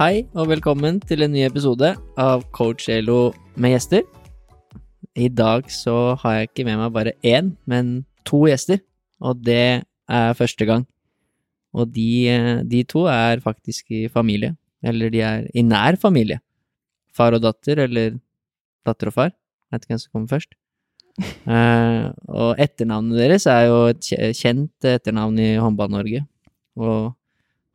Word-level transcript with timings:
Hei, 0.00 0.22
og 0.32 0.46
velkommen 0.48 0.96
til 1.04 1.20
en 1.20 1.34
ny 1.34 1.42
episode 1.44 1.90
av 2.16 2.46
Coach 2.56 2.86
Elo 2.88 3.34
med 3.60 3.74
gjester. 3.74 4.06
I 5.12 5.26
dag 5.28 5.66
så 5.68 6.14
har 6.22 6.38
jeg 6.38 6.48
ikke 6.48 6.64
med 6.64 6.78
meg 6.80 6.94
bare 6.94 7.12
én, 7.20 7.50
men 7.68 7.90
to 8.24 8.40
gjester, 8.48 8.80
og 9.20 9.42
det 9.44 9.84
er 9.84 10.38
første 10.38 10.64
gang. 10.64 10.86
Og 11.76 11.92
de, 11.92 12.32
de 12.64 12.80
to 12.88 13.04
er 13.12 13.44
faktisk 13.44 13.92
i 13.92 14.06
familie, 14.08 14.54
eller 14.80 15.12
de 15.12 15.20
er 15.20 15.44
i 15.52 15.66
nær 15.68 16.00
familie. 16.00 16.40
Far 17.12 17.36
og 17.36 17.44
datter, 17.44 17.84
eller 17.84 18.16
datter 18.88 19.12
og 19.12 19.18
far. 19.18 19.36
Jeg 19.36 19.76
vet 19.76 19.84
ikke 19.84 19.98
hvem 19.98 20.04
som 20.06 20.16
kommer 20.16 20.32
først. 20.32 20.60
uh, 21.44 22.08
og 22.40 22.56
etternavnet 22.56 23.20
deres 23.20 23.50
er 23.52 23.68
jo 23.68 23.80
et 23.92 24.14
kjent 24.40 24.92
etternavn 24.96 25.44
i 25.44 25.52
Håndball-Norge. 25.60 26.24
Og 26.80 27.10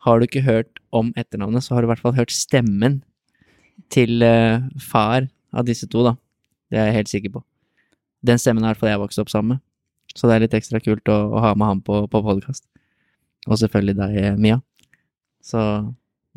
har 0.06 0.20
du 0.20 0.28
ikke 0.28 0.46
hørt 0.46 0.80
om 0.96 1.12
etternavnet, 1.18 1.66
så 1.66 1.76
har 1.76 1.82
du 1.82 1.90
i 1.90 1.92
hvert 1.94 2.04
fall 2.04 2.16
hørt 2.18 2.34
stemmen 2.34 3.02
til 3.94 4.24
eh, 4.26 4.62
far 4.82 5.28
av 5.56 5.66
disse 5.68 5.88
to, 5.90 6.04
da. 6.06 6.16
Det 6.72 6.80
er 6.80 6.90
jeg 6.90 6.98
helt 7.00 7.12
sikker 7.12 7.34
på. 7.36 7.44
Den 8.26 8.42
stemmen 8.42 8.64
er 8.64 8.70
i 8.70 8.74
hvert 8.74 8.84
fall 8.84 8.94
jeg 8.94 9.02
vokst 9.02 9.22
opp 9.22 9.34
sammen 9.34 9.56
med. 9.56 9.64
Så 10.16 10.30
det 10.30 10.36
er 10.36 10.46
litt 10.46 10.56
ekstra 10.56 10.80
kult 10.80 11.10
å, 11.12 11.18
å 11.36 11.42
ha 11.44 11.52
med 11.58 11.68
han 11.68 11.84
på, 11.86 12.06
på 12.12 12.22
podkast. 12.24 12.64
Og 13.50 13.60
selvfølgelig 13.62 13.98
deg, 14.00 14.18
eh, 14.22 14.38
Mia. 14.40 14.62
Så 15.44 15.60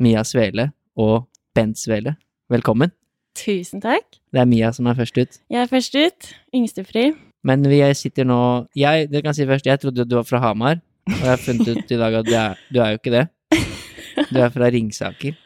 Mia 0.01 0.25
Svele 0.27 0.69
og 0.99 1.29
Bent 1.57 1.79
Svele, 1.79 2.17
velkommen. 2.51 2.93
Tusen 3.39 3.81
takk. 3.81 4.19
Det 4.33 4.41
er 4.41 4.49
Mia 4.49 4.73
som 4.75 4.89
er 4.89 4.97
først 4.97 5.17
ut. 5.17 5.41
Jeg 5.49 5.61
er 5.61 5.71
først 5.71 5.95
ut. 5.95 6.29
Yngstefri. 6.55 7.09
Men 7.47 7.63
vi 7.71 7.79
sitter 7.95 8.25
nå 8.27 8.67
Jeg 8.75 9.07
det 9.07 9.21
kan 9.23 9.31
jeg 9.31 9.45
si 9.45 9.47
først, 9.47 9.67
jeg 9.69 9.79
trodde 9.79 10.03
du 10.03 10.17
var 10.17 10.25
fra 10.27 10.41
Hamar, 10.43 10.81
og 11.07 11.21
jeg 11.21 11.29
har 11.29 11.39
funnet 11.39 11.69
ut 11.71 11.91
i 11.93 11.99
dag 12.01 12.17
at 12.19 12.27
du 12.27 12.33
er, 12.35 12.57
du 12.67 12.81
er 12.83 12.91
jo 12.91 12.99
ikke 12.99 13.13
det. 13.15 13.27
Du 14.33 14.39
er 14.41 14.51
fra 14.53 14.69
Ringsaker. 14.73 15.37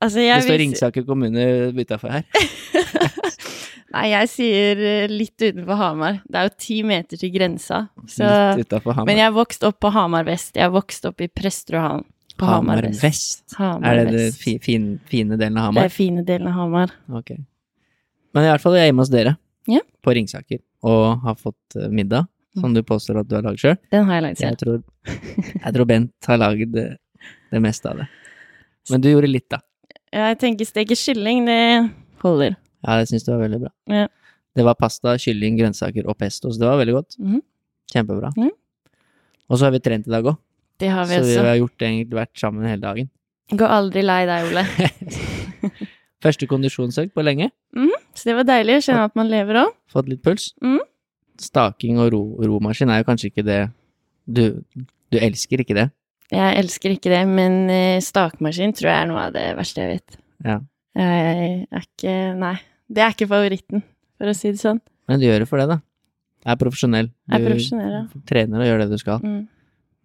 Altså, 0.00 0.22
Det 0.22 0.42
står 0.46 0.54
vis... 0.56 0.60
Ringsaker 0.64 1.04
kommune 1.08 1.44
utafor 1.76 2.14
her. 2.14 2.24
Nei, 3.90 4.04
jeg 4.12 4.28
sier 4.30 4.80
eh, 4.86 5.10
litt 5.10 5.34
utenfor 5.42 5.76
Hamar. 5.80 6.20
Det 6.30 6.38
er 6.38 6.46
jo 6.46 6.52
ti 6.62 6.76
meter 6.86 7.18
til 7.18 7.32
grensa. 7.34 7.82
Så... 8.06 8.22
Litt 8.56 8.68
utenfor 8.70 8.94
Hamar. 8.94 9.08
Men 9.10 9.18
jeg 9.18 9.34
vokste 9.34 9.66
vokst 9.66 9.68
opp 9.68 9.80
på 9.82 9.90
Hamar 9.96 10.28
vest. 10.28 10.54
Jeg 10.56 10.70
vokste 10.70 11.10
vokst 11.10 11.10
opp 11.10 11.24
i 11.26 11.28
Presterødhallen. 11.40 12.06
På 12.40 12.46
Hamar, 12.48 12.78
Hamar 12.78 12.86
vest. 12.88 13.02
vest. 13.04 13.56
Hamar 13.58 13.90
Er 13.90 13.98
det 13.98 14.12
den 14.14 14.32
fi, 14.32 14.54
fin, 14.62 14.84
fine 15.10 15.36
delen 15.36 15.58
av 15.58 15.68
Hamar? 15.68 15.82
Det 15.82 15.90
er 15.90 15.96
fine 15.96 16.24
delen 16.24 16.48
av 16.48 16.54
Hamar. 16.56 16.94
Ok. 17.18 17.34
Men 18.32 18.46
i 18.46 18.52
hvert 18.52 18.62
fall, 18.62 18.78
jeg 18.78 18.86
er 18.86 18.92
hjemme 18.92 19.04
hos 19.04 19.12
dere. 19.12 19.34
Ja. 19.68 19.82
På 20.06 20.14
Ringsaker. 20.16 20.62
Og 20.86 21.26
har 21.26 21.36
fått 21.36 21.76
eh, 21.76 21.90
middag, 21.92 22.30
som 22.62 22.72
du 22.72 22.80
påstår 22.86 23.20
at 23.20 23.28
du 23.28 23.36
har 23.36 23.44
laget 23.44 23.66
sjøl. 23.66 23.76
Den 23.92 24.06
har 24.08 24.20
jeg 24.20 24.26
lagd 24.28 24.40
Jeg 24.40 24.54
selv. 24.54 24.62
tror, 24.62 24.80
jeg 25.66 25.74
tror 25.76 25.90
Bent 25.90 26.30
har 26.30 26.40
laget 26.40 26.72
det, 26.78 26.86
det 27.50 27.62
meste 27.66 27.90
av 27.90 28.00
det. 28.04 28.08
Men 28.90 29.02
du 29.04 29.10
gjorde 29.12 29.30
litt, 29.30 29.48
da. 29.52 29.60
Jeg 30.10 30.38
tenker 30.42 30.66
steke 30.66 30.96
kylling, 30.98 31.44
det 31.46 31.60
holder. 32.24 32.56
Ja, 32.82 32.96
det 32.98 33.10
syns 33.10 33.26
du 33.26 33.30
var 33.32 33.44
veldig 33.44 33.60
bra. 33.62 33.70
Ja. 33.92 34.06
Det 34.58 34.66
var 34.66 34.74
pasta, 34.80 35.14
kylling, 35.22 35.58
grønnsaker 35.60 36.08
og 36.10 36.18
pesto, 36.18 36.50
så 36.50 36.58
det 36.62 36.68
var 36.68 36.80
veldig 36.80 36.96
godt. 36.96 37.18
Mhm. 37.22 37.42
Kjempebra. 37.90 38.30
Mm. 38.38 38.50
Og 39.50 39.58
så 39.58 39.66
har 39.66 39.72
vi 39.74 39.80
trent 39.82 40.06
i 40.06 40.10
dag 40.12 40.26
òg, 40.30 40.36
Det 40.78 40.88
har 40.88 41.06
vi 41.06 41.16
så 41.18 41.42
vi 41.42 41.48
har 41.48 41.56
gjort 41.58 41.78
det 41.78 41.86
egentlig 41.88 42.18
vært 42.18 42.38
sammen 42.38 42.66
hele 42.66 42.80
dagen. 42.80 43.08
Går 43.50 43.72
aldri 43.74 44.02
lei 44.02 44.20
deg, 44.26 44.46
Ole. 44.46 44.62
Første 46.24 46.46
kondisjonsøkt 46.46 47.12
på 47.16 47.24
lenge. 47.24 47.50
Så 48.14 48.28
det 48.28 48.36
var 48.36 48.46
deilig 48.46 48.78
å 48.78 48.84
kjenne 48.84 49.04
at 49.08 49.16
man 49.18 49.30
lever 49.30 49.58
òg. 49.64 49.74
Fått 49.90 50.08
litt 50.10 50.22
puls. 50.22 50.50
Mm. 50.62 50.78
Staking 51.40 51.98
og 51.98 52.10
ro, 52.12 52.22
romaskin 52.44 52.92
er 52.92 53.00
jo 53.00 53.08
kanskje 53.08 53.30
ikke 53.32 53.44
det 53.46 53.60
du, 54.28 54.60
du 55.10 55.18
elsker 55.18 55.62
ikke 55.64 55.76
det. 55.78 55.88
Jeg 56.30 56.58
elsker 56.60 56.94
ikke 56.94 57.10
det, 57.10 57.22
men 57.26 57.54
eh, 57.74 58.00
stakemaskin 58.04 58.74
tror 58.78 58.90
jeg 58.90 59.02
er 59.04 59.08
noe 59.10 59.22
av 59.28 59.32
det 59.34 59.46
verste 59.58 59.82
jeg 59.82 59.96
vet. 59.96 60.18
Ja. 60.46 60.58
Jeg 60.98 61.62
er 61.70 61.84
ikke 61.84 62.16
Nei. 62.38 62.56
Det 62.90 63.02
er 63.04 63.14
ikke 63.14 63.28
favoritten, 63.30 63.84
for 64.18 64.30
å 64.30 64.34
si 64.34 64.50
det 64.50 64.58
sånn. 64.62 64.80
Men 65.10 65.20
du 65.22 65.26
gjør 65.28 65.44
det 65.44 65.48
for 65.50 65.62
det, 65.62 65.68
da. 65.70 65.76
Jeg 66.42 66.54
er 66.54 66.58
profesjonell. 66.58 67.08
Du 67.10 67.34
Jeg 67.34 67.38
er 67.40 67.46
profesjonell, 67.46 67.92
ja. 67.94 68.22
trener 68.26 68.62
og 68.62 68.66
gjør 68.66 68.82
det 68.82 68.86
du 68.90 68.98
skal. 68.98 69.20
Mm. 69.22 69.40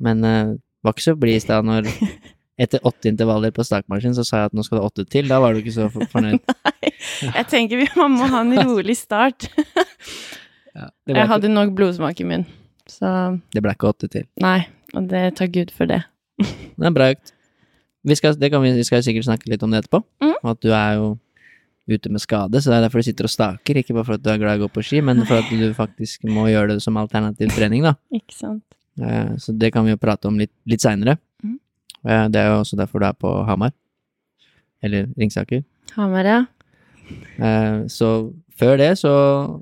Men 0.05 0.25
uh, 0.27 0.51
var 0.85 0.93
ikke 0.93 1.05
så 1.05 1.15
blid 1.17 1.39
i 1.39 1.43
stad 1.43 1.65
når 1.65 1.89
etter 2.65 2.83
åtte 2.85 3.09
intervaller 3.09 3.53
på 3.55 3.65
stakemaskin, 3.65 4.13
så 4.17 4.25
sa 4.27 4.43
jeg 4.43 4.51
at 4.51 4.57
nå 4.57 4.65
skal 4.65 4.79
det 4.81 4.85
åtte 4.89 5.05
til. 5.15 5.29
Da 5.31 5.39
var 5.41 5.55
du 5.55 5.61
ikke 5.63 5.73
så 5.73 5.89
fornøyd. 5.93 6.37
Nei, 6.65 6.91
Jeg 7.39 7.47
tenker 7.53 7.81
vi 7.81 7.87
man 7.97 8.17
må 8.17 8.29
ha 8.33 8.41
en 8.45 8.57
rolig 8.65 8.97
start. 9.01 9.49
Ja, 10.75 10.89
Jeg 11.07 11.27
hadde 11.31 11.47
nok 11.47 11.69
blodsmak 11.71 12.17
i 12.19 12.25
munnen, 12.27 12.49
så 12.91 13.07
det 13.55 13.61
ble 13.63 13.71
ikke 13.77 13.87
åtte 13.93 14.09
til. 14.11 14.25
nei. 14.43 14.65
Og 14.91 15.05
det 15.07 15.21
tar 15.39 15.47
Gud 15.47 15.71
for 15.71 15.87
det. 15.87 16.01
Det 16.39 16.81
er 16.83 16.89
en 16.89 16.95
bra 16.97 17.09
økt. 17.13 17.31
Vi 18.05 18.15
skal, 18.19 18.35
det 18.37 18.51
kan 18.53 18.61
vi, 18.61 18.71
vi 18.77 18.83
skal 18.85 19.01
sikkert 19.05 19.25
snakke 19.25 19.49
litt 19.49 19.63
om 19.65 19.71
det 19.73 19.83
etterpå. 19.83 20.01
Mm. 20.21 20.33
At 20.51 20.59
du 20.61 20.69
er 20.75 20.97
jo 20.99 21.07
ute 21.89 22.09
med 22.09 22.21
skade, 22.21 22.57
så 22.61 22.71
det 22.71 22.77
er 22.79 22.83
derfor 22.87 23.01
du 23.01 23.05
sitter 23.07 23.27
og 23.27 23.33
staker. 23.33 23.77
Ikke 23.81 23.93
bare 23.93 24.05
for 24.07 24.17
at 24.17 24.23
du 24.25 24.29
er 24.33 24.39
glad 24.41 24.57
i 24.57 24.61
å 24.61 24.65
gå 24.65 24.71
på 24.73 24.83
ski, 24.85 25.01
men 25.05 25.21
for 25.25 25.37
at 25.41 25.49
du 25.53 25.65
faktisk 25.77 26.23
må 26.29 26.47
gjøre 26.49 26.75
det 26.75 26.81
som 26.85 26.97
alternativ 26.97 27.53
trening, 27.53 27.85
da. 27.85 27.93
Ikke 28.13 28.33
sant? 28.33 28.63
Eh, 29.01 29.35
Så 29.41 29.53
det 29.57 29.71
kan 29.73 29.85
vi 29.85 29.93
jo 29.93 29.97
prate 30.01 30.27
om 30.29 30.37
litt, 30.41 30.51
litt 30.65 30.81
seinere. 30.81 31.17
Mhm. 31.43 31.59
Det 32.31 32.41
er 32.41 32.51
jo 32.51 32.59
også 32.63 32.77
derfor 32.77 32.99
du 33.01 33.05
er 33.05 33.13
på 33.17 33.31
Hamar. 33.45 33.71
Eller 34.83 35.07
Ringsaker. 35.17 35.63
Hamar, 35.95 36.25
ja. 36.25 36.45
Eh, 37.39 37.85
Så 37.87 38.33
før 38.57 38.77
det 38.77 38.97
så, 38.97 39.61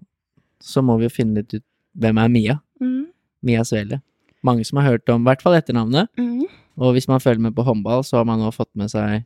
så 0.62 0.82
må 0.84 0.98
vi 1.00 1.08
jo 1.08 1.14
finne 1.16 1.36
litt 1.42 1.54
ut 1.54 1.64
hvem 2.00 2.18
er 2.24 2.30
Mia. 2.30 2.56
Mm. 2.82 3.06
Mia 3.44 3.64
Svele. 3.64 4.02
Mange 4.44 4.66
som 4.66 4.78
har 4.80 4.92
hørt 4.92 5.08
om, 5.10 5.22
i 5.24 5.28
hvert 5.30 5.42
fall 5.44 5.56
etternavnet. 5.60 6.08
Mm. 6.18 6.48
Og 6.78 6.94
hvis 6.96 7.08
man 7.08 7.20
følger 7.22 7.42
med 7.42 7.54
på 7.56 7.64
håndball, 7.68 8.02
så 8.04 8.18
har 8.18 8.26
man 8.26 8.40
nå 8.42 8.50
fått 8.54 8.72
med 8.80 8.90
seg 8.90 9.24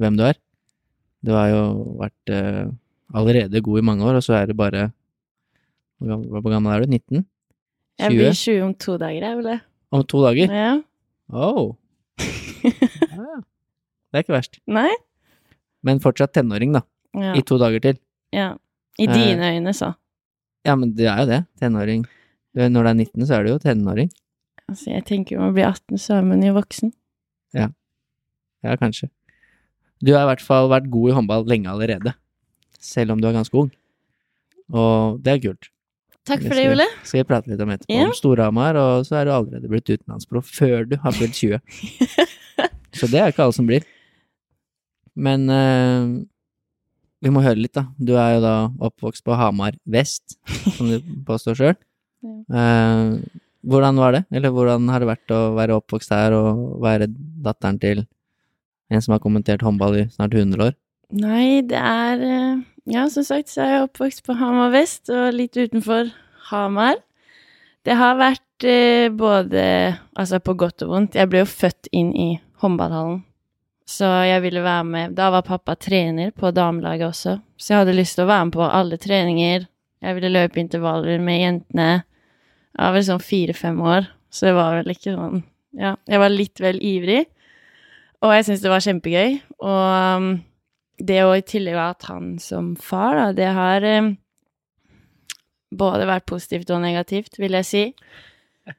hvem 0.00 0.16
du 0.18 0.24
er. 0.26 0.38
Du 1.22 1.32
har 1.36 1.50
jo 1.52 1.60
vært 2.00 2.32
eh, 2.32 2.66
allerede 3.14 3.60
god 3.62 3.78
i 3.78 3.84
mange 3.86 4.06
år, 4.08 4.18
og 4.18 4.24
så 4.24 4.34
er 4.40 4.46
det 4.50 4.56
bare 4.56 4.88
Hvor 6.00 6.48
gammel 6.50 6.72
er 6.72 6.80
du? 6.86 6.94
19? 6.96 7.24
Jeg 8.00 8.14
blir 8.16 8.32
20 8.32 8.62
om 8.64 8.72
to 8.80 8.94
dager, 8.96 9.20
jeg, 9.26 9.36
Ole. 9.42 9.58
Om 9.92 10.04
to 10.08 10.22
dager? 10.24 10.54
Ja. 10.56 10.70
Oh. 11.28 11.74
Ja. 12.60 13.36
Det 14.10 14.18
er 14.18 14.24
ikke 14.24 14.34
verst. 14.34 14.58
Nei? 14.68 14.88
Men 15.86 16.00
fortsatt 16.02 16.32
tenåring, 16.34 16.72
da. 16.74 16.80
Ja. 17.16 17.34
I 17.38 17.42
to 17.46 17.56
dager 17.60 17.80
til. 17.84 17.98
ja. 18.34 18.54
I 19.00 19.06
Eh. 19.06 19.12
dine 19.14 19.46
øyne, 19.56 19.72
så. 19.72 19.94
Ja, 20.66 20.74
men 20.76 20.90
det 20.92 21.06
er 21.08 21.20
jo 21.22 21.26
det. 21.30 21.38
Tenåring. 21.60 22.02
Når 22.54 22.82
du 22.84 22.88
er 22.90 22.94
19, 22.98 23.24
så 23.26 23.34
er 23.38 23.44
du 23.46 23.50
jo 23.54 23.58
tenåring. 23.62 24.10
Altså, 24.70 24.92
jeg 24.92 25.06
tenker 25.08 25.38
om 25.40 25.48
å 25.50 25.54
bli 25.54 25.66
18, 25.66 25.98
så 25.98 26.20
er 26.20 26.26
man 26.26 26.42
jo 26.46 26.54
voksen. 26.56 26.94
Ja, 28.64 28.76
kanskje. 28.76 29.08
Du 30.00 30.12
har 30.14 30.24
i 30.24 30.30
hvert 30.30 30.44
fall 30.44 30.70
vært 30.72 30.88
god 30.92 31.10
i 31.10 31.16
håndball 31.16 31.46
lenge 31.48 31.70
allerede. 31.72 32.14
Selv 32.80 33.14
om 33.14 33.20
du 33.20 33.28
er 33.28 33.36
ganske 33.36 33.56
ung. 33.56 33.70
Og 34.70 35.20
det 35.24 35.34
er 35.34 35.42
kult. 35.44 35.70
Takk 36.28 36.44
for 36.44 36.56
Det 36.56 36.66
Ole. 36.70 36.86
Skal 37.02 37.22
vi 37.22 37.28
prate 37.28 37.50
litt 37.50 37.62
om 37.64 37.72
etterpå. 37.72 37.96
Ja. 37.96 38.08
Om 38.08 38.16
Storhamar, 38.16 38.78
og 38.78 39.06
så 39.08 39.20
er 39.20 39.26
du 39.26 39.32
allerede 39.34 39.70
blitt 39.72 39.88
utenlandsproff 39.88 40.50
før 40.52 40.84
du 40.88 40.98
har 41.00 41.16
blitt 41.16 41.36
20. 41.36 41.60
så 43.00 43.08
det 43.10 43.22
er 43.22 43.32
ikke 43.32 43.46
alle 43.46 43.56
som 43.56 43.68
blir. 43.68 43.86
Men 45.16 45.48
uh, 45.50 46.20
vi 47.24 47.32
må 47.32 47.42
høre 47.44 47.60
litt, 47.60 47.74
da. 47.76 47.88
Du 47.98 48.14
er 48.20 48.36
jo 48.36 48.44
da 48.44 48.54
oppvokst 48.90 49.24
på 49.26 49.36
Hamar 49.36 49.76
vest, 49.88 50.38
som 50.76 50.92
du 50.92 51.00
påstår 51.28 51.60
sjøl. 51.60 51.78
hvordan 53.66 53.98
var 54.00 54.16
det? 54.16 54.22
Eller 54.32 54.52
hvordan 54.54 54.88
har 54.88 55.02
det 55.02 55.10
vært 55.10 55.34
å 55.34 55.40
være 55.56 55.76
oppvokst 55.80 56.12
her 56.14 56.34
og 56.36 56.80
være 56.82 57.10
datteren 57.44 57.80
til 57.82 58.04
en 58.90 59.04
som 59.04 59.14
har 59.14 59.22
kommentert 59.22 59.62
håndball 59.62 59.98
i 60.00 60.08
snart 60.10 60.34
100 60.34 60.70
år? 60.70 60.74
Nei, 61.20 61.60
det 61.66 61.78
er 61.78 62.24
eh, 62.24 62.58
Ja, 62.90 63.04
som 63.12 63.26
sagt 63.26 63.50
så 63.50 63.62
er 63.62 63.72
jeg 63.74 63.86
oppvokst 63.88 64.24
på 64.26 64.34
Hamar 64.38 64.72
vest 64.74 65.10
og 65.12 65.34
litt 65.36 65.58
utenfor 65.58 66.10
Hamar. 66.50 67.00
Det 67.86 67.96
har 67.96 68.18
vært 68.18 68.66
eh, 68.66 69.08
både 69.12 69.64
Altså 70.16 70.40
på 70.40 70.54
godt 70.58 70.84
og 70.84 70.94
vondt. 70.94 71.18
Jeg 71.18 71.30
ble 71.30 71.44
jo 71.44 71.50
født 71.50 71.90
inn 71.96 72.14
i 72.14 72.30
håndballhallen. 72.62 73.22
Så 73.90 74.06
jeg 74.28 74.42
ville 74.44 74.62
være 74.62 74.84
med 74.86 75.16
Da 75.18 75.30
var 75.34 75.42
pappa 75.42 75.74
trener 75.74 76.30
på 76.30 76.52
damelaget 76.54 77.08
også, 77.08 77.38
så 77.58 77.72
jeg 77.72 77.82
hadde 77.82 77.96
lyst 77.96 78.16
til 78.16 78.24
å 78.24 78.30
være 78.30 78.46
med 78.46 78.54
på 78.54 78.68
alle 78.68 78.98
treninger. 79.02 79.66
Jeg 80.00 80.16
ville 80.16 80.30
løpe 80.32 80.60
intervaller 80.62 81.18
med 81.20 81.40
jentene. 81.40 81.88
Jeg 82.76 82.84
var 82.86 82.94
vel 82.94 83.04
sånn 83.08 83.22
fire-fem 83.24 83.80
år. 83.82 84.06
så 84.30 84.46
det 84.46 84.54
var 84.54 84.76
vel 84.78 84.92
ikke 84.94 85.14
sånn 85.16 85.42
Ja, 85.78 85.96
jeg 86.10 86.18
var 86.18 86.30
litt 86.34 86.58
vel 86.62 86.78
ivrig, 86.82 87.24
og 88.22 88.32
jeg 88.34 88.44
syntes 88.46 88.62
det 88.64 88.70
var 88.72 88.82
kjempegøy. 88.84 89.36
Og 89.62 90.16
um, 90.18 90.30
det 90.98 91.20
å 91.24 91.30
i 91.38 91.44
tillegg 91.46 91.78
ha 91.78 91.84
hatt 91.92 92.08
han 92.10 92.32
som 92.42 92.72
far, 92.76 93.14
da, 93.16 93.26
det 93.36 93.46
har 93.54 93.86
um, 94.00 94.10
både 95.70 96.08
vært 96.10 96.26
positivt 96.28 96.70
og 96.74 96.82
negativt, 96.82 97.38
vil 97.38 97.54
jeg 97.60 97.68
si. 97.68 97.84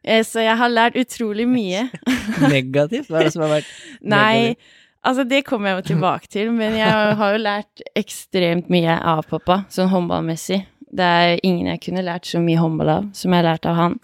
Eh, 0.04 0.22
Så 0.28 0.44
jeg 0.44 0.58
har 0.60 0.70
lært 0.72 1.00
utrolig 1.00 1.48
mye. 1.50 1.88
Negativt? 2.52 3.08
Hva 3.10 3.22
er 3.22 3.30
det 3.30 3.34
som 3.36 3.46
har 3.48 3.56
vært 3.58 3.72
negativt? 4.02 4.12
Nei, 4.12 4.78
altså 5.08 5.26
det 5.28 5.42
kommer 5.48 5.72
jeg 5.72 5.80
jo 5.80 5.88
tilbake 5.94 6.28
til, 6.32 6.52
men 6.56 6.76
jeg 6.78 7.16
har 7.22 7.34
jo 7.38 7.42
lært 7.42 7.84
ekstremt 7.98 8.70
mye 8.72 9.00
av 9.00 9.24
pappa, 9.32 9.62
sånn 9.72 9.90
håndballmessig. 9.96 10.62
Det 10.92 11.08
er 11.08 11.40
ingen 11.48 11.70
jeg 11.72 11.82
kunne 11.86 12.04
lært 12.06 12.28
så 12.28 12.42
mye 12.44 12.60
håndball 12.60 12.92
av 12.92 13.10
som 13.18 13.32
jeg 13.32 13.42
har 13.42 13.50
lært 13.54 13.68
av 13.70 13.80
han. 13.80 13.98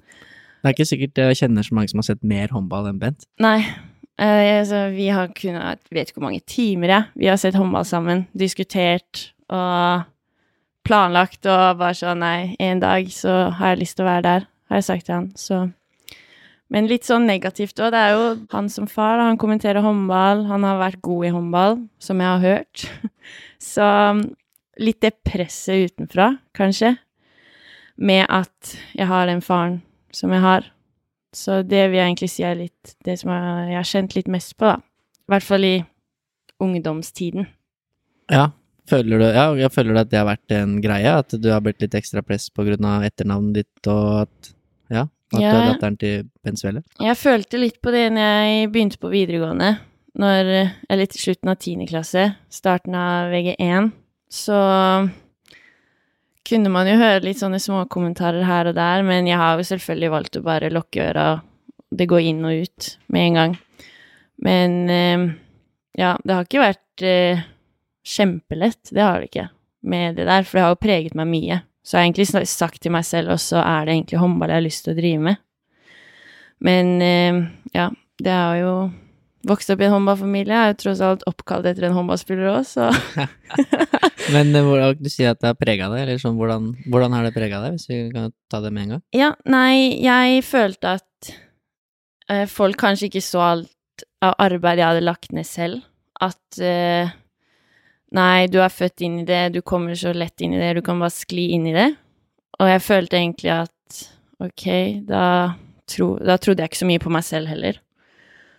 Det 0.62 0.72
er 0.72 0.76
ikke 0.76 0.90
sikkert 0.90 1.22
jeg 1.22 1.40
kjenner 1.42 1.68
så 1.68 1.76
mange 1.78 1.92
som 1.92 2.02
har 2.02 2.08
sett 2.10 2.26
mer 2.26 2.52
håndball 2.56 2.90
enn 2.90 3.00
Bent. 3.02 3.28
Nei, 3.44 3.60
Uh, 4.18 4.58
altså, 4.58 4.88
vi 4.96 5.12
har 5.14 5.28
kunnet, 5.30 5.84
jeg 5.86 5.94
vet 5.94 6.10
ikke 6.10 6.18
hvor 6.18 6.32
mange 6.32 6.42
timer, 6.50 6.90
jeg. 6.90 7.04
Vi 7.22 7.28
har 7.30 7.36
sett 7.38 7.54
håndball 7.54 7.86
sammen, 7.86 8.24
diskutert 8.34 9.28
og 9.54 10.08
planlagt 10.88 11.46
og 11.46 11.78
bare 11.78 11.98
sånn, 12.00 12.24
nei, 12.24 12.56
en 12.64 12.82
dag 12.82 13.12
så 13.14 13.52
har 13.60 13.76
jeg 13.76 13.84
lyst 13.84 14.00
til 14.00 14.08
å 14.08 14.10
være 14.10 14.24
der, 14.26 14.48
har 14.72 14.80
jeg 14.80 14.88
sagt 14.88 15.06
til 15.06 15.16
han, 15.20 15.28
så. 15.38 15.60
Men 16.74 16.90
litt 16.90 17.06
sånn 17.08 17.30
negativt 17.30 17.78
også, 17.78 17.92
det 17.94 18.02
er 18.02 18.16
jo 18.16 18.26
han 18.56 18.72
som 18.74 18.90
far, 18.90 19.22
han 19.22 19.38
kommenterer 19.40 19.86
håndball, 19.86 20.48
han 20.50 20.66
har 20.66 20.82
vært 20.82 21.04
god 21.06 21.30
i 21.30 21.32
håndball, 21.38 21.78
som 22.02 22.24
jeg 22.24 22.32
har 22.34 22.44
hørt. 22.44 22.88
Så 23.68 23.86
litt 24.80 25.02
det 25.02 25.14
presset 25.26 25.92
utenfra, 25.92 26.32
kanskje, 26.58 26.96
med 27.98 28.26
at 28.30 28.76
jeg 28.98 29.08
har 29.10 29.28
den 29.30 29.42
faren 29.42 29.80
som 30.14 30.32
jeg 30.36 30.44
har. 30.44 30.68
Så 31.34 31.62
det 31.68 31.88
vil 31.90 32.00
jeg 32.00 32.08
egentlig 32.12 32.30
si 32.32 32.44
er 32.48 32.56
litt 32.60 32.96
det 33.06 33.18
som 33.20 33.32
jeg 33.34 33.76
har 33.78 33.88
kjent 33.88 34.16
litt 34.16 34.30
mest 34.32 34.56
på, 34.58 34.70
da. 34.70 34.78
I 35.28 35.34
hvert 35.34 35.44
fall 35.44 35.66
i 35.68 35.76
ungdomstiden. 36.64 37.48
Ja. 38.32 38.50
Føler 38.88 39.20
du, 39.20 39.26
ja, 39.36 39.68
føler 39.68 39.98
du 39.98 40.00
at 40.00 40.12
det 40.14 40.20
har 40.22 40.30
vært 40.30 40.54
en 40.56 40.78
greie? 40.80 41.12
At 41.20 41.34
du 41.36 41.50
har 41.52 41.60
blitt 41.66 41.82
litt 41.84 41.96
ekstra 42.00 42.22
press 42.24 42.46
på 42.56 42.64
grunn 42.64 42.86
av 42.88 43.04
etternavnet 43.04 43.58
ditt, 43.60 43.90
og 43.92 44.22
at 44.24 44.54
Ja, 44.88 45.02
at 45.04 45.42
du 45.42 45.44
Ja. 45.44 45.50
er 45.52 45.74
datteren 45.74 45.98
til 46.00 46.30
pensuelle? 46.42 46.84
Jeg 47.04 47.18
følte 47.20 47.60
litt 47.60 47.82
på 47.82 47.92
det 47.92 48.06
når 48.14 48.22
jeg 48.48 48.72
begynte 48.72 48.98
på 48.98 49.12
videregående. 49.12 49.80
Når, 50.16 50.72
eller 50.90 51.06
til 51.06 51.20
slutten 51.20 51.50
av 51.52 51.58
tiende 51.60 51.86
klasse, 51.86 52.38
starten 52.50 52.96
av 52.96 53.28
VG1, 53.34 53.92
så 54.30 54.60
kunne 56.48 56.72
man 56.72 56.88
jo 56.88 56.96
høre 57.00 57.24
litt 57.26 57.42
sånne 57.42 57.60
småkommentarer 57.60 58.46
her 58.48 58.70
og 58.70 58.78
der, 58.78 59.04
men 59.08 59.28
jeg 59.28 59.40
har 59.40 59.58
jo 59.58 59.68
selvfølgelig 59.68 60.14
valgt 60.14 60.40
å 60.40 60.46
bare 60.46 60.72
lukke 60.72 61.10
øra. 61.10 61.28
Det 61.92 62.08
går 62.08 62.30
inn 62.30 62.44
og 62.48 62.64
ut 62.64 62.90
med 63.12 63.26
en 63.26 63.40
gang. 63.40 63.56
Men 64.44 64.76
eh, 64.94 65.26
ja, 65.98 66.14
det 66.24 66.36
har 66.36 66.48
ikke 66.48 66.64
vært 66.64 67.06
eh, 67.08 67.46
kjempelett, 68.08 68.92
det 68.92 69.04
har 69.04 69.20
det 69.20 69.32
ikke, 69.32 69.48
med 69.88 70.20
det 70.20 70.28
der, 70.30 70.46
for 70.46 70.60
det 70.60 70.66
har 70.66 70.76
jo 70.76 70.84
preget 70.84 71.18
meg 71.18 71.32
mye. 71.32 71.62
Så 71.84 71.96
jeg 71.96 72.02
har 72.02 72.08
egentlig 72.10 72.48
sagt 72.52 72.82
til 72.84 72.94
meg 72.94 73.08
selv 73.08 73.34
også, 73.38 73.62
er 73.64 73.88
det 73.88 73.96
egentlig 73.96 74.22
håndball 74.22 74.52
jeg 74.52 74.60
har 74.60 74.68
lyst 74.68 74.84
til 74.86 74.94
å 74.94 75.00
drive 75.00 75.24
med? 75.30 75.44
Men 76.68 76.96
eh, 77.04 77.42
ja, 77.76 77.90
det 78.24 78.34
har 78.34 78.60
jo 78.62 78.74
vokst 79.48 79.70
opp 79.70 79.82
i 79.82 79.86
en 79.88 79.94
håndballfamilie. 79.94 80.54
Jeg 80.54 80.66
er 80.70 80.74
jo 80.74 80.78
tross 80.82 81.02
alt 81.06 81.24
oppkalt 81.30 81.66
etter 81.70 81.86
en 81.88 81.94
håndballspiller 81.98 82.50
òg, 82.56 82.64
så 82.68 82.88
Men 84.34 84.56
eh, 84.56 84.64
hvordan- 84.66 84.98
du 85.00 85.10
sier 85.10 85.32
at 85.32 85.40
det 85.40 85.48
har 85.52 85.60
prega 85.60 85.90
deg, 85.94 86.02
eller 86.04 86.18
sånn, 86.22 86.36
hvordan, 86.40 86.72
hvordan 86.90 87.14
har 87.16 87.24
det 87.28 87.34
prega 87.36 87.62
deg, 87.64 87.78
hvis 87.78 87.88
vi 87.92 88.00
kan 88.12 88.32
ta 88.52 88.60
det 88.64 88.74
med 88.74 88.84
en 88.88 88.90
gang? 88.98 89.04
Ja, 89.16 89.30
nei, 89.46 90.00
jeg 90.04 90.42
følte 90.48 90.96
at 90.98 91.32
eh, 92.30 92.46
folk 92.52 92.78
kanskje 92.82 93.08
ikke 93.12 93.24
så 93.24 93.44
alt 93.46 94.04
av 94.26 94.34
arbeid 94.42 94.82
jeg 94.82 94.88
hadde 94.90 95.06
lagt 95.06 95.32
ned 95.38 95.46
selv. 95.48 95.86
At 96.20 96.60
eh, 96.60 97.14
nei, 98.18 98.48
du 98.52 98.60
er 98.64 98.74
født 98.74 99.06
inn 99.06 99.22
i 99.22 99.28
det, 99.30 99.44
du 99.56 99.62
kommer 99.62 99.96
så 99.96 100.12
lett 100.18 100.42
inn 100.44 100.58
i 100.58 100.62
det, 100.62 100.74
du 100.80 100.84
kan 100.86 101.00
bare 101.00 101.14
skli 101.14 101.52
inn 101.56 101.68
i 101.70 101.76
det. 101.78 101.92
Og 102.60 102.68
jeg 102.72 102.82
følte 102.84 103.20
egentlig 103.22 103.54
at 103.54 104.04
ok, 104.44 104.66
da, 105.08 105.24
tro, 105.90 106.16
da 106.20 106.36
trodde 106.42 106.62
jeg 106.66 106.72
ikke 106.74 106.84
så 106.84 106.90
mye 106.90 107.02
på 107.06 107.14
meg 107.14 107.24
selv 107.26 107.48
heller. 107.54 107.80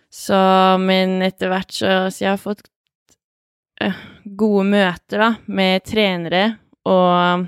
Så, 0.09 0.37
men 0.81 1.21
etter 1.21 1.51
hvert 1.51 1.73
så, 1.73 1.91
så 2.09 2.23
jeg 2.23 2.31
har 2.31 2.41
fått 2.41 2.65
eh, 3.81 3.95
gode 4.25 4.65
møter, 4.71 5.21
da, 5.21 5.29
med 5.45 5.85
trenere 5.85 6.43
og 6.89 7.45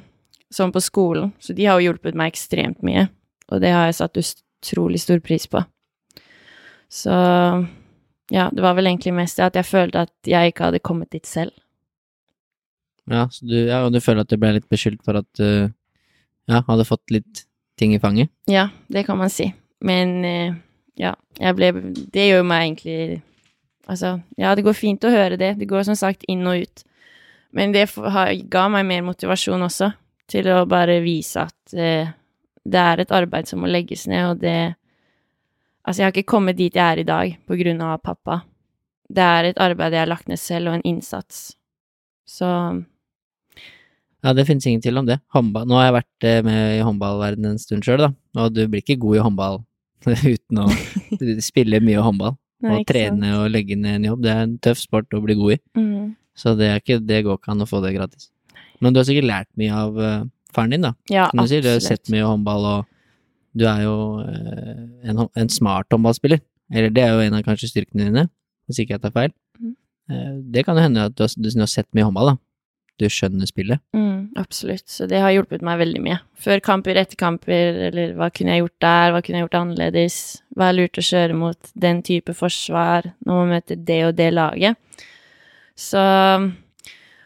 sånn 0.51 0.73
på 0.75 0.83
skolen, 0.83 1.31
så 1.41 1.55
de 1.57 1.65
har 1.65 1.79
jo 1.79 1.89
hjulpet 1.89 2.17
meg 2.17 2.33
ekstremt 2.33 2.83
mye, 2.85 3.07
og 3.49 3.63
det 3.63 3.71
har 3.73 3.87
jeg 3.89 3.97
satt 3.97 4.19
utrolig 4.21 5.01
stor 5.01 5.21
pris 5.23 5.47
på. 5.49 5.63
Så 6.91 7.11
ja, 8.31 8.49
det 8.51 8.63
var 8.63 8.75
vel 8.77 8.91
egentlig 8.91 9.13
mest 9.15 9.39
det 9.39 9.47
at 9.47 9.57
jeg 9.59 9.67
følte 9.67 10.05
at 10.05 10.13
jeg 10.27 10.51
ikke 10.51 10.69
hadde 10.69 10.83
kommet 10.83 11.11
dit 11.15 11.27
selv. 11.27 11.55
Ja, 13.09 13.25
så 13.31 13.47
du, 13.47 13.55
ja, 13.57 13.81
og 13.85 13.95
du 13.95 13.99
føler 14.03 14.23
at 14.23 14.31
du 14.31 14.37
ble 14.39 14.53
litt 14.55 14.69
beskyldt 14.71 15.01
for 15.07 15.19
at 15.19 15.27
du 15.39 15.71
ja, 16.51 16.61
hadde 16.67 16.87
fått 16.87 17.11
litt 17.11 17.45
ting 17.79 17.95
i 17.95 17.99
fanget? 17.99 18.29
Ja, 18.51 18.69
det 18.91 19.05
kan 19.07 19.17
man 19.19 19.31
si. 19.33 19.49
Men 19.81 20.13
eh, 20.27 20.59
ja, 20.99 21.15
jeg 21.39 21.55
ble 21.55 21.71
Det 22.11 22.25
gjør 22.27 22.47
meg 22.47 22.65
egentlig 22.65 23.21
Altså, 23.89 24.19
ja, 24.37 24.53
det 24.55 24.63
går 24.63 24.75
fint 24.77 25.03
å 25.03 25.11
høre 25.11 25.35
det. 25.41 25.55
Det 25.59 25.67
går 25.67 25.83
som 25.83 25.97
sagt 25.97 26.21
inn 26.31 26.45
og 26.47 26.61
ut. 26.63 26.83
Men 27.51 27.73
det 27.75 27.89
ga 28.53 28.67
meg 28.71 28.85
mer 28.87 29.01
motivasjon 29.03 29.65
også, 29.65 29.89
til 30.31 30.47
å 30.53 30.61
bare 30.69 31.01
vise 31.03 31.43
at 31.43 31.73
eh, 31.75 32.11
det 32.63 32.83
er 32.93 33.01
et 33.01 33.11
arbeid 33.11 33.49
som 33.49 33.59
må 33.63 33.71
legges 33.71 34.07
ned, 34.07 34.29
og 34.29 34.45
det 34.45 34.59
Altså, 35.81 36.03
jeg 36.03 36.05
har 36.05 36.13
ikke 36.13 36.29
kommet 36.29 36.59
dit 36.59 36.75
jeg 36.77 36.93
er 36.93 36.99
i 37.01 37.03
dag 37.07 37.31
på 37.49 37.55
grunn 37.57 37.79
av 37.81 38.03
pappa. 38.05 38.43
Det 39.09 39.23
er 39.25 39.47
et 39.49 39.57
arbeid 39.65 39.95
jeg 39.95 40.03
har 40.03 40.11
lagt 40.11 40.27
ned 40.29 40.37
selv, 40.37 40.69
og 40.69 40.77
en 40.77 40.83
innsats. 40.85 41.55
Så 42.29 42.45
Ja, 44.21 44.33
det 44.37 44.45
finnes 44.45 44.67
ingen 44.69 44.83
tvil 44.85 45.01
om 45.01 45.09
det. 45.09 45.17
Håndball, 45.33 45.65
nå 45.65 45.79
har 45.79 45.87
jeg 45.87 45.95
vært 45.97 46.29
eh, 46.29 46.43
med 46.45 46.75
i 46.77 46.83
håndballverdenen 46.85 47.55
en 47.55 47.59
stund 47.59 47.83
sjøl, 47.83 48.05
da, 48.05 48.11
og 48.37 48.53
du 48.53 48.61
blir 48.69 48.85
ikke 48.85 49.01
god 49.01 49.17
i 49.17 49.25
håndball 49.25 49.59
uten 50.33 50.61
å 50.63 50.67
spille 51.43 51.79
mye 51.83 52.01
håndball. 52.03 52.35
Nei, 52.61 52.75
og 52.77 52.85
trene 52.89 53.31
og 53.39 53.47
legge 53.49 53.73
ned 53.77 53.99
en 53.99 54.03
jobb. 54.11 54.21
Det 54.25 54.31
er 54.33 54.43
en 54.45 54.57
tøff 54.61 54.77
sport 54.83 55.13
å 55.17 55.21
bli 55.23 55.35
god 55.39 55.55
i, 55.55 55.59
Mm. 55.79 56.11
så 56.37 56.53
det, 56.57 56.67
er 56.69 56.79
ikke, 56.81 56.99
det 57.05 57.23
går 57.25 57.39
ikke 57.39 57.51
an 57.55 57.63
å 57.65 57.69
få 57.69 57.81
det 57.83 57.95
gratis. 57.95 58.29
Men 58.81 58.93
du 58.93 58.99
har 59.01 59.05
sikkert 59.09 59.27
lært 59.29 59.49
mye 59.61 59.73
av 59.73 59.97
uh, 59.97 60.23
faren 60.53 60.73
din, 60.75 60.85
da. 60.85 60.93
Ja, 61.09 61.27
du 61.33 61.41
si 61.49 61.59
du 61.61 61.69
har 61.69 61.81
sett 61.83 62.09
mye 62.13 62.25
håndball, 62.25 62.65
og 62.65 62.85
du 63.57 63.65
er 63.69 63.81
jo 63.83 63.95
uh, 64.21 64.85
en, 65.09 65.25
en 65.37 65.49
smart 65.53 65.89
håndballspiller. 65.93 66.41
Eller 66.71 66.93
det 66.93 67.03
er 67.03 67.13
jo 67.17 67.25
en 67.25 67.35
av 67.39 67.43
kanskje 67.45 67.69
styrkene 67.73 68.07
dine, 68.09 68.27
hvis 68.69 68.79
ikke 68.83 68.95
jeg 68.95 69.03
tar 69.03 69.13
feil. 69.17 69.33
Mm. 69.59 69.73
Uh, 70.11 70.33
Det 70.53 70.65
kan 70.65 70.77
jo 70.77 70.85
hende 70.85 71.09
at 71.09 71.17
du 71.17 71.25
har, 71.25 71.33
du 71.35 71.49
har 71.59 71.69
sett 71.69 71.89
mye 71.97 72.05
håndball, 72.07 72.33
da. 72.33 72.37
Du 73.01 73.07
skjønner 73.09 73.49
spillet. 73.49 73.81
Mm, 73.97 74.31
absolutt. 74.37 74.85
Så 74.91 75.07
det 75.09 75.21
har 75.23 75.33
hjulpet 75.33 75.63
meg 75.65 75.79
veldig 75.81 76.01
mye. 76.05 76.19
Før 76.37 76.61
kamper, 76.63 76.99
etter 77.01 77.17
kamper, 77.17 77.79
eller 77.89 78.13
hva 78.19 78.29
kunne 78.33 78.53
jeg 78.53 78.61
gjort 78.63 78.85
der, 78.85 79.13
hva 79.15 79.21
kunne 79.25 79.39
jeg 79.39 79.47
gjort 79.47 79.59
annerledes, 79.61 80.17
hva 80.53 80.69
er 80.69 80.77
lurt 80.77 80.99
å 81.01 81.05
kjøre 81.07 81.37
mot 81.37 81.71
den 81.85 82.01
type 82.05 82.35
forsvar 82.37 83.09
når 83.25 83.39
man 83.39 83.53
møter 83.55 83.79
det 83.89 84.01
og 84.09 84.17
det 84.19 84.29
laget. 84.35 85.07
Så 85.79 86.01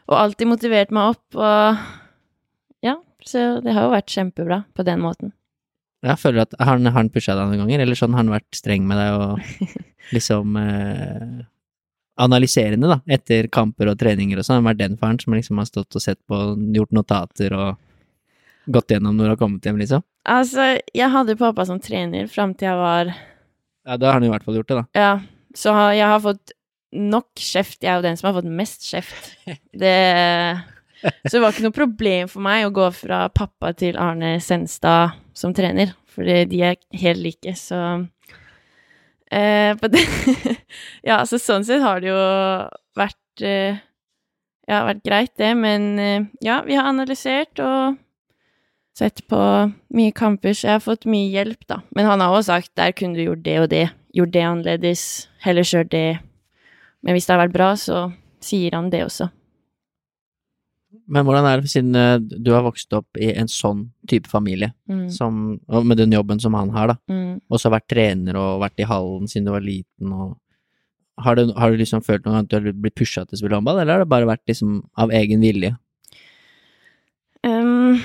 Og 0.05 0.13
alltid 0.13 0.45
motivert 0.45 0.91
meg 0.93 1.15
opp, 1.15 1.33
og 1.33 2.85
ja, 2.85 2.99
så 3.25 3.57
det 3.65 3.73
har 3.73 3.87
jo 3.87 3.95
vært 3.95 4.13
kjempebra 4.13 4.59
på 4.77 4.85
den 4.85 5.01
måten. 5.01 5.31
Jeg 6.05 6.19
føler 6.21 6.43
at 6.43 6.53
Har 6.59 6.75
han, 6.75 6.85
har 6.85 6.99
han 6.99 7.09
pusha 7.09 7.33
deg 7.33 7.49
noen 7.49 7.63
ganger, 7.63 7.81
eller 7.81 7.97
sånn 7.97 8.13
har 8.13 8.21
han 8.21 8.29
vært 8.29 8.53
streng 8.53 8.85
med 8.85 9.01
deg 9.01 9.17
og 9.17 9.73
liksom 10.15 10.59
eh, 10.61 11.39
analyserende, 12.21 12.87
da, 12.89 12.99
etter 13.11 13.49
kamper 13.51 13.91
og 13.91 13.99
treninger 13.99 14.39
og 14.39 14.45
sånn? 14.47 14.59
Han 14.59 14.65
har 14.65 14.73
vært 14.73 14.83
den 14.83 14.99
faren 15.01 15.19
som 15.21 15.35
liksom 15.35 15.59
har 15.59 15.67
stått 15.69 15.97
og 15.97 16.03
sett 16.03 16.21
på, 16.29 16.41
gjort 16.75 16.95
notater 16.95 17.55
og 17.57 17.81
gått 18.71 18.95
gjennom 18.95 19.17
når 19.17 19.27
du 19.27 19.33
har 19.33 19.39
kommet 19.41 19.65
hjem, 19.67 19.79
liksom? 19.83 20.03
Altså, 20.25 20.75
jeg 20.95 21.09
hadde 21.13 21.37
pappa 21.37 21.65
som 21.69 21.81
trener 21.83 22.29
fram 22.31 22.55
til 22.57 22.71
jeg 22.71 22.79
var 22.79 23.11
Ja, 23.11 23.97
da 23.97 24.07
har 24.09 24.17
han 24.17 24.25
i 24.25 24.31
hvert 24.31 24.45
fall 24.45 24.57
gjort 24.57 24.71
det, 24.71 24.79
da. 24.79 24.85
Ja, 24.97 25.11
så 25.55 25.75
jeg 25.93 26.07
har 26.09 26.23
fått 26.23 26.55
nok 26.95 27.27
kjeft. 27.41 27.81
Jeg 27.83 27.91
er 27.91 27.99
jo 27.99 28.05
den 28.07 28.17
som 28.17 28.29
har 28.29 28.39
fått 28.39 28.49
mest 28.49 28.87
kjeft. 28.87 29.35
Det 29.83 29.93
Så 31.27 31.35
det 31.35 31.41
var 31.43 31.53
ikke 31.53 31.67
noe 31.67 31.75
problem 31.75 32.29
for 32.31 32.41
meg 32.41 32.65
å 32.65 32.73
gå 32.73 32.87
fra 32.95 33.25
pappa 33.29 33.73
til 33.77 33.97
Arne 34.01 34.39
Senstad 34.41 35.13
som 35.37 35.53
trener, 35.53 35.91
fordi 36.09 36.45
de 36.49 36.61
er 36.71 36.79
helt 36.97 37.21
like, 37.21 37.53
så 37.59 37.77
eh, 39.31 39.75
det, 39.75 40.05
Ja, 41.09 41.21
så 41.25 41.39
sånn 41.41 41.65
sett 41.67 41.83
har 41.83 42.01
det 42.03 42.11
jo 42.11 42.21
vært 42.97 43.45
eh, 43.45 43.81
Ja, 44.65 44.81
vært 44.87 45.03
greit, 45.05 45.35
det, 45.37 45.51
men 45.59 45.93
eh, 46.01 46.25
ja, 46.45 46.61
vi 46.65 46.77
har 46.77 46.89
analysert 46.89 47.61
og 47.61 47.99
sett 48.95 49.25
på 49.27 49.39
mye 49.95 50.13
kamper, 50.15 50.55
så 50.55 50.69
jeg 50.69 50.77
har 50.77 50.83
fått 50.83 51.05
mye 51.09 51.27
hjelp, 51.33 51.65
da. 51.67 51.81
Men 51.95 52.07
han 52.07 52.23
har 52.23 52.31
også 52.31 52.53
sagt 52.53 52.71
der 52.79 52.95
kunne 52.95 53.17
du 53.19 53.25
gjort 53.25 53.43
det 53.43 53.55
og 53.59 53.69
det, 53.73 53.89
gjort 54.15 54.31
det 54.31 54.45
annerledes, 54.47 55.03
heller 55.43 55.67
kjørt 55.67 55.91
det. 55.91 56.19
Men 57.03 57.17
hvis 57.17 57.27
det 57.27 57.35
har 57.35 57.43
vært 57.43 57.57
bra, 57.57 57.73
så 57.75 58.05
sier 58.43 58.77
han 58.77 58.87
det 58.93 59.03
også. 59.05 59.27
Men 61.07 61.25
hvordan 61.27 61.45
er 61.45 61.61
det, 61.61 61.69
siden 61.69 61.95
eh, 61.95 62.17
du 62.19 62.51
har 62.55 62.63
vokst 62.65 62.93
opp 62.97 63.17
i 63.21 63.27
en 63.37 63.47
sånn 63.51 63.89
type 64.09 64.27
familie, 64.31 64.71
Mm. 64.89 65.09
som, 65.11 65.59
med 65.85 65.97
den 65.97 66.11
jobben 66.11 66.39
som 66.41 66.53
han 66.57 66.69
har, 66.73 66.87
da, 66.87 66.95
Mm. 67.09 67.41
og 67.49 67.59
så 67.59 67.69
vært 67.69 67.87
trener 67.87 68.35
og 68.35 68.61
vært 68.61 68.79
i 68.79 68.87
hallen 68.89 69.27
siden 69.27 69.45
du 69.45 69.51
var 69.51 69.61
liten, 69.61 70.11
og 70.13 70.37
har 71.21 71.35
du, 71.35 71.53
har 71.53 71.71
du 71.71 71.77
liksom 71.77 72.01
følt 72.03 72.23
gang 72.23 72.35
at 72.41 72.49
du 72.49 72.55
har 72.57 72.73
blitt 72.73 72.95
pusha 72.95 73.21
til 73.25 73.37
å 73.37 73.39
spille 73.39 73.55
håndball, 73.55 73.79
eller 73.79 73.93
har 73.93 73.99
det 74.03 74.09
bare 74.09 74.25
vært 74.25 74.45
liksom 74.49 74.81
av 74.97 75.09
egen 75.11 75.41
vilje? 75.41 75.77
Um, 77.45 78.01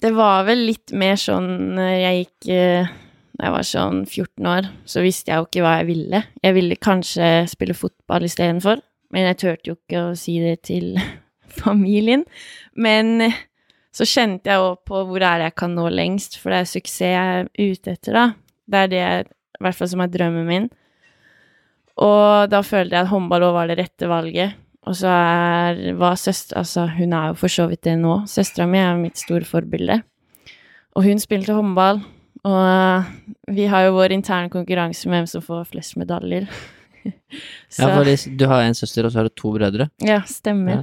det 0.00 0.12
var 0.14 0.44
vel 0.44 0.66
litt 0.68 0.92
mer 0.92 1.16
sånn 1.16 1.46
når 1.78 1.92
jeg 2.02 2.18
gikk 2.26 2.48
eh, 2.52 2.90
Da 3.38 3.46
jeg 3.48 3.54
var 3.56 3.64
sånn 3.66 4.02
14 4.06 4.46
år, 4.46 4.66
så 4.86 5.02
visste 5.02 5.32
jeg 5.32 5.40
jo 5.40 5.46
ikke 5.48 5.62
hva 5.64 5.72
jeg 5.80 5.86
ville. 5.88 6.20
Jeg 6.44 6.54
ville 6.54 6.76
kanskje 6.78 7.30
spille 7.50 7.74
fotball 7.74 8.22
istedenfor, 8.28 8.78
men 9.10 9.26
jeg 9.26 9.38
turte 9.40 9.72
jo 9.72 9.74
ikke 9.74 10.02
å 10.04 10.12
si 10.18 10.36
det 10.38 10.60
til 10.68 10.92
familien. 11.62 12.24
Men 12.74 13.20
eh, 13.28 13.42
så 13.94 14.06
kjente 14.08 14.50
jeg 14.50 14.62
òg 14.62 14.80
på 14.88 15.04
hvor 15.08 15.22
er 15.22 15.40
det 15.40 15.50
jeg 15.50 15.58
kan 15.62 15.76
nå 15.76 15.86
lengst, 15.92 16.40
for 16.42 16.50
det 16.50 16.62
er 16.62 16.72
suksess 16.72 17.04
jeg 17.04 17.36
er 17.38 17.50
ute 17.60 17.94
etter, 17.94 18.16
da. 18.16 18.24
Det 18.66 18.80
er 18.80 18.90
det 18.90 19.00
jeg, 19.00 19.28
i 19.60 19.64
hvert 19.66 19.78
fall 19.78 19.90
som 19.92 20.02
er 20.02 20.10
drømmen 20.10 20.48
min. 20.48 20.68
Og 22.02 22.50
da 22.50 22.62
følte 22.66 22.96
jeg 22.96 23.06
at 23.06 23.12
håndball 23.12 23.46
òg 23.46 23.54
var 23.54 23.70
det 23.70 23.78
rette 23.78 24.08
valget. 24.10 24.56
Og 24.84 24.96
så 24.98 25.08
er, 25.08 25.78
var 25.96 26.18
søster 26.20 26.58
Altså, 26.60 26.88
hun 26.98 27.14
er 27.16 27.30
jo 27.30 27.36
for 27.40 27.52
så 27.52 27.68
vidt 27.70 27.86
det 27.86 27.94
nå. 28.00 28.18
Søstera 28.28 28.66
mi 28.68 28.80
er 28.82 28.98
mitt 29.00 29.20
store 29.20 29.46
forbilde. 29.48 30.00
Og 30.94 31.06
hun 31.06 31.22
spilte 31.22 31.54
håndball. 31.56 32.02
Og 32.44 33.54
vi 33.56 33.68
har 33.70 33.86
jo 33.86 33.94
vår 33.96 34.12
interne 34.18 34.52
konkurranse 34.52 35.08
med 35.08 35.22
hvem 35.22 35.30
som 35.30 35.44
får 35.44 35.68
flest 35.72 36.00
medaljer. 36.00 36.48
Ja, 37.04 37.90
for 37.90 38.06
du 38.08 38.44
har 38.48 38.62
en 38.64 38.76
søster, 38.78 39.04
og 39.04 39.12
så 39.12 39.18
har 39.18 39.26
du 39.28 39.34
to 39.36 39.50
brødre. 39.52 39.90
Ja, 40.00 40.22
stemmer. 40.24 40.72
Ja. 40.72 40.82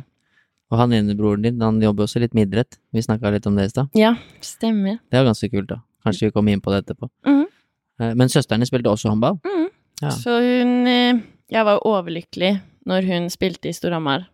Og 0.72 0.80
han 0.80 0.94
ene 0.96 1.16
broren 1.20 1.44
din, 1.44 1.60
han 1.62 1.82
jobber 1.84 2.08
også 2.08 2.22
litt 2.24 2.36
med 2.38 2.48
idrett. 2.48 2.80
Vi 2.96 3.04
snakka 3.04 3.34
litt 3.34 3.48
om 3.50 3.58
det 3.60 3.68
i 3.68 3.74
stad. 3.74 3.92
Ja, 3.98 4.14
stemmer. 4.46 5.02
Det 5.12 5.20
er 5.20 5.28
ganske 5.28 5.50
kult, 5.52 5.68
da. 5.68 5.82
Kanskje 6.06 6.30
vi 6.30 6.36
kommer 6.36 6.56
inn 6.56 6.64
på 6.64 6.72
det 6.74 6.86
etterpå. 6.86 7.10
Mm. 7.28 7.44
Men 8.18 8.32
søsteren 8.32 8.64
din 8.64 8.70
spilte 8.70 8.90
også 8.90 9.12
håndball? 9.12 9.38
Mm. 9.46 9.68
Ja. 10.02 10.12
Så 10.16 10.40
hun 10.42 10.88
eh, 10.90 11.20
Jeg 11.52 11.66
var 11.68 11.84
overlykkelig 11.86 12.56
når 12.90 13.06
hun 13.06 13.28
spilte 13.30 13.70
i 13.70 13.76
Storhamar. 13.76 14.26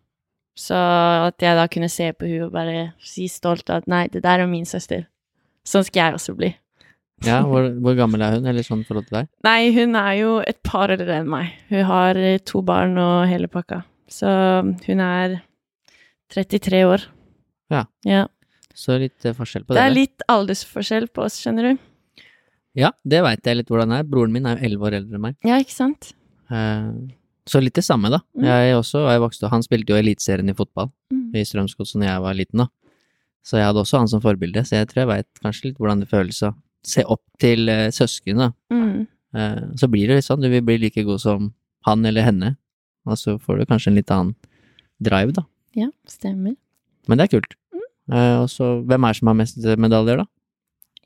Så 0.57 0.77
at 0.77 1.41
jeg 1.43 1.57
da 1.57 1.67
kunne 1.69 1.89
se 1.91 2.11
på 2.17 2.29
hun 2.29 2.47
og 2.47 2.53
bare 2.53 2.91
si 3.03 3.27
stolt 3.29 3.69
at 3.73 3.89
nei, 3.89 4.07
det 4.13 4.23
der 4.23 4.45
er 4.45 4.49
min 4.49 4.65
søster. 4.65 5.05
Sånn 5.67 5.85
skal 5.85 6.05
jeg 6.05 6.21
også 6.21 6.37
bli. 6.37 6.53
Ja, 7.25 7.41
hvor, 7.49 7.67
hvor 7.81 7.97
gammel 7.97 8.23
er 8.23 8.37
hun, 8.37 8.47
eller 8.49 8.65
sånn 8.65 8.85
forhold 8.87 9.09
til 9.09 9.19
deg? 9.19 9.29
Nei, 9.45 9.73
hun 9.75 9.97
er 9.99 10.13
jo 10.21 10.31
et 10.45 10.61
par 10.65 10.93
eldre 10.93 11.19
enn 11.19 11.29
meg. 11.33 11.51
Hun 11.73 11.85
har 11.89 12.21
eh, 12.21 12.39
to 12.45 12.63
barn 12.65 12.97
og 13.01 13.27
hele 13.29 13.49
pakka. 13.51 13.83
Så 14.07 14.29
hun 14.85 15.03
er 15.03 15.41
33 16.33 16.81
år. 16.87 17.05
Ja. 17.73 17.85
ja. 18.07 18.25
Så 18.77 18.97
litt 19.01 19.25
eh, 19.25 19.33
forskjell 19.35 19.63
på 19.65 19.73
Det 19.73 19.79
Det 19.81 19.85
er 19.89 19.93
litt 19.95 20.25
aldersforskjell 20.31 21.07
på 21.13 21.23
oss, 21.25 21.39
skjønner 21.41 21.71
du. 21.73 21.85
Ja, 22.77 22.91
det 23.03 23.23
veit 23.25 23.47
jeg 23.47 23.57
litt 23.57 23.71
hvordan 23.73 23.89
det 23.93 24.01
er. 24.03 24.09
Broren 24.11 24.33
min 24.35 24.45
er 24.45 24.57
jo 24.59 24.67
elleve 24.67 24.89
år 24.89 24.97
eldre 24.99 25.17
enn 25.17 25.23
meg. 25.23 25.37
Ja, 25.47 25.57
ikke 25.63 25.73
sant? 25.73 26.11
Eh, 26.53 26.91
Så 27.47 27.61
litt 27.63 27.73
det 27.79 27.85
samme, 27.87 28.11
da. 28.11 28.19
Mm. 28.37 28.43
Jeg 28.45 28.75
også, 28.77 29.05
jeg 29.07 29.23
vokste, 29.23 29.49
han 29.49 29.63
spilte 29.63 29.93
jo 29.95 29.99
Eliteserien 30.01 30.49
i 30.51 30.55
fotball 30.57 30.91
Mm. 31.13 31.31
i 31.39 31.43
Strømsgodset 31.47 32.01
da 32.01 32.09
jeg 32.11 32.21
var 32.21 32.33
liten, 32.35 32.59
da. 32.59 32.67
Så 33.47 33.55
jeg 33.57 33.65
hadde 33.65 33.79
også 33.79 33.97
han 34.01 34.07
som 34.11 34.19
forbilde, 34.21 34.59
så 34.67 34.75
jeg 34.81 34.87
tror 34.89 35.01
jeg 35.05 35.07
veit 35.07 35.39
kanskje 35.41 35.65
litt 35.69 35.77
hvordan 35.79 36.01
det 36.03 36.09
føles 36.11 36.41
å 36.43 36.53
se 36.83 37.03
opp 37.07 37.23
til 37.39 37.69
eh, 37.71 37.87
søsken, 37.95 38.37
da. 38.43 38.51
Mm. 38.71 39.07
Så 39.77 39.87
blir 39.91 40.07
det 40.07 40.15
litt 40.17 40.25
sånn, 40.25 40.41
du 40.41 40.49
vil 40.49 40.63
bli 40.65 40.77
like 40.81 41.03
god 41.05 41.19
som 41.21 41.53
han 41.85 42.05
eller 42.05 42.23
henne, 42.25 42.57
og 43.05 43.17
så 43.19 43.35
får 43.39 43.59
du 43.59 43.65
kanskje 43.69 43.91
en 43.91 43.95
litt 43.99 44.11
annen 44.11 44.35
drive, 44.99 45.31
da. 45.35 45.43
Ja, 45.77 45.91
stemmer. 46.09 46.55
Men 47.07 47.19
det 47.19 47.27
er 47.27 47.37
kult. 47.37 47.53
Mm. 47.75 47.85
Eh, 48.15 48.33
og 48.41 48.49
så, 48.51 48.71
hvem 48.87 49.05
er 49.05 49.13
det 49.13 49.19
som 49.21 49.31
har 49.31 49.37
mest 49.37 49.69
medaljer, 49.77 50.23
da? 50.23 50.27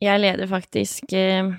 Jeg 0.01 0.22
leder 0.24 0.50
faktisk 0.50 1.13
eh, 1.13 1.51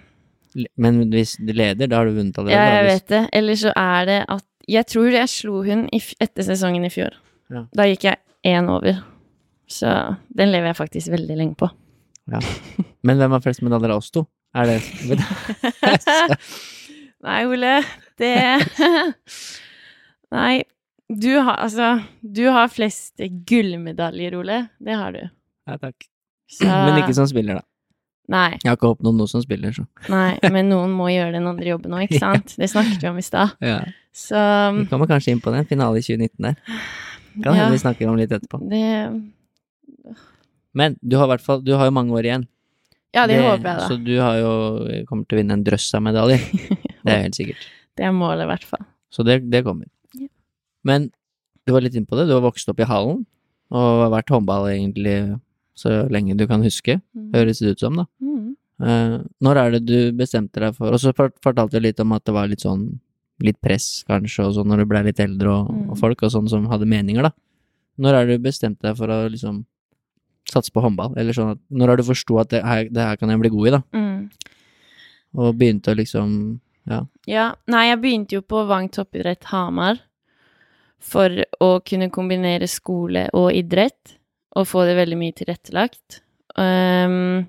Men 0.82 1.04
hvis 1.12 1.36
du 1.38 1.52
leder, 1.54 1.86
da 1.86 2.00
har 2.00 2.08
du 2.08 2.16
vunnet 2.16 2.38
allerede. 2.38 2.58
Ja, 2.58 2.80
jeg 2.80 2.88
vet 2.88 3.08
det. 3.12 3.22
Eller 3.38 3.60
så 3.60 3.74
er 3.78 4.08
det 4.08 4.18
at 4.28 4.48
Jeg 4.70 4.86
tror 4.86 5.10
jeg 5.10 5.28
slo 5.28 5.62
hun 5.66 5.86
i, 5.92 6.00
etter 6.22 6.46
sesongen 6.46 6.84
i 6.86 6.90
fjor. 6.92 7.14
Ja. 7.52 7.64
Da 7.74 7.86
gikk 7.90 8.06
jeg 8.06 8.20
én 8.46 8.68
over. 8.70 9.02
Så 9.70 9.90
den 10.28 10.52
lever 10.52 10.70
jeg 10.70 10.78
faktisk 10.78 11.10
veldig 11.12 11.36
lenge 11.38 11.56
på. 11.58 11.68
Men 13.02 13.18
hvem 13.18 13.34
har 13.34 13.42
flest 13.42 13.62
medaljer 13.66 13.90
av 13.94 14.02
oss 14.02 14.12
to? 14.14 14.24
Er 14.54 14.68
det 14.68 14.78
Nei, 17.22 17.40
Ole, 17.48 17.78
det 18.20 18.34
Nei, 20.36 20.62
du 21.20 21.32
har 21.38 21.56
altså 21.60 22.02
Du 22.20 22.44
har 22.52 22.70
flest 22.72 23.20
gullmedaljer, 23.48 24.36
Ole. 24.38 24.58
Det 24.78 24.96
har 24.96 25.12
du. 25.12 25.22
Ja, 25.68 25.76
takk. 25.78 26.08
Så 26.50 26.66
Men 26.86 27.02
ikke 27.02 27.14
som 27.16 27.28
spiller, 27.30 27.60
da. 27.60 27.66
Nei, 28.32 28.52
Jeg 28.62 28.70
har 28.70 28.76
ikke 28.78 28.92
oppnådd 28.94 29.16
noe 29.18 29.28
som 29.28 29.42
spiller, 29.42 29.74
så. 29.76 29.82
nei, 30.12 30.38
men 30.54 30.70
noen 30.70 30.92
må 30.94 31.08
gjøre 31.10 31.34
den 31.34 31.48
andre 31.50 31.66
jobben 31.72 31.96
òg, 31.96 32.06
ikke 32.06 32.20
sant? 32.26 32.54
Det 32.56 32.68
snakket 32.70 33.02
vi 33.02 33.10
om 33.10 33.18
i 33.18 33.24
stad. 33.26 33.56
Ja. 33.60 33.80
Så 34.14 34.38
Vi 34.78 34.86
kommer 34.90 35.10
kanskje 35.10 35.34
inn 35.34 35.42
på 35.42 35.52
den 35.54 35.66
Finale 35.68 36.00
i 36.00 36.04
2019 36.06 36.46
der. 36.46 36.56
Kan 37.32 37.48
ja, 37.48 37.62
hende 37.62 37.74
vi 37.74 37.82
snakker 37.82 38.08
om 38.10 38.18
litt 38.20 38.32
etterpå. 38.32 38.60
det 38.68 38.84
Men 40.76 40.96
du 41.00 41.16
har 41.16 41.24
i 41.26 41.32
hvert 41.32 41.44
fall 41.44 41.62
Du 41.64 41.70
har 41.76 41.88
jo 41.88 41.94
mange 41.96 42.12
år 42.12 42.28
igjen. 42.28 42.44
Ja, 43.12 43.26
det, 43.28 43.38
håper 43.40 43.68
jeg, 43.68 43.78
da. 43.80 43.88
Så 43.88 43.96
du 44.00 44.14
har 44.20 44.38
jo 44.40 44.52
kommer 45.08 45.26
til 45.28 45.36
å 45.36 45.40
vinne 45.42 45.56
en 45.58 45.64
drøss 45.66 45.90
av 45.98 46.04
medaljer. 46.04 46.44
Det 47.02 47.10
er 47.10 47.24
helt 47.26 47.36
sikkert. 47.36 47.64
Det 47.98 48.06
er 48.06 48.12
målet, 48.14 48.46
i 48.46 48.48
hvert 48.52 48.64
fall. 48.64 48.84
Så 49.12 49.24
det, 49.26 49.40
det 49.52 49.64
kommer. 49.66 49.88
Men 50.84 51.10
du 51.66 51.72
var 51.72 51.80
litt 51.84 51.94
inne 51.94 52.06
på 52.06 52.16
det. 52.18 52.26
Du 52.28 52.34
har 52.34 52.42
vokst 52.44 52.68
opp 52.68 52.80
i 52.80 52.88
hallen 52.88 53.24
og 53.70 54.02
har 54.02 54.10
vært 54.10 54.32
håndball 54.34 54.66
egentlig 54.72 55.40
så 55.78 56.08
lenge 56.12 56.36
du 56.36 56.46
kan 56.46 56.62
huske, 56.62 57.00
Mm. 57.16 57.30
høres 57.32 57.58
det 57.60 57.70
ut 57.72 57.80
som, 57.80 57.96
da. 57.96 58.04
Mm. 58.20 58.56
Uh, 58.82 59.22
når 59.40 59.56
er 59.56 59.70
det 59.70 59.86
du 59.86 60.12
bestemte 60.12 60.58
deg 60.60 60.74
for 60.74 60.90
Og 60.92 60.98
så 60.98 61.12
fortalte 61.14 61.70
du 61.70 61.80
litt 61.80 62.00
om 62.00 62.12
at 62.12 62.24
det 62.24 62.34
var 62.34 62.48
litt 62.48 62.60
sånn 62.60 62.98
litt 63.40 63.60
press, 63.60 64.04
kanskje, 64.08 64.44
og 64.46 64.54
sånn 64.54 64.66
når 64.68 64.78
du 64.78 64.84
ble 64.86 65.02
litt 65.04 65.18
eldre, 65.20 65.48
og, 65.48 65.70
Mm. 65.70 65.90
og 65.90 65.98
folk 65.98 66.22
og 66.22 66.30
sånn 66.30 66.48
som 66.48 66.66
hadde 66.66 66.84
meninger, 66.86 67.22
da. 67.22 67.30
Når 67.98 68.14
er 68.14 68.26
det 68.26 68.38
du 68.42 68.48
bestemte 68.48 68.82
deg 68.82 68.96
for 68.96 69.06
å 69.08 69.28
liksom 69.30 69.64
satse 70.50 70.70
på 70.72 70.82
håndball? 70.82 71.14
Eller 71.16 71.32
sånn 71.32 71.52
at 71.52 71.58
Når 71.70 71.88
har 71.88 71.96
du 71.96 72.02
forsto 72.02 72.40
at 72.40 72.48
det 72.50 72.62
her, 72.64 72.84
det 72.84 72.96
her 73.02 73.16
kan 73.16 73.28
jeg 73.30 73.40
bli 73.40 73.48
god 73.50 73.66
i, 73.66 73.70
da? 73.70 73.82
Mm. 73.94 74.30
Og 75.36 75.56
begynte 75.56 75.92
å 75.92 75.96
liksom 75.96 76.60
Ja. 76.86 77.04
Ja, 77.26 77.54
nei, 77.68 77.86
jeg 77.90 78.00
begynte 78.02 78.32
jo 78.32 78.42
på 78.42 78.66
Vang 78.66 78.88
toppidrett 78.88 79.44
Hamar 79.44 80.00
for 81.02 81.42
å 81.62 81.70
kunne 81.84 82.10
kombinere 82.14 82.68
skole 82.70 83.26
og 83.36 83.50
idrett, 83.56 84.16
og 84.56 84.68
få 84.68 84.84
det 84.86 84.98
veldig 84.98 85.18
mye 85.18 85.34
tilrettelagt. 85.36 86.20
Um, 86.54 87.48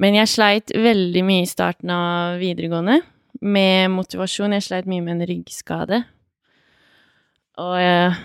men 0.00 0.16
jeg 0.16 0.32
sleit 0.32 0.72
veldig 0.72 1.22
mye 1.24 1.44
i 1.44 1.50
starten 1.50 1.92
av 1.92 2.40
videregående 2.40 3.00
med 3.44 3.92
motivasjon. 3.92 4.56
Jeg 4.56 4.64
sleit 4.64 4.88
mye 4.88 5.04
med 5.04 5.16
en 5.16 5.28
ryggskade. 5.28 6.02
Og 7.60 7.76
eh, 7.80 8.18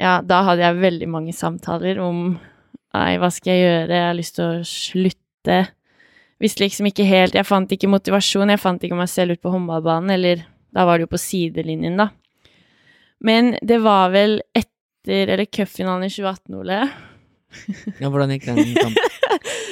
ja, 0.00 0.16
da 0.26 0.40
hadde 0.48 0.64
jeg 0.64 0.82
veldig 0.82 1.10
mange 1.10 1.36
samtaler 1.36 2.00
om 2.02 2.34
Nei, 2.94 3.16
hva 3.18 3.26
skal 3.34 3.56
jeg 3.56 3.62
gjøre? 3.64 3.90
Jeg 3.90 4.06
har 4.06 4.14
lyst 4.14 4.36
til 4.36 4.44
å 4.46 4.66
slutte 4.70 5.56
visste 6.44 6.64
liksom 6.64 6.88
ikke 6.90 7.06
helt 7.08 7.34
Jeg 7.34 7.48
fant 7.48 7.72
ikke 7.74 7.90
motivasjon, 7.90 8.52
jeg 8.52 8.62
fant 8.62 8.84
ikke 8.84 8.98
meg 8.98 9.10
selv 9.10 9.34
ut 9.34 9.42
på 9.42 9.52
håndballbanen, 9.54 10.12
eller 10.14 10.44
da 10.74 10.84
var 10.86 10.98
det 10.98 11.06
jo 11.06 11.14
på 11.14 11.22
sidelinjen, 11.22 11.98
da. 12.00 12.10
Men 13.24 13.54
det 13.64 13.80
var 13.84 14.12
vel 14.12 14.38
etter 14.56 15.32
eller 15.34 15.48
cupfinalen 15.48 16.06
i 16.06 16.12
2018, 16.12 16.60
Ole. 16.60 16.80
ja 18.02 18.10
hvordan 18.10 18.32
gikk 18.34 18.48
den 18.48 18.60
kampen? 18.76 18.96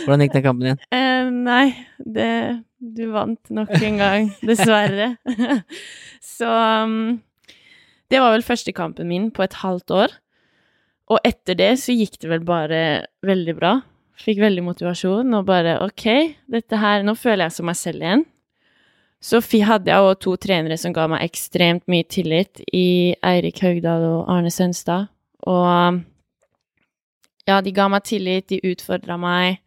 Hvordan 0.04 0.24
gikk 0.24 0.36
den 0.36 0.44
kampen 0.46 0.68
igjen? 0.68 0.80
Uh, 0.94 1.28
nei, 1.50 1.66
det 1.98 2.32
Du 2.82 3.04
vant 3.14 3.52
nok 3.54 3.70
en 3.78 4.00
gang, 4.00 4.32
dessverre. 4.48 5.12
Så 6.22 6.48
um, 6.48 7.20
Det 8.10 8.20
var 8.22 8.34
vel 8.34 8.46
første 8.46 8.74
kampen 8.74 9.10
min 9.10 9.30
på 9.34 9.44
et 9.44 9.60
halvt 9.62 9.94
år. 9.94 10.18
Og 11.12 11.20
etter 11.26 11.58
det 11.58 11.72
så 11.82 11.94
gikk 11.94 12.18
det 12.22 12.30
vel 12.30 12.44
bare 12.46 12.82
veldig 13.26 13.54
bra. 13.58 13.76
Fikk 14.22 14.40
veldig 14.42 14.64
motivasjon 14.64 15.34
og 15.36 15.46
bare 15.48 15.78
OK, 15.84 16.06
dette 16.52 16.78
her 16.78 17.04
Nå 17.04 17.16
føler 17.18 17.46
jeg 17.46 17.56
som 17.58 17.68
meg 17.68 17.78
selv 17.78 18.04
igjen. 18.04 18.24
Så 19.22 19.38
hadde 19.62 19.90
jeg 19.92 20.02
òg 20.02 20.16
to 20.18 20.34
trenere 20.40 20.76
som 20.80 20.94
ga 20.94 21.06
meg 21.10 21.22
ekstremt 21.22 21.84
mye 21.90 22.04
tillit, 22.10 22.58
i 22.74 23.14
Eirik 23.22 23.60
Haugdal 23.62 24.02
og 24.08 24.30
Arne 24.32 24.50
Sønstad. 24.50 25.12
Og 25.46 26.02
ja, 27.46 27.60
de 27.62 27.74
ga 27.74 27.86
meg 27.90 28.02
tillit, 28.06 28.48
de 28.50 28.58
utfordra 28.72 29.18
meg, 29.20 29.60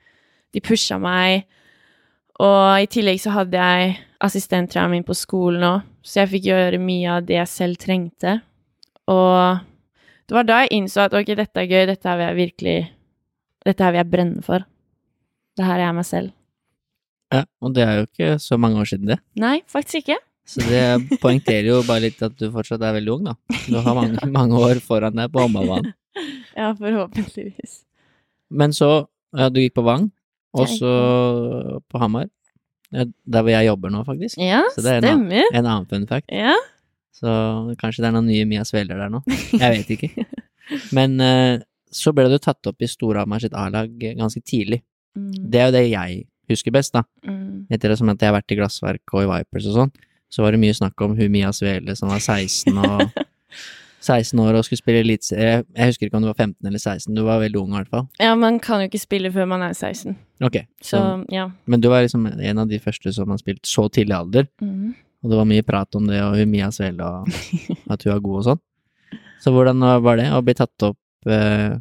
de 0.52 0.64
pusha 0.64 1.00
meg. 1.00 1.46
Og 2.44 2.84
i 2.84 2.90
tillegg 2.92 3.22
så 3.24 3.32
hadde 3.32 3.56
jeg 3.56 3.96
assistenttreneren 4.26 4.92
min 4.92 5.08
på 5.08 5.16
skolen 5.16 5.64
òg, 5.64 5.88
så 6.04 6.24
jeg 6.24 6.34
fikk 6.34 6.50
gjøre 6.50 6.82
mye 6.84 7.16
av 7.16 7.28
det 7.28 7.40
jeg 7.40 7.52
selv 7.52 7.80
trengte. 7.80 8.40
Og 9.12 9.64
det 10.28 10.36
var 10.36 10.48
da 10.48 10.64
jeg 10.64 10.82
innså 10.82 11.06
at 11.06 11.16
ok, 11.16 11.32
dette 11.38 11.62
er 11.62 11.70
gøy, 11.70 11.84
dette 11.88 12.10
her 12.10 12.20
vil 12.20 12.28
jeg 12.28 12.42
virkelig 12.44 12.78
Dette 13.66 13.82
her 13.82 13.96
vil 13.96 13.98
jeg 13.98 14.10
brenne 14.12 14.42
for. 14.46 14.62
Det 15.58 15.66
her 15.66 15.80
er 15.80 15.88
jeg 15.88 15.96
meg 15.98 16.06
selv. 16.06 16.34
Ja, 17.34 17.44
og 17.62 17.74
det 17.76 17.84
er 17.86 17.96
jo 18.02 18.06
ikke 18.10 18.32
så 18.42 18.58
mange 18.62 18.80
år 18.82 18.90
siden 18.90 19.10
det. 19.10 19.20
Nei, 19.42 19.58
faktisk 19.72 20.04
ikke. 20.04 20.18
Så 20.46 20.62
det 20.70 20.84
poengterer 21.24 21.72
jo 21.72 21.80
bare 21.88 22.04
litt 22.06 22.20
at 22.22 22.36
du 22.38 22.52
fortsatt 22.54 22.84
er 22.86 22.94
veldig 23.00 23.14
ung, 23.16 23.24
da. 23.32 23.34
Du 23.66 23.80
har 23.82 23.96
mange, 23.98 24.22
mange 24.38 24.60
år 24.62 24.82
foran 24.86 25.18
deg 25.18 25.32
på 25.34 25.46
håndballbanen. 25.46 25.94
Ja, 26.56 26.70
forhåpentligvis. 26.80 27.82
Men 28.56 28.72
så, 28.72 28.88
ja, 29.36 29.50
du 29.52 29.58
gikk 29.60 29.74
på 29.76 29.84
Vang, 29.84 30.06
og 30.56 30.70
så 30.72 30.92
på 31.92 32.00
Hamar. 32.00 32.30
Der 32.96 33.42
hvor 33.44 33.52
jeg 33.52 33.68
jobber 33.68 33.92
nå, 33.92 34.06
faktisk. 34.08 34.38
Ja, 34.40 34.62
Så 34.72 34.80
det 34.86 34.94
er 34.94 35.02
en 35.02 35.08
stemmer. 35.10 35.50
En 35.52 35.66
annen 35.68 35.90
fun 35.90 36.06
fact. 36.08 36.32
Ja. 36.32 36.54
Så 37.12 37.28
kanskje 37.82 38.06
det 38.06 38.08
er 38.08 38.16
noen 38.16 38.30
nye 38.30 38.46
Mia 38.48 38.64
Sveler 38.64 39.02
der 39.04 39.12
nå. 39.12 39.20
Jeg 39.60 39.82
vet 39.82 39.92
ikke. 39.98 40.26
Men 40.96 41.20
eh, 41.24 41.58
så 41.92 42.14
ble 42.16 42.30
du 42.32 42.38
tatt 42.40 42.72
opp 42.72 42.80
i 42.80 42.88
Storhamar 42.88 43.44
sitt 43.44 43.56
A-lag 43.58 43.92
ganske 44.16 44.40
tidlig. 44.48 44.80
Mm, 45.20 45.34
Det 45.52 45.60
er 45.60 45.68
jo 45.70 45.76
det 45.76 45.84
jeg 45.92 46.24
husker 46.54 46.72
best, 46.72 46.94
da. 46.94 47.04
mm, 47.26 47.68
Etter 47.72 47.90
det 47.90 47.98
som 47.98 48.10
at 48.10 48.20
jeg 48.22 48.30
har 48.32 48.36
vært 48.42 48.52
i 48.52 48.58
Glassverk 48.60 49.14
og 49.14 49.24
i 49.24 49.30
Vipers 49.32 49.66
og 49.72 49.74
sånn, 49.80 49.92
så 50.30 50.44
var 50.44 50.52
det 50.52 50.60
mye 50.60 50.74
snakk 50.76 51.00
om 51.06 51.16
hun 51.18 51.32
Mia 51.32 51.52
Svele 51.56 51.96
som 51.96 52.10
var 52.12 52.20
16 52.20 52.78
og 52.78 53.06
16 54.06 54.38
år 54.40 54.54
og 54.60 54.66
skulle 54.68 54.78
spille 54.82 55.00
eliteserie. 55.02 55.64
Jeg 55.74 55.88
husker 55.90 56.06
ikke 56.10 56.18
om 56.20 56.26
du 56.26 56.30
var 56.30 56.38
15 56.38 56.68
eller 56.70 56.78
16, 56.82 57.16
du 57.16 57.24
var 57.26 57.40
veldig 57.42 57.58
ung 57.62 57.72
i 57.74 57.78
hvert 57.80 57.90
fall. 57.90 58.04
Ja, 58.22 58.36
man 58.38 58.60
kan 58.62 58.84
jo 58.84 58.90
ikke 58.92 59.02
spille 59.02 59.32
før 59.34 59.48
man 59.50 59.64
er 59.66 59.74
16, 59.74 60.14
Ok, 60.46 60.58
så 60.84 61.00
så, 61.00 61.00
ja. 61.32 61.48
men 61.66 61.82
du 61.82 61.88
var 61.90 62.04
liksom 62.04 62.26
en 62.28 62.60
av 62.62 62.68
de 62.70 62.78
første 62.84 63.14
som 63.16 63.30
har 63.32 63.40
spilt 63.42 63.66
så 63.66 63.88
tidlig 63.90 64.14
alder, 64.18 64.48
Mm. 64.62 64.94
og 65.24 65.32
det 65.32 65.38
var 65.40 65.46
mye 65.50 65.64
prat 65.66 65.96
om 65.96 66.06
det, 66.08 66.20
og 66.22 66.36
hun 66.38 66.52
Mia 66.52 66.68
Svele 66.76 67.02
og 67.02 67.28
at 67.94 68.04
hun 68.04 68.14
er 68.14 68.20
god 68.20 68.38
og 68.42 68.46
sånn. 68.52 68.62
Så 69.42 69.52
hvordan 69.56 69.80
var 70.04 70.18
det 70.18 70.30
å 70.34 70.42
bli 70.46 70.54
tatt 70.54 70.84
opp 70.86 70.98
uh, 71.30 71.80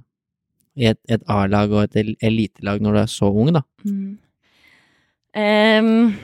i 0.76 0.86
et, 0.90 0.98
et 1.08 1.22
A-lag 1.28 1.70
og 1.72 1.82
et 1.84 1.96
el- 1.96 2.16
elitelag 2.22 2.80
når 2.80 2.92
du 2.96 2.98
er 3.02 3.10
så 3.12 3.28
ung, 3.28 3.52
da? 3.52 3.62
Mm. 3.84 4.16
Em, 5.34 6.14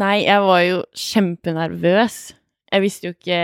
nei, 0.00 0.16
jeg 0.24 0.44
var 0.46 0.62
jo 0.64 0.78
kjempenervøs. 0.96 2.16
Jeg 2.72 2.82
visste 2.82 3.10
jo 3.10 3.16
ikke 3.16 3.42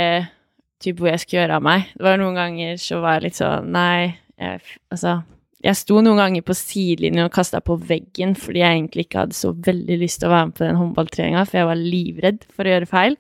typ 0.83 0.99
hvor 0.99 1.13
jeg 1.13 1.23
skulle 1.23 1.43
gjøre 1.43 1.59
av 1.61 1.67
meg. 1.67 1.91
Det 1.95 2.07
var 2.07 2.19
noen 2.21 2.39
ganger 2.39 2.81
så 2.81 3.03
var 3.03 3.19
jeg 3.19 3.29
litt 3.29 3.39
sånn 3.39 3.69
Nei, 3.75 4.15
jeg, 4.41 4.63
altså 4.91 5.21
Jeg 5.63 5.79
sto 5.79 6.01
noen 6.03 6.19
ganger 6.19 6.47
på 6.47 6.57
sidelinjen 6.59 7.29
og 7.29 7.35
kasta 7.37 7.61
på 7.63 7.77
veggen 7.79 8.33
fordi 8.39 8.65
jeg 8.65 8.79
egentlig 8.81 9.07
ikke 9.07 9.27
hadde 9.27 9.39
så 9.39 9.53
veldig 9.55 9.99
lyst 10.01 10.23
til 10.23 10.31
å 10.31 10.33
være 10.33 10.49
med 10.49 10.57
på 10.59 10.65
den 10.65 10.81
håndballtreninga, 10.81 11.45
for 11.47 11.61
jeg 11.61 11.69
var 11.69 11.85
livredd 11.85 12.49
for 12.51 12.67
å 12.67 12.73
gjøre 12.73 12.91
feil. 12.91 13.19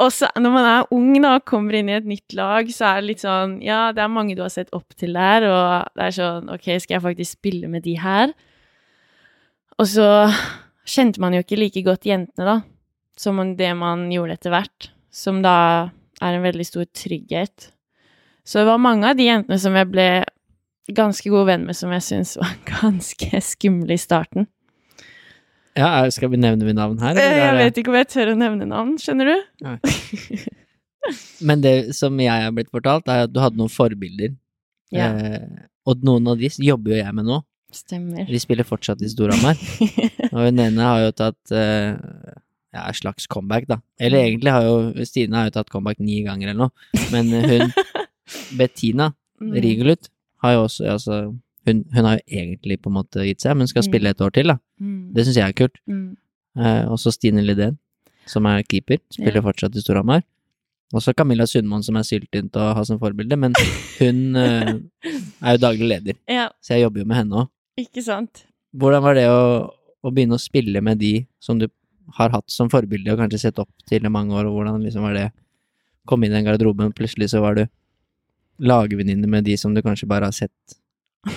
Og 0.00 0.12
så 0.16 0.28
når 0.40 0.52
man 0.52 0.68
er 0.68 0.92
ung 0.96 1.10
da, 1.20 1.34
og 1.38 1.46
kommer 1.48 1.76
inn 1.76 1.88
i 1.92 1.96
et 1.96 2.08
nytt 2.08 2.34
lag, 2.36 2.68
så 2.72 2.90
er 2.90 3.00
det 3.00 3.08
litt 3.12 3.22
sånn 3.24 3.58
Ja, 3.64 3.86
det 3.96 4.02
er 4.04 4.12
mange 4.12 4.36
du 4.36 4.42
har 4.44 4.52
sett 4.52 4.72
opp 4.76 4.96
til 4.98 5.16
der, 5.16 5.46
og 5.48 5.96
det 5.96 6.08
er 6.08 6.16
sånn 6.18 6.52
Ok, 6.52 6.66
skal 6.82 6.98
jeg 6.98 7.06
faktisk 7.06 7.38
spille 7.38 7.70
med 7.72 7.86
de 7.86 7.96
her? 8.00 8.34
Og 9.80 9.88
så 9.88 10.08
kjente 10.88 11.20
man 11.22 11.34
jo 11.36 11.42
ikke 11.44 11.58
like 11.60 11.82
godt 11.86 12.06
jentene, 12.08 12.44
da, 12.46 12.58
som 13.20 13.40
det 13.56 13.72
man 13.76 14.06
gjorde 14.12 14.36
etter 14.38 14.54
hvert, 14.54 14.90
som 15.12 15.42
da 15.44 15.54
er 16.20 16.36
en 16.36 16.44
veldig 16.44 16.66
stor 16.66 16.86
trygghet. 16.96 17.70
Så 18.44 18.60
det 18.62 18.66
var 18.70 18.80
mange 18.82 19.08
av 19.10 19.16
de 19.18 19.26
jentene 19.28 19.58
som 19.60 19.74
jeg 19.76 19.88
ble 19.92 20.06
ganske 20.90 21.30
god 21.30 21.46
venn 21.46 21.66
med, 21.68 21.76
som 21.78 21.92
jeg 21.94 22.02
syns 22.06 22.36
var 22.40 22.54
ganske 22.80 23.40
skumle 23.44 23.94
i 23.94 24.00
starten. 24.00 24.48
Ja, 25.78 26.02
skal 26.10 26.32
vi 26.32 26.40
nevne 26.40 26.66
mitt 26.66 26.74
navn 26.76 26.98
her? 26.98 27.14
eller 27.14 27.30
Eh, 27.30 27.44
Jeg 27.46 27.58
vet 27.60 27.76
ikke 27.78 27.92
om 27.92 27.98
jeg 28.00 28.08
tør 28.10 28.32
å 28.32 28.38
nevne 28.40 28.66
navn, 28.66 28.96
skjønner 28.98 29.30
du? 29.30 29.36
Men 31.46 31.62
det 31.64 31.94
som 31.96 32.18
jeg 32.20 32.42
har 32.44 32.52
blitt 32.54 32.72
fortalt, 32.74 33.06
er 33.08 33.24
at 33.28 33.32
du 33.32 33.38
hadde 33.40 33.56
noen 33.60 33.70
forbilder. 33.72 34.34
Ja. 34.92 35.06
Eh, 35.14 35.68
og 35.88 36.02
noen 36.04 36.26
av 36.28 36.40
de 36.42 36.50
jobber 36.60 36.92
jo 36.96 36.98
jeg 37.00 37.14
med 37.16 37.28
nå. 37.30 37.38
Stemmer. 37.72 38.26
De 38.26 38.38
spiller 38.42 38.66
fortsatt 38.66 39.02
i 39.02 39.08
Storhamar. 39.12 39.58
og 40.32 40.38
hun 40.46 40.58
ene 40.58 40.82
har 40.86 41.04
jo 41.04 41.10
tatt 41.14 41.52
eh, 41.54 41.94
ja, 42.74 42.84
slags 42.94 43.26
comeback, 43.30 43.68
da. 43.70 43.78
Eller 43.98 44.24
egentlig 44.26 44.50
har 44.54 44.62
jo 44.66 45.04
Stine 45.06 45.34
har 45.38 45.48
jo 45.50 45.54
tatt 45.58 45.70
comeback 45.70 45.98
ni 46.02 46.20
ganger 46.26 46.50
eller 46.50 46.66
noe. 46.68 47.04
Men 47.14 47.30
hun, 47.34 47.72
Bettina 48.58 49.12
Mm. 49.40 49.54
Rigelut, 49.56 50.10
har 50.44 50.52
jo 50.52 50.64
også 50.66 50.84
altså, 50.92 51.14
hun, 51.64 51.78
hun 51.94 52.04
har 52.04 52.18
jo 52.18 52.24
egentlig 52.42 52.74
på 52.84 52.90
en 52.90 52.96
måte 52.98 53.22
gitt 53.24 53.40
seg, 53.40 53.54
men 53.56 53.66
skal 53.70 53.80
Mm. 53.80 53.86
spille 53.88 54.10
et 54.12 54.20
år 54.20 54.30
til, 54.36 54.50
da. 54.52 54.58
Mm. 54.78 55.14
Det 55.16 55.24
syns 55.24 55.38
jeg 55.38 55.48
er 55.48 55.54
kult. 55.56 55.78
Mm. 55.88 56.10
Eh, 56.60 56.82
også 56.92 57.08
Stine 57.16 57.40
Lidén, 57.40 57.78
som 58.28 58.44
er 58.44 58.60
keeper, 58.68 58.98
spiller 59.10 59.40
Ja. 59.40 59.46
fortsatt 59.46 59.74
i 59.74 59.80
Storhamar. 59.80 60.20
Også 60.92 61.14
Camilla 61.16 61.46
Sundmoen, 61.48 61.82
som 61.82 61.96
er 61.96 62.02
syltynt 62.04 62.52
å 62.60 62.74
ha 62.76 62.84
som 62.84 62.98
forbilde, 63.00 63.38
men 63.40 63.54
hun 63.98 64.36
eh, 64.36 64.74
er 65.42 65.56
jo 65.56 65.62
daglig 65.64 65.88
leder, 65.88 66.20
Ja, 66.28 66.50
så 66.60 66.74
jeg 66.76 66.82
jobber 66.84 67.00
jo 67.00 67.06
med 67.06 67.16
henne 67.16 67.32
òg. 67.46 67.48
Ikke 67.84 68.04
sant? 68.04 68.44
Hvordan 68.76 69.02
var 69.04 69.18
det 69.18 69.26
å, 69.32 69.42
å 70.02 70.12
begynne 70.14 70.38
å 70.38 70.42
spille 70.42 70.82
med 70.84 71.00
de 71.02 71.14
som 71.42 71.58
du 71.58 71.66
har 72.16 72.32
hatt 72.34 72.50
som 72.50 72.70
forbilde 72.70 73.12
og 73.12 73.20
kanskje 73.20 73.44
sett 73.46 73.60
opp 73.62 73.70
til 73.88 74.06
i 74.06 74.12
mange 74.12 74.34
år, 74.34 74.48
og 74.48 74.58
hvordan 74.58 74.82
liksom 74.86 75.06
var 75.06 75.18
det 75.18 75.28
Kom 76.08 76.24
inn 76.24 76.32
i 76.32 76.38
den 76.38 76.46
garderoben, 76.46 76.94
plutselig 76.96 77.28
så 77.30 77.42
var 77.44 77.58
du 77.58 77.66
lagvenninne 78.64 79.28
med 79.30 79.44
de 79.44 79.52
som 79.60 79.74
du 79.76 79.82
kanskje 79.84 80.08
bare 80.08 80.30
har 80.30 80.34
sett 80.34 80.78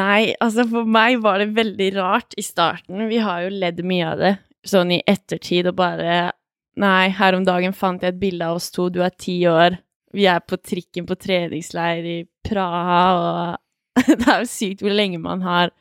Nei, 0.00 0.32
altså 0.40 0.64
for 0.70 0.88
meg 0.88 1.20
var 1.22 1.42
det 1.42 1.50
veldig 1.52 1.90
rart 1.98 2.32
i 2.40 2.42
starten. 2.42 3.04
Vi 3.10 3.18
har 3.20 3.44
jo 3.44 3.50
ledd 3.52 3.82
mye 3.84 4.06
av 4.14 4.22
det, 4.22 4.32
sånn 4.64 4.94
i 4.96 5.02
ettertid, 5.06 5.68
og 5.68 5.76
bare 5.76 6.32
Nei, 6.80 7.12
her 7.14 7.36
om 7.36 7.44
dagen 7.46 7.76
fant 7.76 8.02
jeg 8.02 8.14
et 8.14 8.18
bilde 8.18 8.48
av 8.48 8.56
oss 8.58 8.72
to, 8.74 8.88
du 8.90 9.02
er 9.04 9.12
ti 9.12 9.36
år, 9.46 9.76
vi 10.16 10.24
er 10.26 10.40
på 10.42 10.56
trikken 10.58 11.06
på 11.06 11.14
treningsleir 11.20 12.08
i 12.08 12.16
Praha, 12.48 13.04
og 13.14 13.60
det 14.20 14.26
er 14.26 14.42
jo 14.42 14.50
sykt 14.50 14.84
hvor 14.84 14.94
lenge 14.94 15.20
man 15.22 15.44
har 15.46 15.72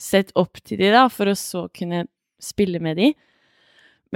sett 0.00 0.32
opp 0.38 0.62
til 0.64 0.80
de, 0.80 0.90
da, 0.94 1.06
for 1.12 1.30
å 1.30 1.36
så 1.38 1.66
kunne 1.76 2.06
spille 2.40 2.80
med 2.82 2.98
de. 3.00 3.12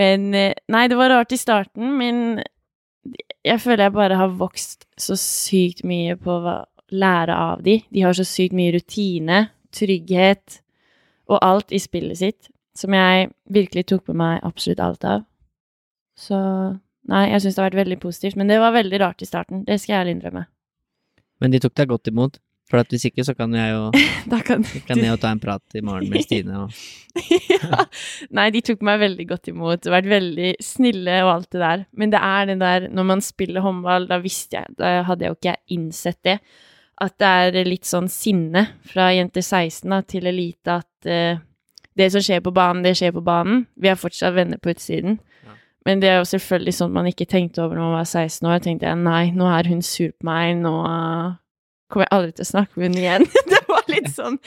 Men 0.01 0.31
eh, 0.35 0.57
Nei, 0.73 0.87
det 0.91 0.99
var 0.99 1.13
rart 1.13 1.35
i 1.35 1.39
starten, 1.39 1.93
men 2.01 2.43
jeg 3.45 3.61
føler 3.61 3.87
jeg 3.87 3.97
bare 3.99 4.19
har 4.19 4.39
vokst 4.41 4.87
så 5.01 5.17
sykt 5.21 5.85
mye 5.87 6.17
på 6.17 6.39
å 6.41 6.57
lære 6.95 7.37
av 7.37 7.63
de. 7.65 7.79
De 7.93 8.05
har 8.05 8.17
så 8.17 8.25
sykt 8.27 8.57
mye 8.57 8.73
rutine, 8.75 9.47
trygghet 9.75 10.61
og 11.29 11.41
alt 11.45 11.73
i 11.75 11.81
spillet 11.83 12.21
sitt 12.21 12.49
som 12.75 12.95
jeg 12.95 13.29
virkelig 13.55 13.87
tok 13.91 14.09
med 14.11 14.19
meg 14.19 14.47
absolutt 14.47 14.83
alt 14.83 15.07
av. 15.07 15.23
Så 16.19 16.39
nei, 17.11 17.25
jeg 17.31 17.43
syns 17.43 17.57
det 17.57 17.63
har 17.63 17.69
vært 17.71 17.83
veldig 17.85 18.01
positivt. 18.03 18.39
Men 18.41 18.51
det 18.51 18.59
var 18.63 18.75
veldig 18.75 19.01
rart 19.03 19.23
i 19.23 19.29
starten. 19.29 19.63
Det 19.67 19.79
skal 19.81 19.95
jeg 19.95 20.01
ærlig 20.01 20.17
innrømme. 20.17 20.45
Men 21.43 21.55
de 21.55 21.61
tok 21.63 21.77
deg 21.79 21.91
godt 21.91 22.11
imot. 22.11 22.41
For 22.75 22.83
at 22.83 22.91
hvis 22.91 23.05
ikke, 23.07 23.23
så 23.23 23.37
kan 23.39 23.53
jeg 23.55 23.71
jo, 23.71 23.83
kan 24.49 24.65
kan 24.89 24.99
jeg 24.99 25.07
jo 25.07 25.19
ta 25.23 25.31
en 25.31 25.39
prat 25.39 25.77
i 25.79 25.83
morgen 25.87 26.11
med 26.11 26.25
Stine 26.27 26.65
og 26.65 26.73
ja. 27.55 27.85
Nei, 28.35 28.49
de 28.51 28.65
tok 28.67 28.81
meg 28.83 28.99
veldig 28.99 29.27
godt 29.31 29.53
imot, 29.53 29.87
vært 29.87 30.09
veldig 30.11 30.57
snille 30.59 31.21
og 31.23 31.31
alt 31.37 31.53
det 31.55 31.61
der. 31.63 31.85
Men 31.95 32.11
det 32.11 32.19
er 32.19 32.49
det 32.51 32.57
der 32.59 32.89
Når 32.91 33.07
man 33.07 33.23
spiller 33.23 33.63
håndball, 33.63 34.09
da 34.11 34.19
visste 34.19 34.59
jeg 34.59 34.75
Da 34.81 34.97
hadde 35.07 35.23
jeg 35.23 35.31
jo 35.31 35.39
ikke 35.39 35.55
innsett 35.77 36.19
det. 36.27 36.41
At 37.05 37.15
det 37.23 37.31
er 37.31 37.71
litt 37.71 37.87
sånn 37.87 38.11
sinne 38.11 38.65
fra 38.91 39.13
jenter 39.15 39.47
16 39.47 39.95
da, 39.95 40.01
til 40.03 40.27
elite 40.31 40.81
at 40.81 41.09
uh, 41.11 41.39
det 41.95 42.11
som 42.11 42.23
skjer 42.27 42.43
på 42.43 42.51
banen, 42.55 42.83
det 42.83 42.97
skjer 42.99 43.15
på 43.15 43.23
banen. 43.23 43.65
Vi 43.79 43.91
er 43.91 43.99
fortsatt 43.99 44.35
venner 44.35 44.59
på 44.59 44.75
utsiden. 44.75 45.21
Ja. 45.47 45.55
Men 45.87 46.03
det 46.03 46.11
er 46.11 46.19
jo 46.19 46.29
selvfølgelig 46.33 46.75
sånn 46.81 46.95
man 46.95 47.07
ikke 47.11 47.31
tenkte 47.31 47.63
over 47.63 47.79
når 47.79 47.87
man 47.87 47.97
var 48.01 48.11
16 48.11 48.51
år. 48.51 48.63
tenkte 48.67 48.91
jeg 48.91 49.03
nei, 49.07 49.25
nå 49.35 49.47
er 49.55 49.71
hun 49.71 49.83
sur 49.87 50.11
på 50.11 50.27
meg, 50.27 50.57
nå 50.63 50.75
uh, 50.83 51.39
kommer 51.93 52.07
jeg 52.09 52.15
aldri 52.17 52.33
til 52.39 52.45
å 52.47 52.51
snakke 52.51 52.81
med 52.81 52.87
henne 52.89 53.03
igjen. 53.05 53.27
det 53.53 53.61
var 53.69 53.85
litt 53.93 54.11
sånn 54.15 54.39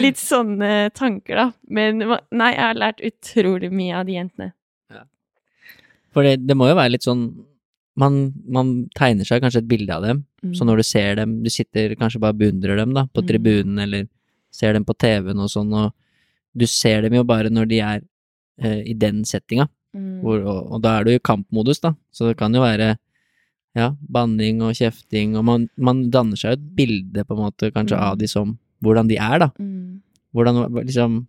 litt 0.00 0.20
sånne 0.20 0.70
tanker, 0.96 1.36
da. 1.38 1.46
Men 1.68 2.02
nei, 2.02 2.50
jeg 2.54 2.64
har 2.64 2.80
lært 2.80 3.04
utrolig 3.06 3.70
mye 3.72 4.00
av 4.00 4.08
de 4.08 4.18
jentene. 4.18 4.52
For 6.10 6.26
det, 6.26 6.40
det 6.42 6.56
må 6.58 6.66
jo 6.66 6.74
være 6.74 6.96
litt 6.96 7.04
sånn 7.06 7.28
man, 8.00 8.14
man 8.48 8.70
tegner 8.96 9.26
seg 9.28 9.42
kanskje 9.44 9.60
et 9.64 9.68
bilde 9.70 9.94
av 9.94 10.04
dem, 10.06 10.24
Mm. 10.40 10.54
så 10.56 10.64
når 10.64 10.78
du 10.80 10.82
ser 10.88 11.16
dem, 11.18 11.32
du 11.44 11.50
sitter 11.52 11.92
kanskje 12.00 12.16
bare 12.22 12.32
og 12.32 12.38
beundrer 12.40 12.78
dem 12.80 12.94
da, 12.96 13.02
på 13.12 13.20
Mm. 13.20 13.26
tribunen, 13.28 13.78
eller 13.82 14.06
ser 14.50 14.72
dem 14.72 14.86
på 14.88 14.94
TV-en 14.96 15.38
og 15.44 15.50
sånn, 15.52 15.68
og 15.76 15.92
du 16.56 16.64
ser 16.66 17.02
dem 17.02 17.12
jo 17.12 17.24
bare 17.28 17.50
når 17.52 17.68
de 17.68 17.80
er 17.84 18.00
eh, 18.62 18.80
i 18.88 18.94
den 18.94 19.20
settinga, 19.28 19.68
Mm. 19.94 20.22
hvor, 20.22 20.40
og, 20.40 20.72
og 20.72 20.80
da 20.82 20.94
er 21.00 21.04
du 21.04 21.10
i 21.10 21.18
kampmodus, 21.18 21.80
da, 21.84 21.92
så 22.10 22.28
det 22.30 22.38
kan 22.38 22.54
jo 22.54 22.60
være 22.62 22.96
ja, 23.76 23.92
banning 24.10 24.62
og 24.66 24.74
kjefting, 24.74 25.36
og 25.38 25.44
man, 25.46 25.68
man 25.78 26.10
danner 26.10 26.36
seg 26.36 26.50
jo 26.54 26.58
et 26.58 26.68
bilde 26.76 27.24
på 27.24 27.36
en 27.36 27.44
måte 27.46 27.70
kanskje 27.74 27.96
Mm. 27.98 28.02
av 28.08 28.18
de 28.18 28.26
som, 28.28 28.58
hvordan 28.82 29.08
de 29.08 29.16
er 29.16 29.38
da, 29.38 29.50
Mm. 29.58 30.00
hvordan 30.34 30.84
liksom, 30.84 31.26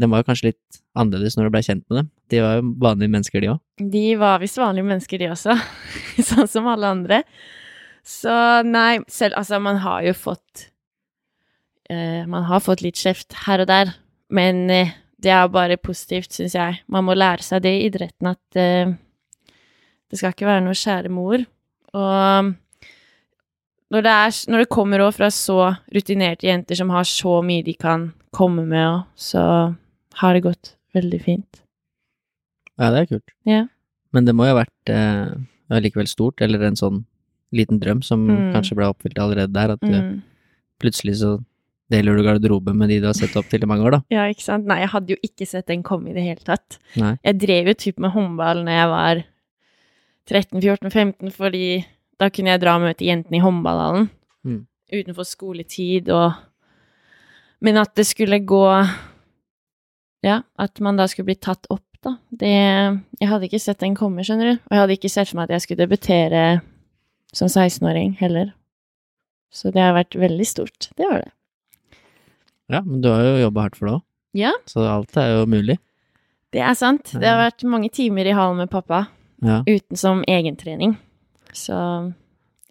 den 0.00 0.10
var 0.10 0.22
jo 0.22 0.28
kanskje 0.30 0.44
litt 0.50 0.78
annerledes 0.96 1.36
når 1.36 1.44
du 1.44 1.50
ble 1.50 1.62
kjent 1.62 1.84
med 1.90 1.98
dem, 1.98 2.10
de 2.32 2.40
var 2.40 2.54
jo 2.56 2.62
vanlige 2.80 3.10
mennesker 3.12 3.40
de 3.40 3.48
også. 3.52 3.90
De 3.92 4.16
var 4.16 4.38
visst 4.40 4.56
vanlige 4.58 4.84
mennesker, 4.88 5.18
de 5.18 5.28
også. 5.30 5.56
sånn 6.30 6.48
som 6.48 6.66
alle 6.66 6.86
andre. 6.86 7.22
Så 8.04 8.32
nei, 8.66 8.98
selv 9.08 9.36
Altså, 9.38 9.60
man 9.62 9.76
har 9.84 10.02
jo 10.02 10.12
fått 10.12 10.70
eh, 11.90 12.24
Man 12.26 12.42
har 12.48 12.58
fått 12.60 12.82
litt 12.82 12.96
kjeft 12.98 13.32
her 13.46 13.60
og 13.62 13.68
der, 13.70 13.92
men 14.32 14.68
eh, 14.70 14.90
det 15.22 15.30
er 15.30 15.46
bare 15.52 15.76
positivt, 15.78 16.32
syns 16.34 16.54
jeg. 16.56 16.80
Man 16.90 17.04
må 17.06 17.14
lære 17.14 17.44
seg 17.46 17.62
det 17.62 17.70
i 17.78 17.84
idretten 17.86 18.32
at 18.32 18.58
eh, 18.58 18.90
det 20.10 20.18
skal 20.18 20.32
ikke 20.34 20.48
være 20.48 20.64
noe 20.64 20.74
kjære 20.74 21.12
mor. 21.14 21.44
Og 21.94 22.52
når 23.92 24.04
det, 24.06 24.12
er, 24.12 24.36
når 24.52 24.62
det 24.64 24.70
kommer 24.72 25.02
òg 25.04 25.12
fra 25.18 25.28
så 25.34 25.58
rutinerte 25.92 26.48
jenter 26.48 26.78
som 26.78 26.90
har 26.94 27.04
så 27.08 27.40
mye 27.44 27.64
de 27.66 27.74
kan 27.76 28.10
komme 28.32 28.64
med 28.64 28.80
òg, 28.86 29.02
så 29.20 29.42
har 30.22 30.32
det 30.36 30.44
gått 30.46 30.74
veldig 30.96 31.20
fint. 31.24 31.62
Ja, 32.80 32.88
det 32.94 33.02
er 33.02 33.06
kult. 33.14 33.32
Ja. 33.48 33.66
Men 34.12 34.24
det 34.28 34.34
må 34.36 34.46
jo 34.48 34.54
ha 34.56 34.62
vært 34.64 34.92
eh, 34.92 35.32
likevel 35.80 36.08
stort, 36.08 36.40
eller 36.44 36.64
en 36.68 36.76
sånn 36.76 37.02
liten 37.52 37.78
drøm 37.80 38.00
som 38.04 38.24
Mm. 38.26 38.52
kanskje 38.54 38.76
ble 38.76 38.88
oppfylt 38.88 39.18
allerede 39.20 39.52
der, 39.52 39.72
at 39.76 39.80
du 39.80 39.92
Mm. 39.92 40.22
plutselig 40.80 41.16
så 41.20 41.44
deler 41.90 42.16
du 42.16 42.22
garderobe 42.24 42.72
med 42.74 42.88
de 42.88 43.00
du 43.00 43.06
har 43.06 43.12
sett 43.14 43.36
opp 43.36 43.44
til 43.50 43.62
i 43.62 43.66
mange 43.66 43.84
år, 43.84 43.90
da. 43.90 44.00
Ja, 44.10 44.24
ikke 44.32 44.40
sant. 44.42 44.64
Nei, 44.66 44.78
jeg 44.80 44.88
hadde 44.88 45.08
jo 45.12 45.16
ikke 45.22 45.46
sett 45.46 45.66
den 45.66 45.82
komme 45.82 46.08
i 46.10 46.14
det 46.16 46.22
hele 46.24 46.40
tatt. 46.40 46.78
Nei. 46.96 47.18
Jeg 47.22 47.38
drev 47.38 47.66
jo 47.68 47.74
typ 47.74 47.98
med 48.00 48.10
håndball 48.12 48.64
når 48.64 48.72
jeg 48.80 48.88
var 48.88 49.22
13-14-15, 50.30 51.30
fordi 51.34 51.84
da 52.20 52.28
kunne 52.30 52.52
jeg 52.54 52.60
dra 52.62 52.76
og 52.78 52.84
møte 52.86 53.06
jentene 53.08 53.38
i 53.40 53.42
håndballhallen 53.44 54.10
Mm. 54.44 54.66
utenfor 54.92 55.24
skoletid 55.26 56.08
og 56.10 56.32
Men 57.62 57.76
at 57.78 57.94
det 57.94 58.06
skulle 58.06 58.40
gå 58.44 58.64
Ja, 60.24 60.42
at 60.58 60.80
man 60.80 60.96
da 60.96 61.06
skulle 61.06 61.26
bli 61.26 61.34
tatt 61.38 61.66
opp, 61.70 61.84
da. 62.02 62.16
Det 62.30 62.48
Jeg 63.20 63.28
hadde 63.28 63.46
ikke 63.48 63.60
sett 63.60 63.78
den 63.78 63.94
komme, 63.94 64.22
skjønner 64.22 64.52
du. 64.52 64.58
Og 64.58 64.70
jeg 64.74 64.80
hadde 64.80 64.96
ikke 64.98 65.10
sett 65.10 65.28
for 65.28 65.36
meg 65.38 65.44
at 65.50 65.54
jeg 65.54 65.62
skulle 65.62 65.86
debutere 65.86 66.60
som 67.32 67.48
16-åring 67.48 68.16
heller. 68.18 68.52
Så 69.52 69.70
det 69.72 69.82
har 69.82 69.94
vært 69.94 70.14
veldig 70.18 70.46
stort. 70.46 70.90
Det 70.96 71.06
var 71.08 71.22
det. 71.22 71.32
Ja, 72.70 72.80
men 72.80 73.00
du 73.02 73.08
har 73.08 73.22
jo 73.22 73.42
jobba 73.46 73.60
hardt 73.66 73.76
for 73.76 73.86
det 73.86 73.94
òg, 73.94 74.02
Ja, 74.34 74.52
så 74.66 74.80
alt 74.88 75.16
er 75.16 75.38
jo 75.40 75.46
mulig. 75.46 75.78
det 76.52 76.60
er 76.62 76.74
sant. 76.74 77.12
Det 77.12 77.22
har 77.26 77.50
vært 77.50 77.62
mange 77.64 77.90
timer 77.90 78.24
i 78.26 78.32
hallen 78.32 78.56
med 78.56 78.70
pappa 78.70 79.06
Ja. 79.42 79.62
uten 79.66 79.96
som 79.96 80.24
egentrening. 80.28 80.96
Så 81.52 81.74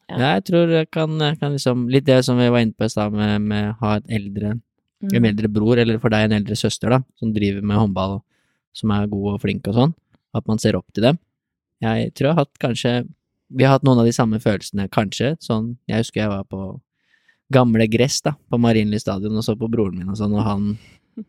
Ja. 0.10 0.18
ja, 0.18 0.30
jeg 0.36 0.44
tror 0.44 0.70
jeg 0.70 0.92
kan, 0.92 1.20
kan 1.40 1.54
liksom 1.54 1.90
Litt 1.90 2.06
det 2.06 2.26
som 2.26 2.38
vi 2.38 2.50
var 2.50 2.60
inne 2.60 2.74
på 2.74 2.84
i 2.84 2.90
stad, 2.90 3.14
med, 3.14 3.42
med 3.42 3.76
ha 3.80 3.96
et 3.96 4.06
eldre, 4.10 4.60
mm. 5.04 5.16
en 5.16 5.26
eldre 5.26 5.48
bror, 5.48 5.78
eller 5.78 6.00
for 6.00 6.10
deg 6.10 6.26
en 6.26 6.38
eldre 6.42 6.56
søster, 6.56 6.90
da, 6.90 7.02
som 7.20 7.32
driver 7.34 7.62
med 7.62 7.78
håndball, 7.78 8.22
som 8.74 8.92
er 8.92 9.08
god 9.08 9.36
og 9.36 9.42
flink 9.42 9.68
og 9.68 9.78
sånn. 9.78 9.94
At 10.36 10.48
man 10.48 10.60
ser 10.60 10.76
opp 10.76 10.88
til 10.94 11.04
dem. 11.04 11.20
Jeg 11.82 12.14
tror 12.14 12.28
jeg 12.28 12.36
har 12.36 12.46
hatt 12.46 12.60
kanskje 12.62 12.92
Vi 13.52 13.66
har 13.66 13.74
hatt 13.74 13.84
noen 13.84 14.00
av 14.00 14.06
de 14.06 14.14
samme 14.16 14.40
følelsene, 14.40 14.88
kanskje. 14.88 15.36
Sånn 15.44 15.78
Jeg 15.90 16.06
husker 16.06 16.22
jeg 16.22 16.30
var 16.32 16.46
på 16.48 16.80
gamle 17.52 17.88
gress, 17.92 18.22
da, 18.24 18.32
på 18.50 18.58
Marienlyst 18.58 19.04
stadion, 19.04 19.36
og 19.36 19.44
så 19.44 19.58
på 19.60 19.68
broren 19.68 19.98
min 19.98 20.10
og 20.10 20.16
sånn, 20.16 20.36
og 20.40 20.46
han 20.48 20.78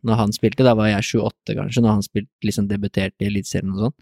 når 0.06 0.14
han 0.14 0.32
spilte, 0.34 0.64
da 0.66 0.74
var 0.78 0.90
jeg 0.90 1.18
28 1.18 1.56
kanskje, 1.58 1.82
når 1.82 1.96
han 1.96 2.04
spilte, 2.06 2.32
liksom 2.46 2.68
debuterte 2.70 3.24
i 3.24 3.28
Eliteserien 3.30 3.72
og 3.74 3.86
sånn. 3.86 3.96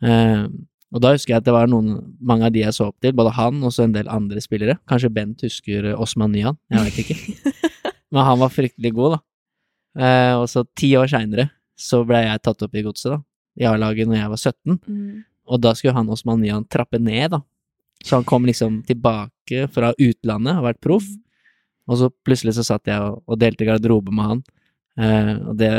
Eh, 0.00 0.44
og 0.90 1.02
da 1.04 1.12
husker 1.14 1.36
jeg 1.36 1.42
at 1.42 1.46
det 1.46 1.54
var 1.54 1.70
noen, 1.70 2.00
mange 2.18 2.48
av 2.48 2.54
de 2.54 2.64
jeg 2.64 2.74
så 2.74 2.88
opp 2.90 2.98
til, 3.02 3.14
både 3.16 3.34
han 3.36 3.60
og 3.62 3.72
så 3.74 3.86
en 3.86 3.94
del 3.94 4.10
andre 4.10 4.42
spillere. 4.42 4.78
Kanskje 4.90 5.12
Bent 5.14 5.44
husker 5.46 5.92
Osman 5.94 6.32
Nyan, 6.34 6.58
jeg 6.72 6.86
vet 6.88 7.02
ikke. 7.04 7.62
Men 8.12 8.26
han 8.26 8.40
var 8.40 8.50
fryktelig 8.50 8.92
god, 8.96 9.16
da. 9.16 9.20
Eh, 10.00 10.34
og 10.38 10.46
så 10.50 10.64
ti 10.78 10.92
år 10.98 11.10
seinere 11.10 11.48
så 11.80 12.02
ble 12.06 12.24
jeg 12.24 12.42
tatt 12.44 12.66
opp 12.66 12.74
i 12.76 12.84
godset, 12.84 13.14
da. 13.14 13.20
I 13.60 13.66
A-laget 13.70 14.08
når 14.08 14.18
jeg 14.18 14.32
var 14.32 14.40
17. 14.40 14.76
Mm. 14.86 15.22
Og 15.50 15.62
da 15.62 15.72
skulle 15.76 15.94
han 15.96 16.10
Osman 16.12 16.42
Nyan 16.42 16.66
trappe 16.70 17.00
ned, 17.02 17.36
da. 17.36 17.40
Så 18.04 18.16
han 18.16 18.26
kom 18.26 18.46
liksom 18.48 18.80
tilbake 18.88 19.66
fra 19.74 19.92
utlandet, 19.94 20.56
har 20.56 20.64
vært 20.64 20.82
proff. 20.82 21.06
Og 21.90 21.98
så 22.00 22.10
plutselig 22.24 22.56
så 22.56 22.64
satt 22.66 22.88
jeg 22.88 23.02
og, 23.02 23.20
og 23.26 23.40
delte 23.40 23.66
garderobe 23.68 24.14
med 24.14 24.28
han. 24.30 24.42
Eh, 25.00 25.32
og 25.50 25.56
det, 25.60 25.70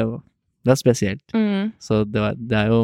det 0.65 0.73
er 0.73 0.79
spesielt. 0.79 1.36
Mm. 1.36 1.71
Så 1.81 2.03
det, 2.05 2.21
var, 2.21 2.38
det 2.38 2.57
er 2.60 2.73
jo 2.73 2.81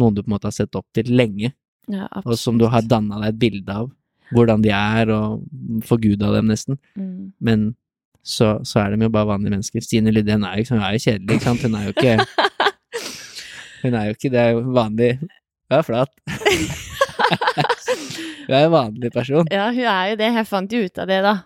noen 0.00 0.14
du 0.16 0.22
på 0.22 0.28
en 0.30 0.34
måte 0.36 0.48
har 0.50 0.54
sett 0.56 0.74
opp 0.78 0.86
til 0.96 1.10
lenge, 1.16 1.52
Ja, 1.88 2.08
og 2.24 2.34
som 2.38 2.58
du 2.58 2.64
har 2.66 2.82
danna 2.82 3.20
deg 3.22 3.28
et 3.34 3.38
bilde 3.38 3.74
av. 3.82 3.90
Hvordan 4.34 4.62
de 4.64 4.72
er, 4.74 5.10
og 5.14 5.44
forguda 5.86 6.32
dem 6.34 6.48
nesten. 6.50 6.78
mm. 6.98 7.32
Men 7.40 7.68
så, 8.26 8.56
så 8.66 8.80
er 8.82 8.90
de 8.96 9.04
jo 9.06 9.10
bare 9.14 9.28
vanlige 9.28 9.52
mennesker. 9.54 9.84
Stine 9.86 10.10
Lydén 10.10 10.42
er 10.48 10.58
jo, 10.58 10.74
er 10.74 10.96
jo 10.96 11.02
kjedelig, 11.04 11.36
ikke 11.36 11.44
sant. 11.46 11.62
Hun 11.62 11.76
er 11.78 11.84
jo 11.86 11.92
ikke 11.94 12.16
Hun 13.84 13.94
er 13.94 14.08
jo 14.08 14.16
ikke 14.16 14.30
Det 14.34 14.40
er 14.42 14.48
jo 14.56 14.62
vanlig 14.74 15.10
Hun 15.20 15.76
er 15.78 15.82
flat. 15.86 16.10
Hun 18.46 18.54
er 18.54 18.64
en 18.64 18.72
vanlig 18.72 19.12
person. 19.14 19.46
Ja, 19.50 19.68
hun 19.70 19.86
er 19.86 20.10
jo 20.10 20.16
det. 20.20 20.32
Jeg 20.40 20.46
fant 20.50 20.72
jo 20.74 20.82
ut 20.86 20.98
av 21.02 21.06
det, 21.10 21.20
da. 21.24 21.36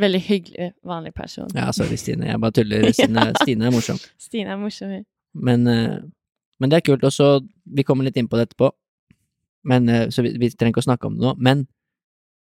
Veldig 0.00 0.20
hyggelig, 0.26 0.70
vanlig 0.84 1.12
person. 1.14 1.48
Ja, 1.54 1.68
sorry, 1.76 1.96
Stine. 2.00 2.26
Jeg 2.32 2.40
bare 2.42 2.56
tuller. 2.56 2.88
Stine, 2.92 3.28
Stine 3.42 3.68
er 3.68 3.74
morsom. 3.74 4.00
Stine 4.20 4.56
er 4.56 4.60
morsom, 4.60 4.90
hun. 4.96 5.04
Men, 5.34 5.66
eh, 5.70 5.98
men 6.60 6.70
det 6.70 6.76
er 6.78 6.86
kult. 6.86 7.04
Og 7.04 7.12
så 7.12 7.40
Vi 7.66 7.82
kommer 7.82 8.04
litt 8.04 8.16
inn 8.20 8.28
på 8.28 8.36
det 8.36 8.48
etterpå. 8.50 8.70
Men, 9.64 9.88
eh, 9.88 10.08
så 10.12 10.22
vi, 10.22 10.34
vi 10.38 10.50
trenger 10.50 10.74
ikke 10.74 10.82
å 10.84 10.88
snakke 10.90 11.06
om 11.08 11.14
det 11.16 11.24
nå. 11.24 11.34
Men 11.38 11.66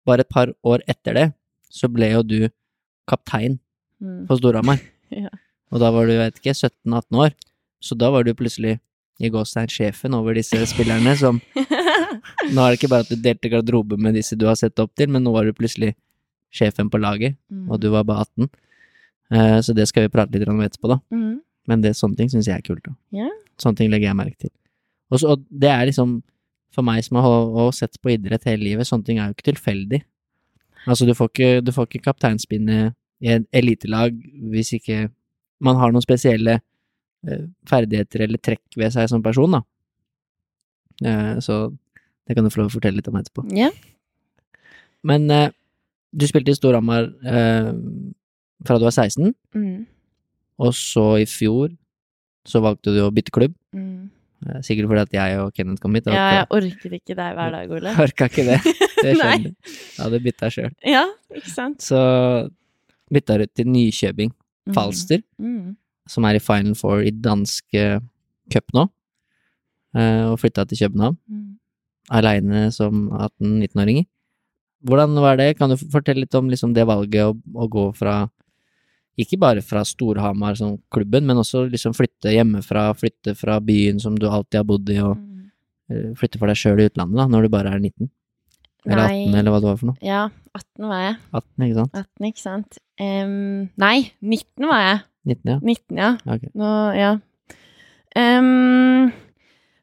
bare 0.05 0.19
et 0.25 0.29
par 0.29 0.51
år 0.67 0.81
etter 0.91 1.13
det, 1.15 1.33
så 1.71 1.87
ble 1.91 2.11
jo 2.11 2.23
du 2.23 2.49
kaptein 3.07 3.59
Mm. 4.01 4.25
på 4.27 4.35
Storhamar. 4.37 4.79
Ja. 5.15 5.29
Og 5.71 5.79
da 5.79 5.89
var 5.91 6.05
du, 6.05 6.11
jeg 6.11 6.19
vet 6.19 6.39
ikke, 6.41 6.53
17-18 6.53 7.15
år. 7.15 7.31
Så 7.81 7.95
da 7.97 8.09
var 8.11 8.23
du 8.27 8.33
plutselig 8.35 8.79
i 9.23 9.29
gåstein 9.31 9.69
sjefen 9.71 10.13
over 10.13 10.33
disse 10.35 10.57
spillerne 10.67 11.13
som 11.17 11.39
Nå 12.51 12.59
er 12.61 12.73
det 12.73 12.79
ikke 12.79 12.89
bare 12.91 13.05
at 13.05 13.09
du 13.09 13.15
delte 13.15 13.49
garderobe 13.49 13.95
med 13.97 14.15
disse 14.17 14.35
du 14.37 14.45
har 14.49 14.55
sett 14.59 14.77
opp 14.83 14.91
til, 14.99 15.07
men 15.09 15.23
nå 15.23 15.31
var 15.31 15.45
du 15.47 15.53
plutselig 15.55 15.93
sjefen 16.51 16.89
på 16.91 16.99
laget, 16.99 17.37
Mm. 17.51 17.69
og 17.71 17.79
du 17.79 17.87
var 17.93 18.03
bare 18.03 18.25
18. 18.27 18.49
Uh, 19.31 19.59
så 19.63 19.73
det 19.73 19.87
skal 19.87 20.03
vi 20.05 20.11
prate 20.13 20.35
litt 20.37 20.47
om 20.51 20.59
etterpå, 20.61 20.91
da. 20.91 20.99
Mm. 21.15 21.39
Men 21.69 21.81
det, 21.81 21.95
sånne 21.97 22.17
ting 22.19 22.29
syns 22.29 22.47
jeg 22.49 22.59
er 22.59 22.65
kult. 22.65 22.83
da. 22.85 22.93
Ja. 23.15 23.29
Sånne 23.61 23.79
ting 23.79 23.89
legger 23.91 24.11
jeg 24.11 24.17
merke 24.19 24.37
til. 24.45 24.51
Og, 25.11 25.19
så, 25.21 25.33
og 25.35 25.45
det 25.49 25.69
er 25.71 25.85
liksom, 25.89 26.17
for 26.75 26.85
meg 26.85 27.03
som 27.05 27.17
har 27.23 27.71
sett 27.77 27.97
på 28.03 28.11
idrett 28.15 28.43
hele 28.49 28.63
livet, 28.67 28.87
sånne 28.89 29.05
ting 29.07 29.19
er 29.21 29.29
jo 29.31 29.37
ikke 29.37 29.49
tilfeldig. 29.53 30.01
Altså, 30.85 31.07
du 31.07 31.13
får 31.17 31.29
ikke, 31.31 31.49
du 31.65 31.71
får 31.73 31.87
ikke 31.89 32.03
kapteinspinnet 32.09 32.93
i 33.25 33.31
et 33.37 33.45
elitelag 33.55 34.17
hvis 34.51 34.73
ikke 34.77 35.05
man 35.65 35.77
har 35.79 35.93
noen 35.93 36.03
spesielle 36.03 36.57
eh, 36.59 37.45
ferdigheter 37.69 38.25
eller 38.27 38.41
trekk 38.43 38.75
ved 38.77 38.91
seg 38.93 39.07
som 39.09 39.23
person, 39.25 39.55
da. 39.55 39.61
Eh, 41.05 41.33
så 41.41 41.61
det 42.27 42.35
kan 42.35 42.45
du 42.45 42.51
få 42.53 42.61
lov 42.63 42.69
å 42.71 42.75
fortelle 42.75 42.99
litt 42.99 43.09
om 43.09 43.17
etterpå. 43.19 43.45
Ja. 43.55 43.71
Men 45.05 45.29
eh, 45.31 45.49
du 46.15 46.25
spilte 46.29 46.53
i 46.53 46.57
Storhamar 46.57 47.09
eh, 47.25 47.71
fra 48.65 48.79
du 48.81 48.87
var 48.87 48.95
16, 48.95 49.33
Mm. 49.55 49.85
Og 50.59 50.73
så 50.77 51.05
i 51.21 51.25
fjor 51.29 51.73
så 52.47 52.61
valgte 52.61 52.93
du 52.93 52.99
å 53.03 53.11
bytte 53.13 53.33
klubb. 53.33 53.55
Mm. 53.73 54.09
Eh, 54.45 54.59
Sikkert 54.61 54.87
fordi 54.91 55.01
at 55.01 55.13
jeg 55.17 55.39
og 55.41 55.53
Kenneth 55.57 55.81
kom 55.81 55.95
hit. 55.97 56.05
Ja, 56.13 56.43
jeg 56.43 56.47
orker 56.53 56.93
ikke 56.99 57.15
deg 57.17 57.35
hver 57.39 57.51
dag, 57.55 57.71
Ole. 57.73 57.93
orka 58.05 58.27
ikke 58.29 58.45
det. 58.45 58.59
Det 59.01 59.15
skjønner 59.19 59.47
du. 59.47 59.53
Jeg 59.65 60.03
hadde 60.03 60.19
bytta 60.27 60.51
sjøl. 60.53 60.73
Ja, 60.85 61.05
ikke 61.33 61.51
sant? 61.55 61.81
Så 61.81 61.99
bytta 63.11 63.39
du 63.41 63.45
til 63.51 63.67
Nykjøbing 63.73 64.33
Mm. 64.65 64.73
Falster, 64.73 65.19
Mm. 65.37 65.75
som 66.09 66.25
er 66.25 66.37
i 66.37 66.39
Final 66.41 66.73
Four 66.73 67.03
i 67.05 67.11
danske 67.13 67.81
cup 68.49 68.65
nå, 68.73 68.87
eh, 69.93 70.23
og 70.25 70.39
flytta 70.41 70.63
til 70.65 70.79
København 70.79 71.17
Mm. 71.29 71.51
aleine 72.09 72.71
som 72.73 73.09
18-19-åringer. 73.13 74.05
Hvordan 74.83 75.13
var 75.21 75.37
det? 75.37 75.57
Kan 75.59 75.69
du 75.69 75.75
fortelle 75.77 76.21
litt 76.25 76.33
om 76.33 76.49
liksom 76.49 76.73
det 76.73 76.85
valget 76.87 77.25
å, 77.29 77.37
å 77.53 77.69
gå 77.69 77.85
fra 77.95 78.27
ikke 79.17 79.39
bare 79.39 79.61
fra 79.63 79.83
Storhamar 79.87 80.57
som 80.59 80.77
klubben, 80.91 81.25
men 81.25 81.37
også 81.39 81.65
liksom 81.71 81.93
flytte 81.95 82.33
hjemmefra, 82.33 82.89
flytte 82.99 83.35
fra 83.39 83.59
byen 83.63 83.99
som 84.03 84.15
du 84.19 84.27
alltid 84.27 84.59
har 84.61 84.67
bodd 84.67 84.89
i, 84.89 84.99
og 84.99 85.15
Mm. 85.17 85.51
eh, 85.89 86.13
flytte 86.17 86.39
for 86.41 86.47
deg 86.47 86.55
sjøl 86.57 86.79
i 86.81 86.87
utlandet, 86.89 87.15
da, 87.17 87.25
når 87.27 87.43
du 87.43 87.49
bare 87.49 87.71
er 87.75 87.79
19? 87.79 88.09
Eller 88.87 89.03
18, 89.07 89.35
eller 89.35 89.51
hva 89.51 89.59
det 89.61 89.69
var 89.69 89.77
for 89.77 89.85
noe? 89.91 89.97
Ja, 90.01 90.29
18 90.53 90.87
var 90.89 90.99
jeg. 91.01 91.15
18, 91.33 91.65
ikke 91.65 91.75
sant? 91.79 91.93
18, 91.95 92.27
ikke 92.29 92.41
sant? 92.43 92.77
Um, 93.01 93.69
nei, 93.77 94.11
19 94.21 94.67
var 94.69 94.81
jeg. 94.83 94.99
19, 95.25 95.49
ja. 95.49 95.59
19, 95.59 95.97
ja. 95.97 96.09
Okay. 96.35 96.49
Nå, 96.53 96.73
ja. 96.99 97.13
Um, 98.15 99.11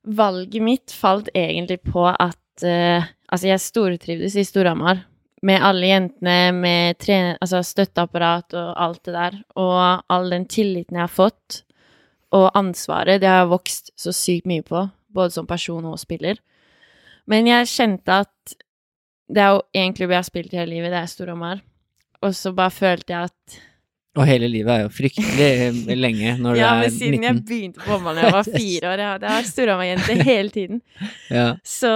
valget 0.06 0.62
mitt 0.64 0.94
falt 0.96 1.28
egentlig 1.34 1.80
på 1.84 2.06
at 2.08 2.38
uh, 2.64 3.04
Altså, 3.32 3.46
jeg 3.48 3.62
stortrivdes 3.64 4.34
i 4.36 4.42
Storhamar. 4.44 4.98
Med 5.42 5.62
alle 5.66 5.88
jentene, 5.90 6.52
med 6.54 6.98
trener, 7.02 7.36
altså 7.42 7.62
støtteapparat 7.66 8.54
og 8.54 8.68
alt 8.84 9.00
det 9.08 9.14
der. 9.16 9.38
Og 9.58 10.04
all 10.12 10.28
den 10.30 10.44
tilliten 10.46 10.94
jeg 11.00 11.02
har 11.08 11.10
fått, 11.10 11.62
og 12.32 12.46
ansvaret, 12.56 13.20
det 13.20 13.28
har 13.28 13.42
jeg 13.42 13.50
vokst 13.50 13.90
så 13.98 14.12
sykt 14.14 14.46
mye 14.48 14.62
på. 14.64 14.84
Både 15.12 15.34
som 15.34 15.46
person 15.50 15.84
og 15.90 15.98
spiller. 16.00 16.38
Men 17.28 17.46
jeg 17.50 17.66
kjente 17.68 18.20
at 18.22 18.54
det 19.32 19.42
er 19.42 19.50
jo 19.56 19.60
én 19.78 19.92
klubb 19.96 20.10
jeg 20.14 20.18
har 20.22 20.26
spilt 20.30 20.54
i 20.54 20.58
hele 20.60 20.72
livet, 20.76 20.90
det 20.94 21.00
er 21.02 21.10
Storhamar. 21.10 21.60
Og 22.22 22.34
så 22.38 22.52
bare 22.54 22.70
følte 22.72 23.12
jeg 23.12 23.28
at 23.30 23.58
Og 24.16 24.26
hele 24.28 24.48
livet 24.48 24.70
er 24.74 24.82
jo 24.84 24.90
fryktelig 24.92 25.96
lenge 26.04 26.34
når 26.38 26.56
Ja, 26.58 26.70
du 26.74 26.80
men 26.82 26.86
er 26.86 26.94
siden 26.94 27.22
jeg 27.24 27.38
begynte 27.48 27.80
på 27.80 27.90
håndball 27.94 28.18
da 28.18 28.26
jeg 28.26 28.34
var 28.38 28.48
fire 28.60 28.90
år, 28.92 29.02
jeg 29.02 29.08
har- 29.08 29.28
har 29.34 29.42
Storhamar-jente 29.48 30.16
hele 30.22 30.50
tiden. 30.54 30.82
Ja. 31.30 31.46
Så 31.64 31.92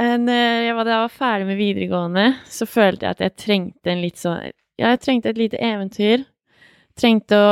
jeg 0.00 0.74
var, 0.76 0.86
da 0.86 0.94
jeg 0.94 1.04
var 1.04 1.12
ferdig 1.12 1.46
med 1.48 1.58
videregående, 1.60 2.26
så 2.48 2.66
følte 2.68 3.06
jeg 3.06 3.16
at 3.16 3.24
jeg 3.24 3.36
trengte 3.36 3.92
en 3.92 4.02
litt 4.04 4.20
sånn 4.20 4.38
Ja, 4.80 4.94
jeg 4.94 5.02
trengte 5.04 5.32
et 5.32 5.40
lite 5.40 5.58
eventyr. 5.60 6.24
Trengte 6.96 7.36
å 7.36 7.50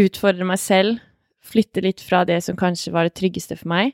utfordre 0.00 0.46
meg 0.48 0.60
selv. 0.62 1.02
Flytte 1.44 1.82
litt 1.84 2.00
fra 2.00 2.22
det 2.24 2.38
som 2.46 2.56
kanskje 2.56 2.92
var 2.94 3.04
det 3.04 3.16
tryggeste 3.18 3.58
for 3.60 3.68
meg. 3.68 3.92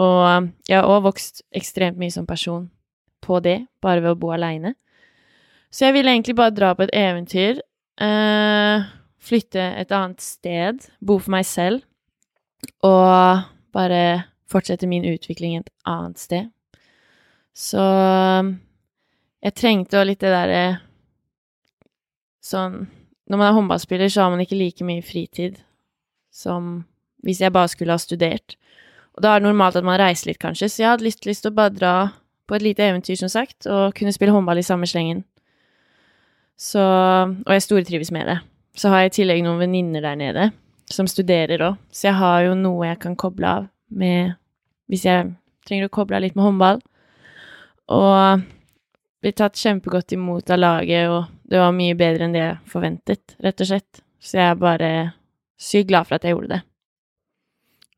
Og 0.00 0.48
jeg 0.68 0.78
har 0.78 0.88
òg 0.88 1.04
vokst 1.10 1.42
ekstremt 1.56 2.00
mye 2.00 2.12
som 2.12 2.26
person 2.28 2.70
på 3.24 3.40
det, 3.44 3.66
bare 3.84 4.00
ved 4.04 4.14
å 4.14 4.20
bo 4.20 4.32
aleine. 4.32 4.74
Så 5.72 5.86
jeg 5.86 5.96
ville 5.96 6.12
egentlig 6.14 6.36
bare 6.38 6.54
dra 6.56 6.72
på 6.74 6.86
et 6.86 6.94
eventyr. 6.96 7.60
eh, 8.00 8.84
flytte 9.20 9.60
et 9.60 9.92
annet 9.92 10.20
sted. 10.20 10.88
Bo 11.00 11.18
for 11.18 11.30
meg 11.36 11.44
selv. 11.44 11.82
Og 12.82 13.44
bare 13.72 14.24
fortsette 14.48 14.86
min 14.86 15.04
utvikling 15.04 15.58
et 15.58 15.70
annet 15.84 16.18
sted. 16.18 16.50
Så 17.56 17.82
Jeg 19.42 19.56
trengte 19.56 19.96
jo 19.96 20.04
litt 20.04 20.20
det 20.20 20.32
derre 20.32 20.64
Sånn 22.44 22.84
Når 23.26 23.40
man 23.40 23.48
er 23.48 23.56
håndballspiller, 23.56 24.12
så 24.12 24.26
har 24.26 24.34
man 24.34 24.44
ikke 24.44 24.58
like 24.58 24.84
mye 24.86 25.04
fritid 25.04 25.62
som 26.36 26.84
hvis 27.24 27.40
jeg 27.40 27.50
bare 27.50 27.70
skulle 27.72 27.94
ha 27.96 27.98
studert. 27.98 28.54
Og 29.16 29.22
da 29.24 29.32
er 29.32 29.40
det 29.40 29.48
normalt 29.48 29.78
at 29.80 29.86
man 29.88 29.96
reiser 29.98 30.28
litt, 30.28 30.38
kanskje, 30.38 30.68
så 30.70 30.82
jeg 30.82 30.90
hadde 30.92 31.06
litt 31.06 31.26
lyst 31.26 31.42
til 31.42 31.50
å 31.50 31.56
bare 31.56 31.72
dra 31.74 31.94
på 32.46 32.54
et 32.54 32.62
lite 32.62 32.84
eventyr, 32.84 33.16
som 33.18 33.32
sagt, 33.32 33.66
og 33.66 33.96
kunne 33.96 34.12
spille 34.14 34.34
håndball 34.34 34.60
i 34.60 34.66
samme 34.66 34.86
slengen. 34.86 35.24
Så 36.60 36.84
Og 36.84 37.50
jeg 37.50 37.64
stortrives 37.64 38.12
med 38.14 38.28
det. 38.30 38.36
Så 38.76 38.92
har 38.92 39.02
jeg 39.02 39.10
i 39.10 39.16
tillegg 39.16 39.42
noen 39.42 39.64
venninner 39.64 40.04
der 40.04 40.20
nede 40.20 40.50
som 40.92 41.08
studerer 41.10 41.64
òg, 41.72 41.80
så 41.90 42.12
jeg 42.12 42.18
har 42.20 42.44
jo 42.46 42.54
noe 42.60 42.92
jeg 42.92 43.00
kan 43.02 43.16
koble 43.18 43.48
av 43.48 43.66
med 43.88 44.36
hvis 44.86 45.08
jeg 45.08 45.32
trenger 45.66 45.88
å 45.88 45.96
koble 45.96 46.20
av 46.20 46.22
litt 46.22 46.36
med 46.38 46.46
håndball. 46.46 46.84
Og 47.92 48.42
blir 49.22 49.34
tatt 49.36 49.58
kjempegodt 49.58 50.14
imot 50.16 50.50
av 50.50 50.60
laget, 50.60 51.08
og 51.10 51.50
det 51.50 51.60
var 51.62 51.74
mye 51.74 51.96
bedre 51.98 52.26
enn 52.26 52.34
det 52.34 52.42
jeg 52.42 52.58
forventet, 52.70 53.36
rett 53.42 53.62
og 53.62 53.70
slett. 53.70 54.02
Så 54.22 54.40
jeg 54.40 54.50
er 54.50 54.60
bare 54.60 54.90
sykt 55.60 55.90
glad 55.90 56.08
for 56.08 56.18
at 56.18 56.26
jeg 56.26 56.34
gjorde 56.34 56.56
det. 56.56 56.62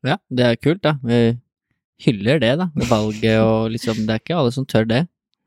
Ja, 0.07 0.19
det 0.31 0.45
er 0.45 0.59
kult, 0.61 0.83
da. 0.85 0.95
Vi 1.03 1.37
hyller 2.05 2.39
det, 2.39 2.53
da, 2.61 2.69
valget 2.87 3.41
og 3.43 3.73
liksom 3.73 4.05
Det 4.07 4.13
er 4.13 4.21
ikke 4.21 4.37
alle 4.39 4.53
som 4.55 4.67
tør 4.69 4.87
det. 4.87 5.01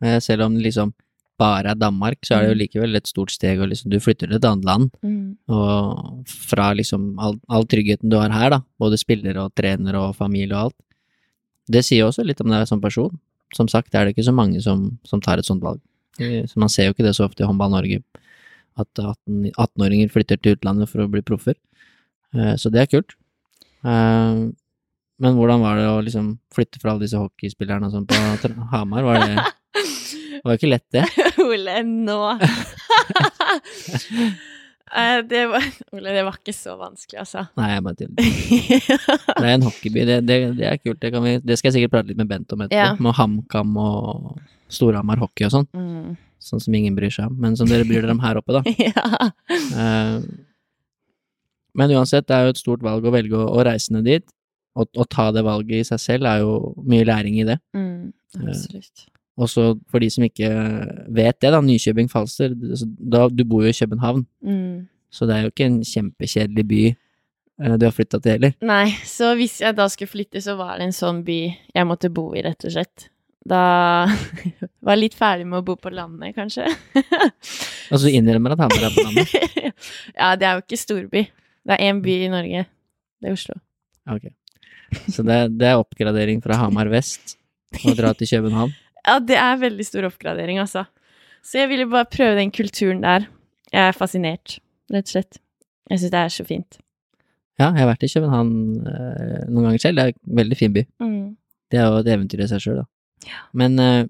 Eh, 0.05 0.19
Selv 0.21 0.45
om 0.45 0.59
det 0.59 0.67
liksom 0.67 0.93
bare 1.41 1.73
er 1.73 1.79
Danmark, 1.81 2.21
så 2.23 2.37
er 2.37 2.45
det 2.45 2.53
jo 2.53 2.59
likevel 2.61 2.99
et 2.99 3.09
stort 3.09 3.33
steg, 3.33 3.61
og 3.63 3.71
liksom 3.71 3.91
du 3.91 3.99
flytter 4.03 4.29
til 4.29 4.37
et 4.37 4.47
annet 4.47 4.69
land. 4.69 4.91
Mm. 5.03 5.39
Og 5.49 6.29
fra 6.29 6.73
liksom 6.77 7.17
all, 7.19 7.39
all 7.49 7.65
tryggheten 7.67 8.13
du 8.13 8.19
har 8.21 8.35
her, 8.35 8.51
da, 8.53 8.61
både 8.79 9.01
spiller 9.01 9.41
og 9.41 9.55
trener 9.59 9.97
og 9.99 10.17
familie 10.19 10.55
og 10.55 10.69
alt. 10.69 10.79
Det 11.73 11.85
sier 11.87 12.07
også 12.07 12.27
litt 12.27 12.43
om 12.45 12.53
deg 12.53 12.67
som 12.69 12.83
person. 12.83 13.15
Som 13.57 13.69
sagt 13.69 13.95
er 13.95 14.05
det 14.09 14.15
ikke 14.17 14.25
så 14.29 14.33
mange 14.35 14.61
som, 14.65 14.99
som 15.05 15.21
tar 15.21 15.39
et 15.39 15.47
sånt 15.49 15.63
valg. 15.65 15.81
Så 16.49 16.57
man 16.61 16.69
ser 16.73 16.85
jo 16.89 16.93
ikke 16.95 17.05
det 17.07 17.15
så 17.17 17.25
ofte 17.27 17.43
i 17.43 17.47
Håndball 17.49 17.71
Norge, 17.73 17.99
at 18.81 18.89
18 19.01 19.51
18-åringer 19.53 20.09
flytter 20.13 20.37
til 20.41 20.55
utlandet 20.57 20.89
for 20.89 20.99
å 21.05 21.09
bli 21.13 21.21
proffer. 21.25 21.55
Eh, 22.37 22.55
Så 22.61 22.71
det 22.73 22.81
er 22.85 22.89
kult. 22.93 23.13
Eh, 23.85 24.49
Men 25.23 25.37
hvordan 25.39 25.61
var 25.63 25.77
det 25.79 25.85
å 25.87 26.01
liksom 26.03 26.33
flytte 26.55 26.81
fra 26.83 26.91
alle 26.95 27.05
disse 27.05 27.19
hockeyspillerne 27.21 27.87
og 27.87 27.93
sånn 27.95 28.07
på 28.09 28.15
Hamar? 28.73 29.03
Var 29.07 29.15
det, 29.23 29.35
det 30.33 30.43
var 30.45 30.53
jo 30.57 30.61
ikke 30.61 30.73
lett, 30.73 30.89
det. 30.93 31.05
Ole, 31.45 31.77
nå 31.87 32.21
Eh, 34.93 35.19
det 35.25 35.43
var, 35.49 35.65
det 36.07 36.25
var 36.27 36.37
ikke 36.37 36.55
så 36.57 36.75
vanskelig, 36.81 37.21
altså. 37.23 37.47
Nei, 37.57 37.69
jeg 37.73 37.85
bare 37.87 37.99
tuller. 38.01 38.19
Det 38.19 39.47
er 39.47 39.55
en 39.55 39.65
hockeyby, 39.67 40.03
det, 40.09 40.19
det, 40.29 40.37
det 40.59 40.67
er 40.69 40.81
kult. 40.83 41.01
Det, 41.01 41.13
kan 41.15 41.25
vi, 41.25 41.37
det 41.41 41.57
skal 41.59 41.71
jeg 41.71 41.79
sikkert 41.79 41.95
prate 41.97 42.13
litt 42.13 42.21
med 42.21 42.29
Bent 42.31 42.53
om 42.53 42.65
etterpå. 42.67 42.83
Ja. 42.83 42.93
Med 43.01 43.17
HamKam 43.17 43.73
og 43.81 44.37
Storhamar 44.73 45.21
hockey 45.23 45.49
og 45.49 45.55
sånn. 45.57 45.69
mm. 45.77 46.13
Sånn 46.43 46.59
som 46.59 46.75
ingen 46.75 46.97
bryr 46.99 47.13
seg 47.15 47.29
om. 47.31 47.37
Men 47.39 47.55
som 47.55 47.69
dere 47.71 47.87
bryr 47.87 48.03
dere 48.03 48.17
om 48.17 48.23
her 48.25 48.41
oppe, 48.41 48.57
da. 48.57 48.63
ja. 48.89 49.29
Uh, 49.71 50.25
Men 51.79 51.93
uansett, 51.95 52.27
det 52.27 52.35
er 52.35 52.49
jo 52.49 52.55
et 52.57 52.61
stort 52.61 52.83
valg 52.83 53.07
å 53.07 53.13
velge 53.15 53.39
å, 53.39 53.45
å 53.47 53.63
reise 53.63 53.95
ned 53.95 54.09
dit. 54.11 54.25
Å, 54.75 55.05
ta 55.07 55.29
det 55.37 55.45
valget 55.47 55.85
i 55.85 55.87
seg 55.87 56.01
selv 56.03 56.27
er 56.27 56.43
jo 56.43 56.73
mye 56.89 57.07
læring 57.07 57.39
i 57.39 57.47
det. 57.47 57.59
Mm, 57.77 58.11
absolutt. 58.41 59.07
Også 59.41 59.79
for 59.91 59.99
de 60.05 60.11
som 60.13 60.25
ikke 60.27 60.49
vet 61.09 61.39
det, 61.41 61.53
da. 61.55 61.61
Nykjøbing 61.65 62.11
Falster. 62.13 62.53
altså, 62.53 62.87
Da, 63.01 63.29
du 63.33 63.45
bor 63.49 63.63
jo 63.65 63.71
i 63.73 63.77
København, 63.79 64.27
Mm. 64.45 64.89
så 65.11 65.27
det 65.27 65.37
er 65.37 65.43
jo 65.47 65.51
ikke 65.55 65.65
en 65.71 65.81
kjempekjedelig 65.83 66.67
by 66.69 66.83
eh, 67.63 67.77
du 67.79 67.87
har 67.87 67.93
flytta 67.97 68.21
til 68.21 68.33
heller. 68.37 68.53
Nei, 68.61 68.91
så 69.09 69.35
hvis 69.39 69.61
jeg 69.61 69.77
da 69.77 69.87
skulle 69.89 70.09
flytte, 70.13 70.41
så 70.45 70.57
var 70.57 70.77
det 70.79 70.85
en 70.91 70.93
sånn 70.97 71.23
by 71.25 71.39
jeg 71.75 71.87
måtte 71.89 72.11
bo 72.13 72.33
i, 72.35 72.43
rett 72.43 72.65
og 72.65 72.73
slett. 72.73 73.09
Da 73.49 74.07
var 74.85 74.95
jeg 74.97 75.01
litt 75.01 75.15
ferdig 75.19 75.47
med 75.49 75.63
å 75.63 75.65
bo 75.67 75.77
på 75.77 75.91
landet, 75.93 76.35
kanskje. 76.37 76.69
Altså, 77.93 78.07
du 78.09 78.15
innrømmer 78.17 78.55
at 78.55 78.61
Hamar 78.63 78.85
er 78.87 78.95
på 78.95 79.03
landet? 79.05 79.33
ja, 80.21 80.31
det 80.41 80.47
er 80.49 80.55
jo 80.57 80.63
ikke 80.63 80.79
storby. 80.81 81.27
Det 81.67 81.75
er 81.77 81.83
én 81.91 81.99
by 82.05 82.15
i 82.25 82.29
Norge. 82.33 82.63
Det 83.21 83.29
er 83.29 83.35
Oslo. 83.37 83.57
Ok. 84.09 84.31
Så 85.13 85.21
det, 85.27 85.37
det 85.61 85.69
er 85.69 85.81
oppgradering 85.81 86.41
fra 86.45 86.57
Hamar 86.57 86.89
vest 86.93 87.35
å 87.85 87.93
dra 87.99 88.15
til 88.17 88.31
København? 88.31 88.73
Ja, 89.07 89.19
det 89.19 89.39
er 89.39 89.61
veldig 89.61 89.87
stor 89.87 90.07
oppgradering, 90.09 90.61
altså. 90.63 90.85
Så 91.43 91.59
jeg 91.59 91.71
ville 91.73 91.89
bare 91.91 92.07
prøve 92.07 92.39
den 92.39 92.53
kulturen 92.55 93.03
der. 93.03 93.27
Jeg 93.73 93.89
er 93.89 93.97
fascinert, 93.97 94.59
rett 94.93 95.09
og 95.09 95.15
slett. 95.17 95.41
Jeg 95.91 96.01
syns 96.01 96.13
det 96.15 96.21
er 96.21 96.33
så 96.33 96.47
fint. 96.47 96.79
Ja, 97.59 97.69
jeg 97.71 97.83
har 97.83 97.91
vært 97.91 98.07
i 98.07 98.11
København 98.13 98.53
øh, 98.87 99.41
noen 99.49 99.67
ganger 99.67 99.83
selv. 99.83 99.99
Det 99.99 100.05
er 100.05 100.15
en 100.15 100.37
veldig 100.39 100.59
fin 100.59 100.75
by. 100.75 100.85
Mm. 101.03 101.37
Det 101.73 101.81
er 101.81 101.89
jo 101.89 102.03
et 102.03 102.11
eventyr 102.15 102.45
i 102.45 102.49
seg 102.51 102.63
sjøl, 102.63 102.83
da. 102.83 102.87
Ja. 103.27 103.43
Men 103.59 103.79
øh, 103.83 104.05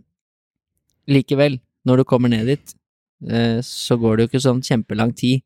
likevel, 1.10 1.58
når 1.88 2.02
du 2.02 2.04
kommer 2.08 2.32
ned 2.32 2.46
dit, 2.52 2.74
øh, 3.28 3.62
så 3.64 3.96
går 3.96 4.16
det 4.16 4.24
jo 4.24 4.32
ikke 4.32 4.44
sånn 4.44 4.62
kjempelang 4.66 5.14
tid 5.16 5.42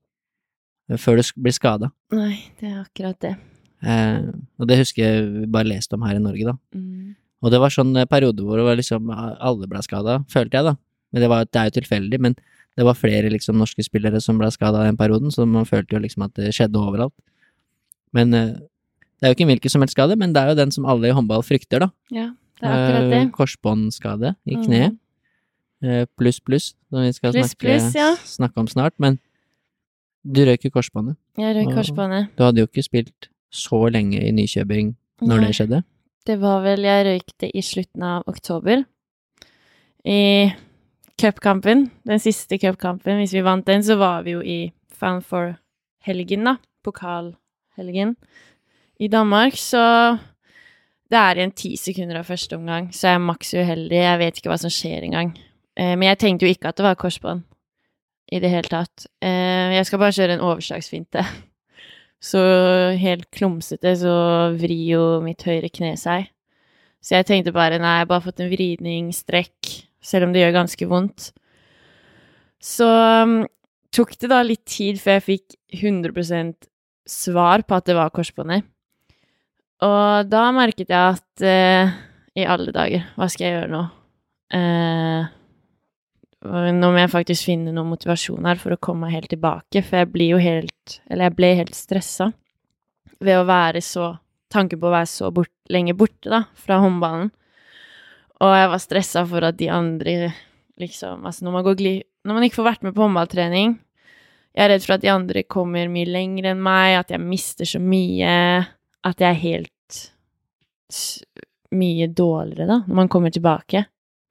før 1.03 1.19
du 1.19 1.31
blir 1.43 1.55
skada. 1.55 1.91
Nei, 2.15 2.37
det 2.61 2.71
er 2.71 2.83
akkurat 2.85 3.19
det. 3.23 3.35
Eh, 3.83 4.29
og 4.61 4.69
det 4.71 4.79
husker 4.81 5.03
jeg 5.03 5.25
vi 5.27 5.49
bare 5.51 5.69
leste 5.69 5.97
om 5.97 6.05
her 6.07 6.19
i 6.19 6.23
Norge, 6.23 6.53
da. 6.53 6.55
Mm. 6.77 7.17
Og 7.45 7.53
det 7.53 7.61
var 7.63 7.73
sånn 7.75 7.95
eh, 8.01 8.09
periode 8.09 8.45
hvor 8.45 8.61
det 8.61 8.67
var 8.67 8.79
liksom 8.79 9.11
alle 9.13 9.69
ble 9.71 9.83
skada, 9.85 10.21
følte 10.33 10.59
jeg, 10.61 10.69
da. 10.71 10.77
Men 11.13 11.23
det, 11.23 11.29
var, 11.31 11.49
det 11.49 11.61
er 11.61 11.69
jo 11.69 11.77
tilfeldig, 11.79 12.21
men 12.21 12.35
det 12.77 12.85
var 12.85 12.97
flere 12.99 13.31
liksom 13.33 13.57
norske 13.61 13.85
spillere 13.85 14.21
som 14.21 14.41
ble 14.41 14.51
skada 14.53 14.83
den 14.85 14.99
perioden, 15.01 15.33
så 15.33 15.47
man 15.49 15.69
følte 15.69 15.97
jo 15.97 16.03
liksom 16.03 16.27
at 16.27 16.35
det 16.37 16.53
skjedde 16.57 16.81
overalt. 16.81 17.15
Men 18.17 18.35
eh, 18.37 18.57
det 19.17 19.25
er 19.25 19.33
jo 19.33 19.37
ikke 19.39 19.47
en 19.47 19.53
hvilken 19.55 19.73
som 19.73 19.85
helst 19.85 19.97
skade, 19.97 20.19
men 20.21 20.35
det 20.37 20.43
er 20.43 20.53
jo 20.53 20.59
den 20.59 20.75
som 20.75 20.89
alle 20.89 21.09
i 21.09 21.15
håndball 21.17 21.45
frykter, 21.47 21.87
da. 21.87 21.91
Ja, 22.13 22.31
det 22.61 22.69
er 22.69 22.75
akkurat 22.75 23.11
det. 23.13 23.21
Eh, 23.21 23.31
Korsbåndskade 23.37 24.35
i 24.45 24.59
kneet. 24.61 24.97
Mm. 24.97 25.01
Eh, 25.87 26.05
Pluss, 26.17 26.41
pluss, 26.41 26.75
som 26.91 27.05
vi 27.05 27.13
skal 27.17 27.33
plus, 27.33 27.53
snakke, 27.53 27.65
plus, 27.65 27.89
ja. 27.97 28.11
snakke 28.29 28.61
om 28.61 28.69
snart. 28.69 28.97
Men 29.01 29.19
du 30.27 30.43
røyk 30.49 30.67
jo 30.67 30.73
korsbåndet. 30.75 31.17
Jeg 31.39 31.57
røyk 31.57 31.75
korsbåndet. 31.77 32.33
Du 32.37 32.45
hadde 32.45 32.65
jo 32.65 32.69
ikke 32.69 32.85
spilt 32.85 33.29
så 33.55 33.87
lenge 33.93 34.21
i 34.21 34.33
Nykjøbing 34.35 34.95
når 35.23 35.41
Nei. 35.41 35.49
det 35.49 35.59
skjedde. 35.61 35.83
Det 36.27 36.41
var 36.43 36.63
vel 36.65 36.83
Jeg 36.83 37.07
røykte 37.07 37.51
i 37.55 37.63
slutten 37.63 38.03
av 38.03 38.25
oktober. 38.27 38.83
I 40.07 40.51
cupkampen, 41.21 41.87
den 42.07 42.23
siste 42.23 42.59
cupkampen, 42.59 43.21
hvis 43.21 43.35
vi 43.35 43.45
vant 43.47 43.67
den, 43.67 43.85
så 43.87 43.97
var 44.01 44.25
vi 44.27 44.35
jo 44.35 44.43
i 44.43 44.73
Fan 44.97 45.21
for-helgen, 45.23 46.47
da. 46.49 46.57
Pokalhelgen 46.87 48.15
i 48.99 49.09
Danmark, 49.13 49.59
så 49.61 49.83
det 51.11 51.19
er 51.19 51.39
igjen 51.39 51.53
ti 51.53 51.75
sekunder 51.79 52.23
av 52.23 52.31
første 52.31 52.57
omgang, 52.57 52.89
så 52.95 53.11
jeg 53.11 53.19
er 53.19 53.27
maks 53.27 53.53
uheldig. 53.55 53.99
Jeg 54.01 54.21
vet 54.23 54.39
ikke 54.41 54.51
hva 54.51 54.59
som 54.63 54.73
skjer 54.73 55.05
engang. 55.07 55.35
Eh, 55.77 55.93
men 55.95 56.09
jeg 56.09 56.21
tenkte 56.23 56.47
jo 56.47 56.55
ikke 56.55 56.73
at 56.73 56.81
det 56.81 56.87
var 56.87 56.99
korsbånd 56.99 57.45
i 58.33 58.41
det 58.43 58.51
hele 58.51 58.71
tatt. 58.73 59.07
Eh, 59.23 59.77
jeg 59.77 59.87
skal 59.87 60.03
bare 60.03 60.17
kjøre 60.17 60.39
en 60.39 60.47
overslagsfinte. 60.49 61.23
Så 62.23 62.41
helt 62.99 63.29
klumsete 63.35 63.93
så 64.01 64.15
vrir 64.57 64.85
jo 64.97 65.03
mitt 65.25 65.45
høyre 65.47 65.71
kne 65.73 65.95
seg. 66.01 66.31
Så 67.05 67.19
jeg 67.19 67.29
tenkte 67.29 67.55
bare 67.55 67.79
nei, 67.79 67.99
jeg 67.99 68.07
har 68.07 68.11
bare 68.11 68.25
fått 68.25 68.41
en 68.43 68.51
vridning, 68.51 69.13
strekk, 69.15 69.75
selv 70.03 70.27
om 70.27 70.33
det 70.35 70.43
gjør 70.43 70.57
ganske 70.57 70.89
vondt. 70.91 71.29
Så 72.63 72.89
um, 72.89 73.37
tok 73.95 74.17
det 74.19 74.31
da 74.33 74.41
litt 74.43 74.65
tid 74.67 74.99
før 74.99 75.21
jeg 75.21 75.27
fikk 75.29 75.59
100% 75.77 76.67
svar 77.07 77.63
på 77.63 77.77
at 77.77 77.87
det 77.87 77.95
var 77.99 78.11
korsbåndet. 78.15 78.67
Og 79.87 80.29
da 80.33 80.49
merket 80.57 80.89
jeg 80.89 81.17
at 81.19 81.45
eh, 81.45 81.95
i 82.37 82.47
alle 82.49 82.73
dager, 82.73 83.05
hva 83.17 83.29
skal 83.29 83.47
jeg 83.47 83.57
gjøre 83.59 83.73
nå? 83.73 83.83
Eh, 84.57 85.29
nå 86.47 86.91
må 86.93 87.01
jeg 87.01 87.13
faktisk 87.13 87.49
finne 87.49 87.73
noe 87.75 87.89
motivasjon 87.89 88.47
her 88.49 88.59
for 88.61 88.75
å 88.75 88.81
komme 88.81 89.07
meg 89.07 89.17
helt 89.17 89.31
tilbake, 89.33 89.83
for 89.83 90.01
jeg 90.01 90.11
blir 90.13 90.35
jo 90.35 90.43
helt 90.43 90.99
Eller 91.11 91.29
jeg 91.29 91.37
ble 91.39 91.53
helt 91.63 91.77
stressa 91.77 92.31
ved 93.17 93.39
å 93.39 93.47
være 93.49 93.83
så 93.85 94.13
Tanken 94.53 94.79
på 94.79 94.87
å 94.87 94.95
være 94.95 95.09
så 95.11 95.33
bort, 95.35 95.51
lenge 95.75 95.97
borte, 95.99 96.31
da, 96.31 96.45
fra 96.55 96.77
håndballen. 96.79 97.33
Og 98.39 98.53
jeg 98.55 98.69
var 98.71 98.83
stressa 98.83 99.25
for 99.27 99.47
at 99.49 99.57
de 99.59 99.67
andre 99.75 100.15
liksom 100.79 101.25
Altså, 101.27 101.45
når 101.45 101.57
man 101.57 101.65
går 101.67 101.79
gli... 101.81 101.93
Når 102.27 102.37
man 102.37 102.47
ikke 102.47 102.61
får 102.61 102.69
vært 102.69 102.87
med 102.87 102.95
på 102.95 103.03
håndballtrening 103.03 103.75
Jeg 104.55 104.63
er 104.65 104.71
redd 104.71 104.87
for 104.87 104.97
at 104.97 105.03
de 105.03 105.11
andre 105.13 105.43
kommer 105.51 105.91
mye 105.91 106.09
lenger 106.09 106.53
enn 106.53 106.63
meg, 106.63 107.01
at 107.01 107.11
jeg 107.15 107.25
mister 107.25 107.69
så 107.69 107.81
mye 107.83 108.31
At 109.07 109.25
jeg 109.25 109.29
er 109.31 109.43
helt 109.43 109.73
mye 111.77 112.07
dårligere, 112.07 112.69
da, 112.71 112.77
når 112.87 112.99
man 113.01 113.09
kommer 113.11 113.33
tilbake. 113.35 113.83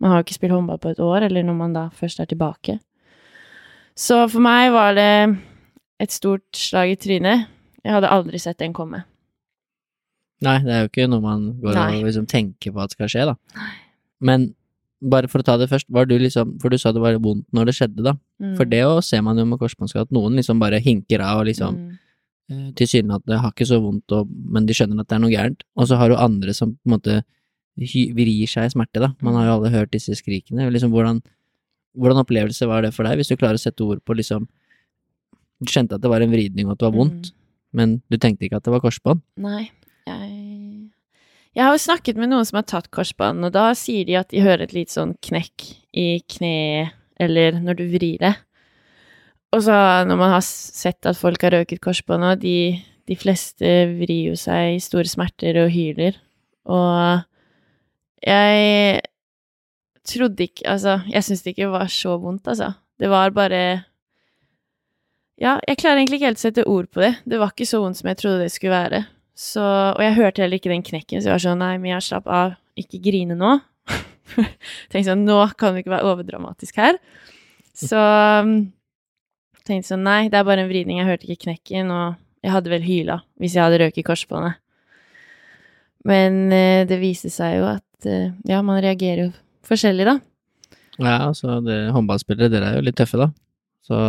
Man 0.02 0.12
har 0.12 0.20
jo 0.20 0.28
ikke 0.28 0.38
spilt 0.38 0.56
håndball 0.56 0.80
på 0.82 0.92
et 0.92 1.02
år, 1.04 1.28
eller 1.30 1.46
når 1.48 1.58
man 1.58 1.76
da 1.76 1.88
først 1.96 2.20
er 2.20 2.30
tilbake. 2.30 2.80
Så 3.96 4.26
for 4.28 4.44
meg 4.44 4.74
var 4.76 4.96
det 4.98 5.12
et 6.04 6.12
stort 6.12 6.46
slag 6.58 6.92
i 6.92 7.00
trynet. 7.00 7.48
Jeg 7.86 7.96
hadde 7.96 8.12
aldri 8.12 8.42
sett 8.42 8.60
den 8.60 8.76
komme. 8.76 9.06
Nei, 10.44 10.60
det 10.66 10.74
er 10.74 10.84
jo 10.84 10.92
ikke 10.92 11.08
noe 11.08 11.24
man 11.24 11.48
går 11.62 11.78
Nei. 11.78 11.90
og 12.02 12.10
liksom 12.10 12.28
tenker 12.28 12.74
på 12.76 12.84
at 12.84 12.94
skal 12.94 13.10
skje, 13.12 13.28
da. 13.32 13.36
Nei. 13.56 13.74
Men 14.26 14.48
bare 15.06 15.30
for 15.32 15.42
å 15.42 15.46
ta 15.46 15.56
det 15.60 15.68
først, 15.70 15.88
var 15.94 16.08
du 16.08 16.16
liksom 16.18 16.56
For 16.62 16.72
du 16.72 16.80
sa 16.80 16.94
det 16.96 17.02
var 17.04 17.18
vondt 17.22 17.46
når 17.56 17.70
det 17.70 17.76
skjedde, 17.78 18.04
da. 18.06 18.16
Mm. 18.42 18.56
For 18.58 18.68
det 18.70 18.82
òg 18.88 19.00
ser 19.06 19.24
man 19.26 19.40
jo 19.40 19.46
med 19.48 19.62
korsbåndskade, 19.62 20.10
at 20.10 20.16
noen 20.16 20.40
liksom 20.40 20.62
bare 20.62 20.82
hinker 20.84 21.24
av 21.24 21.44
og 21.44 21.50
liksom 21.50 21.78
mm. 21.78 21.96
eh, 22.52 22.68
tilsynelatende 22.80 23.40
har 23.44 23.54
ikke 23.54 23.70
så 23.70 23.80
vondt, 23.84 24.16
og, 24.18 24.32
men 24.56 24.68
de 24.68 24.76
skjønner 24.76 25.04
at 25.04 25.12
det 25.12 25.18
er 25.18 25.24
noe 25.24 25.34
gærent. 25.34 25.66
Og 25.78 25.90
så 25.90 26.00
har 26.02 26.12
du 26.12 26.20
andre 26.20 26.56
som 26.58 26.76
på 26.76 26.90
en 26.90 26.96
måte 26.98 27.20
vrir 27.76 28.48
seg 28.50 28.70
i 28.70 28.74
smerte, 28.74 29.02
da. 29.04 29.12
Man 29.24 29.36
har 29.38 29.50
jo 29.50 29.56
alle 29.58 29.72
hørt 29.74 29.94
disse 29.96 30.16
skrikene. 30.16 30.70
Liksom 30.72 30.94
hvordan, 30.94 31.22
hvordan 31.98 32.22
opplevelse 32.24 32.68
var 32.70 32.86
det 32.86 32.94
for 32.96 33.08
deg, 33.08 33.20
hvis 33.20 33.32
du 33.32 33.38
klarer 33.40 33.60
å 33.60 33.62
sette 33.62 33.84
ord 33.84 34.04
på 34.06 34.18
liksom 34.18 34.48
Du 35.64 35.72
kjente 35.72 35.96
at 35.96 36.04
det 36.04 36.10
var 36.12 36.20
en 36.20 36.34
vridning 36.34 36.68
og 36.68 36.74
at 36.74 36.82
det 36.82 36.88
var 36.90 36.98
vondt, 36.98 37.30
men 37.72 38.02
du 38.12 38.18
tenkte 38.20 38.44
ikke 38.44 38.58
at 38.60 38.66
det 38.68 38.74
var 38.74 38.82
korsbånd? 38.84 39.22
Nei, 39.40 39.70
jeg 40.04 40.90
Jeg 41.56 41.64
har 41.64 41.72
jo 41.72 41.80
snakket 41.80 42.18
med 42.20 42.28
noen 42.34 42.44
som 42.44 42.60
har 42.60 42.66
tatt 42.68 42.90
korsbånd, 42.92 43.46
og 43.48 43.54
da 43.56 43.70
sier 43.80 44.04
de 44.04 44.18
at 44.20 44.28
de 44.34 44.44
hører 44.44 44.66
et 44.66 44.76
litt 44.76 44.92
sånn 44.92 45.14
knekk 45.24 45.70
i 45.96 46.20
kneet, 46.28 46.92
eller 47.16 47.56
når 47.64 47.80
du 47.80 47.86
vrir 47.94 48.20
det. 48.20 48.34
Og 49.56 49.64
så 49.64 49.78
når 50.04 50.20
man 50.20 50.34
har 50.36 50.44
sett 50.44 51.08
at 51.08 51.16
folk 51.16 51.46
har 51.48 51.56
røket 51.56 51.80
korsbånd, 51.80 52.28
og 52.28 52.44
de, 52.44 52.76
de 53.08 53.16
fleste 53.16 53.72
vrir 53.96 54.34
jo 54.34 54.36
seg 54.36 54.76
i 54.76 54.84
store 54.84 55.08
smerter 55.08 55.62
og 55.64 55.72
hyler, 55.72 56.20
og 56.68 57.24
jeg 58.24 59.02
trodde 60.06 60.46
ikke 60.46 60.68
Altså, 60.70 61.00
jeg 61.10 61.26
syns 61.26 61.44
det 61.44 61.56
ikke 61.56 61.72
var 61.74 61.90
så 61.92 62.16
vondt, 62.22 62.48
altså. 62.48 62.74
Det 63.00 63.10
var 63.10 63.34
bare 63.36 63.84
Ja, 65.42 65.60
jeg 65.68 65.78
klarer 65.78 66.00
egentlig 66.00 66.22
ikke 66.22 66.32
helt 66.32 66.40
å 66.40 66.46
sette 66.46 66.68
ord 66.68 66.88
på 66.94 67.02
det. 67.04 67.16
Det 67.26 67.40
var 67.42 67.52
ikke 67.52 67.68
så 67.68 67.82
vondt 67.84 68.00
som 68.00 68.08
jeg 68.08 68.22
trodde 68.22 68.46
det 68.46 68.54
skulle 68.54 68.78
være. 68.78 69.06
Så, 69.36 69.62
og 69.62 70.00
jeg 70.00 70.16
hørte 70.16 70.42
heller 70.42 70.62
ikke 70.62 70.72
den 70.72 70.86
knekken, 70.86 71.20
så 71.20 71.28
jeg 71.28 71.36
var 71.36 71.44
sånn 71.44 71.60
Nei, 71.60 71.74
Mia, 71.84 72.00
slapp 72.00 72.30
av. 72.32 72.56
Ikke 72.80 73.02
grine 73.04 73.36
nå. 73.36 73.58
tenkte 74.92 75.10
sånn 75.10 75.26
Nå 75.28 75.42
kan 75.60 75.76
du 75.76 75.82
ikke 75.82 75.92
være 75.92 76.14
overdramatisk 76.14 76.80
her. 76.80 77.00
Så 77.76 78.00
tenkte 79.68 79.90
sånn 79.90 80.06
Nei, 80.08 80.30
det 80.32 80.40
er 80.40 80.48
bare 80.48 80.64
en 80.64 80.72
vridning. 80.72 81.02
Jeg 81.02 81.10
hørte 81.10 81.28
ikke 81.28 81.50
knekken, 81.50 81.92
og 81.92 82.16
jeg 82.46 82.54
hadde 82.54 82.72
vel 82.72 82.86
hyla 82.86 83.20
hvis 83.42 83.58
jeg 83.58 83.66
hadde 83.66 83.82
røket 83.84 84.08
korsbåndet. 84.08 84.62
Men 86.06 86.54
eh, 86.54 86.86
det 86.86 87.02
viste 87.02 87.32
seg 87.34 87.58
jo 87.60 87.68
at 87.74 87.85
eh, 88.06 88.32
Ja, 88.50 88.62
man 88.66 88.82
reagerer 88.84 89.28
jo 89.28 89.32
forskjellig, 89.66 90.06
da. 90.06 90.20
Ja, 91.00 91.16
altså, 91.30 91.60
det, 91.64 91.78
håndballspillere, 91.96 92.52
dere 92.52 92.72
er 92.72 92.80
jo 92.80 92.86
litt 92.88 92.98
tøffe, 93.00 93.20
da. 93.20 93.32
Så 93.86 94.00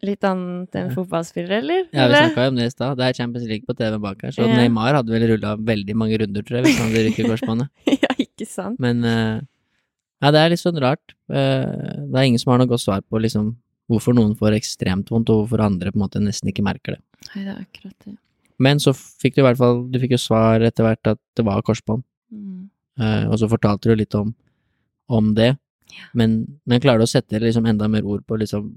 Litt 0.00 0.24
annet 0.24 0.72
enn 0.80 0.86
fotballspillere, 0.94 1.58
eller? 1.60 1.82
Ja, 1.92 2.06
vi 2.08 2.16
snakka 2.16 2.44
jo 2.46 2.52
om 2.54 2.56
det 2.56 2.66
i 2.70 2.72
stad. 2.72 2.94
Det 2.96 3.04
er 3.04 3.16
Champions 3.18 3.44
League 3.50 3.66
på 3.68 3.74
TV 3.76 3.98
bak 4.00 4.22
her, 4.24 4.32
så 4.32 4.46
Ja. 4.46 4.54
Neymar 4.56 4.94
hadde 4.96 5.12
vel 5.12 5.26
rulla 5.28 5.50
veldig 5.60 5.94
mange 5.94 6.16
runder, 6.22 6.40
tror 6.42 6.56
jeg, 6.56 6.64
hvis 6.64 6.78
han 6.80 6.88
hadde 6.88 7.02
rykket 7.10 7.28
korsbåndet. 7.28 7.68
ja, 8.06 8.08
ikke 8.24 8.46
sant? 8.48 8.80
Men 8.80 9.04
eh, 9.04 9.42
ja, 10.24 10.30
det 10.32 10.40
er 10.40 10.54
litt 10.54 10.62
sånn 10.62 10.80
rart. 10.80 11.12
Eh, 11.28 12.08
det 12.08 12.16
er 12.16 12.24
ingen 12.30 12.40
som 12.40 12.54
har 12.54 12.62
noe 12.62 12.70
godt 12.70 12.80
svar 12.86 13.04
på 13.04 13.20
liksom 13.20 13.52
hvorfor 13.92 14.16
noen 14.16 14.32
får 14.38 14.56
ekstremt 14.56 15.10
vondt, 15.12 15.28
og 15.34 15.42
hvorfor 15.44 15.66
andre 15.66 15.92
på 15.92 15.98
en 16.00 16.04
måte 16.06 16.22
nesten 16.24 16.48
ikke 16.48 16.64
merker 16.64 16.96
det. 16.96 17.02
Nei, 17.34 17.44
det 17.44 17.52
er 17.52 17.60
akkurat 17.60 17.96
det. 18.06 18.16
Men 18.56 18.80
så 18.80 18.94
fikk 18.96 19.36
du 19.36 19.40
i 19.42 19.44
hvert 19.46 19.56
fall 19.60 19.78
Du 19.88 19.96
fikk 20.00 20.12
jo 20.12 20.20
svar 20.20 20.60
etter 20.64 20.84
hvert 20.84 21.08
at 21.12 21.20
det 21.36 21.44
var 21.44 21.60
korsbånd, 21.66 22.04
Mm. 22.32 22.70
Eh, 23.00 23.24
og 23.26 23.40
så 23.40 23.48
fortalte 23.50 23.90
du 23.90 23.98
litt 23.98 24.14
om, 24.18 24.32
om 25.10 25.32
det. 25.36 25.54
Ja. 25.90 26.06
Men, 26.14 26.40
men 26.68 26.82
klarer 26.82 27.02
du 27.02 27.08
å 27.08 27.10
sette 27.10 27.40
liksom 27.42 27.66
enda 27.66 27.88
mer 27.90 28.06
ord 28.06 28.22
på 28.28 28.36
liksom 28.38 28.68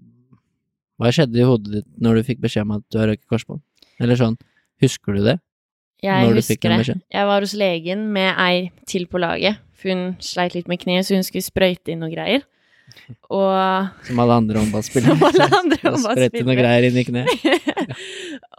Hva 0.98 1.12
skjedde 1.14 1.38
i 1.38 1.46
hodet 1.46 1.72
ditt 1.76 1.90
når 2.02 2.18
du 2.18 2.28
fikk 2.30 2.40
beskjed 2.42 2.66
om 2.66 2.78
at 2.80 2.84
du 2.90 2.98
har 3.00 3.12
røyket 3.12 3.30
korsbånd? 3.30 3.62
Eller 4.02 4.18
sånn, 4.18 4.38
husker 4.82 5.18
du 5.18 5.24
det? 5.26 5.38
Jeg 6.04 6.26
Når 6.26 6.40
du 6.40 6.42
fikk 6.44 6.66
husker 6.68 6.98
det. 6.98 7.04
Jeg 7.16 7.28
var 7.30 7.46
hos 7.46 7.54
legen 7.56 8.08
med 8.16 8.34
ei 8.42 8.72
til 8.90 9.06
på 9.08 9.22
laget, 9.22 9.62
hun 9.84 10.16
sleit 10.24 10.56
litt 10.56 10.68
med 10.72 10.82
kneet, 10.82 11.08
så 11.08 11.16
hun 11.18 11.26
skulle 11.28 11.46
sprøyte 11.46 11.94
inn 11.94 12.02
noe 12.04 12.12
greier. 12.12 12.44
Og, 13.34 13.90
Som 14.08 14.20
alle 14.24 14.40
andre 14.42 14.62
håndballspillere. 14.62 15.16
Som 15.20 15.28
alle 15.30 15.48
andre 15.60 15.80
Og 15.94 16.02
Sprøyte 16.04 16.44
noe 16.48 16.58
greier 16.58 16.88
inn 16.90 17.00
i 17.00 17.06
kneet. 17.08 17.96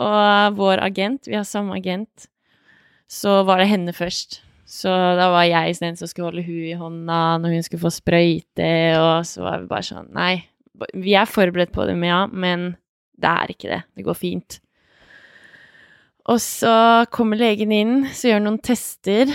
og 0.00 0.58
vår 0.60 0.84
agent, 0.84 1.28
vi 1.28 1.36
har 1.38 1.46
samme 1.48 1.76
agent, 1.78 2.28
så 3.10 3.42
var 3.48 3.60
det 3.60 3.70
henne 3.70 3.94
først. 3.96 4.40
Så 4.64 4.88
da 4.88 5.28
var 5.32 5.44
jeg 5.44 5.76
den 5.82 5.96
som 5.98 6.08
skulle 6.08 6.30
holde 6.30 6.46
hun 6.46 6.64
i 6.64 6.76
hånda 6.78 7.20
når 7.42 7.56
hun 7.58 7.64
skulle 7.66 7.84
få 7.84 7.92
sprøyte, 7.92 8.72
og 8.96 9.26
så 9.28 9.44
var 9.44 9.60
vi 9.60 9.70
bare 9.70 9.86
sånn 9.86 10.08
Nei, 10.16 10.38
vi 10.96 11.14
er 11.18 11.30
forberedt 11.30 11.74
på 11.74 11.84
det, 11.86 11.96
Mia, 12.00 12.24
men 12.32 12.72
det 13.20 13.30
er 13.30 13.52
ikke 13.52 13.70
det. 13.70 13.82
Det 13.94 14.06
går 14.06 14.18
fint. 14.18 14.58
Og 16.32 16.40
så 16.40 17.04
kommer 17.12 17.38
legen 17.38 17.72
inn, 17.74 17.94
så 18.16 18.30
gjør 18.30 18.40
han 18.40 18.48
noen 18.48 18.62
tester, 18.64 19.30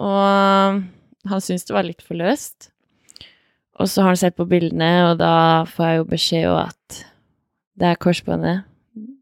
og 0.00 0.80
han 1.28 1.44
syns 1.44 1.68
det 1.68 1.76
var 1.76 1.84
litt 1.86 2.00
for 2.04 2.16
løst. 2.16 2.70
Og 3.80 3.88
så 3.88 4.02
har 4.02 4.14
han 4.14 4.20
sett 4.20 4.36
på 4.36 4.48
bildene, 4.48 4.90
og 5.10 5.20
da 5.20 5.66
får 5.68 5.86
jeg 5.86 6.00
jo 6.00 6.08
beskjed 6.08 6.48
om 6.48 6.62
at 6.64 7.02
det 7.80 7.92
er 7.92 8.00
korsbåndet. 8.00 8.64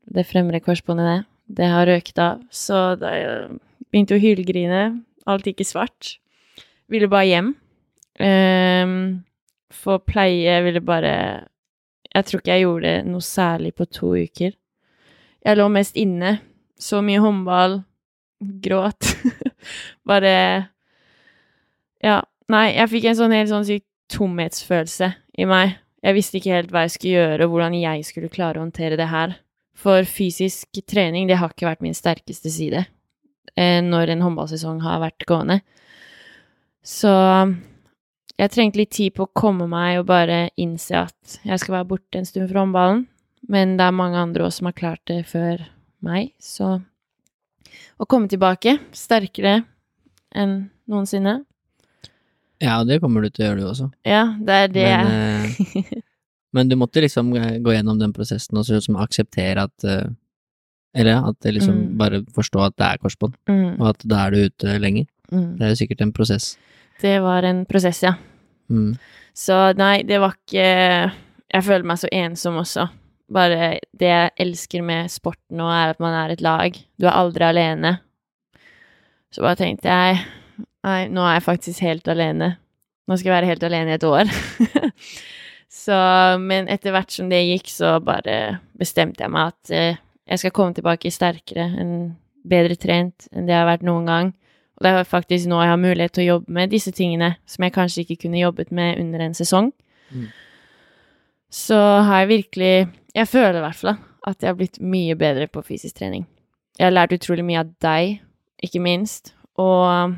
Det 0.09 0.25
fremre 0.27 0.63
korsbåndet, 0.63 1.11
det. 1.11 1.19
Det 1.59 1.69
har 1.71 1.87
røket 1.89 2.19
av. 2.23 2.41
Så 2.51 2.79
da 3.01 3.13
begynte 3.89 4.15
jeg 4.17 4.21
å 4.21 4.25
hylgrine. 4.25 4.83
Alt 5.29 5.49
gikk 5.49 5.63
i 5.63 5.69
svart. 5.69 6.17
Ville 6.89 7.09
bare 7.11 7.29
hjem. 7.29 7.53
Um, 8.19 8.95
få 9.71 10.01
pleie 10.03 10.57
ville 10.65 10.81
bare 10.83 11.13
Jeg 12.09 12.25
tror 12.27 12.41
ikke 12.41 12.51
jeg 12.51 12.65
gjorde 12.65 12.93
noe 13.07 13.23
særlig 13.23 13.75
på 13.77 13.87
to 13.93 14.15
uker. 14.17 14.57
Jeg 15.45 15.59
lå 15.59 15.69
mest 15.71 15.99
inne. 16.01 16.39
Så 16.81 17.03
mye 17.05 17.21
håndball. 17.21 17.83
Gråt. 18.65 19.13
bare 20.09 20.35
Ja. 22.03 22.23
Nei, 22.49 22.71
jeg 22.79 22.89
fikk 22.89 23.11
en 23.11 23.17
sånn 23.19 23.35
helt 23.37 23.51
sånn 23.51 23.67
syk 23.69 23.85
tomhetsfølelse 24.09 25.11
i 25.37 25.45
meg. 25.45 25.75
Jeg 26.01 26.17
visste 26.17 26.39
ikke 26.39 26.55
helt 26.55 26.71
hva 26.73 26.87
jeg 26.87 26.95
skulle 26.95 27.19
gjøre, 27.19 27.45
og 27.45 27.53
hvordan 27.53 27.75
jeg 27.77 28.07
skulle 28.09 28.31
klare 28.33 28.57
å 28.57 28.63
håndtere 28.63 28.97
det 28.97 29.11
her. 29.11 29.35
For 29.77 30.07
fysisk 30.09 30.81
trening, 30.89 31.29
det 31.29 31.37
har 31.43 31.53
ikke 31.53 31.69
vært 31.69 31.85
min 31.85 31.97
sterkeste 31.99 32.49
side 32.49 32.87
når 33.57 34.13
en 34.13 34.23
håndballsesong 34.27 34.83
har 34.85 35.01
vært 35.03 35.25
gående. 35.29 35.61
Så 36.85 37.13
jeg 38.39 38.53
trengte 38.55 38.79
litt 38.79 38.93
tid 38.95 39.15
på 39.17 39.27
å 39.27 39.33
komme 39.35 39.67
meg 39.71 39.99
og 40.01 40.09
bare 40.11 40.49
innse 40.61 41.07
at 41.09 41.39
jeg 41.43 41.59
skal 41.59 41.81
være 41.81 41.89
borte 41.91 42.21
en 42.21 42.29
stund 42.29 42.47
fra 42.51 42.63
håndballen. 42.63 43.07
Men 43.51 43.77
det 43.79 43.87
er 43.87 43.97
mange 43.97 44.21
andre 44.21 44.47
også 44.47 44.63
som 44.63 44.71
har 44.71 44.77
klart 44.79 45.03
det 45.11 45.23
før 45.31 45.67
meg, 46.05 46.33
så 46.39 46.79
Å 47.99 48.07
komme 48.09 48.31
tilbake 48.31 48.77
sterkere 48.97 49.61
enn 50.31 50.71
noensinne. 50.89 51.35
Ja, 52.63 52.79
det 52.87 53.01
kommer 53.03 53.23
du 53.23 53.29
til 53.31 53.45
å 53.45 53.49
gjøre, 53.49 53.59
du 53.59 53.67
også. 53.69 53.89
Ja, 54.07 54.23
det 54.39 54.55
er 54.55 54.71
det 54.73 54.87
Men, 54.87 55.11
jeg 55.11 55.83
eh, 55.83 55.99
men 56.57 56.71
du 56.71 56.77
måtte 56.81 57.03
liksom 57.03 57.35
eh, 57.39 57.59
gå 57.63 57.75
gjennom 57.75 57.99
den 58.01 58.15
prosessen 58.15 58.59
og 58.59 58.67
så 58.67 58.79
liksom 58.79 58.99
akseptere 59.03 59.67
at 59.69 59.87
eh, 59.87 60.09
Eller 60.99 61.23
at 61.31 61.37
det 61.45 61.53
liksom 61.55 61.77
Mm. 61.79 61.97
bare 62.01 62.23
forstå 62.35 62.65
at 62.67 62.77
det 62.81 62.87
er 62.89 62.99
korsbånd, 63.03 63.35
mm, 63.49 63.77
og 63.81 63.89
at 63.93 64.03
da 64.09 64.25
er 64.27 64.31
du 64.35 64.39
ute 64.49 64.79
lenger. 64.83 65.07
mm. 65.31 65.59
Det 65.59 65.63
er 65.67 65.71
jo 65.75 65.79
sikkert 65.87 66.01
en 66.03 66.13
prosess. 66.13 66.57
Det 67.01 67.21
var 67.23 67.45
en 67.47 67.65
prosess, 67.71 68.03
ja. 68.03 68.15
Mm. 68.71 68.97
Så 69.35 69.55
nei, 69.79 70.03
det 70.03 70.19
var 70.21 70.35
ikke 70.35 71.13
Jeg 71.55 71.65
føler 71.65 71.85
meg 71.89 71.97
så 71.99 72.09
ensom 72.13 72.57
også. 72.61 72.89
Bare 73.33 73.79
det 73.97 74.09
jeg 74.09 74.31
elsker 74.39 74.83
med 74.85 75.09
sporten 75.11 75.57
nå, 75.57 75.65
er 75.69 75.91
at 75.95 76.01
man 76.01 76.13
er 76.13 76.33
et 76.35 76.41
lag. 76.43 76.75
Du 77.01 77.07
er 77.07 77.13
aldri 77.17 77.45
alene. 77.47 78.01
Så 79.33 79.41
bare 79.45 79.57
tenkte 79.57 79.89
jeg 79.89 80.19
Nei, 80.85 81.09
nå 81.09 81.21
er 81.25 81.35
jeg 81.39 81.43
faktisk 81.47 81.81
helt 81.81 82.09
alene. 82.09 82.57
Nå 83.09 83.17
skal 83.19 83.31
jeg 83.33 83.37
være 83.43 83.47
helt 83.51 83.63
alene 83.67 83.91
i 83.91 83.95
et 83.95 84.05
år. 84.05 84.29
så 85.85 86.39
Men 86.41 86.69
etter 86.69 86.93
hvert 86.95 87.11
som 87.13 87.29
det 87.31 87.43
gikk, 87.47 87.69
så 87.73 87.97
bare 88.05 88.59
bestemte 88.79 89.25
jeg 89.25 89.33
meg 89.35 89.53
at 89.55 89.73
eh, 89.75 89.97
jeg 90.29 90.43
skal 90.43 90.55
komme 90.55 90.77
tilbake 90.77 91.11
sterkere, 91.13 91.71
enn 91.81 91.95
bedre 92.49 92.77
trent 92.81 93.29
enn 93.33 93.49
det 93.49 93.55
jeg 93.55 93.63
har 93.63 93.69
vært 93.69 93.87
noen 93.87 94.09
gang. 94.09 94.35
Og 94.79 94.85
det 94.87 94.93
er 94.95 95.09
faktisk 95.09 95.49
nå 95.51 95.59
jeg 95.63 95.73
har 95.73 95.81
mulighet 95.81 96.15
til 96.15 96.25
å 96.25 96.29
jobbe 96.35 96.55
med 96.55 96.71
disse 96.71 96.93
tingene 96.95 97.33
som 97.51 97.65
jeg 97.67 97.75
kanskje 97.75 98.05
ikke 98.05 98.21
kunne 98.25 98.43
jobbet 98.43 98.71
med 98.75 99.01
under 99.03 99.25
en 99.25 99.35
sesong. 99.35 99.73
Mm. 100.15 100.29
Så 101.51 101.77
har 101.79 102.25
jeg 102.25 102.29
virkelig 102.29 102.89
Jeg 103.15 103.29
føler 103.29 103.57
i 103.59 103.61
hvert 103.65 103.77
fall 103.77 103.97
at 104.29 104.43
jeg 104.43 104.49
har 104.51 104.57
blitt 104.59 104.77
mye 104.81 105.15
bedre 105.17 105.47
på 105.49 105.63
fysisk 105.65 105.97
trening. 105.97 106.27
Jeg 106.79 106.87
har 106.87 106.93
lært 106.93 107.15
utrolig 107.17 107.43
mye 107.43 107.63
av 107.65 107.71
deg, 107.83 108.21
ikke 108.63 108.83
minst, 108.85 109.33
og 109.59 110.15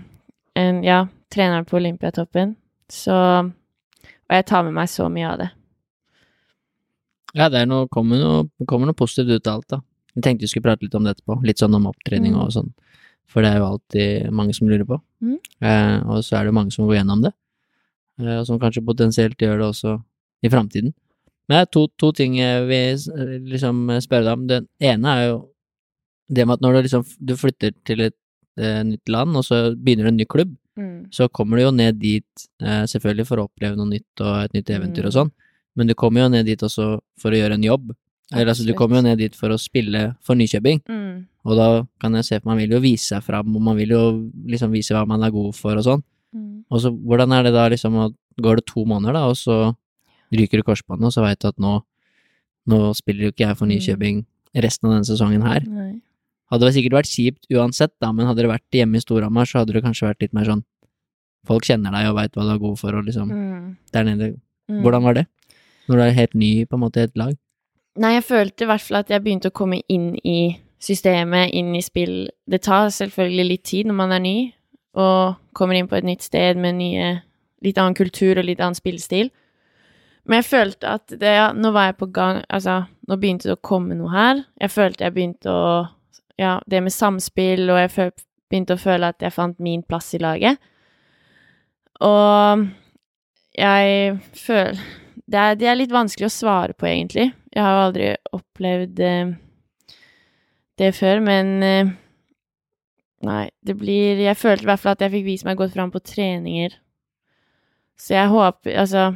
en, 0.59 0.83
ja, 0.85 1.07
treneren 1.33 1.65
på 1.65 1.79
Olympiatoppen. 1.79 2.57
Så 2.91 3.15
Og 3.15 4.35
jeg 4.35 4.47
tar 4.47 4.63
med 4.67 4.75
meg 4.75 4.91
så 4.91 5.09
mye 5.09 5.31
av 5.31 5.39
det. 5.39 5.49
Ja, 7.35 7.49
det 7.49 7.65
noe, 7.71 7.89
kommer, 7.89 8.19
noe, 8.19 8.67
kommer 8.67 8.91
noe 8.91 8.99
positivt 8.99 9.31
ut 9.31 9.47
av 9.47 9.55
alt, 9.55 9.69
da. 9.71 9.81
Jeg 10.15 10.23
tenkte 10.23 10.43
vi 10.43 10.49
skulle 10.49 10.67
prate 10.69 10.83
litt 10.83 10.95
om 10.95 11.05
det 11.05 11.17
etterpå, 11.17 11.37
litt 11.47 11.59
sånn 11.63 11.75
om 11.75 11.87
opptrening 11.87 12.33
Mm. 12.35 12.41
og 12.43 12.51
sånn, 12.53 12.73
for 13.29 13.43
det 13.43 13.51
er 13.53 13.59
jo 13.59 13.67
alltid 13.71 14.31
mange 14.33 14.55
som 14.55 14.69
lurer 14.69 14.85
på. 14.85 15.01
Mm. 15.23 15.39
Eh, 15.63 15.99
og 16.09 16.25
så 16.25 16.37
er 16.37 16.45
det 16.45 16.51
jo 16.53 16.59
mange 16.59 16.73
som 16.73 16.87
går 16.87 16.97
gjennom 16.99 17.23
det, 17.23 17.33
eh, 18.21 18.39
og 18.41 18.47
som 18.47 18.59
kanskje 18.59 18.85
potensielt 18.85 19.39
gjør 19.39 19.59
det 19.59 19.69
også 19.71 20.03
i 20.43 20.49
framtiden. 20.49 20.93
Men 21.49 21.57
det 21.59 21.69
er 21.69 21.71
to, 21.73 21.87
to 21.99 22.13
ting 22.13 22.35
jeg 22.37 22.67
vil 22.67 23.43
liksom 23.51 23.89
spørre 24.03 24.25
deg 24.25 24.33
om. 24.33 24.47
Den 24.47 24.69
ene 24.81 25.07
er 25.07 25.29
jo 25.29 25.49
det 26.33 26.47
med 26.47 26.55
at 26.55 26.61
når 26.63 26.73
du 26.75 26.83
liksom 26.89 27.05
du 27.27 27.35
flytter 27.37 27.73
til 27.85 28.01
et 28.01 28.15
eh, 28.57 28.83
nytt 28.83 29.09
land, 29.09 29.37
og 29.37 29.43
så 29.45 29.75
begynner 29.77 30.05
du 30.05 30.09
en 30.09 30.17
ny 30.17 30.25
klubb, 30.27 30.57
så 31.13 31.29
kommer 31.29 31.57
du 31.59 31.63
jo 31.65 31.71
ned 31.73 31.99
dit 32.01 32.47
eh, 32.63 32.85
selvfølgelig 32.87 33.27
for 33.27 33.37
å 33.37 33.49
oppleve 33.51 33.77
noe 33.77 33.87
nytt 33.91 34.21
og 34.23 34.45
et 34.45 34.53
nytt 34.55 34.71
eventyr 34.71 35.05
og 35.07 35.13
Mm. 35.13 35.17
sånn, 35.19 35.31
men 35.77 35.87
du 35.87 35.95
kommer 35.95 36.23
jo 36.23 36.29
ned 36.29 36.47
dit 36.47 36.59
også 36.63 37.01
for 37.19 37.31
å 37.31 37.37
gjøre 37.37 37.55
en 37.55 37.63
jobb. 37.63 37.91
Eller 38.33 38.53
altså, 38.53 38.65
du 38.67 38.73
kommer 38.79 38.97
jo 39.01 39.03
ned 39.09 39.19
dit 39.19 39.35
for 39.35 39.49
å 39.51 39.59
spille 39.59 40.15
for 40.23 40.35
Nykjøbing, 40.39 40.83
Mm. 40.89 41.27
og 41.45 41.57
da 41.57 41.87
kan 42.01 42.13
jeg 42.15 42.25
se 42.25 42.35
meg, 42.37 42.45
man 42.45 42.59
vil 42.59 42.71
jo 42.71 42.81
vise 42.81 43.09
seg 43.15 43.23
fram, 43.23 43.57
og 43.57 43.63
man 43.63 43.77
vil 43.77 43.89
jo 43.89 44.31
liksom 44.47 44.71
vise 44.71 44.95
hva 44.95 45.07
man 45.07 45.23
er 45.25 45.31
god 45.35 45.55
for 45.55 45.75
og 45.77 45.83
sånn. 45.85 46.03
Mm. 46.35 46.65
Og 46.71 46.81
så 46.81 46.91
hvordan 46.95 47.33
er 47.33 47.43
det 47.45 47.53
da 47.55 47.69
liksom, 47.69 47.97
at 48.07 48.13
går 48.41 48.57
det 48.57 48.67
to 48.67 48.85
måneder 48.85 49.13
da, 49.15 49.25
og 49.27 49.35
så 49.37 49.75
ryker 50.33 50.59
du 50.59 50.63
korsbåndet, 50.63 51.07
og 51.07 51.13
så 51.13 51.23
veit 51.27 51.41
du 51.41 51.49
at 51.49 51.59
nå, 51.59 51.83
nå 52.71 52.95
spiller 52.95 53.23
jo 53.27 53.33
ikke 53.33 53.49
jeg 53.49 53.57
for 53.57 53.67
Mm. 53.67 53.73
Nykjøbing 53.79 54.25
resten 54.55 54.87
av 54.89 54.93
denne 54.95 55.07
sesongen 55.11 55.43
her. 55.43 55.61
Nei. 55.67 56.01
Hadde 56.53 56.67
det 56.67 56.75
sikkert 56.75 56.99
vært 57.03 57.11
kjipt 57.11 57.47
uansett, 57.51 57.93
da, 58.01 58.13
men 58.13 58.27
hadde 58.27 58.43
det 58.43 58.51
vært 58.51 58.71
hjemme 58.75 58.97
i 58.97 59.01
Storhamar, 59.01 59.47
så 59.47 59.61
hadde 59.63 59.73
det 59.73 59.83
kanskje 59.85 60.07
vært 60.09 60.21
litt 60.23 60.33
mer 60.35 60.45
sånn 60.45 60.65
Folk 61.47 61.65
kjenner 61.65 61.91
deg 61.91 62.05
og 62.11 62.17
veit 62.19 62.33
hva 62.37 62.43
du 62.45 62.51
er 62.53 62.59
god 62.59 62.79
for, 62.79 62.93
og 62.95 63.07
liksom 63.07 63.31
Mm. 63.33 63.77
Der 63.93 64.05
nede. 64.05 64.41
Mm. 64.69 64.83
Hvordan 64.83 65.03
var 65.03 65.15
det? 65.15 65.27
Når 65.89 65.97
du 65.97 66.03
er 66.03 66.11
helt 66.13 66.35
ny 66.35 66.65
på 66.67 66.75
en 66.77 66.81
måte 66.81 66.99
i 66.99 67.03
et 67.05 67.17
lag? 67.17 67.35
Nei, 67.99 68.15
jeg 68.15 68.25
følte 68.25 68.65
i 68.65 68.71
hvert 68.71 68.85
fall 68.85 69.01
at 69.01 69.11
jeg 69.11 69.23
begynte 69.25 69.51
å 69.51 69.57
komme 69.57 69.81
inn 69.91 70.13
i 70.23 70.55
systemet, 70.81 71.51
inn 71.57 71.75
i 71.75 71.83
spill. 71.83 72.31
Det 72.47 72.63
tar 72.63 72.93
selvfølgelig 72.95 73.47
litt 73.49 73.65
tid 73.67 73.91
når 73.91 73.99
man 73.99 74.15
er 74.15 74.23
ny, 74.25 74.37
og 75.01 75.41
kommer 75.57 75.77
inn 75.77 75.91
på 75.91 75.99
et 75.99 76.07
nytt 76.07 76.23
sted 76.25 76.59
med 76.61 76.79
nye, 76.79 77.11
litt 77.65 77.79
annen 77.79 77.99
kultur 77.99 78.39
og 78.39 78.47
litt 78.47 78.63
annen 78.63 78.79
spillestil. 78.79 79.33
Men 80.25 80.41
jeg 80.41 80.51
følte 80.51 80.95
at 80.95 81.11
det, 81.11 81.35
ja, 81.35 81.51
nå 81.57 81.73
var 81.75 81.89
jeg 81.89 81.97
på 81.99 82.11
gang 82.13 82.43
Altså, 82.53 82.83
nå 83.09 83.17
begynte 83.19 83.49
det 83.49 83.55
å 83.57 83.63
komme 83.65 83.97
noe 83.99 84.13
her. 84.13 84.43
Jeg 84.61 84.71
følte 84.71 85.07
jeg 85.07 85.17
begynte 85.17 85.51
å 85.51 85.71
Ja, 86.41 86.55
det 86.65 86.81
med 86.81 86.93
samspill, 86.95 87.67
og 87.69 87.77
jeg 87.77 87.91
følte, 87.93 88.23
begynte 88.49 88.77
å 88.77 88.81
føle 88.81 89.11
at 89.13 89.21
jeg 89.21 89.35
fant 89.35 89.59
min 89.61 89.83
plass 89.85 90.15
i 90.17 90.21
laget. 90.23 90.57
Og 92.01 92.63
jeg 93.59 94.15
føler 94.33 94.81
det 95.31 95.39
er, 95.39 95.57
det 95.59 95.69
er 95.71 95.79
litt 95.79 95.95
vanskelig 95.95 96.27
å 96.27 96.35
svare 96.35 96.75
på, 96.75 96.89
egentlig. 96.91 97.31
Jeg 97.55 97.63
har 97.63 97.77
jo 97.77 97.87
aldri 97.87 98.11
opplevd 98.35 99.03
eh, 99.07 99.33
det 100.81 100.93
før, 100.97 101.25
men 101.27 101.57
eh, 101.67 101.97
Nei, 103.21 103.51
det 103.61 103.75
blir 103.77 104.17
Jeg 104.17 104.39
følte 104.41 104.65
i 104.65 104.69
hvert 104.71 104.81
fall 104.81 104.95
at 104.97 105.03
jeg 105.05 105.13
fikk 105.13 105.27
vist 105.27 105.45
meg 105.45 105.59
godt 105.61 105.75
fram 105.75 105.91
på 105.93 106.01
treninger. 106.01 106.73
Så 108.01 108.15
jeg 108.15 108.31
håper 108.33 108.79
Altså, 108.81 109.11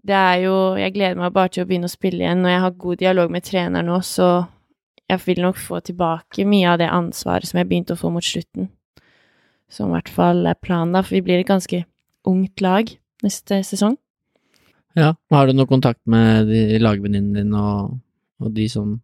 det 0.00 0.16
er 0.16 0.38
jo 0.46 0.54
Jeg 0.80 0.94
gleder 0.94 1.20
meg 1.20 1.34
bare 1.34 1.52
til 1.52 1.66
å 1.66 1.68
begynne 1.68 1.90
å 1.90 1.92
spille 1.92 2.24
igjen. 2.24 2.40
Når 2.40 2.54
jeg 2.54 2.62
har 2.64 2.78
god 2.86 3.02
dialog 3.02 3.34
med 3.34 3.44
treneren 3.44 3.90
nå, 3.90 3.98
så 4.00 4.30
jeg 5.06 5.20
vil 5.26 5.42
nok 5.44 5.60
få 5.60 5.82
tilbake 5.84 6.46
mye 6.48 6.72
av 6.72 6.80
det 6.80 6.88
ansvaret 6.90 7.46
som 7.46 7.60
jeg 7.60 7.68
begynte 7.68 7.94
å 7.94 8.00
få 8.00 8.10
mot 8.14 8.24
slutten. 8.24 8.70
Som 9.68 9.92
i 9.92 9.98
hvert 9.98 10.10
fall 10.16 10.46
er 10.48 10.56
planen, 10.58 10.96
da, 10.96 11.04
for 11.04 11.18
vi 11.18 11.22
blir 11.28 11.44
et 11.44 11.50
ganske 11.50 11.84
ungt 12.26 12.64
lag 12.64 12.90
neste 13.22 13.60
sesong. 13.68 13.98
Ja. 14.96 15.12
Har 15.30 15.46
du 15.46 15.52
noe 15.56 15.68
kontakt 15.68 16.00
med 16.08 16.48
lagvenninnene 16.80 17.42
dine 17.44 17.60
og, 17.60 17.98
og 18.40 18.52
de 18.56 18.68
som 18.72 19.00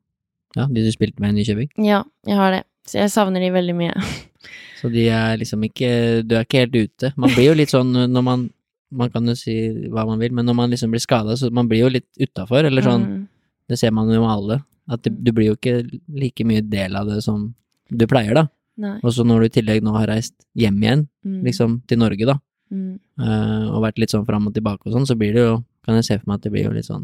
Ja, 0.57 0.67
de 0.69 0.83
du 0.85 0.91
spilte 0.93 1.21
med 1.21 1.33
i 1.33 1.41
Nykjøbing? 1.41 1.71
Ja, 1.85 2.03
jeg 2.29 2.37
har 2.37 2.51
det. 2.53 2.63
Så 2.89 2.99
jeg 2.99 3.13
savner 3.15 3.41
de 3.41 3.51
veldig 3.55 3.75
mye. 3.79 3.95
Så 4.81 4.89
de 4.91 5.05
er 5.15 5.37
liksom 5.39 5.63
ikke 5.69 5.91
Du 6.27 6.35
er 6.35 6.43
ikke 6.47 6.65
helt 6.65 6.75
ute. 6.75 7.13
Man 7.17 7.31
blir 7.31 7.53
jo 7.53 7.55
litt 7.61 7.71
sånn 7.71 7.93
når 7.95 8.25
man 8.27 8.49
Man 8.93 9.09
kan 9.15 9.25
jo 9.31 9.33
si 9.39 9.55
hva 9.89 10.03
man 10.09 10.19
vil, 10.21 10.33
men 10.37 10.45
når 10.45 10.57
man 10.59 10.73
liksom 10.75 10.91
blir 10.93 11.01
skada, 11.01 11.33
så 11.39 11.49
man 11.55 11.69
blir 11.71 11.85
jo 11.87 11.93
litt 11.95 12.09
utafor, 12.21 12.67
eller 12.69 12.83
sånn 12.85 13.07
Mm. 13.09 13.21
Det 13.71 13.79
ser 13.79 13.93
man 13.95 14.11
jo 14.13 14.21
med 14.21 14.29
alle. 14.29 14.57
At 14.91 15.01
det, 15.07 15.13
du 15.25 15.31
blir 15.33 15.47
jo 15.47 15.55
ikke 15.57 15.79
like 16.13 16.45
mye 16.45 16.61
del 16.69 16.97
av 16.99 17.07
det 17.09 17.23
som 17.25 17.55
du 17.89 18.05
pleier, 18.11 18.35
da. 18.37 18.43
Og 19.01 19.15
så 19.17 19.25
når 19.25 19.41
du 19.41 19.47
i 19.47 19.53
tillegg 19.55 19.81
nå 19.87 19.95
har 19.97 20.11
reist 20.11 20.35
hjem 20.59 20.77
igjen, 20.83 21.07
Mm. 21.25 21.39
liksom 21.47 21.79
til 21.89 21.99
Norge, 22.03 22.27
da, 22.29 22.35
Mm. 22.73 22.95
eh, 23.21 23.65
og 23.69 23.83
vært 23.85 23.99
litt 24.01 24.13
sånn 24.15 24.25
fram 24.25 24.47
og 24.49 24.55
tilbake 24.57 24.87
og 24.89 24.95
sånn, 24.95 25.05
så 25.05 25.13
blir 25.19 25.35
det 25.37 25.43
jo 25.45 25.59
Kan 25.85 25.99
jeg 25.99 26.07
se 26.07 26.17
for 26.17 26.31
meg 26.31 26.39
at 26.39 26.45
det 26.47 26.53
blir 26.55 26.65
jo 26.65 26.71
litt 26.73 26.87
sånn 26.87 27.03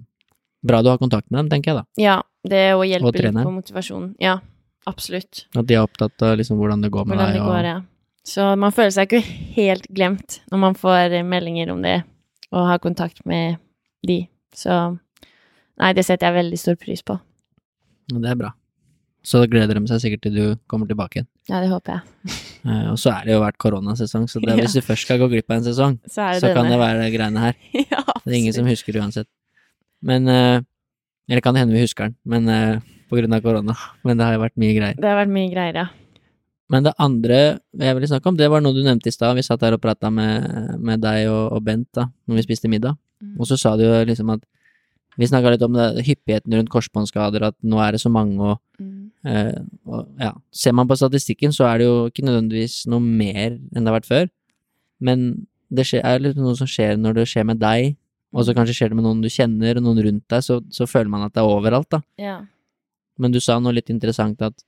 Bra 0.65 0.79
du 0.83 0.89
har 0.89 0.97
kontakt 0.99 1.29
med 1.31 1.39
dem, 1.43 1.49
tenker 1.53 1.71
jeg 1.75 1.77
da. 1.79 1.85
Ja, 2.01 2.15
det 2.49 2.63
å 2.75 2.81
hjelpe 2.87 3.13
litt 3.15 3.37
på 3.37 3.53
motivasjonen. 3.53 4.15
Ja, 4.19 4.39
absolutt. 4.91 5.45
At 5.55 5.69
de 5.69 5.77
er 5.77 5.85
opptatt 5.85 6.25
av 6.27 6.39
liksom 6.41 6.59
hvordan 6.59 6.81
det 6.83 6.91
går 6.95 7.05
med 7.07 7.19
Hvordan 7.19 7.35
deg. 7.35 7.43
det 7.43 7.47
går, 7.47 7.69
ja. 7.69 7.77
Så 8.27 8.47
man 8.59 8.75
føler 8.75 8.91
seg 8.97 9.07
ikke 9.13 9.37
helt 9.55 9.87
glemt 9.95 10.41
når 10.51 10.59
man 10.65 10.75
får 10.79 11.15
meldinger 11.25 11.71
om 11.73 11.85
det, 11.87 12.01
og 12.51 12.67
har 12.73 12.81
kontakt 12.83 13.23
med 13.29 13.61
de. 14.07 14.19
Så 14.57 14.75
nei, 15.79 15.93
det 15.95 16.05
setter 16.09 16.27
jeg 16.33 16.39
veldig 16.41 16.59
stor 16.59 16.77
pris 16.81 17.03
på. 17.07 17.21
og 18.15 18.23
det 18.25 18.31
er 18.33 18.41
bra. 18.41 18.51
Så 19.27 19.43
gleder 19.51 19.75
de 19.77 19.89
seg 19.91 20.01
sikkert 20.03 20.23
til 20.25 20.35
du 20.37 20.45
kommer 20.71 20.87
tilbake 20.89 21.19
igjen. 21.19 21.27
Ja, 21.51 21.61
det 21.65 21.71
håper 21.73 21.99
jeg. 21.99 22.03
Eh, 22.69 22.89
og 22.91 22.97
så 22.99 23.13
er 23.15 23.23
det 23.25 23.33
jo 23.37 23.39
vært 23.41 23.57
koronasesong, 23.63 24.25
så 24.29 24.41
det, 24.43 24.57
hvis 24.59 24.75
du 24.75 24.81
først 24.83 25.05
skal 25.07 25.21
gå 25.23 25.29
glipp 25.31 25.47
av 25.49 25.61
en 25.61 25.65
sesong, 25.69 25.93
Så 26.11 26.25
så 26.43 26.49
kan 26.53 26.67
det 26.69 26.77
være 26.81 27.07
greiene 27.15 27.39
her. 27.45 27.55
ja, 27.73 28.01
Det 28.25 28.33
er 28.33 28.37
ingen 28.41 28.53
som 28.57 28.67
husker 28.67 28.93
det 28.93 29.01
uansett. 29.01 29.29
Men 30.03 30.27
eh, 30.29 30.59
Eller 31.31 31.41
kan 31.45 31.55
det 31.55 31.63
hende 31.63 31.77
vi 31.77 31.85
husker 31.87 32.09
den, 32.11 32.17
men 32.27 32.49
eh, 32.51 32.81
på 33.09 33.17
grunn 33.17 33.33
av 33.33 33.41
korona. 33.47 33.77
Men 34.05 34.19
det 34.19 34.27
har 34.27 34.35
jo 34.37 34.43
vært 34.43 34.59
mye 34.61 34.75
greier. 34.77 34.99
Det 34.99 35.07
har 35.09 35.17
vært 35.21 35.33
mye 35.33 35.53
greier, 35.55 35.79
ja. 35.85 35.87
Men 36.69 36.85
det 36.85 36.93
andre 37.01 37.39
jeg 37.81 37.97
ville 37.97 38.11
snakke 38.11 38.29
om, 38.29 38.37
det 38.37 38.51
var 38.53 38.61
noe 38.61 38.77
du 38.77 38.83
nevnte 38.85 39.09
i 39.09 39.15
stad. 39.15 39.39
Vi 39.39 39.47
satt 39.47 39.63
her 39.65 39.79
og 39.79 39.81
prata 39.87 40.11
med, 40.13 40.75
med 40.83 41.01
deg 41.07 41.31
og, 41.31 41.55
og 41.57 41.63
Bent 41.65 41.89
da, 41.97 42.09
når 42.29 42.41
vi 42.43 42.47
spiste 42.51 42.69
middag. 42.69 42.99
Mm. 43.23 43.37
Og 43.39 43.49
så 43.49 43.57
sa 43.57 43.77
du 43.79 43.87
jo 43.87 43.95
liksom 44.11 44.35
at 44.35 44.43
Vi 45.19 45.27
snakka 45.31 45.51
litt 45.55 45.63
om 45.67 45.73
det, 45.75 45.89
hyppigheten 46.07 46.53
rundt 46.59 46.69
korsbåndskader, 46.71 47.49
at 47.49 47.57
nå 47.67 47.79
er 47.87 47.97
det 47.97 48.03
så 48.03 48.11
mange, 48.13 48.37
og, 48.43 48.59
Mm. 48.79 48.98
Eh, 49.29 49.55
ja. 50.23 50.33
Ser 50.55 50.75
man 50.77 50.89
på 50.89 50.97
statistikken, 50.99 51.55
så 51.55 51.69
er 51.69 51.81
det 51.81 51.89
jo 51.89 51.97
ikke 52.11 52.27
nødvendigvis 52.27 52.83
noe 52.91 53.05
mer 53.05 53.57
enn 53.57 53.81
det 53.83 53.89
har 53.91 53.99
vært 54.01 54.11
før. 54.11 54.29
Men 55.05 55.25
det 55.69 55.87
er 56.01 56.23
litt 56.23 56.39
noe 56.41 56.57
som 56.59 56.69
skjer 56.69 56.97
når 56.99 57.21
det 57.21 57.29
skjer 57.31 57.47
med 57.49 57.61
deg, 57.63 57.97
og 58.35 58.45
så 58.45 58.55
kanskje 58.57 58.77
skjer 58.77 58.93
det 58.93 58.99
med 58.99 59.07
noen 59.07 59.23
du 59.25 59.31
kjenner, 59.33 59.79
og 59.79 59.85
noen 59.87 60.03
rundt 60.05 60.27
deg, 60.33 60.45
så, 60.45 60.61
så 60.75 60.89
føler 60.89 61.13
man 61.13 61.25
at 61.27 61.35
det 61.37 61.43
er 61.43 61.53
overalt, 61.53 61.89
da. 61.95 62.03
Ja. 62.21 62.39
Men 63.19 63.35
du 63.35 63.41
sa 63.43 63.57
noe 63.61 63.75
litt 63.77 63.91
interessant 63.93 64.43
at 64.45 64.65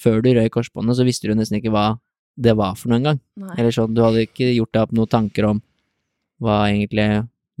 før 0.00 0.22
du 0.24 0.32
røy 0.34 0.48
korsbåndet, 0.52 0.98
så 0.98 1.06
visste 1.06 1.30
du 1.30 1.36
nesten 1.38 1.60
ikke 1.60 1.72
hva 1.74 1.94
det 2.34 2.56
var 2.58 2.74
for 2.78 2.90
noe 2.90 2.98
engang. 2.98 3.20
Eller 3.54 3.74
sånn, 3.74 3.94
du 3.94 4.02
hadde 4.02 4.24
ikke 4.26 4.48
gjort 4.50 4.72
deg 4.74 4.86
opp 4.86 4.94
noen 4.96 5.12
tanker 5.12 5.48
om 5.52 5.62
hva 6.42 6.64
egentlig 6.66 7.06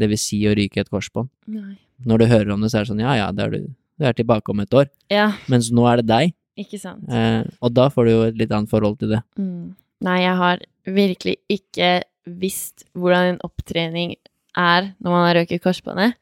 det 0.00 0.08
vil 0.10 0.18
si 0.18 0.40
å 0.48 0.54
ryke 0.58 0.82
et 0.82 0.90
korsbånd. 0.90 1.30
Nei. 1.54 1.76
Når 2.04 2.24
du 2.24 2.26
hører 2.32 2.54
om 2.56 2.64
det, 2.64 2.72
så 2.72 2.80
er 2.80 2.86
det 2.86 2.90
sånn 2.90 3.04
ja 3.04 3.14
ja, 3.20 3.28
det 3.32 3.44
er 3.44 3.52
du, 3.54 3.68
du 3.98 4.06
er 4.08 4.16
tilbake 4.16 4.50
om 4.50 4.60
et 4.64 4.74
år. 4.74 4.88
Ja, 5.12 5.28
Mens 5.52 5.70
nå 5.74 5.84
er 5.90 6.00
det 6.02 6.06
deg, 6.10 6.34
ikke 6.58 6.78
sant. 6.82 7.04
eh, 7.10 7.42
og 7.62 7.72
da 7.74 7.88
får 7.92 8.04
du 8.06 8.10
jo 8.12 8.22
et 8.28 8.38
litt 8.40 8.52
annet 8.54 8.70
forhold 8.70 8.98
til 9.00 9.14
det. 9.16 9.22
Mm. 9.38 9.74
Nei, 10.04 10.18
jeg 10.24 10.36
har 10.40 10.64
virkelig 10.84 11.36
ikke 11.48 11.92
visst 12.26 12.84
hvordan 12.96 13.34
en 13.34 13.40
opptrening 13.44 14.16
er 14.56 14.90
når 15.02 15.10
man 15.14 15.26
har 15.28 15.38
røket 15.40 15.62
korsbåndet. 15.64 16.14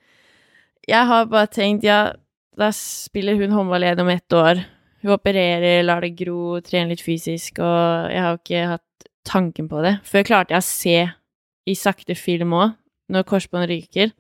Jeg 0.88 1.06
har 1.06 1.26
bare 1.30 1.46
tenkt, 1.52 1.84
ja, 1.86 2.12
da 2.58 2.68
spiller 2.74 3.36
hun 3.38 3.52
håndball 3.54 3.84
igjen 3.86 4.00
om 4.04 4.10
ett 4.12 4.34
år. 4.36 4.62
Hun 5.02 5.14
opererer, 5.16 5.82
lar 5.86 6.02
det 6.04 6.12
gro, 6.18 6.60
trener 6.62 6.92
litt 6.94 7.02
fysisk, 7.04 7.58
og 7.62 8.10
jeg 8.12 8.22
har 8.22 8.34
jo 8.36 8.40
ikke 8.42 8.64
hatt 8.76 9.06
tanken 9.26 9.68
på 9.70 9.82
det. 9.84 9.96
Før 10.06 10.26
klarte 10.26 10.54
jeg 10.54 10.62
å 10.62 10.66
se 10.66 10.96
i 11.70 11.74
sakte 11.78 12.14
film 12.18 12.54
òg, 12.58 12.74
når 13.12 13.26
korsbånd 13.28 13.68
ryker. 13.70 14.12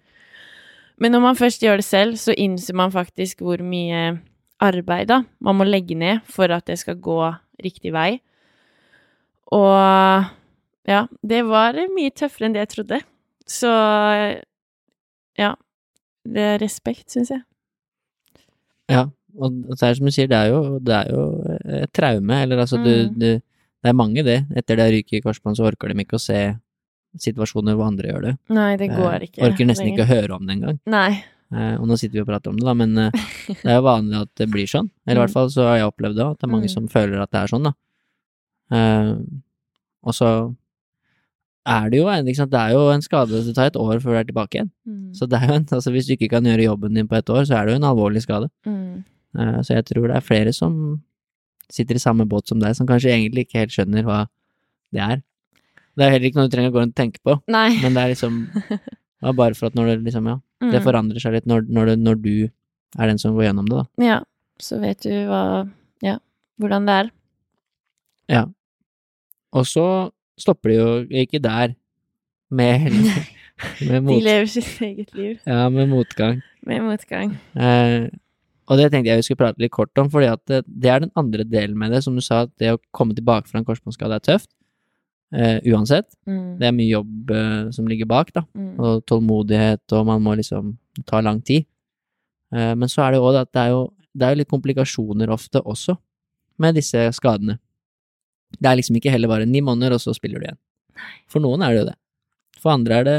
Men 1.02 1.14
når 1.16 1.24
man 1.24 1.38
først 1.38 1.64
gjør 1.64 1.80
det 1.80 1.86
selv, 1.88 2.18
så 2.20 2.34
innser 2.38 2.76
man 2.78 2.92
faktisk 2.94 3.42
hvor 3.42 3.62
mye 3.66 4.20
arbeid 4.62 5.08
da 5.10 5.22
man 5.42 5.58
må 5.58 5.66
legge 5.66 5.96
ned 5.98 6.22
for 6.30 6.52
at 6.54 6.68
det 6.70 6.78
skal 6.78 7.00
gå 7.02 7.18
riktig 7.62 7.90
vei. 7.94 8.20
Og 9.52 10.28
ja, 10.88 11.02
det 11.26 11.42
var 11.48 11.76
mye 11.92 12.14
tøffere 12.14 12.46
enn 12.48 12.54
det 12.54 12.62
jeg 12.64 12.72
trodde. 12.76 13.00
Så 13.50 13.72
ja. 15.38 15.52
Det 16.22 16.42
er 16.52 16.60
respekt, 16.62 17.08
syns 17.10 17.32
jeg. 17.32 17.42
Ja, 18.92 19.08
og 19.42 19.56
det 19.72 19.78
er 19.82 19.96
som 19.98 20.06
du 20.06 20.12
sier, 20.14 20.28
det 20.30 20.38
er 20.38 20.52
jo, 20.52 20.76
det 20.78 20.94
er 20.94 21.08
jo 21.10 21.22
et 21.82 21.90
traume, 21.98 22.36
eller 22.44 22.62
altså 22.62 22.78
Mm. 22.78 23.18
du 23.18 23.40
Det 23.82 23.90
er 23.90 23.92
mange 23.98 24.22
det. 24.22 24.46
Etter 24.54 24.76
det 24.76 24.92
ryket 24.92 25.18
i 25.18 25.20
korsbånd, 25.20 25.56
så 25.58 25.66
orker 25.66 25.88
de 25.90 25.98
ikke 25.98 26.14
å 26.14 26.22
se 26.22 26.56
situasjoner 27.20 27.74
hvor 27.76 27.86
andre 27.90 28.08
gjør 28.12 28.22
det. 28.22 28.32
Nei, 28.48 28.76
det 28.76 28.88
går 28.90 29.14
Eh, 29.14 29.26
ikke. 29.28 29.42
Orker 29.44 29.66
nesten 29.68 29.86
lenger. 29.86 29.98
ikke 29.98 30.06
å 30.08 30.14
høre 30.14 30.34
om 30.36 30.46
det 30.46 30.56
engang. 30.56 30.78
Nei. 30.86 31.24
Eh, 31.52 31.74
og 31.76 31.86
nå 31.88 31.98
sitter 32.00 32.12
vi 32.14 32.20
og 32.24 32.26
prater 32.28 32.48
om 32.50 32.56
det, 32.56 32.64
da, 32.64 32.72
men 32.74 32.96
eh, 32.98 33.10
det 33.62 33.68
er 33.68 33.76
jo 33.76 33.82
vanlig 33.84 34.20
at 34.22 34.30
det 34.40 34.48
blir 34.50 34.66
sånn. 34.66 34.88
Eller 35.06 35.20
i 35.20 35.24
hvert 35.26 35.30
Mm. 35.30 35.38
fall 35.40 35.50
så 35.50 35.66
har 35.68 35.76
jeg 35.78 35.90
opplevd 35.92 36.16
det, 36.16 36.26
at 36.26 36.38
det 36.38 36.44
er 36.48 36.52
mange 36.52 36.68
Mm. 36.70 36.74
som 36.74 36.88
føler 36.88 37.20
at 37.20 37.30
det 37.30 37.40
er 37.42 37.46
sånn, 37.52 37.64
da. 37.68 37.72
Og 40.02 40.14
så 40.16 40.28
er 41.68 41.90
det 41.92 41.98
jo 42.00 42.08
en, 42.10 42.24
det 42.26 42.58
er 42.58 42.72
jo 42.74 42.88
en 42.90 43.02
skade 43.04 43.28
Det 43.46 43.54
tar 43.54 43.68
et 43.70 43.76
år 43.78 44.00
før 44.02 44.16
du 44.16 44.18
er 44.18 44.24
tilbake 44.26 44.56
igjen. 44.58 44.70
Mm. 44.88 45.14
Så 45.14 45.28
det 45.30 45.38
er 45.38 45.46
jo 45.52 45.54
en, 45.60 45.66
altså 45.70 45.92
hvis 45.94 46.08
du 46.08 46.14
ikke 46.16 46.30
kan 46.32 46.42
gjøre 46.48 46.64
jobben 46.66 46.94
din 46.96 47.06
på 47.06 47.14
et 47.20 47.30
år, 47.30 47.44
så 47.46 47.60
er 47.60 47.66
det 47.68 47.74
jo 47.76 47.80
en 47.82 47.90
alvorlig 47.92 48.22
skade. 48.24 48.48
Mm. 48.66 49.04
Så 49.62 49.76
jeg 49.76 49.84
tror 49.88 50.08
det 50.10 50.16
er 50.16 50.26
flere 50.26 50.52
som 50.52 51.02
sitter 51.72 51.94
i 51.96 52.02
samme 52.02 52.26
båt 52.28 52.48
som 52.50 52.58
deg, 52.60 52.74
som 52.76 52.86
kanskje 52.86 53.12
egentlig 53.14 53.46
ikke 53.46 53.60
helt 53.62 53.72
skjønner 53.76 54.02
hva 54.04 54.18
det 54.92 55.00
er. 55.00 55.22
Det 55.96 56.04
er 56.06 56.10
heller 56.14 56.28
ikke 56.30 56.38
noe 56.40 56.48
du 56.48 56.54
trenger 56.54 56.70
å 56.72 56.74
gå 56.74 56.80
rundt 56.82 56.94
og 56.94 57.00
tenke 57.02 57.20
på, 57.26 57.34
Nei. 57.52 57.68
men 57.82 57.92
det 57.96 58.02
er 58.02 58.12
liksom 58.14 58.36
er 59.28 59.34
bare 59.38 59.54
for 59.58 59.68
at 59.68 59.74
når 59.78 59.90
det 59.92 59.96
liksom, 60.08 60.26
ja, 60.30 60.38
det 60.64 60.78
Mm. 60.80 60.84
forandrer 60.86 61.18
seg 61.22 61.32
litt 61.34 61.46
når, 61.50 61.64
når, 61.68 61.86
det, 61.90 61.96
når 62.06 62.18
du 62.22 62.32
er 62.98 63.10
den 63.10 63.18
som 63.18 63.34
går 63.36 63.48
gjennom 63.48 63.66
det, 63.68 63.80
da. 63.82 64.04
Ja, 64.04 64.18
så 64.62 64.78
vet 64.82 65.02
du 65.04 65.10
hva 65.28 65.42
Ja, 66.02 66.16
hvordan 66.60 66.86
det 66.88 66.94
er. 67.00 67.10
Ja. 68.30 68.42
Og 69.52 69.66
så 69.68 69.84
stopper 70.40 70.70
de 70.72 70.76
jo 70.78 70.88
ikke 71.22 71.40
der, 71.42 71.74
med, 72.52 72.86
med, 73.88 74.06
De 74.08 74.18
lever 74.22 74.46
sitt 74.50 74.80
eget 74.84 75.12
liv 75.16 75.38
ja, 75.46 75.68
med 75.72 75.88
motgang. 75.90 76.40
med 76.66 76.82
motgang. 76.86 77.34
Eh, 77.56 78.08
og 78.70 78.78
det 78.78 78.90
tenkte 78.92 79.10
jeg 79.10 79.18
vi 79.20 79.26
skulle 79.26 79.42
prate 79.42 79.60
litt 79.60 79.72
kort 79.74 79.98
om, 80.00 80.08
fordi 80.12 80.30
at 80.30 80.40
det, 80.48 80.62
det 80.66 80.90
er 80.92 81.02
den 81.04 81.12
andre 81.18 81.44
delen 81.44 81.76
med 81.78 81.92
det, 81.92 82.02
som 82.04 82.14
du 82.16 82.22
sa, 82.24 82.44
at 82.46 82.52
det 82.62 82.72
å 82.76 82.80
komme 82.94 83.14
tilbake 83.18 83.50
fra 83.50 83.58
en 83.60 83.66
korsbåndskade 83.68 84.16
er 84.20 84.24
tøft. 84.24 84.48
Eh, 85.34 85.58
uansett. 85.72 86.08
Mm. 86.28 86.58
Det 86.60 86.68
er 86.68 86.76
mye 86.76 86.90
jobb 86.90 87.32
eh, 87.34 87.70
som 87.74 87.88
ligger 87.88 88.08
bak, 88.10 88.32
da. 88.36 88.44
Mm. 88.54 88.72
Og 88.78 89.04
tålmodighet, 89.08 89.84
og 89.96 90.06
man 90.08 90.22
må 90.24 90.36
liksom 90.38 90.76
ta 91.08 91.22
lang 91.24 91.40
tid. 91.44 91.66
Eh, 92.54 92.74
men 92.78 92.88
så 92.90 93.04
er 93.04 93.12
det 93.12 93.20
jo 93.20 93.28
òg 93.30 93.42
at 93.42 93.52
det 93.52 93.64
er 93.64 93.74
jo, 93.74 93.82
det 94.12 94.26
er 94.26 94.34
jo 94.34 94.42
litt 94.42 94.52
komplikasjoner 94.52 95.32
ofte 95.32 95.62
også 95.62 95.96
med 96.62 96.76
disse 96.76 97.08
skadene. 97.16 97.58
Det 98.52 98.68
er 98.68 98.76
liksom 98.78 98.98
ikke 99.00 99.12
heller 99.12 99.30
bare 99.32 99.48
ni 99.48 99.62
måneder, 99.64 99.96
og 99.96 100.04
så 100.04 100.14
spiller 100.16 100.40
du 100.40 100.48
igjen. 100.48 100.60
For 101.32 101.40
noen 101.42 101.64
er 101.64 101.72
det 101.72 101.80
jo 101.80 101.88
det. 101.88 101.98
For 102.60 102.74
andre 102.74 103.00
er 103.00 103.08
det 103.08 103.18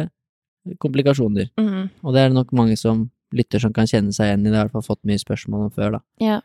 komplikasjoner. 0.80 1.50
Mm. 1.60 1.90
Og 2.06 2.14
det 2.14 2.22
er 2.22 2.30
det 2.30 2.38
nok 2.38 2.54
mange 2.56 2.78
som 2.80 3.08
lytter 3.34 3.60
som 3.60 3.74
kan 3.74 3.90
kjenne 3.90 4.14
seg 4.14 4.30
igjen 4.30 4.46
i 4.46 4.52
det, 4.52 4.58
har 4.60 4.68
i 4.68 4.70
hvert 4.70 4.78
fall 4.78 4.94
fått 4.94 5.08
mye 5.10 5.20
spørsmål 5.20 5.66
om 5.68 5.74
før, 5.74 5.98
da. 5.98 6.04
Ja. 6.22 6.38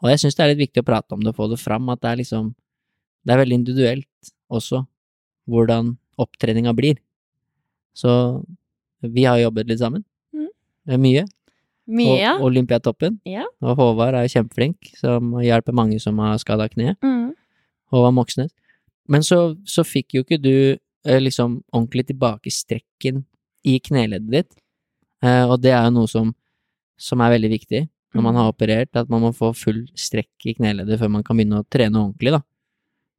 Og 0.00 0.08
jeg 0.08 0.22
syns 0.22 0.38
det 0.38 0.44
er 0.44 0.52
litt 0.52 0.62
viktig 0.62 0.82
å 0.84 0.86
prate 0.86 1.16
om 1.16 1.22
det 1.24 1.34
og 1.34 1.36
få 1.36 1.48
det 1.50 1.58
fram, 1.60 1.88
at 1.92 2.00
det 2.00 2.10
er 2.12 2.20
liksom 2.20 2.52
Det 3.26 3.34
er 3.34 3.40
veldig 3.42 3.56
individuelt 3.58 4.28
også 4.50 4.84
hvordan 5.48 5.94
opptreninga 6.20 6.74
blir. 6.76 6.98
Så 7.96 8.44
vi 9.02 9.24
har 9.24 9.38
jobbet 9.40 9.68
litt 9.70 9.80
sammen. 9.80 10.04
Mm. 10.34 10.48
Mye. 11.00 11.24
Mye, 11.88 12.18
ja. 12.20 12.34
Og 12.36 12.50
Olympiatoppen. 12.50 13.18
Ja. 13.28 13.46
Og 13.64 13.78
Håvard 13.78 14.14
er 14.18 14.28
kjempeflink, 14.28 14.90
som 14.98 15.32
hjelper 15.40 15.72
mange 15.76 15.96
som 16.02 16.18
har 16.20 16.36
skada 16.42 16.66
kneet. 16.68 16.98
Mm. 17.04 17.32
Håvard 17.92 18.14
Moxnes. 18.18 18.52
Men 19.08 19.24
så, 19.24 19.54
så 19.64 19.84
fikk 19.88 20.18
jo 20.18 20.24
ikke 20.26 20.36
du 20.42 20.52
eh, 20.76 21.20
liksom 21.22 21.62
ordentlig 21.72 22.08
tilbake 22.10 22.52
strekken 22.52 23.22
i 23.64 23.78
kneleddet 23.80 24.28
ditt. 24.34 24.58
Eh, 25.24 25.44
og 25.48 25.62
det 25.64 25.72
er 25.72 25.86
jo 25.88 25.94
noe 25.96 26.10
som, 26.12 26.34
som 27.00 27.24
er 27.24 27.32
veldig 27.38 27.54
viktig 27.56 27.86
når 28.16 28.24
man 28.24 28.32
Mm. 28.34 28.38
har 28.40 28.46
operert, 28.52 28.96
at 28.96 29.08
man 29.12 29.20
må 29.20 29.28
få 29.36 29.50
full 29.54 29.82
strekk 29.96 30.46
i 30.48 30.54
kneleddet 30.56 30.96
før 30.98 31.10
man 31.12 31.22
kan 31.22 31.36
begynne 31.36 31.58
å 31.60 31.66
trene 31.68 32.00
ordentlig, 32.00 32.32
da. 32.32 32.40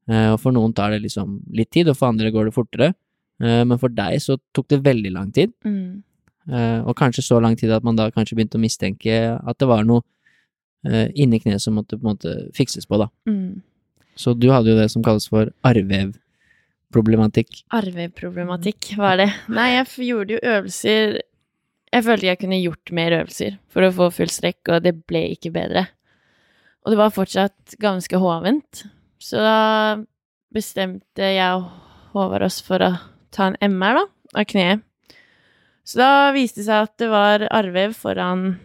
Eh, 0.09 0.29
og 0.33 0.39
for 0.41 0.55
noen 0.55 0.73
tar 0.75 0.93
det 0.93 1.03
liksom 1.03 1.39
litt 1.55 1.69
tid, 1.75 1.91
og 1.91 1.97
for 1.99 2.09
andre 2.09 2.31
går 2.33 2.49
det 2.49 2.55
fortere. 2.55 2.93
Eh, 3.41 3.63
men 3.67 3.77
for 3.81 3.93
deg 3.93 4.17
så 4.23 4.39
tok 4.55 4.69
det 4.73 4.81
veldig 4.85 5.11
lang 5.15 5.33
tid. 5.35 5.53
Mm. 5.65 6.01
Eh, 6.49 6.79
og 6.81 6.97
kanskje 6.97 7.25
så 7.27 7.39
lang 7.43 7.57
tid 7.59 7.73
at 7.75 7.85
man 7.85 7.99
da 7.99 8.09
kanskje 8.13 8.39
begynte 8.39 8.57
å 8.57 8.63
mistenke 8.63 9.19
at 9.37 9.59
det 9.61 9.69
var 9.69 9.85
noe 9.87 10.05
inni 10.79 11.41
kneet 11.43 11.59
som 11.59 11.73
måtte 11.75 11.97
på 11.99 12.05
en 12.05 12.13
måte 12.13 12.33
fikses 12.55 12.85
på, 12.87 12.95
da. 13.01 13.09
Mm. 13.27 13.59
Så 14.15 14.31
du 14.31 14.45
hadde 14.47 14.71
jo 14.71 14.77
det 14.77 14.85
som 14.93 15.03
kalles 15.03 15.25
for 15.27 15.49
arvevproblematikk. 15.67 17.65
Arveproblematikk 17.75 18.93
var 18.95 19.17
det. 19.19 19.27
Nei, 19.51 19.73
jeg 19.73 20.07
gjorde 20.07 20.37
jo 20.37 20.39
øvelser 20.53 21.19
Jeg 21.91 22.05
følte 22.05 22.29
jeg 22.29 22.39
kunne 22.39 22.61
gjort 22.61 22.93
mer 22.95 23.17
øvelser 23.17 23.57
for 23.67 23.83
å 23.83 23.91
få 23.91 24.07
full 24.21 24.31
strekk, 24.31 24.61
og 24.71 24.87
det 24.87 24.93
ble 25.09 25.25
ikke 25.33 25.51
bedre. 25.51 25.83
Og 26.85 26.93
det 26.93 27.01
var 27.01 27.11
fortsatt 27.11 27.75
ganske 27.83 28.23
hovent, 28.23 28.85
så 29.21 29.43
da 29.43 29.59
bestemte 30.55 31.33
jeg 31.35 31.59
og 31.59 31.67
Håvard 32.15 32.47
oss 32.47 32.57
for 32.65 32.81
å 32.81 32.93
ta 33.35 33.51
en 33.51 33.57
MR, 33.61 33.99
da, 33.99 34.05
av 34.41 34.47
kneet. 34.49 34.81
Så 35.85 35.99
da 36.01 36.09
viste 36.33 36.61
det 36.61 36.67
seg 36.69 36.87
at 36.87 36.95
det 37.01 37.09
var 37.11 37.45
arrvev 37.49 37.93
foran 37.97 38.57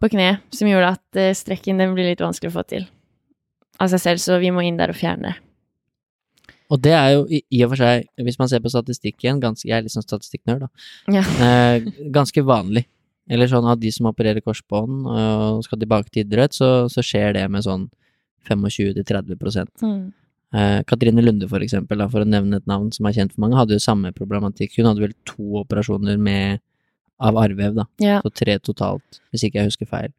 på 0.00 0.10
kneet 0.12 0.44
som 0.52 0.68
gjorde 0.68 0.92
at 0.96 1.20
eh, 1.20 1.34
strekken 1.36 1.80
den 1.80 1.94
blir 1.96 2.10
litt 2.10 2.20
vanskelig 2.20 2.52
å 2.52 2.56
få 2.58 2.64
til 2.68 2.86
av 3.80 3.90
seg 3.92 4.00
selv, 4.00 4.22
så 4.22 4.38
vi 4.40 4.52
må 4.52 4.64
inn 4.64 4.78
der 4.80 4.92
og 4.92 4.96
fjerne 4.96 5.30
det. 5.30 5.34
Og 6.72 6.80
det 6.82 6.94
er 6.96 7.10
jo 7.14 7.24
i, 7.30 7.42
i 7.54 7.60
og 7.62 7.74
for 7.74 7.82
seg, 7.84 8.06
hvis 8.26 8.38
man 8.40 8.50
ser 8.50 8.62
på 8.64 8.72
statistikken, 8.72 9.40
ganske, 9.42 9.68
jeg 9.68 9.76
er 9.76 9.84
litt 9.84 9.94
sånn 9.94 10.06
statistikknerd, 10.06 10.66
da, 10.66 10.88
Ja. 11.14 11.24
eh, 11.46 11.88
ganske 12.12 12.44
vanlig. 12.44 12.86
Eller 13.30 13.50
sånn 13.50 13.66
at 13.68 13.80
de 13.82 13.90
som 13.90 14.06
opererer 14.06 14.44
korsbånd 14.44 15.06
og 15.10 15.64
skal 15.66 15.80
tilbake 15.80 16.12
til 16.14 16.22
idrett, 16.22 16.54
så, 16.54 16.86
så 16.90 17.02
skjer 17.02 17.34
det 17.34 17.46
med 17.50 17.64
sånn 17.66 17.88
25-30 18.48 19.82
Mm. 19.82 20.12
eh, 20.54 20.82
Katrine 20.86 21.22
Lunde, 21.22 21.48
for 21.48 21.60
eksempel, 21.60 21.98
for 22.10 22.20
å 22.24 22.28
nevne 22.28 22.56
et 22.56 22.66
navn 22.66 22.92
som 22.92 23.06
er 23.06 23.12
kjent 23.12 23.32
for 23.34 23.40
mange, 23.44 23.56
hadde 23.58 23.76
jo 23.76 23.82
samme 23.82 24.12
problematikk. 24.14 24.76
Hun 24.78 24.86
hadde 24.86 25.00
vel 25.04 25.14
to 25.24 25.62
operasjoner 25.64 26.18
med, 26.18 26.60
av 27.20 27.34
arrvev, 27.36 27.74
da. 27.74 27.84
Ja. 27.98 28.20
Så 28.22 28.32
tre 28.34 28.58
totalt, 28.58 29.20
hvis 29.32 29.44
ikke 29.48 29.60
jeg 29.62 29.70
husker 29.70 29.86
feil. 29.90 30.12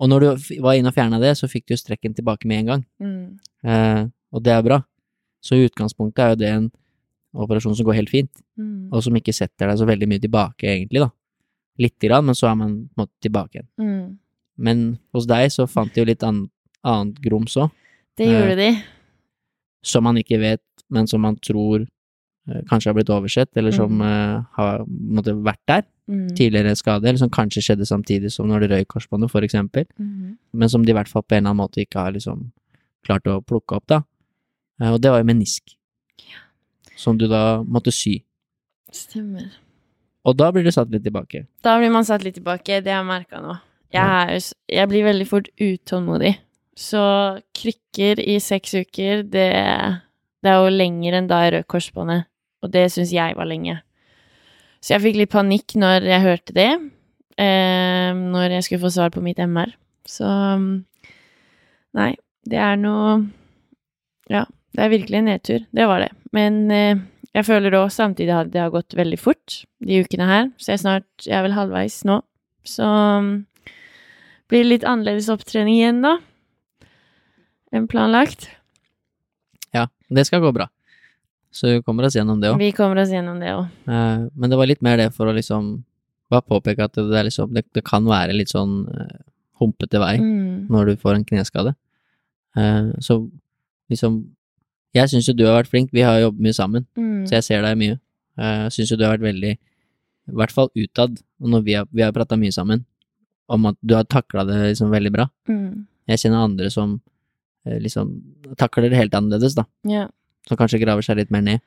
Og 0.00 0.08
når 0.10 0.20
du 0.20 0.60
var 0.62 0.74
inne 0.74 0.88
og 0.90 0.94
fjerna 0.96 1.20
det, 1.20 1.36
så 1.38 1.46
fikk 1.48 1.66
du 1.70 1.76
strekken 1.76 2.14
tilbake 2.14 2.46
med 2.46 2.58
en 2.62 2.66
gang. 2.66 2.84
Mm. 3.00 3.38
Eh, 3.64 4.06
og 4.32 4.42
det 4.42 4.52
er 4.52 4.62
bra. 4.66 4.80
Så 5.42 5.54
i 5.58 5.66
utgangspunktet 5.68 6.18
er 6.24 6.30
jo 6.32 6.36
det 6.42 6.48
en 6.52 6.70
operasjon 7.34 7.74
som 7.76 7.86
går 7.86 7.94
helt 8.00 8.10
fint, 8.10 8.30
Mm. 8.58 8.90
og 8.92 9.02
som 9.02 9.14
ikke 9.16 9.32
setter 9.32 9.66
deg 9.70 9.78
så 9.78 9.86
veldig 9.88 10.06
mye 10.06 10.20
tilbake, 10.20 10.64
egentlig, 10.68 11.00
da. 11.00 11.08
Lite 11.80 12.06
grann, 12.08 12.26
men 12.26 12.34
så 12.34 12.50
er 12.50 12.54
man 12.54 12.74
på 12.94 13.00
en 13.00 13.06
måte 13.06 13.16
tilbake 13.24 13.54
igjen. 13.56 13.68
Mm. 13.80 14.18
Men 14.58 14.98
hos 15.14 15.24
deg 15.26 15.48
så 15.50 15.64
fant 15.66 15.92
de 15.94 16.02
jo 16.02 16.04
litt 16.04 16.20
annet, 16.22 16.50
annet 16.84 17.20
grums 17.22 17.56
òg, 17.56 17.70
Det 18.18 18.26
Eh, 18.26 18.32
gjorde 18.32 18.56
de. 18.56 18.82
som 19.82 20.04
man 20.04 20.16
ikke 20.16 20.38
vet, 20.40 20.60
men 20.90 21.06
som 21.06 21.20
man 21.20 21.36
tror 21.36 21.86
eh, 22.48 22.60
kanskje 22.68 22.86
har 22.90 22.94
blitt 22.94 23.08
oversett, 23.10 23.48
eller 23.56 23.70
som 23.72 23.90
Mm. 23.98 24.02
eh, 24.02 24.44
har 24.56 24.84
måtte, 24.86 25.32
vært 25.42 25.60
der. 25.66 25.82
Mm. 26.10 26.28
Tidligere 26.34 26.74
skade, 26.76 27.04
eller 27.06 27.18
som 27.18 27.30
kanskje 27.30 27.62
skjedde 27.62 27.86
samtidig 27.86 28.32
som 28.32 28.48
når 28.48 28.60
det 28.60 28.70
røyk 28.70 28.88
korsbåndet, 28.88 29.30
for 29.30 29.40
eksempel. 29.42 29.84
Mm. 29.98 30.36
men 30.52 30.68
som 30.68 30.82
de 30.84 30.90
i 30.90 30.94
hvert 30.94 31.08
fall 31.08 31.22
på 31.22 31.36
en 31.36 31.46
eller 31.46 31.50
annen 31.54 31.62
måte 31.68 31.80
ikke 31.86 32.00
har 32.02 32.12
liksom 32.12 32.50
klart 33.06 33.22
å 33.24 33.40
plukke 33.44 33.76
opp, 33.76 33.86
da. 33.86 34.02
Eh, 34.80 34.90
Og 34.92 35.00
det 35.00 35.10
var 35.10 35.18
jo 35.22 35.24
menisk. 35.24 35.76
Som 36.96 37.16
du 37.18 37.26
da 37.28 37.62
måtte 37.62 37.92
sy. 37.92 38.22
Stemmer. 38.92 39.50
Og 40.24 40.36
da 40.36 40.50
blir 40.52 40.62
du 40.64 40.70
satt 40.70 40.90
litt 40.90 41.02
tilbake. 41.04 41.46
Da 41.62 41.78
blir 41.78 41.90
man 41.90 42.04
satt 42.04 42.22
litt 42.22 42.34
tilbake, 42.34 42.82
det 42.82 42.92
har 42.92 43.02
jeg 43.02 43.06
merka 43.06 43.40
nå. 43.40 43.58
Jeg, 43.92 44.02
er, 44.02 44.54
jeg 44.68 44.88
blir 44.88 45.04
veldig 45.04 45.26
fort 45.28 45.48
utålmodig. 45.60 46.36
Så 46.78 47.02
krykker 47.56 48.20
i 48.22 48.38
seks 48.40 48.74
uker, 48.74 49.22
det, 49.28 49.48
det 50.42 50.52
er 50.52 50.60
jo 50.62 50.72
lenger 50.72 51.18
enn 51.18 51.28
da 51.30 51.42
jeg 51.44 51.54
røk 51.56 51.68
korsbåndet. 51.74 52.28
Og 52.62 52.70
det 52.72 52.86
syns 52.94 53.12
jeg 53.12 53.36
var 53.36 53.48
lenge. 53.50 53.80
Så 54.82 54.96
jeg 54.96 55.04
fikk 55.04 55.20
litt 55.20 55.32
panikk 55.32 55.76
når 55.78 56.08
jeg 56.08 56.24
hørte 56.24 56.56
det. 56.56 56.70
Eh, 57.40 58.10
når 58.16 58.56
jeg 58.56 58.66
skulle 58.66 58.84
få 58.84 58.92
svar 58.94 59.12
på 59.14 59.22
mitt 59.24 59.40
MR. 59.42 59.74
Så 60.08 60.26
mm, 60.26 60.72
Nei, 61.98 62.12
det 62.48 62.58
er 62.58 62.78
noe 62.80 63.20
Ja, 64.32 64.46
det 64.72 64.80
er 64.84 64.92
virkelig 64.92 65.20
en 65.20 65.28
nedtur. 65.28 65.64
Det 65.70 65.86
var 65.88 66.06
det. 66.06 66.10
Men 66.32 66.64
eh, 66.72 67.02
jeg 67.32 67.48
føler 67.48 67.76
òg 67.78 67.92
samtidig 67.92 68.34
at 68.34 68.50
det 68.52 68.62
har 68.62 68.72
gått 68.74 68.96
veldig 68.96 69.20
fort 69.20 69.62
de 69.84 70.02
ukene 70.02 70.28
her. 70.28 70.50
Så 70.56 70.72
jeg 70.72 70.80
er 70.80 70.84
snart 70.84 71.26
Jeg 71.26 71.38
er 71.38 71.46
vel 71.46 71.56
halvveis 71.56 72.02
nå. 72.08 72.20
Så 72.64 72.86
mm, 72.86 73.32
blir 74.50 74.64
det 74.64 74.70
litt 74.70 74.88
annerledes 74.88 75.30
opptrening 75.32 75.78
igjen, 75.78 76.02
da. 76.04 76.18
Enn 77.72 77.86
planlagt. 77.88 78.48
Ja, 79.72 79.86
det 80.12 80.26
skal 80.28 80.42
gå 80.44 80.50
bra. 80.52 80.66
Så 81.52 81.68
vi 81.68 81.82
kommer 81.84 82.04
oss 82.08 82.16
gjennom 82.16 82.40
det 82.40 82.50
òg. 82.52 82.58
Vi 82.60 82.70
kommer 82.76 83.00
oss 83.02 83.10
gjennom 83.12 83.40
det 83.40 83.52
òg. 83.52 83.66
Men 83.88 84.50
det 84.52 84.56
var 84.60 84.68
litt 84.68 84.82
mer 84.84 84.96
det 85.00 85.10
for 85.16 85.28
å 85.28 85.34
liksom 85.36 85.74
bare 86.32 86.44
påpeke 86.48 86.84
at 86.86 86.94
det, 86.96 87.12
er 87.18 87.26
liksom, 87.28 87.50
det, 87.52 87.64
det 87.76 87.82
kan 87.84 88.06
være 88.08 88.32
litt 88.36 88.48
sånn 88.52 88.86
uh, 88.88 89.18
humpete 89.60 90.00
vei 90.00 90.14
Mm. 90.20 90.68
når 90.72 90.86
du 90.86 90.96
får 91.02 91.18
en 91.18 91.24
kneskade. 91.28 91.74
Uh, 92.56 92.92
så 93.04 93.18
liksom 93.92 94.22
Jeg 94.96 95.08
syns 95.08 95.28
jo 95.28 95.32
du 95.36 95.44
har 95.46 95.58
vært 95.62 95.70
flink, 95.72 95.88
vi 95.92 96.02
har 96.04 96.18
jobbet 96.20 96.40
mye 96.44 96.56
sammen. 96.56 96.86
Mm. 96.96 97.26
Så 97.28 97.36
jeg 97.38 97.44
ser 97.46 97.62
deg 97.64 97.76
mye. 97.80 97.94
Eh, 98.36 98.64
Jeg 98.68 98.72
syns 98.76 98.90
jo 98.92 98.96
du 99.00 99.04
har 99.06 99.14
vært 99.16 99.24
veldig, 99.24 99.52
i 99.56 100.34
hvert 100.36 100.52
fall 100.52 100.68
utad, 100.76 101.16
og 101.40 101.48
når 101.48 101.62
vi 101.64 101.72
har, 101.78 101.86
vi 101.92 102.02
har 102.04 102.12
prata 102.12 102.36
mye 102.36 102.52
sammen, 102.52 102.82
om 103.48 103.66
at 103.70 103.76
du 103.80 103.94
har 103.96 104.04
takla 104.04 104.44
det 104.44 104.58
liksom 104.74 104.90
veldig 104.92 105.12
bra. 105.14 105.26
Mm. 105.48 105.86
Jeg 106.12 106.18
kjenner 106.20 106.44
andre 106.44 106.68
som 106.70 106.98
eh, 106.98 107.11
liksom 107.64 108.22
takler 108.58 108.90
det 108.90 108.98
helt 108.98 109.14
annerledes, 109.14 109.54
da. 109.54 109.64
Ja. 109.88 110.08
Som 110.48 110.56
kanskje 110.56 110.80
graver 110.82 111.02
seg 111.06 111.16
litt 111.16 111.30
mer 111.30 111.42
ned. 111.42 111.60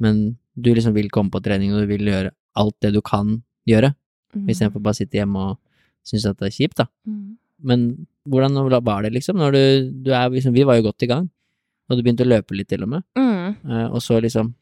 Men 0.00 0.36
du 0.58 0.74
liksom 0.74 0.94
vil 0.96 1.10
komme 1.10 1.30
på 1.30 1.42
trening, 1.44 1.72
og 1.74 1.80
du 1.84 1.86
vil 1.86 2.06
gjøre 2.08 2.30
alt 2.56 2.76
det 2.80 2.92
du 2.94 3.00
kan 3.02 3.42
gjøre, 3.68 3.94
Mm. 4.34 4.48
istedenfor 4.50 4.82
bare 4.82 4.92
å 4.92 4.96
sitte 4.98 5.16
hjemme 5.16 5.36
og 5.38 5.58
synes 6.04 6.26
at 6.28 6.36
det 6.38 6.48
er 6.48 6.56
kjipt, 6.56 6.76
da. 6.76 6.84
Mm. 7.08 7.36
Men 7.64 8.06
hvordan 8.28 8.84
var 8.84 9.02
det, 9.02 9.12
liksom, 9.14 9.36
når 9.38 9.52
du, 9.52 9.90
du 10.04 10.10
er 10.12 10.28
liksom 10.28 10.52
Vi 10.52 10.64
var 10.64 10.76
jo 10.76 10.82
godt 10.82 11.02
i 11.02 11.06
gang, 11.06 11.30
og 11.88 11.96
du 11.96 12.02
begynte 12.02 12.24
å 12.26 12.28
løpe 12.28 12.52
litt 12.54 12.68
til 12.68 12.82
og 12.82 12.88
med. 12.88 13.02
Mm. 13.16 13.56
Eh, 13.70 13.86
og 13.88 14.02
så 14.02 14.20
liksom 14.20 14.52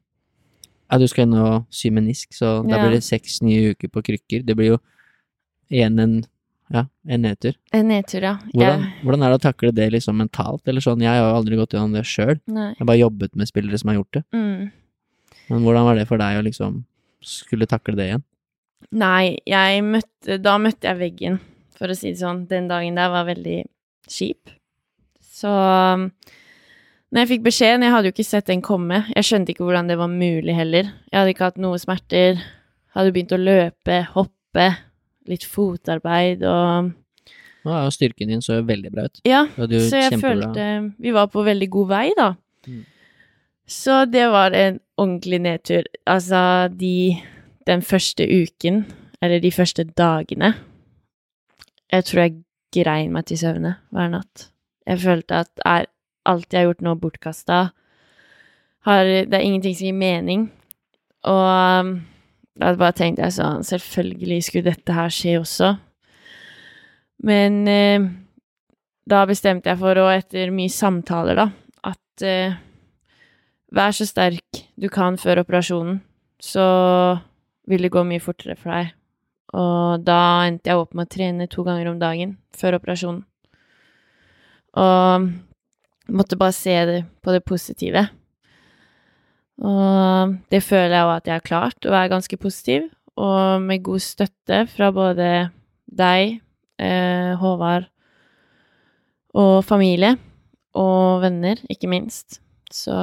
Ja, 0.91 0.99
du 0.99 1.09
skal 1.09 1.25
inn 1.27 1.35
og 1.35 1.67
sy 1.71 1.91
menisk, 1.91 2.31
så 2.37 2.63
da 2.63 2.77
Ja. 2.77 2.83
blir 2.85 2.93
det 2.95 3.03
seks 3.03 3.41
nye 3.43 3.73
uker 3.75 3.89
på 3.89 4.03
krykker. 4.05 4.45
Det 4.47 4.55
blir 4.55 4.67
jo 4.77 4.79
igjen 5.73 5.99
en 5.99 6.25
ja, 6.73 6.87
en 7.09 7.23
nedtur. 7.23 7.55
En 7.73 7.89
nedtur, 7.89 8.23
ja. 8.23 8.37
Hvordan, 8.55 8.81
Jeg- 8.81 9.03
hvordan 9.05 9.23
er 9.25 9.31
det 9.31 9.41
å 9.41 9.53
takle 9.53 9.73
det 9.75 9.93
liksom 9.93 10.17
mentalt, 10.17 10.63
eller 10.67 10.81
sånn? 10.81 11.01
Jeg 11.01 11.09
har 11.09 11.19
jo 11.31 11.37
aldri 11.43 11.57
gått 11.57 11.71
gjennom 11.77 11.93
det 11.93 12.05
sjøl. 12.05 12.41
Jeg 12.49 12.77
har 12.79 12.87
bare 12.87 12.99
jobbet 12.99 13.37
med 13.37 13.47
spillere 13.49 13.79
som 13.79 13.89
har 13.89 13.97
gjort 14.03 14.13
det. 14.13 14.25
Mm. 14.33 14.73
Men 15.51 15.63
hvordan 15.63 15.85
var 15.85 15.95
det 15.97 16.09
for 16.09 16.17
deg 16.19 16.39
å 16.41 16.45
liksom 16.45 16.85
skulle 17.23 17.67
takle 17.67 17.95
det 17.97 18.09
igjen? 18.11 18.23
Nei, 18.93 19.39
jeg 19.47 19.83
møtte 19.83 20.41
Da 20.43 20.57
møtte 20.59 20.83
jeg 20.89 20.99
veggen, 20.99 21.41
for 21.77 21.89
å 21.89 21.97
si 21.97 22.11
det 22.13 22.19
sånn. 22.21 22.47
Den 22.49 22.69
dagen 22.69 22.95
der 22.95 23.09
var 23.11 23.25
veldig 23.27 23.65
kjip. 24.09 24.49
Så 25.21 25.49
når 27.13 27.21
jeg 27.25 27.29
fikk 27.29 27.45
beskjeden 27.45 27.83
Jeg 27.83 27.93
hadde 27.93 28.09
jo 28.09 28.13
ikke 28.15 28.25
sett 28.27 28.47
den 28.47 28.63
komme. 28.63 29.05
Jeg 29.15 29.25
skjønte 29.25 29.53
ikke 29.55 29.65
hvordan 29.67 29.89
det 29.89 29.99
var 29.99 30.09
mulig 30.09 30.55
heller. 30.55 30.85
Jeg 31.13 31.19
hadde 31.21 31.35
ikke 31.35 31.45
hatt 31.51 31.59
noe 31.59 31.79
smerter. 31.79 32.41
Hadde 32.95 33.13
begynt 33.13 33.35
å 33.35 33.41
løpe, 33.43 34.07
hoppe, 34.15 34.77
litt 35.31 35.45
fotarbeid 35.49 36.43
og 36.49 36.93
Nå 37.65 37.73
er 37.73 37.85
jo 37.87 37.93
styrken 37.95 38.29
din 38.29 38.43
så 38.45 38.59
veldig 38.61 38.91
bra 38.93 39.07
ut. 39.09 39.21
Ja, 39.25 39.47
så 39.57 39.65
jeg 39.73 40.13
kjempebra- 40.13 40.21
følte 40.21 40.65
vi 41.01 41.13
var 41.17 41.31
på 41.33 41.45
veldig 41.47 41.69
god 41.73 41.89
vei, 41.89 42.11
da. 42.19 42.27
Mm. 42.69 42.83
Så 43.67 44.05
det 44.11 44.27
var 44.31 44.53
en 44.53 44.81
ordentlig 45.01 45.41
nedtur. 45.41 45.85
Altså, 46.07 46.69
de 46.69 47.23
Den 47.67 47.81
første 47.81 48.27
uken, 48.29 48.85
eller 49.23 49.41
de 49.41 49.51
første 49.51 49.85
dagene 49.85 50.51
Jeg 51.91 52.05
tror 52.05 52.21
jeg 52.21 52.35
grein 52.75 53.13
meg 53.13 53.25
til 53.25 53.39
søvne 53.39 53.77
hver 53.91 54.11
natt. 54.11 54.51
Jeg 54.87 54.99
følte 55.01 55.35
at 55.35 55.49
er 55.65 55.87
alt 56.27 56.53
jeg 56.53 56.61
har 56.61 56.67
gjort 56.75 56.83
nå, 56.83 56.95
bortkasta. 57.01 57.71
Det 58.85 59.33
er 59.33 59.41
ingenting 59.41 59.75
som 59.77 59.87
gir 59.87 59.93
mening. 59.97 60.51
Og 61.25 62.01
da 62.61 62.71
bare 62.79 62.95
tenkte 62.95 63.25
jeg 63.27 63.35
sånn 63.35 63.65
Selvfølgelig 63.67 64.45
skulle 64.47 64.71
dette 64.71 64.95
her 64.95 65.11
skje 65.13 65.39
også. 65.41 65.73
Men 67.25 67.63
eh, 67.71 68.07
da 69.11 69.25
bestemte 69.29 69.73
jeg 69.73 69.81
for, 69.81 70.01
og 70.01 70.13
etter 70.13 70.53
mye 70.55 70.73
samtaler, 70.73 71.39
da, 71.39 71.49
at 71.91 72.25
eh, 72.27 72.57
vær 73.75 73.95
så 73.97 74.07
sterk 74.09 74.65
du 74.81 74.89
kan 74.93 75.19
før 75.21 75.43
operasjonen, 75.45 76.01
så 76.43 76.67
vil 77.69 77.87
det 77.87 77.93
gå 77.95 78.05
mye 78.07 78.23
fortere 78.23 78.57
for 78.61 78.75
deg. 78.75 78.93
Og 79.55 80.03
da 80.05 80.19
endte 80.49 80.71
jeg 80.71 80.81
opp 80.81 80.97
med 80.97 81.07
å 81.07 81.15
trene 81.15 81.49
to 81.51 81.65
ganger 81.67 81.93
om 81.93 82.01
dagen 82.01 82.37
før 82.57 82.79
operasjonen. 82.81 83.23
Og 84.75 85.29
måtte 86.11 86.39
bare 86.39 86.57
se 86.57 86.75
det 86.89 87.01
på 87.23 87.33
det 87.35 87.45
positive. 87.47 88.09
Og 89.63 90.35
det 90.51 90.63
føler 90.67 90.97
jeg 90.97 91.07
òg 91.07 91.17
at 91.17 91.29
jeg 91.29 91.37
har 91.39 91.47
klart, 91.47 91.87
å 91.87 91.95
være 91.95 92.13
ganske 92.13 92.39
positiv, 92.41 92.89
og 93.15 93.63
med 93.63 93.85
god 93.87 94.03
støtte 94.03 94.65
fra 94.73 94.91
både 94.95 95.29
deg, 95.87 96.41
eh, 96.83 97.35
Håvard, 97.39 97.87
og 99.35 99.65
familie, 99.67 100.17
og 100.75 101.23
venner, 101.23 101.61
ikke 101.71 101.91
minst. 101.91 102.41
Så 102.71 102.95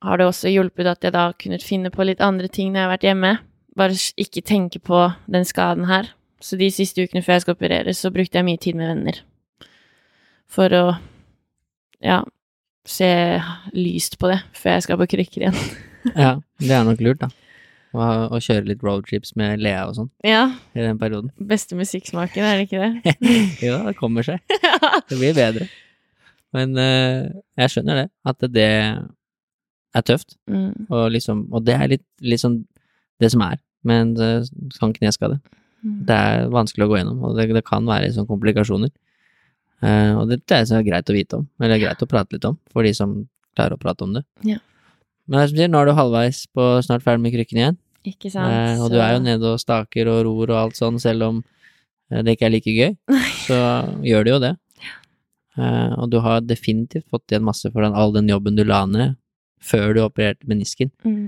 har 0.00 0.16
det 0.16 0.26
også 0.26 0.50
hjulpet 0.50 0.88
at 0.88 1.04
jeg 1.04 1.14
da 1.14 1.28
har 1.28 1.38
kunnet 1.38 1.64
finne 1.64 1.92
på 1.92 2.06
litt 2.06 2.22
andre 2.24 2.48
ting 2.48 2.72
når 2.72 2.80
jeg 2.80 2.86
har 2.86 2.94
vært 2.94 3.06
hjemme. 3.06 3.32
Bare 3.78 3.98
ikke 4.18 4.42
tenke 4.42 4.80
på 4.82 5.04
den 5.30 5.46
skaden 5.46 5.86
her. 5.90 6.10
Så 6.40 6.56
de 6.56 6.70
siste 6.72 7.04
ukene 7.04 7.22
før 7.22 7.36
jeg 7.36 7.44
skal 7.44 7.56
opereres, 7.58 8.00
så 8.00 8.10
brukte 8.10 8.40
jeg 8.40 8.46
mye 8.48 8.60
tid 8.60 8.78
med 8.78 8.88
venner. 8.94 9.20
For 10.50 10.72
å, 10.74 10.84
ja, 12.02 12.22
se 12.88 13.10
lyst 13.76 14.16
på 14.20 14.30
det 14.30 14.40
før 14.56 14.76
jeg 14.76 14.86
skal 14.86 15.00
på 15.00 15.10
krykker 15.16 15.46
igjen. 15.46 15.62
Ja, 16.16 16.38
det 16.56 16.72
er 16.72 16.86
nok 16.88 17.02
lurt, 17.04 17.20
da. 17.20 17.26
Å, 17.92 18.04
å 18.32 18.38
kjøre 18.40 18.70
litt 18.70 18.80
roadtrips 18.86 19.34
med 19.36 19.60
Lea 19.60 19.82
og 19.84 19.98
sånn 19.98 20.06
Ja. 20.24 20.46
i 20.72 20.80
den 20.80 20.96
perioden. 20.96 21.28
Beste 21.36 21.76
musikksmaken, 21.76 22.46
er 22.46 22.56
det 22.56 22.68
ikke 22.70 22.80
det? 22.80 23.14
jo, 23.66 23.74
det 23.84 23.92
kommer 23.98 24.24
seg. 24.24 24.40
Det 25.10 25.18
blir 25.18 25.36
bedre. 25.36 25.66
Men 26.56 26.72
uh, 26.78 27.28
jeg 27.60 27.74
skjønner 27.74 28.00
det, 28.00 28.06
at 28.32 28.48
det 28.56 28.70
er 28.70 30.06
tøft. 30.06 30.38
Mm. 30.48 30.88
Og, 30.88 31.04
liksom, 31.12 31.44
og 31.52 31.66
det 31.68 31.76
er 31.76 31.92
litt, 31.92 32.06
litt 32.24 32.40
sånn 32.42 32.62
det 33.20 33.28
som 33.34 33.44
er 33.44 33.60
med 33.84 34.16
en 34.16 34.48
sånn 34.72 34.96
kneskade. 34.96 35.36
Mm. 35.84 36.00
Det 36.08 36.16
er 36.16 36.50
vanskelig 36.52 36.86
å 36.86 36.90
gå 36.90 36.98
gjennom, 37.00 37.20
og 37.28 37.36
det, 37.36 37.50
det 37.56 37.64
kan 37.68 37.84
være 37.88 38.08
sånn 38.16 38.28
komplikasjoner. 38.28 38.88
Eh, 39.80 40.12
og 40.12 40.28
det, 40.28 40.42
det 40.48 40.58
er 40.58 40.66
så 40.68 40.80
greit 40.84 41.08
å 41.08 41.16
vite 41.16 41.38
om, 41.40 41.46
eller 41.62 41.80
greit 41.80 42.02
å 42.04 42.08
prate 42.08 42.36
litt 42.36 42.48
om, 42.48 42.58
for 42.72 42.84
de 42.84 42.92
som 42.96 43.14
klarer 43.56 43.76
å 43.76 43.80
prate 43.80 44.04
om 44.04 44.16
det. 44.16 44.24
Ja. 44.46 44.58
Men 45.26 45.38
det 45.38 45.44
er 45.44 45.52
som 45.52 45.60
sier, 45.60 45.70
nå 45.72 45.80
er 45.80 45.88
du 45.88 45.94
halvveis 45.96 46.42
på 46.52 46.66
snart 46.84 47.04
ferdig 47.06 47.24
med 47.24 47.34
krykken 47.36 47.60
igjen, 47.60 47.78
Ikke 48.08 48.32
sant? 48.32 48.50
Uh, 48.50 48.84
og 48.84 48.92
du 48.92 48.98
er 49.00 49.14
jo 49.14 49.22
nede 49.24 49.54
og 49.54 49.60
staker 49.62 50.10
og 50.10 50.24
ror 50.26 50.52
og 50.52 50.58
alt 50.58 50.78
sånn, 50.78 51.00
selv 51.02 51.28
om 51.28 51.40
eh, 52.10 52.20
det 52.26 52.36
ikke 52.36 52.48
er 52.48 52.54
like 52.56 52.74
gøy, 52.76 52.92
så 53.46 53.60
gjør 54.04 54.26
du 54.26 54.32
jo 54.34 54.42
det. 54.46 54.54
Uh, 55.58 55.96
og 55.98 56.12
du 56.12 56.20
har 56.24 56.44
definitivt 56.44 57.08
fått 57.10 57.32
igjen 57.32 57.44
masse 57.44 57.68
for 57.72 57.84
den, 57.84 57.96
all 57.96 58.14
den 58.14 58.30
jobben 58.30 58.56
du 58.56 58.64
la 58.64 58.84
ned 58.88 59.16
før 59.60 59.92
du 59.96 60.04
opererte 60.04 60.48
menisken. 60.48 60.88
Mm. 61.04 61.26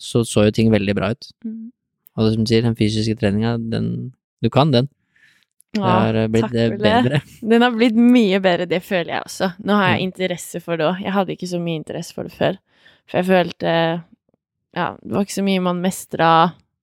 Så 0.00 0.24
så 0.26 0.46
jo 0.46 0.52
ting 0.56 0.70
veldig 0.72 0.94
bra 0.96 1.10
ut. 1.12 1.26
Mm. 1.44 1.68
Og 2.16 2.24
det 2.24 2.30
som 2.32 2.46
du 2.46 2.50
sier, 2.50 2.64
den 2.64 2.76
fysiske 2.78 3.18
treninga, 3.20 3.58
den 3.60 4.14
Du 4.42 4.48
kan 4.48 4.72
den. 4.72 4.88
Det 5.74 5.80
Ja, 5.82 5.98
har 6.00 6.14
eh, 6.14 6.28
blitt 6.32 6.44
takk 6.46 6.54
eh, 6.54 6.68
for 6.70 6.76
det. 6.78 6.82
bedre. 7.04 7.20
Den 7.52 7.62
har 7.62 7.70
blitt 7.76 7.94
mye 8.00 8.40
bedre, 8.40 8.66
det 8.66 8.82
føler 8.82 9.12
jeg 9.18 9.22
også. 9.26 9.50
Nå 9.64 9.74
har 9.76 9.90
jeg 9.92 10.00
Mm. 10.00 10.06
interesse 10.12 10.60
for 10.64 10.76
det 10.80 10.86
òg. 10.86 11.02
Jeg 11.04 11.12
hadde 11.12 11.34
ikke 11.36 11.48
så 11.50 11.60
mye 11.60 11.76
interesse 11.82 12.14
for 12.14 12.24
det 12.24 12.32
før. 12.32 12.56
For 13.06 13.18
jeg 13.18 13.26
følte 13.26 13.74
Ja, 14.76 14.96
det 15.02 15.12
var 15.12 15.24
ikke 15.24 15.38
så 15.40 15.44
mye 15.44 15.60
man 15.62 15.80
mestra. 15.82 16.30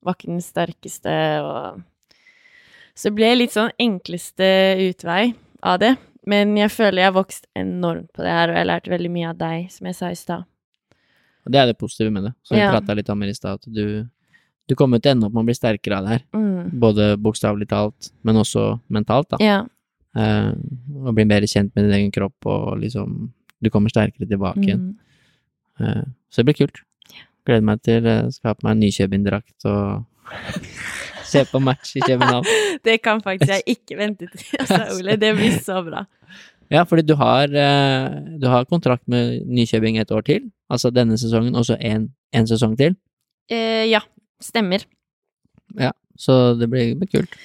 Var 0.04 0.14
ikke 0.16 0.28
den 0.32 0.42
sterkeste 0.42 1.16
og 1.46 1.82
Så 2.96 3.10
det 3.10 3.16
ble 3.16 3.36
litt 3.36 3.52
sånn 3.52 3.72
enkleste 3.82 4.48
utvei 4.90 5.34
av 5.64 5.80
det. 5.80 5.98
Men 6.26 6.56
jeg 6.58 6.70
føler 6.72 7.02
jeg 7.04 7.12
har 7.12 7.18
vokst 7.24 7.46
enormt 7.56 8.08
på 8.14 8.24
det 8.24 8.32
her, 8.32 8.50
og 8.50 8.56
jeg 8.56 8.64
har 8.64 8.70
lært 8.72 8.88
veldig 8.90 9.12
mye 9.12 9.30
av 9.30 9.38
deg, 9.38 9.68
som 9.72 9.86
jeg 9.90 9.96
sa 9.96 10.08
i 10.10 10.16
stad. 10.16 10.46
Og 11.46 11.52
det 11.52 11.60
er 11.62 11.66
det 11.68 11.78
positive 11.78 12.10
med 12.12 12.24
det, 12.24 12.34
som 12.42 12.56
vi 12.58 12.62
Ja. 12.64 12.72
prata 12.72 12.96
litt 12.96 13.10
om 13.10 13.22
i 13.22 13.34
stad, 13.34 13.60
at 13.60 13.68
du, 13.74 14.08
du 14.70 14.76
kommer 14.78 15.02
til 15.02 15.12
å 15.12 15.16
ende 15.16 15.28
opp 15.28 15.36
med 15.36 15.44
å 15.44 15.50
bli 15.50 15.56
sterkere 15.58 16.00
av 16.00 16.08
det 16.08 16.16
her. 16.16 16.24
Mm. 16.34 16.74
Både 16.82 17.08
bokstavelig 17.22 17.68
talt, 17.70 18.10
men 18.26 18.42
også 18.42 18.68
mentalt, 18.94 19.30
da. 19.36 19.40
Ja. 19.44 19.60
Eh, 20.16 20.52
og 21.04 21.16
bli 21.18 21.26
bedre 21.28 21.50
kjent 21.50 21.74
med 21.76 21.88
din 21.88 21.98
egen 22.00 22.14
kropp, 22.16 22.38
og 22.48 22.78
liksom 22.84 23.34
Du 23.64 23.70
kommer 23.72 23.90
sterkere 23.90 24.28
tilbake 24.30 24.62
igjen. 24.62 24.82
Mm. 25.80 25.86
Eh, 25.88 26.04
så 26.30 26.42
det 26.42 26.50
blir 26.50 26.58
kult. 26.60 26.82
Gleder 27.48 27.64
meg 27.66 27.80
til 27.88 28.06
å 28.06 28.16
skape 28.34 28.66
meg 28.66 28.76
en 28.76 28.82
Nykjøbing-drakt 28.84 29.66
og 29.72 30.04
se 31.32 31.46
på 31.50 31.62
match 31.64 31.96
i 31.96 32.04
København. 32.04 32.46
Det 32.86 33.00
kan 33.02 33.24
faktisk 33.24 33.54
jeg 33.54 33.78
ikke 33.78 33.98
vente 33.98 34.28
til, 34.34 34.44
altså, 34.60 34.82
Ole. 35.00 35.16
Det 35.22 35.32
blir 35.40 35.56
så 35.64 35.80
bra. 35.88 36.04
Ja, 36.74 36.84
fordi 36.84 37.06
du 37.08 37.16
har, 37.16 37.50
eh, 37.50 38.38
du 38.42 38.48
har 38.52 38.68
kontrakt 38.70 39.08
med 39.08 39.46
Nykjøbing 39.48 39.98
et 40.02 40.12
år 40.12 40.26
til, 40.26 40.52
altså 40.70 40.92
denne 40.92 41.18
sesongen, 41.18 41.56
og 41.56 41.66
så 41.66 41.78
en, 41.80 42.10
en 42.34 42.48
sesong 42.50 42.76
til. 42.78 42.98
Eh, 43.50 43.86
ja, 43.88 44.02
stemmer. 44.44 44.86
Ja, 45.80 45.92
så 46.18 46.56
det 46.60 46.70
blir, 46.72 46.96
blir 47.00 47.12
kult. 47.12 47.36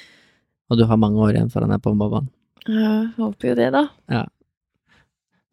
Og 0.71 0.79
du 0.79 0.85
har 0.87 1.01
mange 1.01 1.19
år 1.19 1.35
igjen 1.35 1.51
foran 1.51 1.73
deg 1.73 1.83
på 1.83 1.95
Mobban. 1.99 2.29
Jeg 2.69 3.11
håper 3.17 3.51
jo 3.51 3.57
det, 3.59 3.71
da. 3.75 3.87
Ja. 4.13 4.25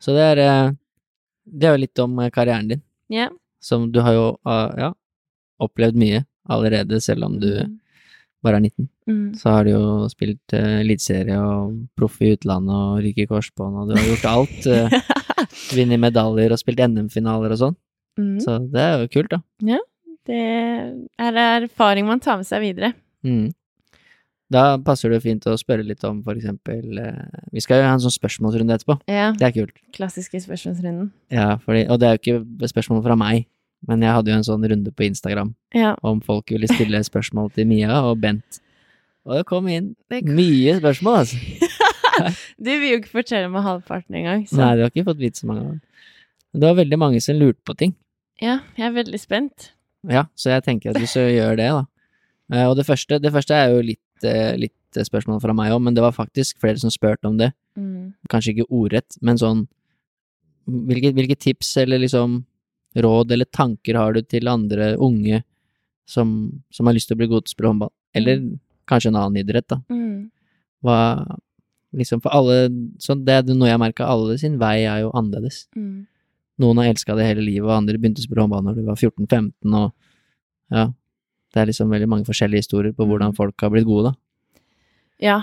Så 0.03 0.13
det 0.13 0.25
er, 0.35 0.43
eh, 0.43 0.75
det 1.47 1.67
er 1.67 1.75
jo 1.75 1.81
litt 1.81 2.03
om 2.03 2.19
eh, 2.21 2.31
karrieren 2.33 2.69
din, 2.69 2.83
Ja. 3.09 3.29
som 3.59 3.91
du 3.91 4.01
har 4.01 4.13
jo, 4.13 4.27
eh, 4.45 4.71
ja, 4.77 4.93
opplevd 5.59 5.97
mye 5.97 6.25
allerede, 6.47 7.01
selv 7.01 7.25
om 7.25 7.39
du 7.39 7.49
bare 8.43 8.57
er 8.57 8.61
19. 8.61 8.89
Mm. 9.09 9.35
Så 9.35 9.49
har 9.49 9.63
du 9.63 9.71
jo 9.71 10.07
spilt 10.11 10.53
eliteserie 10.53 11.33
uh, 11.33 11.65
og 11.65 11.87
proff 11.97 12.21
i 12.21 12.35
utlandet 12.35 12.75
og 12.75 13.01
ryker 13.01 13.27
korsbånd, 13.27 13.75
og 13.81 13.89
du 13.89 13.95
har 13.97 14.05
gjort 14.05 14.27
alt. 14.29 14.67
Uh, 14.67 14.89
Vunnet 15.75 15.99
medaljer 15.99 16.53
og 16.53 16.61
spilt 16.61 16.83
NM-finaler 16.85 17.55
og 17.55 17.61
sånn. 17.63 17.77
Mm. 18.19 18.37
Så 18.43 18.59
det 18.71 18.83
er 18.83 19.01
jo 19.01 19.09
kult, 19.15 19.33
da. 19.33 19.41
Det 20.27 20.37
er 21.23 21.37
erfaring 21.63 22.05
man 22.07 22.19
tar 22.23 22.37
med 22.41 22.45
seg 22.49 22.61
videre. 22.65 22.93
Mm. 23.25 23.49
Da 24.51 24.77
passer 24.79 25.11
det 25.11 25.21
fint 25.25 25.43
å 25.49 25.57
spørre 25.59 25.83
litt 25.83 26.03
om 26.07 26.21
for 26.23 26.37
eksempel 26.39 26.99
eh, 27.01 27.39
Vi 27.51 27.59
skal 27.59 27.81
jo 27.81 27.87
ha 27.89 27.95
en 27.97 28.03
sånn 28.03 28.13
spørsmålsrunde 28.15 28.77
etterpå. 28.77 28.95
Ja, 29.11 29.33
Det 29.35 29.43
er 29.49 29.51
kult. 29.57 29.75
klassiske 29.95 30.39
spørsmålsrunden. 30.45 31.09
Ja, 31.35 31.57
fordi, 31.63 31.81
og 31.91 31.99
det 31.99 32.07
er 32.07 32.15
jo 32.15 32.21
ikke 32.21 32.69
spørsmål 32.71 33.03
fra 33.03 33.17
meg, 33.19 33.47
men 33.87 34.01
jeg 34.05 34.15
hadde 34.15 34.31
jo 34.31 34.37
en 34.39 34.47
sånn 34.47 34.63
runde 34.71 34.91
på 34.95 35.03
Instagram 35.09 35.51
Ja. 35.75 35.95
om 36.01 36.21
folk 36.23 36.47
ville 36.49 36.67
stille 36.71 37.03
spørsmål 37.03 37.51
til 37.55 37.67
Mia 37.67 37.99
og 38.07 38.21
Bent. 38.23 38.61
Og 39.27 39.35
det 39.35 39.45
kom 39.49 39.67
inn 39.67 39.95
Det 40.09 40.23
kom- 40.23 40.35
mye 40.39 40.77
spørsmål, 40.79 41.17
altså. 41.25 41.37
Du 42.57 42.71
vil 42.71 42.89
jo 42.95 42.97
ikke 43.01 43.11
fortelle 43.19 43.49
meg 43.51 43.61
halvparten 43.67 44.15
engang, 44.15 44.47
så 44.49 44.57
Nei, 44.57 44.75
du 44.75 44.81
har 44.81 44.89
ikke 44.89 45.05
fått 45.05 45.19
vite 45.21 45.37
så 45.43 45.45
mange 45.45 45.59
av 45.61 45.67
dem. 45.75 45.81
Det 46.55 46.63
var 46.71 46.77
veldig 46.79 46.97
mange 46.97 47.19
som 47.21 47.35
lurte 47.35 47.59
på 47.67 47.75
ting. 47.77 47.93
ja, 48.41 48.61
jeg 48.77 48.87
er 48.87 48.95
veldig 49.03 49.19
spent. 49.19 49.73
Ja, 50.07 50.25
så 50.35 50.51
jeg 50.53 50.63
tenker 50.65 50.91
at 50.91 50.99
du 50.99 51.05
gjør 51.05 51.57
det, 51.59 51.69
da. 51.75 51.85
Eh, 52.53 52.65
Og 52.69 52.75
det 52.79 52.85
første, 52.87 53.19
det 53.21 53.33
første 53.33 53.55
er 53.55 53.73
jo 53.73 53.81
litt, 53.83 54.23
eh, 54.23 54.55
litt 54.55 54.73
spørsmål 54.93 55.41
fra 55.43 55.53
meg 55.53 55.73
òg, 55.75 55.81
men 55.83 55.93
det 55.93 56.01
var 56.01 56.15
faktisk 56.15 56.59
flere 56.59 56.79
som 56.79 56.89
spurte 56.89 57.27
om 57.27 57.37
det. 57.37 57.51
Mm. 57.77 58.13
Kanskje 58.29 58.55
ikke 58.55 58.71
ordrett, 58.71 59.17
men 59.21 59.37
sånn 59.37 59.67
hvilke, 60.67 61.13
hvilke 61.15 61.37
tips 61.39 61.77
eller 61.77 61.99
liksom 61.99 62.45
råd 62.97 63.31
eller 63.31 63.45
tanker 63.45 63.95
har 63.95 64.13
du 64.13 64.21
til 64.21 64.47
andre 64.47 64.95
unge 64.97 65.43
som, 66.07 66.61
som 66.71 66.87
har 66.87 66.95
lyst 66.95 67.07
til 67.07 67.15
å 67.15 67.21
bli 67.21 67.27
gode 67.27 67.45
til 67.45 67.53
å 67.53 67.55
spille 67.55 67.71
håndball? 67.71 67.93
Eller 68.15 68.41
kanskje 68.87 69.11
en 69.11 69.19
annen 69.19 69.43
idrett, 69.43 69.67
da. 69.67 69.81
Mm. 69.91 70.29
Hva 70.83 70.99
Liksom 71.97 72.19
for 72.21 72.33
alle 72.35 72.67
så 72.99 73.15
Det 73.15 73.33
er 73.33 73.55
noe 73.55 73.69
jeg 73.69 73.79
merka, 73.79 74.05
alle 74.05 74.35
sin 74.37 74.57
vei 74.59 74.81
er 74.83 75.05
jo 75.05 75.11
annerledes. 75.15 75.65
Mm. 75.75 76.05
Noen 76.61 76.81
har 76.81 76.89
elska 76.89 77.15
det 77.17 77.27
hele 77.27 77.43
livet, 77.45 77.67
og 77.67 77.75
andre 77.75 77.99
begynte 77.99 78.23
å 78.23 78.25
spille 78.25 78.43
håndball 78.43 78.63
når 78.65 78.79
de 78.79 78.87
var 78.87 78.97
14-15, 78.97 79.75
og 79.77 79.91
ja. 80.73 80.87
Det 81.53 81.61
er 81.61 81.69
liksom 81.69 81.93
veldig 81.93 82.09
mange 82.11 82.27
forskjellige 82.27 82.65
historier 82.65 82.93
på 82.93 83.05
hvordan 83.07 83.31
folk 83.33 83.63
har 83.63 83.71
blitt 83.71 83.87
gode, 83.87 84.11
da. 84.11 84.61
Ja, 85.23 85.37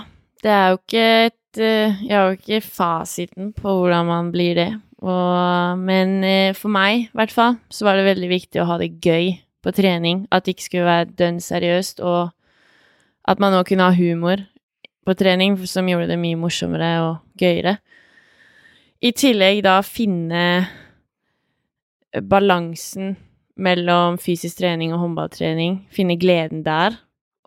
det 0.45 0.51
er 0.53 0.67
jo 0.69 0.77
ikke 0.77 1.05
et 1.25 1.59
eh, 1.59 2.03
Jeg 2.05 2.13
har 2.13 2.27
jo 2.29 2.37
ikke 2.37 2.59
fasiten 2.61 3.49
på 3.57 3.73
hvordan 3.79 4.05
man 4.07 4.29
blir 4.31 4.53
det. 4.55 4.69
Og, 5.01 5.81
men 5.81 6.23
eh, 6.23 6.53
for 6.55 6.71
meg, 6.71 7.07
i 7.07 7.17
hvert 7.17 7.33
fall, 7.33 7.57
så 7.73 7.87
var 7.87 7.97
det 7.97 8.05
veldig 8.07 8.29
viktig 8.31 8.61
å 8.61 8.67
ha 8.69 8.77
det 8.79 8.93
gøy 9.03 9.33
på 9.65 9.73
trening. 9.75 10.23
At 10.29 10.45
det 10.45 10.55
ikke 10.55 10.67
skulle 10.69 10.87
være 10.91 11.11
dønn 11.17 11.41
seriøst, 11.43 11.99
og 12.05 12.29
at 13.25 13.41
man 13.41 13.57
òg 13.57 13.65
kunne 13.71 13.89
ha 13.89 13.97
humor 13.97 14.45
på 15.05 15.17
trening, 15.17 15.57
som 15.67 15.89
gjorde 15.89 16.09
det 16.13 16.21
mye 16.21 16.37
morsommere 16.39 16.91
og 17.03 17.41
gøyere. 17.41 17.79
I 19.05 19.11
tillegg 19.13 19.65
da 19.65 19.79
finne 19.85 20.45
balansen 22.23 23.15
mellom 23.55 24.17
fysisk 24.19 24.59
trening 24.59 24.93
og 24.93 25.01
håndballtrening, 25.03 25.81
finne 25.93 26.17
gleden 26.19 26.63
der, 26.65 26.97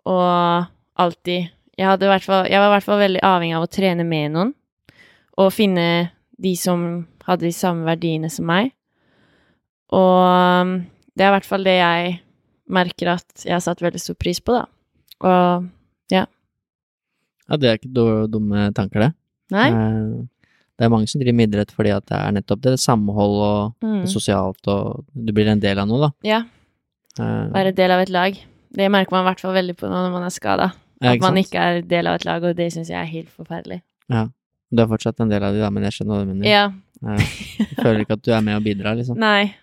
og 0.09 0.69
alltid 0.99 1.49
jeg, 1.79 1.87
hadde 1.87 2.09
hvert 2.09 2.25
fall, 2.25 2.47
jeg 2.49 2.59
var 2.59 2.71
i 2.71 2.73
hvert 2.75 2.87
fall 2.87 2.99
veldig 2.99 3.21
avhengig 3.23 3.55
av 3.55 3.65
å 3.65 3.71
trene 3.71 4.05
med 4.07 4.33
noen, 4.33 4.53
og 5.39 5.53
finne 5.55 5.85
de 6.39 6.55
som 6.59 7.05
hadde 7.27 7.47
de 7.47 7.53
samme 7.55 7.85
verdiene 7.87 8.31
som 8.33 8.47
meg. 8.49 8.73
Og 9.95 10.17
um, 10.25 10.73
det 11.15 11.23
er 11.25 11.31
i 11.31 11.35
hvert 11.37 11.47
fall 11.47 11.63
det 11.65 11.77
jeg 11.77 12.17
merker 12.69 13.13
at 13.15 13.45
jeg 13.45 13.55
har 13.55 13.63
satt 13.63 13.81
veldig 13.81 14.01
stor 14.01 14.17
pris 14.19 14.41
på, 14.43 14.57
da. 14.57 14.65
Og 15.23 15.69
Ja, 16.13 16.25
Ja, 17.49 17.57
det 17.57 17.69
er 17.69 17.79
ikke 17.79 18.27
dumme 18.29 18.67
tanker, 18.77 19.07
det. 19.07 19.13
nei. 19.53 19.69
Eh, 19.69 20.27
Det 20.79 20.85
er 20.87 20.91
mange 20.93 21.09
som 21.11 21.19
driver 21.19 21.35
med 21.35 21.49
idrett 21.51 21.71
fordi 21.75 21.91
at 21.91 22.05
det 22.07 22.15
er 22.15 22.31
nettopp 22.37 22.61
det, 22.63 22.77
samhold 22.79 23.35
og 23.43 23.75
Mm. 23.83 24.05
sosialt, 24.07 24.61
og 24.71 25.03
du 25.13 25.33
blir 25.35 25.47
en 25.51 25.59
del 25.59 25.77
av 25.77 25.87
noe, 25.87 25.99
da. 26.07 26.11
Ja, 26.23 26.43
Eh, 27.19 27.49
være 27.51 27.73
del 27.75 27.91
av 27.91 27.99
et 27.99 28.09
lag. 28.09 28.35
Det 28.71 28.85
merker 28.89 29.11
man 29.11 29.25
i 29.25 29.27
hvert 29.27 29.41
fall 29.41 29.51
veldig 29.53 29.75
på 29.75 29.89
når 29.89 30.11
man 30.13 30.23
er 30.23 30.29
skada. 30.31 30.69
ja, 31.01 31.11
At 31.13 31.19
man 31.19 31.33
sant? 31.35 31.47
ikke 31.47 31.59
er 31.59 31.81
del 31.81 32.07
av 32.07 32.15
et 32.15 32.23
lag, 32.23 32.43
og 32.43 32.55
det 32.55 32.71
syns 32.71 32.87
jeg 32.87 32.95
er 33.01 33.09
helt 33.11 33.27
forferdelig. 33.29 33.81
Ja. 34.09 34.27
Du 34.71 34.81
er 34.83 34.87
fortsatt 34.87 35.19
en 35.19 35.27
del 35.27 35.43
av 35.43 35.51
de, 35.53 35.59
da, 35.59 35.69
men 35.69 35.83
jeg 35.83 35.91
skjønner 35.97 36.15
hva 36.15 36.23
du 36.23 36.33
mener. 36.33 36.47
Ja. 36.47 36.71
Jeg 37.03 37.75
føler 37.75 37.99
ikke 38.05 38.13
at 38.13 38.21
du 38.23 38.31
er 38.31 38.41
med 38.41 38.55
og 38.55 38.63
bidrar, 38.63 38.95
liksom. 38.95 39.17
Nei. 39.27 39.53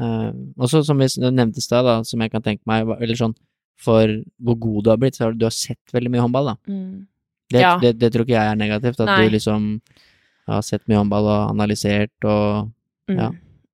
Uh, 0.00 0.32
og 0.58 0.66
så 0.72 0.82
som 0.84 0.98
vi 0.98 1.06
nevnte 1.30 1.58
i 1.58 1.62
stad, 1.62 1.86
som 2.08 2.20
jeg 2.24 2.32
kan 2.32 2.42
tenke 2.42 2.62
meg, 2.66 2.88
eller 3.00 3.14
sånn, 3.14 3.34
for 3.78 4.08
hvor 4.42 4.58
god 4.58 4.84
du 4.84 4.90
har 4.90 4.96
blitt, 4.98 5.14
så 5.14 5.26
har 5.26 5.32
du, 5.36 5.38
du 5.38 5.46
har 5.46 5.54
sett 5.54 5.78
veldig 5.94 6.10
mye 6.10 6.24
håndball, 6.24 6.46
da. 6.46 6.56
Mm. 6.66 7.06
Det, 7.52 7.60
Ja. 7.60 7.76
det, 7.78 7.98
det 8.00 8.10
tror 8.12 8.24
ikke 8.24 8.38
jeg 8.38 8.50
er 8.50 8.56
negativt, 8.56 8.98
at 9.00 9.06
Nei. 9.06 9.22
du 9.28 9.36
liksom 9.36 9.80
har 10.54 10.64
sett 10.66 10.86
mye 10.88 11.00
håndball 11.00 11.28
og 11.28 11.50
analysert 11.52 12.28
og 12.28 12.70
Mm. 13.10 13.18
Ja. 13.18 13.30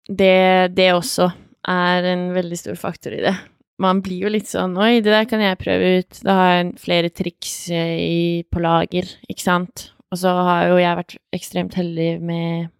Det, 0.08 0.76
det 0.76 0.88
også 0.94 1.30
er 1.68 2.06
en 2.14 2.28
veldig 2.36 2.58
stor 2.58 2.78
faktor 2.80 3.14
i 3.14 3.22
det. 3.24 3.34
Man 3.78 4.00
blir 4.02 4.24
jo 4.24 4.32
litt 4.32 4.48
sånn 4.50 4.74
Oi, 4.80 4.98
det 5.04 5.12
der 5.12 5.28
kan 5.30 5.42
jeg 5.42 5.60
prøve 5.60 5.92
ut. 6.00 6.20
Da 6.24 6.34
har 6.38 6.50
jeg 6.54 6.72
flere 6.82 7.12
triks 7.14 7.54
eh, 7.70 7.94
i, 8.00 8.20
på 8.48 8.62
lager, 8.64 9.10
ikke 9.28 9.44
sant. 9.44 9.90
Og 10.08 10.22
så 10.22 10.32
har 10.32 10.70
jo 10.72 10.80
jeg 10.80 10.98
vært 10.98 11.18
ekstremt 11.36 11.76
heldig 11.78 12.10
med 12.24 12.70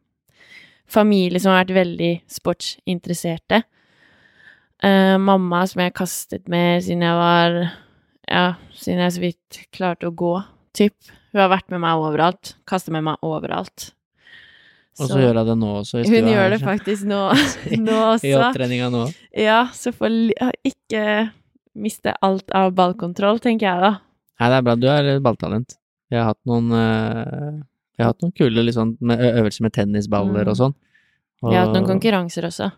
familie 0.89 1.41
som 1.43 1.53
har 1.53 1.67
vært 1.67 1.77
veldig 1.77 2.13
sportsinteresserte. 2.33 3.63
Uh, 4.79 5.19
mamma 5.19 5.65
som 5.67 5.83
jeg 5.83 5.97
kastet 5.99 6.45
med 6.47 6.85
siden 6.87 7.03
jeg 7.03 7.17
var 7.19 7.57
Ja, 8.31 8.45
siden 8.79 9.01
jeg 9.03 9.15
så 9.17 9.23
vidt 9.25 9.59
klarte 9.75 10.07
å 10.07 10.15
gå, 10.15 10.37
typ. 10.77 10.95
Hun 11.33 11.41
har 11.43 11.51
vært 11.53 11.69
med 11.75 11.81
meg 11.85 12.01
overalt. 12.01 12.55
Kastet 12.69 12.93
med 12.97 13.05
meg 13.05 13.17
overalt. 13.27 13.91
Og 14.99 15.07
så 15.07 15.19
gjør 15.21 15.37
hun 15.39 15.47
det 15.47 15.57
nå 15.61 15.69
også. 15.81 16.01
Hun 16.03 16.27
gjør 16.33 16.41
her, 16.43 16.51
det 16.57 16.61
faktisk 16.65 17.05
nå, 17.07 17.19
nå 17.89 17.99
I 18.27 18.33
opptreninga 18.35 18.89
nå. 18.91 19.05
Ja, 19.39 19.61
så 19.77 19.93
får 19.95 20.17
ikke 20.67 21.05
miste 21.79 22.15
alt 22.27 22.51
av 22.59 22.73
ballkontroll, 22.75 23.39
tenker 23.45 23.69
jeg 23.69 23.85
da. 23.85 23.93
Nei, 24.41 24.49
det 24.51 24.57
er 24.59 24.67
bra. 24.67 24.75
Du 24.79 24.89
er 24.91 25.21
balltalent. 25.23 25.77
Jeg 26.11 26.19
har 26.23 26.31
hatt 26.33 26.41
noen 26.49 26.73
eh, 26.73 27.57
Jeg 27.99 28.05
har 28.07 28.13
hatt 28.15 28.23
noen 28.25 28.35
kule 28.39 28.63
liksom, 28.65 28.97
med 29.05 29.21
øvelser 29.29 29.67
med 29.69 29.75
tennisballer 29.77 30.47
Mm. 30.47 30.53
og 30.55 30.57
sånn. 30.65 30.75
Og 31.45 31.51
Vi 31.53 31.57
har 31.59 31.67
hatt 31.69 31.77
noen 31.77 31.87
konkurranser 31.93 32.47
også. 32.49 32.71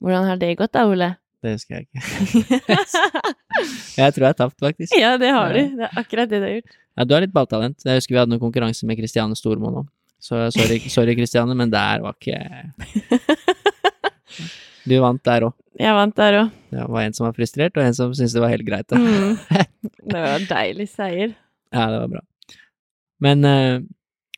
Hvordan 0.00 0.28
har 0.30 0.36
det 0.40 0.54
gått 0.60 0.72
da, 0.76 0.86
Ole? 0.88 1.08
Det 1.42 1.52
husker 1.56 1.74
jeg 1.82 1.88
ikke. 1.88 2.68
Jeg 3.98 4.14
tror 4.14 4.24
jeg 4.24 4.30
har 4.30 4.36
tapt, 4.38 4.56
faktisk. 4.62 4.94
ja, 4.98 5.16
det 5.20 5.30
har 5.34 5.52
du. 5.54 5.60
Det 5.78 5.86
er 5.88 5.98
akkurat 6.00 6.30
det 6.30 6.38
du 6.40 6.46
har 6.46 6.54
gjort. 6.56 6.76
Ja, 6.98 7.06
du 7.06 7.14
er 7.14 7.22
litt 7.22 7.34
balltalent. 7.34 7.84
Jeg 7.86 8.00
husker 8.00 8.16
vi 8.16 8.18
hadde 8.18 8.32
noen 8.32 8.42
konkurranse 8.42 8.86
med 8.88 8.98
Kristiane 8.98 9.36
Stormo 9.38 9.70
nå. 9.70 9.84
Så 10.18 10.48
sorry, 10.50 11.14
Kristiane, 11.18 11.54
men 11.54 11.70
der 11.70 12.02
var 12.02 12.16
ikke 12.18 12.40
Du 14.88 14.96
vant 15.04 15.22
der 15.22 15.46
òg. 15.46 15.54
Jeg 15.78 15.94
vant 15.94 16.16
der 16.18 16.38
òg. 16.40 16.54
Det 16.72 16.86
var 16.90 17.04
en 17.04 17.14
som 17.14 17.28
var 17.28 17.36
frustrert, 17.36 17.76
og 17.78 17.84
en 17.84 17.94
som 17.94 18.14
syntes 18.16 18.34
det 18.34 18.42
var 18.42 18.50
helt 18.50 18.66
greit. 18.66 18.90
Mm. 18.90 19.36
Det 20.08 20.16
var 20.16 20.38
en 20.38 20.48
deilig 20.48 20.86
seier. 20.88 21.34
Ja, 21.74 21.84
det 21.92 21.98
var 22.00 22.08
bra. 22.14 22.20
Men 23.20 23.44
eh, 23.44 23.82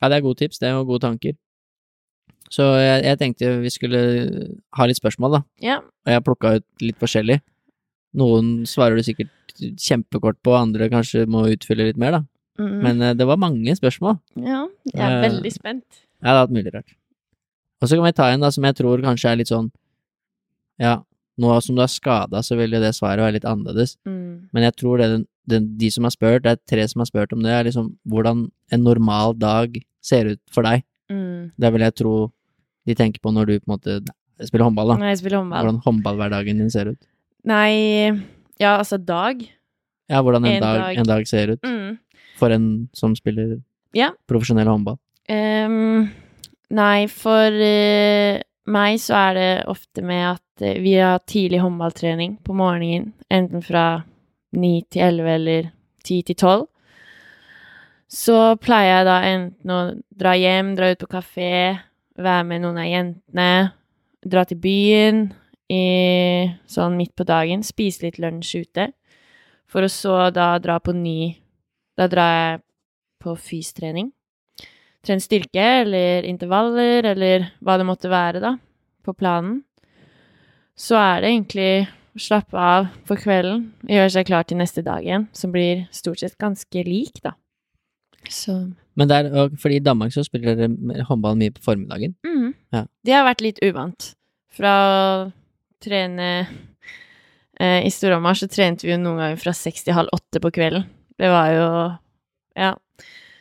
ja, 0.01 0.09
det 0.09 0.17
er 0.17 0.25
gode 0.25 0.41
tips, 0.41 0.59
det, 0.59 0.73
og 0.75 0.89
gode 0.89 1.05
tanker. 1.05 1.37
Så 2.51 2.67
jeg, 2.81 3.05
jeg 3.07 3.19
tenkte 3.21 3.53
vi 3.63 3.71
skulle 3.71 4.01
ha 4.75 4.89
litt 4.91 4.99
spørsmål, 4.99 5.37
da. 5.39 5.41
Ja. 5.63 5.77
Og 5.79 6.11
jeg 6.11 6.25
plukka 6.27 6.53
ut 6.59 6.83
litt 6.83 6.99
forskjellig. 6.99 7.39
Noen 8.19 8.51
svarer 8.67 8.99
du 8.99 9.07
sikkert 9.07 9.31
kjempekort 9.79 10.41
på, 10.43 10.57
andre 10.59 10.91
kanskje 10.91 11.29
må 11.31 11.45
utfylle 11.55 11.87
litt 11.93 12.01
mer, 12.01 12.19
da. 12.19 12.23
Mm. 12.61 12.79
Men 12.85 13.03
eh, 13.03 13.15
det 13.17 13.27
var 13.27 13.39
mange 13.41 13.73
spørsmål. 13.79 14.19
ja, 14.37 14.67
jeg 14.93 15.01
er 15.01 15.17
Eh, 15.17 15.23
veldig 15.29 15.53
spent. 15.55 15.85
Ja, 16.21 16.29
det 16.29 16.37
har 16.37 16.47
vært 16.47 16.57
mulig 16.59 16.75
rart. 16.75 16.91
Og 17.81 17.89
så 17.89 17.97
kan 17.97 18.05
vi 18.05 18.13
ta 18.13 18.27
en 18.29 18.41
da, 18.45 18.51
som 18.53 18.65
jeg 18.69 18.77
tror 18.77 19.01
kanskje 19.01 19.31
er 19.33 19.37
litt 19.41 19.49
sånn 19.49 19.71
Ja, 20.81 20.99
nå 21.41 21.55
som 21.65 21.77
du 21.77 21.83
er 21.83 21.89
skada, 21.89 22.43
så 22.45 22.57
vil 22.59 22.73
jo 22.77 22.81
det 22.81 22.93
svaret 22.97 23.21
være 23.25 23.39
litt 23.39 23.47
annerledes. 23.49 23.97
Mm. 24.09 24.49
Men 24.53 24.63
jeg 24.67 24.75
tror 24.77 24.99
det, 25.01 25.09
den, 25.15 25.25
den, 25.49 25.69
de 25.81 25.91
som 25.91 26.05
har 26.05 26.13
spurt, 26.13 26.43
det 26.45 26.53
er 26.53 26.61
tre 26.69 26.85
som 26.89 27.01
har 27.01 27.09
spurt 27.09 27.33
om 27.33 27.43
det, 27.45 27.51
er 27.53 27.65
liksom 27.69 27.95
hvordan 28.09 28.51
en 28.73 28.85
normal 28.85 29.35
dag 29.41 29.81
ser 30.05 30.29
ut 30.35 30.41
for 30.53 30.63
deg. 30.69 30.85
Mm. 31.11 31.53
Det 31.61 31.73
vil 31.73 31.81
jeg 31.87 31.95
tro 32.01 32.15
de 32.89 32.95
tenker 32.97 33.21
på 33.21 33.33
når 33.33 33.47
du 33.47 33.55
på 33.61 33.69
en 33.69 33.75
måte 33.77 33.97
spiller 34.49 34.65
håndball, 34.69 34.93
da. 34.95 34.99
Når 35.01 35.11
jeg 35.13 35.19
spiller 35.21 35.39
håndball. 35.43 35.65
Hvordan 35.65 35.81
håndballhverdagen 35.85 36.61
din 36.63 36.71
ser 36.73 36.93
ut. 36.95 37.01
Nei, 37.45 38.13
ja, 38.61 38.77
altså 38.79 38.97
dag. 39.01 39.41
Ja, 40.11 40.21
hvordan 40.25 40.45
en, 40.45 40.55
En 40.57 40.63
dag, 40.65 40.79
dag. 40.81 40.97
en 41.01 41.09
dag 41.09 41.27
ser 41.29 41.53
ut 41.57 41.61
Mm. 41.65 41.99
For 42.41 42.55
en 42.55 42.89
som 42.97 43.15
spiller 43.19 43.59
Ja. 43.97 44.13
profesjonell 44.31 44.69
håndball. 44.71 44.99
Um, 45.31 46.09
nei, 46.75 47.07
for 47.13 47.55
uh, 47.55 48.41
meg 48.71 49.01
så 49.03 49.19
er 49.19 49.35
det 49.39 49.51
ofte 49.71 50.03
med 50.07 50.25
at 50.33 50.65
uh, 50.65 50.81
vi 50.83 50.97
har 50.99 51.23
tidlig 51.27 51.61
håndballtrening 51.63 52.39
på 52.47 52.57
morgenen, 52.57 53.13
enten 53.31 53.63
fra 53.63 54.03
9 54.57 54.73
til 54.91 55.03
11 55.07 55.35
eller 55.35 55.71
10 56.05 56.23
til 56.31 56.37
12. 56.37 56.67
Så 58.11 58.39
pleier 58.59 58.97
jeg 59.01 59.07
da 59.07 59.19
enten 59.29 59.71
å 59.71 59.81
dra 60.19 60.33
hjem, 60.35 60.73
dra 60.75 60.89
ut 60.91 61.03
på 61.05 61.11
kafé, 61.13 61.53
være 62.19 62.47
med 62.49 62.65
noen 62.65 62.81
av 62.83 62.89
jentene, 62.91 63.51
dra 64.27 64.43
til 64.49 64.59
byen 64.61 65.29
i, 65.71 65.85
sånn 66.67 66.97
midt 66.99 67.15
på 67.15 67.27
dagen, 67.29 67.63
spise 67.63 68.03
litt 68.09 68.19
lunsj 68.19 68.65
ute, 68.65 68.89
for 69.71 69.87
å 69.87 69.93
så 69.93 70.17
da 70.35 70.57
dra 70.59 70.81
på 70.83 70.91
ny 70.97 71.37
Da 72.01 72.09
drar 72.09 72.33
jeg 72.33 72.65
på 73.21 73.37
fystrening 73.37 74.09
trene 75.07 75.25
styrke 75.25 75.65
eller 75.85 76.29
intervaller 76.29 77.09
eller 77.15 77.49
hva 77.65 77.79
det 77.81 77.89
måtte 77.89 78.11
være, 78.13 78.43
da, 78.43 78.55
på 79.05 79.15
planen, 79.17 79.63
så 80.79 80.99
er 81.01 81.23
det 81.23 81.33
egentlig 81.33 81.71
å 82.17 82.23
slappe 82.25 82.61
av 82.61 82.91
for 83.09 83.21
kvelden, 83.21 83.71
gjøre 83.89 84.13
seg 84.17 84.29
klar 84.29 84.47
til 84.49 84.61
neste 84.61 84.85
dag 84.85 85.05
igjen, 85.05 85.29
som 85.37 85.53
blir 85.55 85.87
stort 85.95 86.23
sett 86.23 86.39
ganske 86.41 86.85
lik, 86.87 87.23
da. 87.25 87.37
Så 88.29 88.53
Men 88.99 89.09
der, 89.09 89.31
fordi 89.57 89.79
i 89.79 89.85
Danmark 89.85 90.13
så 90.13 90.25
spiller 90.27 90.59
dere 90.59 91.05
håndball 91.09 91.39
mye 91.41 91.55
på 91.55 91.63
formiddagen. 91.65 92.13
Mm. 92.27 92.51
Ja. 92.75 92.85
Det 93.07 93.15
har 93.17 93.25
vært 93.25 93.41
litt 93.41 93.61
uvant. 93.65 94.11
Fra 94.53 94.73
å 94.85 94.99
trene 95.81 96.27
eh, 97.57 97.87
I 97.87 97.89
Storhamar 97.95 98.37
så 98.37 98.51
trente 98.51 98.85
vi 98.85 98.93
jo 98.93 98.99
noen 99.01 99.23
ganger 99.23 99.41
fra 99.41 99.55
seks 99.57 99.87
til 99.87 99.97
halv 99.97 100.13
åtte 100.13 100.43
på 100.43 100.53
kvelden. 100.59 100.85
Det 101.21 101.29
var 101.33 101.51
jo 101.55 101.67
Ja. 102.59 102.75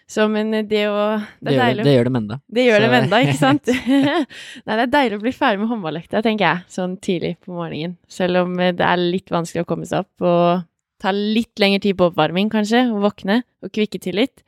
Så, 0.10 0.26
men 0.28 0.50
det 0.66 0.88
å 0.90 1.20
Det, 1.38 1.54
gjør, 1.54 1.76
det, 1.78 1.84
det 1.86 1.92
gjør 1.94 2.08
det 2.08 2.12
med 2.16 2.22
enda. 2.24 2.38
Det 2.50 2.64
gjør 2.66 2.80
det 2.82 2.88
Så- 2.88 2.92
med 2.92 3.04
enda, 3.04 3.18
ikke 3.22 3.38
sant? 3.38 3.68
Nei, 4.66 4.74
det 4.80 4.84
er 4.88 4.94
deilig 4.96 5.20
å 5.20 5.22
bli 5.22 5.34
ferdig 5.36 5.62
med 5.62 5.70
håndballøkta, 5.70 6.24
tenker 6.26 6.46
jeg, 6.48 6.64
sånn 6.74 6.96
tidlig 6.98 7.36
på 7.46 7.54
morgenen. 7.54 7.94
Selv 8.10 8.42
om 8.44 8.56
eh, 8.60 8.74
det 8.74 8.88
er 8.88 8.98
litt 9.04 9.30
vanskelig 9.30 9.64
å 9.64 9.70
komme 9.70 9.86
seg 9.86 10.02
opp 10.08 10.26
og 10.26 10.66
ta 11.00 11.14
litt 11.16 11.62
lengre 11.62 11.80
tid 11.86 11.96
på 12.00 12.10
oppvarming, 12.10 12.50
kanskje, 12.52 12.88
og 12.92 13.06
våkne 13.06 13.44
og 13.64 13.72
kvikke 13.72 14.02
til 14.02 14.18
litt. 14.20 14.42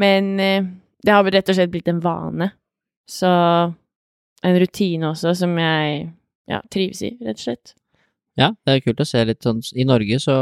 Men 0.00 0.30
eh, 0.40 0.68
det 1.04 1.12
har 1.12 1.26
rett 1.26 1.50
og 1.50 1.58
slett 1.58 1.72
blitt 1.74 1.90
en 1.90 2.00
vane. 2.04 2.52
Så 3.10 3.28
en 4.44 4.60
rutine 4.62 5.10
også 5.10 5.34
som 5.42 5.58
jeg 5.58 6.06
ja, 6.48 6.62
trives 6.72 7.02
i, 7.04 7.16
rett 7.24 7.40
og 7.40 7.44
slett. 7.48 7.74
Ja, 8.38 8.52
det 8.64 8.78
er 8.78 8.84
kult 8.86 9.02
å 9.02 9.06
se 9.08 9.20
litt 9.26 9.42
sånn 9.44 9.60
I 9.74 9.84
Norge 9.90 10.16
så, 10.22 10.36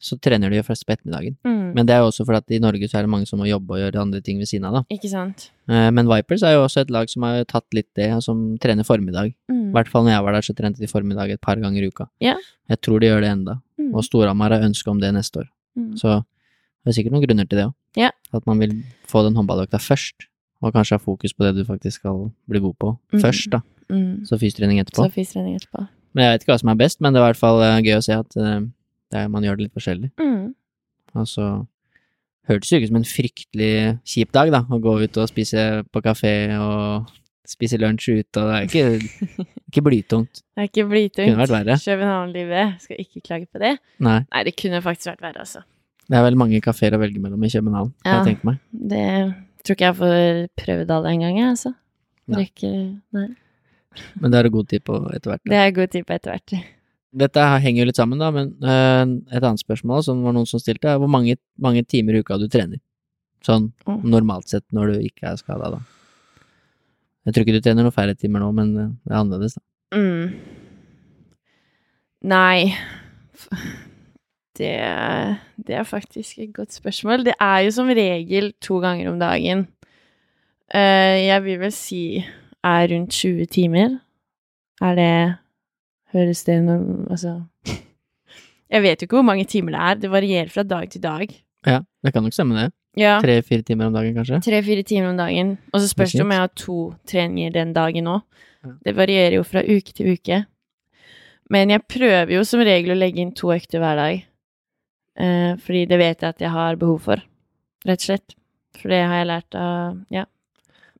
så 0.00 0.16
trener 0.18 0.48
de 0.50 0.56
jo 0.56 0.62
først 0.64 0.86
på 0.88 0.94
ettermiddagen. 0.94 1.34
Mm. 1.44 1.74
Men 1.76 1.86
det 1.86 1.92
er 1.94 1.98
jo 2.00 2.06
også 2.08 2.24
fordi 2.24 2.38
at 2.40 2.50
i 2.56 2.58
Norge 2.58 2.88
så 2.88 2.98
er 2.98 3.02
det 3.04 3.10
mange 3.12 3.26
som 3.28 3.38
må 3.38 3.44
jobbe 3.46 3.74
og 3.76 3.80
gjøre 3.82 4.00
andre 4.00 4.20
ting 4.24 4.38
ved 4.40 4.48
siden 4.48 4.64
av, 4.64 4.78
da. 4.78 4.82
Ikke 4.96 5.10
sant? 5.12 5.50
Eh, 5.68 5.90
Men 5.92 6.08
Vipers 6.08 6.42
er 6.42 6.54
jo 6.56 6.62
også 6.64 6.80
et 6.80 6.90
lag 6.90 7.08
som 7.12 7.22
har 7.28 7.44
tatt 7.44 7.66
litt 7.76 7.88
det, 7.94 8.08
som 8.24 8.56
trener 8.58 8.82
formiddag. 8.88 9.34
I 9.34 9.52
Mm. 9.52 9.72
hvert 9.72 9.88
fall 9.92 10.04
når 10.04 10.10
jeg 10.16 10.24
var 10.24 10.32
der, 10.32 10.40
så 10.40 10.54
trente 10.56 10.78
de 10.80 10.86
formiddag 10.86 11.30
et 11.30 11.40
par 11.40 11.56
ganger 11.56 11.82
i 11.84 11.88
uka. 11.92 12.08
Ja. 12.20 12.34
Jeg 12.68 12.80
tror 12.80 12.98
de 13.00 13.06
gjør 13.06 13.20
det 13.20 13.28
enda. 13.30 13.60
Mm. 13.78 13.94
Og 13.94 14.02
Storhamar 14.04 14.50
har 14.50 14.62
ønske 14.66 14.88
om 14.88 14.98
det 15.00 15.12
neste 15.14 15.36
år. 15.44 15.48
Mm. 15.76 15.96
Så 15.98 16.24
det 16.84 16.88
er 16.88 17.02
sikkert 17.02 17.12
noen 17.12 17.26
grunner 17.28 17.48
til 17.48 17.58
det 17.58 17.66
òg. 17.66 17.74
Ja. 17.96 18.10
At 18.32 18.46
man 18.46 18.58
vil 18.58 18.82
få 19.06 19.22
den 19.22 19.34
håndballøkta 19.36 19.78
først, 19.78 20.26
og 20.62 20.72
kanskje 20.72 20.92
ha 20.96 20.98
fokus 20.98 21.32
på 21.32 21.44
det 21.44 21.56
du 21.56 21.64
faktisk 21.64 22.00
skal 22.00 22.32
bli 22.48 22.58
god 22.60 22.74
på 22.78 22.98
Mm. 23.12 23.20
først, 23.20 23.50
da. 23.50 23.60
Mm. 23.90 24.24
Så 24.26 24.38
fystrening 24.40 24.78
etterpå. 24.80 25.04
Så 25.04 25.12
fystrening 25.12 25.56
etterpå. 25.56 25.88
Men 26.14 26.24
jeg 26.24 26.32
vet 26.32 26.42
ikke 26.44 26.52
hva 26.54 26.60
som 26.60 26.68
er 26.70 26.74
best, 26.74 27.00
men 27.00 27.12
det 27.12 27.20
er 27.20 27.24
i 27.24 27.32
hvert 27.32 27.36
fall 27.36 27.62
eh, 27.62 27.80
gøy 27.82 27.96
å 27.98 28.02
se 28.02 28.12
at 28.12 28.36
eh, 28.36 28.60
er, 29.18 29.28
man 29.32 29.42
gjør 29.46 29.56
det 29.58 29.66
litt 29.68 29.76
forskjellig. 29.76 30.10
Mm. 30.20 30.54
Og 31.18 31.26
så 31.28 31.46
hørtes 32.50 32.68
det 32.70 32.76
jo 32.76 32.80
ikke 32.80 32.90
som 32.90 33.00
en 33.00 33.08
fryktelig 33.08 33.72
kjip 34.06 34.30
dag, 34.34 34.52
da, 34.54 34.60
å 34.70 34.78
gå 34.82 34.94
ut 35.02 35.18
og 35.22 35.28
spise 35.30 35.64
på 35.90 36.02
kafé 36.04 36.34
og 36.58 37.10
spise 37.50 37.78
lunsj 37.82 38.12
ute, 38.20 38.38
og 38.38 38.46
det 38.46 38.54
er 38.54 38.68
ikke, 38.68 39.44
ikke 39.72 39.82
blytungt. 39.82 40.42
Det 40.54 40.62
er 40.62 40.68
ikke 40.68 40.84
blytungt. 40.90 41.26
Kunne 41.32 41.40
vært 41.40 41.54
verre. 41.54 41.76
København-livet. 41.82 42.74
Skal 42.84 42.98
ikke 43.02 43.22
klage 43.26 43.46
på 43.50 43.58
det. 43.62 43.72
Nei. 43.98 44.18
Nei, 44.28 44.42
det 44.46 44.52
kunne 44.60 44.82
faktisk 44.84 45.08
vært 45.14 45.22
verre, 45.24 45.44
altså. 45.46 45.62
Det 46.10 46.18
er 46.18 46.24
vel 46.26 46.36
mange 46.38 46.60
kafeer 46.62 46.94
å 46.94 47.00
velge 47.00 47.22
mellom 47.22 47.42
i 47.46 47.50
København, 47.50 47.92
Ja. 48.04 48.18
jeg 48.18 48.26
tenke 48.34 48.46
meg. 48.50 48.58
Det 48.70 49.04
tror 49.64 49.76
ikke 49.76 49.86
jeg 49.88 49.96
får 50.00 50.50
prøvd 50.62 50.92
alle 50.98 51.14
en 51.14 51.24
gang, 51.24 51.38
jeg, 51.40 51.54
altså. 51.56 51.72
Rekker 52.30 52.76
Nei. 53.16 53.28
Men 54.20 54.30
det 54.30 54.38
har 54.38 54.46
du 54.46 54.50
god 54.54 54.68
tid 54.70 54.84
på 54.86 54.98
etter 55.10 55.32
hvert. 55.32 55.42
Det 55.50 55.58
er 55.58 55.72
god 55.74 55.90
tid 55.96 56.04
på 56.06 56.14
etter 56.14 56.30
hvert. 56.36 56.54
Dette 57.12 57.42
henger 57.64 57.82
jo 57.82 57.86
litt 57.88 57.98
sammen, 57.98 58.20
da, 58.22 58.28
men 58.30 58.52
øh, 58.62 59.14
et 59.34 59.42
annet 59.42 59.58
spørsmål 59.62 60.04
som 60.06 60.20
var 60.22 60.34
noen 60.36 60.46
som 60.46 60.60
stilte, 60.62 60.86
er 60.92 61.00
hvor 61.02 61.10
mange, 61.10 61.34
mange 61.58 61.82
timer 61.84 62.14
i 62.14 62.20
uka 62.22 62.38
du 62.38 62.46
trener? 62.48 62.78
Sånn 63.42 63.72
Mm. 63.88 64.02
normalt 64.12 64.48
sett 64.52 64.64
når 64.70 64.92
du 64.92 65.00
ikke 65.08 65.26
er 65.32 65.36
skada, 65.40 65.70
da. 65.72 65.78
Jeg 67.26 67.34
tror 67.34 67.44
ikke 67.46 67.56
du 67.56 67.64
trener 67.64 67.82
noen 67.86 67.92
færre 67.96 68.14
timer 68.14 68.40
nå, 68.44 68.52
men 68.54 68.70
øh, 68.76 68.88
det 69.04 69.10
er 69.14 69.18
annerledes, 69.20 69.56
da. 69.58 69.98
Mm. 69.98 70.34
Nei 72.30 72.74
det, 74.58 74.74
det 75.66 75.74
er 75.80 75.86
faktisk 75.88 76.38
et 76.38 76.52
godt 76.54 76.72
spørsmål. 76.76 77.24
Det 77.24 77.34
er 77.40 77.58
jo 77.64 77.70
som 77.74 77.88
regel 77.88 78.52
to 78.60 78.78
ganger 78.82 79.08
om 79.10 79.18
dagen. 79.18 79.66
Eh, 80.74 81.26
jeg 81.26 81.42
vil 81.46 81.58
vel 81.62 81.72
si 81.72 82.02
er 82.62 82.88
rundt 82.92 83.10
20 83.16 83.46
timer. 83.50 83.98
Er 84.84 84.94
det 84.94 85.12
Høres 86.14 86.42
det 86.46 86.58
når 86.66 86.82
Altså 87.10 87.36
Jeg 88.74 88.82
vet 88.84 89.00
jo 89.02 89.08
ikke 89.08 89.18
hvor 89.18 89.26
mange 89.26 89.46
timer 89.50 89.74
det 89.74 89.80
er. 89.80 90.02
Det 90.04 90.10
varierer 90.12 90.50
fra 90.52 90.62
dag 90.62 90.90
til 90.90 91.02
dag. 91.02 91.32
Ja, 91.66 91.80
det 92.04 92.12
kan 92.14 92.22
nok 92.22 92.34
stemme 92.36 92.54
det. 92.54 92.70
Ja. 92.98 93.18
Tre-fire 93.22 93.62
timer 93.66 93.90
om 93.90 93.94
dagen, 93.94 94.14
kanskje? 94.14 94.40
Tre-fire 94.46 94.84
timer 94.86 95.10
om 95.10 95.18
dagen. 95.18 95.56
Og 95.72 95.82
så 95.82 95.90
spørs 95.90 96.14
det 96.14 96.22
om 96.22 96.30
jeg 96.30 96.42
har 96.42 96.52
to 96.58 96.78
treninger 97.06 97.52
den 97.54 97.74
dagen 97.74 98.08
òg. 98.10 98.22
Ja. 98.62 98.72
Det 98.86 98.94
varierer 98.96 99.38
jo 99.38 99.44
fra 99.46 99.62
uke 99.66 99.94
til 99.94 100.14
uke. 100.14 100.44
Men 101.50 101.72
jeg 101.74 101.82
prøver 101.90 102.30
jo 102.36 102.44
som 102.46 102.62
regel 102.62 102.94
å 102.94 102.98
legge 102.98 103.22
inn 103.22 103.34
to 103.34 103.50
økter 103.54 103.82
hver 103.82 103.98
dag. 103.98 104.26
Eh, 105.20 105.52
fordi 105.58 105.86
det 105.90 105.98
vet 105.98 106.22
jeg 106.22 106.36
at 106.36 106.44
jeg 106.46 106.54
har 106.54 106.78
behov 106.78 107.00
for, 107.08 107.22
rett 107.86 108.04
og 108.04 108.06
slett. 108.06 108.36
For 108.78 108.92
det 108.92 109.02
har 109.02 109.20
jeg 109.20 109.30
lært 109.32 109.58
av 109.58 109.98
ja. 110.14 110.28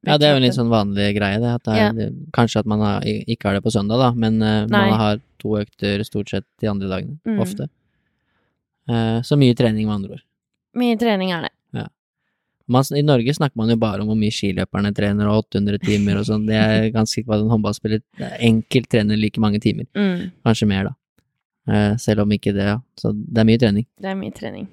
Ja, 0.06 0.16
det 0.16 0.26
er 0.26 0.32
jo 0.32 0.40
en 0.40 0.44
litt 0.46 0.56
sånn 0.56 0.70
vanlig 0.72 1.10
greie, 1.18 1.40
det. 1.42 1.50
At 1.58 1.64
det 1.68 1.74
er, 1.76 1.98
Ja. 1.98 2.08
kanskje 2.32 2.62
at 2.62 2.66
man 2.66 2.80
har, 2.80 3.02
ikke 3.04 3.50
har 3.50 3.58
det 3.58 3.62
på 3.66 3.72
søndag, 3.74 3.98
da, 4.00 4.12
men 4.16 4.40
uh, 4.40 4.66
man 4.70 4.94
har 4.96 5.20
to 5.38 5.58
økter 5.60 6.00
stort 6.08 6.30
sett 6.32 6.46
de 6.60 6.68
andre 6.72 6.88
dagene. 6.88 7.18
Mm. 7.28 7.40
Ofte. 7.44 7.68
Uh, 8.88 9.20
så 9.20 9.36
mye 9.36 9.54
trening, 9.54 9.86
med 9.86 9.94
andre 10.00 10.16
ord. 10.16 10.24
Mye 10.80 10.96
trening 10.96 11.32
er 11.36 11.48
det. 11.48 11.54
Man, 12.70 12.84
I 12.94 13.02
Norge 13.02 13.32
snakker 13.34 13.58
man 13.58 13.70
jo 13.72 13.74
bare 13.82 13.98
om 14.04 14.06
hvor 14.12 14.18
mye 14.18 14.30
skiløperne 14.30 14.92
trener, 14.94 15.26
og 15.26 15.48
800 15.50 15.80
timer 15.82 16.20
og 16.20 16.26
sånn. 16.28 16.44
Det 16.46 16.54
er 16.54 16.84
ganske 16.94 17.16
sikker 17.16 17.32
på 17.32 17.34
at 17.34 17.42
en 17.42 17.50
håndballspiller 17.50 18.02
enkelt 18.46 18.86
trener 18.92 19.18
like 19.18 19.42
mange 19.42 19.58
timer. 19.58 19.88
Mm, 19.98 20.28
Kanskje 20.46 20.68
mer, 20.70 20.92
da. 20.92 20.94
Uh, 21.66 21.96
selv 21.98 22.22
om 22.22 22.30
ikke 22.36 22.54
det, 22.54 22.68
ja. 22.68 22.76
Så 23.00 23.10
det 23.10 23.42
er 23.42 23.48
mye 23.48 23.58
trening. 23.58 23.86
det 23.98 24.12
er 24.12 24.18
mye 24.20 24.34
trening. 24.36 24.68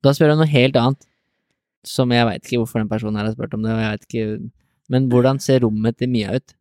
Da 0.00 0.14
spør 0.16 0.30
jeg 0.30 0.38
om 0.38 0.40
noe 0.40 0.48
helt 0.54 0.78
annet, 0.80 1.04
som 1.86 2.12
jeg 2.12 2.26
veit 2.28 2.44
ikke 2.44 2.60
hvorfor 2.62 2.82
den 2.82 2.90
personen 2.90 3.20
her 3.20 3.28
har 3.28 3.36
spurt 3.36 3.54
om 3.56 3.62
det, 3.64 3.72
og 3.72 3.80
jeg 3.80 3.94
veit 3.94 4.08
ikke 4.08 4.50
Men 4.90 5.06
hvordan 5.06 5.38
ser 5.38 5.62
rommet 5.62 5.96
til 5.98 6.10
Mia 6.10 6.34
ut? 6.34 6.54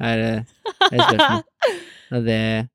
Er 0.00 0.44
spørsmål? 0.88 1.44
Er 2.16 2.22
det 2.24 2.68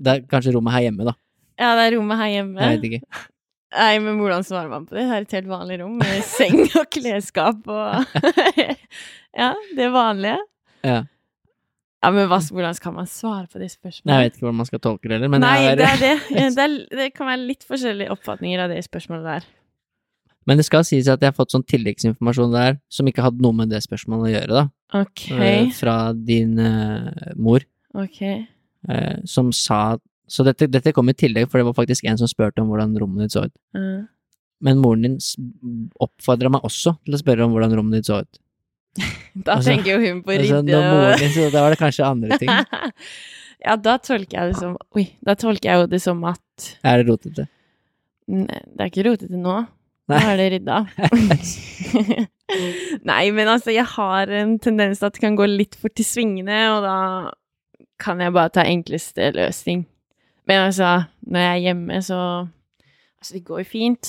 Det 0.00 0.12
er 0.12 0.22
kanskje 0.30 0.54
rommet 0.56 0.72
her 0.72 0.86
hjemme, 0.86 1.04
da. 1.04 1.12
Ja, 1.60 1.72
det 1.76 1.86
er 1.86 1.96
rommet 1.98 2.18
her 2.20 2.30
hjemme. 2.32 2.60
Jeg 2.60 2.76
vet 2.76 2.86
ikke. 2.88 3.24
Nei, 3.76 3.98
men 4.00 4.20
hvordan 4.20 4.44
svarer 4.46 4.70
man 4.72 4.86
på 4.86 4.96
det? 4.96 5.04
Det 5.04 5.16
er 5.16 5.26
et 5.26 5.34
helt 5.36 5.48
vanlig 5.50 5.78
rom 5.82 5.98
med 6.00 6.22
seng 6.24 6.62
og 6.64 6.86
klesskap 6.92 7.68
og 7.68 8.04
Ja, 9.42 9.50
det 9.76 9.90
vanlige. 9.92 10.38
Ja. 10.84 11.02
Ja, 12.04 12.12
men 12.14 12.28
hva, 12.30 12.38
hvordan 12.38 12.76
skal 12.76 12.94
man 12.94 13.08
svare 13.10 13.48
på 13.50 13.58
de 13.60 13.68
spørsmålene? 13.72 14.14
Jeg 14.14 14.28
vet 14.28 14.36
ikke 14.36 14.46
hvordan 14.46 14.60
man 14.60 14.68
skal 14.68 14.82
tolke 14.84 15.08
det 15.08 15.16
heller, 15.16 15.32
men 15.32 15.42
Nei, 15.42 15.56
det 15.74 15.88
er, 15.88 16.02
det. 16.02 16.12
Det, 16.56 16.64
er, 16.64 16.74
det 17.00 17.08
kan 17.16 17.28
være 17.32 17.48
litt 17.48 17.66
forskjellige 17.66 18.12
oppfatninger 18.14 18.62
av 18.62 18.72
det 18.72 18.82
spørsmålet 18.86 19.26
der. 19.26 19.48
Men 20.46 20.60
det 20.60 20.66
skal 20.68 20.84
sies 20.86 21.08
at 21.10 21.20
jeg 21.22 21.32
har 21.32 21.34
fått 21.36 21.50
sånn 21.54 21.64
tilleggsinformasjon 21.66 22.52
der 22.54 22.76
som 22.92 23.08
ikke 23.10 23.24
hadde 23.24 23.42
noe 23.42 23.56
med 23.58 23.72
det 23.72 23.80
spørsmålet 23.82 24.28
å 24.28 24.34
gjøre, 24.36 24.60
da. 24.60 24.64
Ok, 25.00 25.24
Eh, 25.34 25.70
Fra 25.74 26.12
din 26.14 26.52
uh, 26.62 27.10
mor, 27.34 27.64
ok. 27.94 28.20
Uh, 28.86 29.16
som 29.26 29.48
sa 29.52 29.96
Så 30.30 30.44
dette, 30.46 30.66
dette 30.70 30.92
kom 30.94 31.08
i 31.10 31.14
tillegg, 31.14 31.48
for 31.50 31.58
det 31.58 31.66
var 31.66 31.74
faktisk 31.74 32.06
en 32.06 32.18
som 32.18 32.26
spurte 32.30 32.62
om 32.62 32.68
hvordan 32.70 32.94
rommet 32.98 33.26
ditt 33.26 33.34
så 33.34 33.44
ut. 33.46 33.54
Men 34.62 34.78
moren 34.82 35.02
din 35.04 35.18
oppfordra 36.02 36.48
meg 36.50 36.64
også 36.66 36.96
til 37.04 37.14
å 37.14 37.20
spørre 37.20 37.44
om 37.46 37.52
hvordan 37.54 37.74
rommet 37.78 38.00
ditt 38.00 38.08
så 38.10 38.22
ut. 38.24 38.38
da 39.46 39.54
Altså- 39.58 39.70
tenker 39.70 39.92
jo 39.94 39.98
hun 40.02 40.22
på 40.24 40.32
Altså, 40.34 40.62
rydde 40.62 40.80
moren 40.82 41.44
og 41.46 41.52
Da 41.52 41.62
var 41.62 41.74
det 41.74 41.78
kanskje 41.82 42.06
andre 42.06 42.38
ting. 42.42 42.50
Ja, 43.66 43.74
da 43.80 43.96
tolker 43.98 44.36
jeg 44.36 44.52
det 44.52 44.58
som 44.60 44.74
Oi, 44.94 45.06
da 45.24 45.34
tolker 45.34 45.70
jeg 45.70 45.80
jo 45.80 45.86
det 45.90 45.98
som 46.04 46.20
at 46.28 46.66
Er 46.84 47.00
det 47.00 47.06
rotete? 47.08 47.46
Nei, 48.28 48.60
det 48.68 48.84
er 48.84 48.90
ikke 48.92 49.04
rotete 49.08 49.38
nå. 49.40 49.54
Nå 50.06 50.18
er 50.22 50.36
det 50.38 50.44
rydda. 50.54 50.76
Nei, 53.10 53.22
men 53.34 53.48
altså, 53.50 53.72
jeg 53.74 53.86
har 53.96 54.30
en 54.40 54.52
tendens 54.62 55.00
til 55.00 55.08
at 55.08 55.16
det 55.16 55.22
kan 55.24 55.38
gå 55.38 55.48
litt 55.50 55.74
fort 55.80 55.98
i 55.98 56.04
svingene, 56.06 56.58
og 56.76 56.84
da 56.86 56.98
kan 58.02 58.20
jeg 58.22 58.34
bare 58.36 58.52
ta 58.54 58.62
enkleste 58.68 59.32
løsning. 59.34 59.82
Men 60.46 60.68
altså, 60.68 60.92
når 61.26 61.42
jeg 61.42 61.56
er 61.56 61.64
hjemme, 61.70 62.02
så 62.06 62.20
Altså, 63.16 63.32
det 63.38 63.46
går 63.48 63.62
jo 63.62 63.66
fint. 63.66 64.08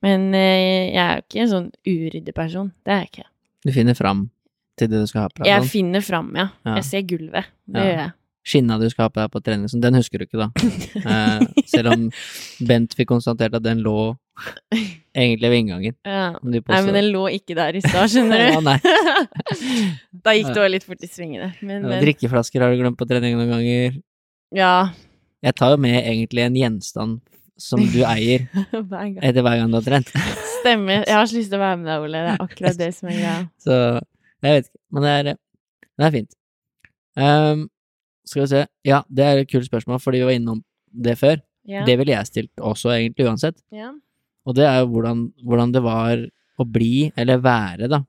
Men 0.00 0.28
eh, 0.38 0.94
jeg 0.94 1.00
er 1.02 1.16
jo 1.18 1.22
ikke 1.26 1.40
en 1.42 1.48
sånn 1.50 1.66
uryddig 1.84 2.32
person. 2.32 2.70
Det 2.86 2.92
er 2.94 3.00
jeg 3.02 3.08
ikke. 3.10 3.24
Du 3.66 3.72
finner 3.74 3.96
fram 3.98 4.22
til 4.80 4.88
det 4.88 5.00
du 5.02 5.08
skal 5.10 5.26
ha 5.26 5.32
på 5.34 5.42
deg? 5.42 5.50
Jeg 5.50 5.66
finner 5.68 6.04
fram, 6.06 6.30
ja. 6.38 6.46
Ja. 6.64 6.76
Jeg 6.78 6.86
ser 6.88 7.02
gulvet. 7.10 7.50
Det 7.68 7.82
Ja. 7.82 7.88
gjør 7.90 7.98
jeg. 7.98 8.12
Skinna 8.46 8.78
du 8.80 8.86
skal 8.88 9.04
ha 9.06 9.10
på 9.12 9.20
deg 9.20 9.30
på 9.34 9.40
trening, 9.44 9.68
sånn, 9.68 9.82
den 9.84 9.98
husker 9.98 10.22
du 10.22 10.24
ikke, 10.24 10.40
da. 10.40 10.48
Eh, 11.00 11.42
selv 11.68 11.92
om 11.92 12.06
Bent 12.66 12.94
fikk 12.96 13.10
konstatert 13.12 13.52
at 13.58 13.64
den 13.66 13.82
lå 13.84 14.14
egentlig 15.12 15.50
ved 15.52 15.58
inngangen. 15.60 15.96
Ja. 16.08 16.30
Nei, 16.40 16.62
men 16.86 16.96
den 16.96 17.10
lå 17.12 17.26
ikke 17.36 17.56
der 17.58 17.76
i 17.76 17.82
stad, 17.84 18.08
skjønner 18.12 18.40
Ja, 18.46 18.54
du. 18.56 18.64
nei. 18.64 18.78
da 20.24 20.32
gikk 20.38 20.48
det 20.56 20.62
òg 20.64 20.70
litt 20.72 20.86
fort 20.88 21.04
i 21.04 21.10
svingene. 21.10 21.50
Men, 21.60 21.84
Ja, 21.84 21.98
drikkeflasker 22.00 22.64
har 22.64 22.72
du 22.72 22.80
glemt 22.80 22.96
på 23.00 23.08
trening 23.10 23.36
noen 23.38 23.52
ganger. 23.52 24.00
ja. 24.56 24.74
Jeg 25.40 25.54
tar 25.56 25.70
jo 25.72 25.76
med 25.80 25.94
egentlig 26.04 26.42
en 26.44 26.56
gjenstand 26.58 27.20
som 27.56 27.80
du 27.80 28.02
eier 28.04 28.42
Hver 28.90 29.06
etter 29.24 29.40
hver 29.40 29.54
gang 29.56 29.70
du 29.72 29.78
har 29.78 29.86
trent. 29.86 30.10
Stemmer. 30.58 31.06
Jeg 31.08 31.16
har 31.16 31.28
så 31.30 31.36
lyst 31.38 31.48
til 31.48 31.56
å 31.56 31.62
være 31.62 31.78
med 31.80 31.88
deg, 31.88 32.02
Ole. 32.04 32.20
Det 32.26 32.32
er 32.34 32.42
akkurat 32.44 32.76
det 32.82 32.88
som 32.92 33.08
er 33.08 33.16
greia. 33.16 33.36
Så 33.64 33.78
jeg 34.44 34.58
vet 34.58 34.68
ikke, 34.68 34.80
men 34.92 35.06
det 35.06 35.14
er, 35.14 35.30
det 35.96 36.04
er 36.10 36.12
fint. 36.18 36.36
Ehm, 37.24 37.62
skal 38.30 38.44
vi 38.44 38.50
se. 38.52 38.64
Ja, 38.86 39.02
det 39.10 39.26
er 39.26 39.42
et 39.42 39.50
kult 39.50 39.66
spørsmål, 39.66 40.00
fordi 40.02 40.22
vi 40.22 40.28
var 40.28 40.38
innom 40.38 40.62
det 40.90 41.16
før. 41.20 41.40
Ja. 41.68 41.84
Det 41.86 41.96
ville 42.00 42.14
jeg 42.14 42.28
stilt 42.28 42.62
også, 42.62 42.94
egentlig, 42.96 43.28
uansett. 43.28 43.58
ja. 43.74 43.92
Og 44.48 44.56
det 44.56 44.64
er 44.64 44.78
jo 44.80 44.86
hvordan, 44.94 45.26
hvordan 45.44 45.72
det 45.74 45.82
var 45.84 46.22
å 46.60 46.64
bli, 46.64 47.10
eller 47.20 47.42
være, 47.44 47.90
da, 47.92 48.00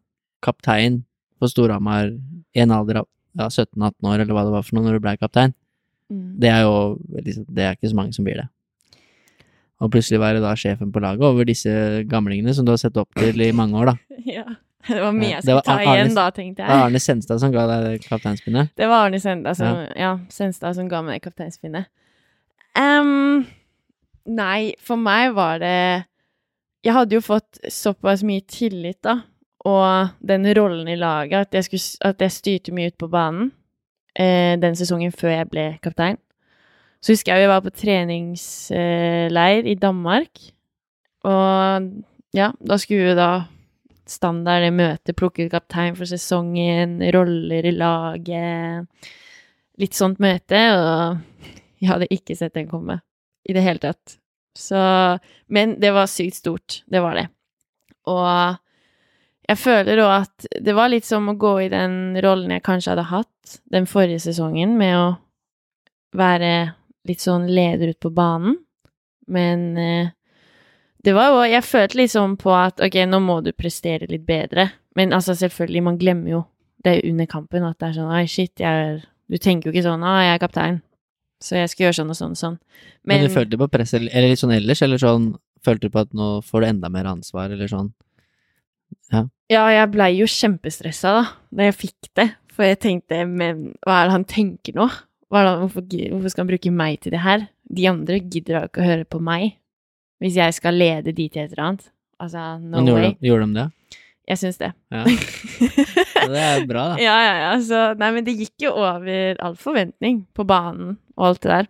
kaptein 0.43 1.01
på 1.41 1.49
Storhamar 1.51 2.07
i 2.07 2.63
en 2.63 2.72
alder 2.72 3.01
av 3.01 3.07
ja, 3.38 3.49
17-18 3.49 4.07
år, 4.07 4.24
eller 4.24 4.36
hva 4.36 4.45
det 4.47 4.53
var 4.55 4.65
for 4.65 4.78
noe, 4.78 4.86
når 4.88 4.97
du 4.97 5.03
ble 5.03 5.13
kaptein. 5.19 5.53
Mm. 6.11 6.24
Det 6.41 6.49
er 6.51 6.63
jo 6.65 6.74
liksom, 7.24 7.45
Det 7.47 7.63
er 7.63 7.78
ikke 7.78 7.91
så 7.91 7.99
mange 7.99 8.15
som 8.15 8.28
blir 8.28 8.41
det. 8.41 8.47
Og 9.82 9.91
plutselig 9.93 10.19
være 10.22 10.41
da 10.43 10.51
sjefen 10.59 10.91
på 10.93 11.01
laget 11.01 11.24
over 11.26 11.47
disse 11.47 11.72
gamlingene 12.09 12.53
som 12.53 12.67
du 12.67 12.74
har 12.74 12.82
sett 12.82 12.99
opp 13.01 13.09
til 13.17 13.41
i 13.41 13.51
mange 13.55 13.80
år, 13.80 13.93
da. 13.93 14.17
ja. 14.39 14.45
Det 14.88 15.00
var 15.02 15.16
mye 15.16 15.30
jeg 15.36 15.44
skulle 15.46 15.64
ta 15.66 15.78
Arnes- 15.78 15.94
igjen 15.94 16.14
da, 16.18 16.28
tenkte 16.36 16.62
jeg. 16.64 16.68
Det 16.68 16.76
var. 16.76 16.86
Arne 16.90 17.02
Senstad 17.04 17.42
som 17.44 17.52
ga 17.54 17.66
deg 17.70 18.06
kapteinspinnet. 18.06 18.72
Det 18.78 18.88
var 18.90 19.08
Arne 19.08 19.20
Senstad 19.22 19.58
som, 19.60 19.82
ja. 20.00 20.12
Senstad 20.34 20.78
som 20.78 20.90
ga 20.92 21.02
meg 21.06 21.22
kapteinspinnet. 21.26 21.90
Um, 22.78 23.44
nei, 24.26 24.74
for 24.80 24.96
meg 24.96 25.34
var 25.36 25.60
det 25.60 26.06
Jeg 26.86 26.94
hadde 26.96 27.18
jo 27.18 27.22
fått 27.22 27.60
såpass 27.70 28.24
mye 28.26 28.42
tillit, 28.50 29.02
da, 29.06 29.20
og 29.70 30.16
den 30.26 30.48
rollen 30.58 30.88
i 30.90 30.96
laget, 30.98 31.46
at 31.46 31.54
jeg, 31.54 31.68
skulle, 31.68 32.10
at 32.10 32.24
jeg 32.24 32.34
styrte 32.34 32.74
mye 32.74 32.90
ut 32.90 32.98
på 32.98 33.10
banen 33.12 33.52
eh, 34.18 34.58
den 34.58 34.74
sesongen 34.80 35.14
før 35.14 35.36
jeg 35.36 35.50
ble 35.52 35.66
kaptein. 35.84 36.18
Så 37.02 37.14
husker 37.14 37.36
jeg 37.36 37.46
vi 37.46 37.52
var 37.52 37.62
på 37.62 37.70
treningsleir 37.74 39.70
i 39.70 39.76
Danmark, 39.78 40.42
og 41.26 41.92
ja, 42.34 42.50
da 42.58 42.78
skulle 42.82 43.12
vi 43.12 43.16
da 43.18 43.30
standard 44.10 44.66
det 44.66 44.72
møtet, 44.76 45.18
plukke 45.18 45.45
ut 45.45 45.54
kaptein 45.54 45.97
for 45.97 46.10
sesongen, 46.10 46.99
roller 47.14 47.68
i 47.68 47.76
laget 47.76 49.12
Litt 49.82 49.95
sånt 49.97 50.20
møte, 50.22 50.58
og 50.76 51.54
jeg 51.82 51.89
hadde 51.89 52.10
ikke 52.14 52.36
sett 52.38 52.54
den 52.54 52.68
komme 52.70 52.99
i 53.47 53.56
det 53.56 53.64
hele 53.66 53.82
tatt. 53.82 54.18
Så 54.58 54.78
Men 55.47 55.80
det 55.80 55.93
var 55.95 56.12
sykt 56.12 56.38
stort, 56.38 56.82
det 56.86 57.02
var 57.02 57.16
det. 57.18 57.28
Og 58.12 58.60
jeg 59.47 59.58
føler 59.58 60.04
òg 60.04 60.12
at 60.20 60.45
det 60.64 60.76
var 60.78 60.91
litt 60.91 61.08
som 61.08 61.30
å 61.32 61.38
gå 61.39 61.56
i 61.64 61.72
den 61.72 62.20
rollen 62.24 62.54
jeg 62.54 62.66
kanskje 62.66 62.93
hadde 62.93 63.10
hatt 63.10 63.58
den 63.74 63.88
forrige 63.89 64.22
sesongen, 64.28 64.78
med 64.78 64.95
å 64.99 65.08
være 66.16 66.52
litt 67.08 67.24
sånn 67.24 67.47
leder 67.49 67.95
ut 67.95 67.99
på 68.04 68.12
banen. 68.14 68.60
Men 69.32 69.66
eh, 69.80 70.12
det 71.04 71.14
var 71.18 71.32
jo 71.32 71.41
Jeg 71.49 71.64
følte 71.66 71.97
liksom 71.97 72.38
på 72.38 72.54
at 72.56 72.82
ok, 72.84 72.97
nå 73.10 73.20
må 73.24 73.39
du 73.41 73.52
prestere 73.58 74.10
litt 74.10 74.26
bedre. 74.28 74.70
Men 74.95 75.14
altså, 75.14 75.36
selvfølgelig, 75.36 75.84
man 75.84 75.97
glemmer 75.97 76.32
jo 76.32 76.41
det 76.86 77.02
under 77.08 77.28
kampen 77.30 77.66
at 77.66 77.80
det 77.80 77.89
er 77.89 77.97
sånn 77.99 78.14
Oi, 78.14 78.26
shit, 78.30 78.54
jeg 78.60 79.02
Du 79.32 79.38
tenker 79.38 79.70
jo 79.70 79.76
ikke 79.76 79.86
sånn 79.88 80.04
Å, 80.04 80.16
jeg 80.26 80.36
er 80.36 80.41
kaptein, 80.41 80.82
så 81.41 81.62
jeg 81.62 81.72
skal 81.72 81.88
gjøre 81.88 81.97
sånn 82.02 82.14
og 82.14 82.18
sånn 82.20 82.36
og 82.36 82.41
sånn. 82.41 82.58
Men, 83.08 83.26
du 83.26 83.34
følte 83.34 83.60
på 83.62 83.70
press, 83.72 83.93
eller, 83.97 84.28
litt 84.28 84.41
sånn 84.41 84.56
ellers, 84.56 84.82
eller 84.86 85.02
sånn 85.02 85.34
Følte 85.62 85.88
du 85.88 85.93
på 85.93 86.02
at 86.02 86.16
nå 86.18 86.39
får 86.41 86.64
du 86.64 86.68
enda 86.72 86.89
mer 86.89 87.06
ansvar, 87.06 87.52
eller 87.54 87.70
sånn? 87.70 87.91
Ja, 89.12 89.68
jeg 89.70 89.91
blei 89.93 90.10
jo 90.18 90.26
kjempestressa 90.28 91.12
da 91.14 91.24
da 91.54 91.68
jeg 91.68 91.76
fikk 91.78 92.10
det, 92.18 92.26
for 92.52 92.66
jeg 92.66 92.80
tenkte 92.82 93.22
men 93.30 93.68
hva 93.86 93.99
er 93.99 94.10
det 94.10 94.16
han 94.16 94.26
tenker 94.28 94.76
nå? 94.76 94.88
Hva 95.32 95.41
er 95.41 95.47
det, 95.47 95.54
hvorfor, 95.62 95.86
hvorfor 95.86 96.34
skal 96.34 96.43
han 96.43 96.49
bruke 96.49 96.72
meg 96.74 96.97
til 97.04 97.14
det 97.14 97.22
her? 97.24 97.45
De 97.72 97.86
andre 97.91 98.18
gidder 98.24 98.58
da 98.58 98.64
ikke 98.68 98.82
å 98.82 98.88
høre 98.88 99.08
på 99.08 99.22
meg 99.24 99.52
hvis 100.22 100.38
jeg 100.38 100.53
skal 100.57 100.78
lede 100.78 101.11
de 101.17 101.28
til 101.28 101.43
et 101.43 101.51
eller 101.55 101.63
annet. 101.72 101.88
Altså, 102.22 102.43
no 102.61 102.84
Men 102.84 102.93
way. 102.93 103.13
gjorde 103.26 103.47
de 103.49 103.55
det? 103.57 103.67
Jeg 104.30 104.38
syns 104.38 104.59
det. 104.61 104.72
Ja. 104.91 105.03
Det 106.22 106.38
er 106.38 106.65
bra, 106.69 106.84
da. 106.91 106.97
ja, 107.01 107.15
ja, 107.26 107.36
ja. 107.41 107.53
Så, 107.65 107.78
nei, 107.97 108.11
men 108.13 108.26
det 108.28 108.36
gikk 108.38 108.67
jo 108.67 108.76
over 108.78 109.39
all 109.41 109.55
forventning 109.57 110.19
på 110.38 110.45
banen 110.47 110.99
og 111.17 111.32
alt 111.32 111.41
det 111.41 111.49
der. 111.55 111.69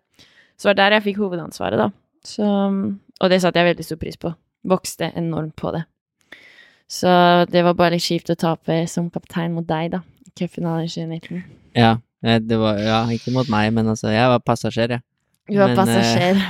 Så 0.60 0.68
det 0.68 0.72
var 0.74 0.80
der 0.82 0.96
jeg 0.98 1.06
fikk 1.06 1.22
hovedansvaret, 1.24 1.80
da. 1.80 1.88
Så, 2.28 2.46
og 2.46 3.32
det 3.32 3.40
satte 3.42 3.62
jeg 3.64 3.70
veldig 3.72 3.86
stor 3.88 4.00
pris 4.02 4.20
på. 4.20 4.34
Vokste 4.68 5.08
enormt 5.18 5.56
på 5.58 5.72
det. 5.74 5.86
Så 6.92 7.10
det 7.50 7.64
var 7.64 7.78
bare 7.80 7.96
litt 7.96 8.04
kjipt 8.04 8.34
å 8.34 8.38
tape 8.38 8.82
som 8.92 9.08
kaptein 9.14 9.56
mot 9.56 9.66
deg, 9.66 9.94
da. 9.96 10.02
i 10.28 10.34
Cupfinalen 10.38 10.90
i 10.90 10.92
2019. 10.92 11.40
Ja, 11.80 11.94
eh, 12.28 12.42
det 12.44 12.60
var, 12.60 12.82
ja, 12.84 13.00
ikke 13.16 13.32
mot 13.34 13.48
meg, 13.50 13.72
men 13.74 13.88
altså, 13.96 14.12
jeg 14.12 14.28
var 14.36 14.44
passasjer, 14.44 14.98
jeg. 14.98 15.06
Du 15.48 15.56
var 15.58 15.72
Men, 15.72 15.80
passasjer. 15.80 16.44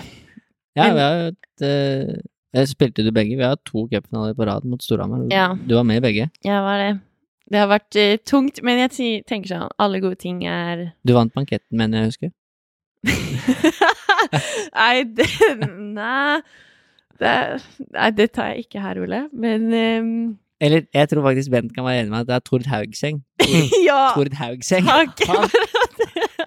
Ja, 0.77 0.87
vi 0.95 1.03
har 1.03 1.15
jo 1.17 1.31
et 1.31 1.65
eh, 1.67 2.65
Spilte 2.67 3.03
du 3.03 3.11
begge? 3.15 3.37
Vi 3.39 3.43
har 3.43 3.59
to 3.67 3.85
cupfinaler 3.91 4.35
på 4.35 4.45
rad 4.47 4.65
mot 4.67 4.83
Storhamar. 4.83 5.23
Ja. 5.31 5.53
Du 5.55 5.75
var 5.75 5.83
med 5.87 6.01
i 6.01 6.03
begge. 6.03 6.29
Ja, 6.43 6.61
var 6.65 6.81
det. 6.81 6.91
Det 7.51 7.59
har 7.59 7.67
vært 7.67 7.95
uh, 7.99 8.15
tungt, 8.27 8.61
men 8.63 8.79
jeg 8.79 9.23
tenker 9.27 9.51
sånn 9.51 9.71
alle 9.81 9.99
gode 10.03 10.19
ting 10.21 10.43
er 10.47 10.91
Du 11.07 11.11
vant 11.15 11.33
banketten, 11.35 11.75
mener 11.79 12.05
jeg 12.05 12.11
husker. 12.11 12.31
Nei, 14.77 15.03
det 15.15 15.27
Nei. 15.67 16.41
Det, 17.21 17.33
nei, 17.93 18.07
det 18.17 18.31
tar 18.33 18.47
jeg 18.49 18.65
ikke 18.65 18.81
her, 18.81 18.97
Ole. 19.03 19.25
Men 19.29 19.67
um... 19.69 20.13
Eller 20.61 20.87
jeg 20.93 21.09
tror 21.09 21.21
faktisk 21.25 21.51
Bent 21.53 21.73
kan 21.75 21.85
være 21.85 21.99
enig 22.01 22.13
med 22.13 22.23
at 22.23 22.27
det 22.27 22.35
er 22.35 22.45
Tord 22.45 22.65
Haugseng. 22.69 23.21
Ja! 23.89 24.13
Tord 24.15 24.33
Haugseng. 24.39 24.87
Han, 24.89 25.11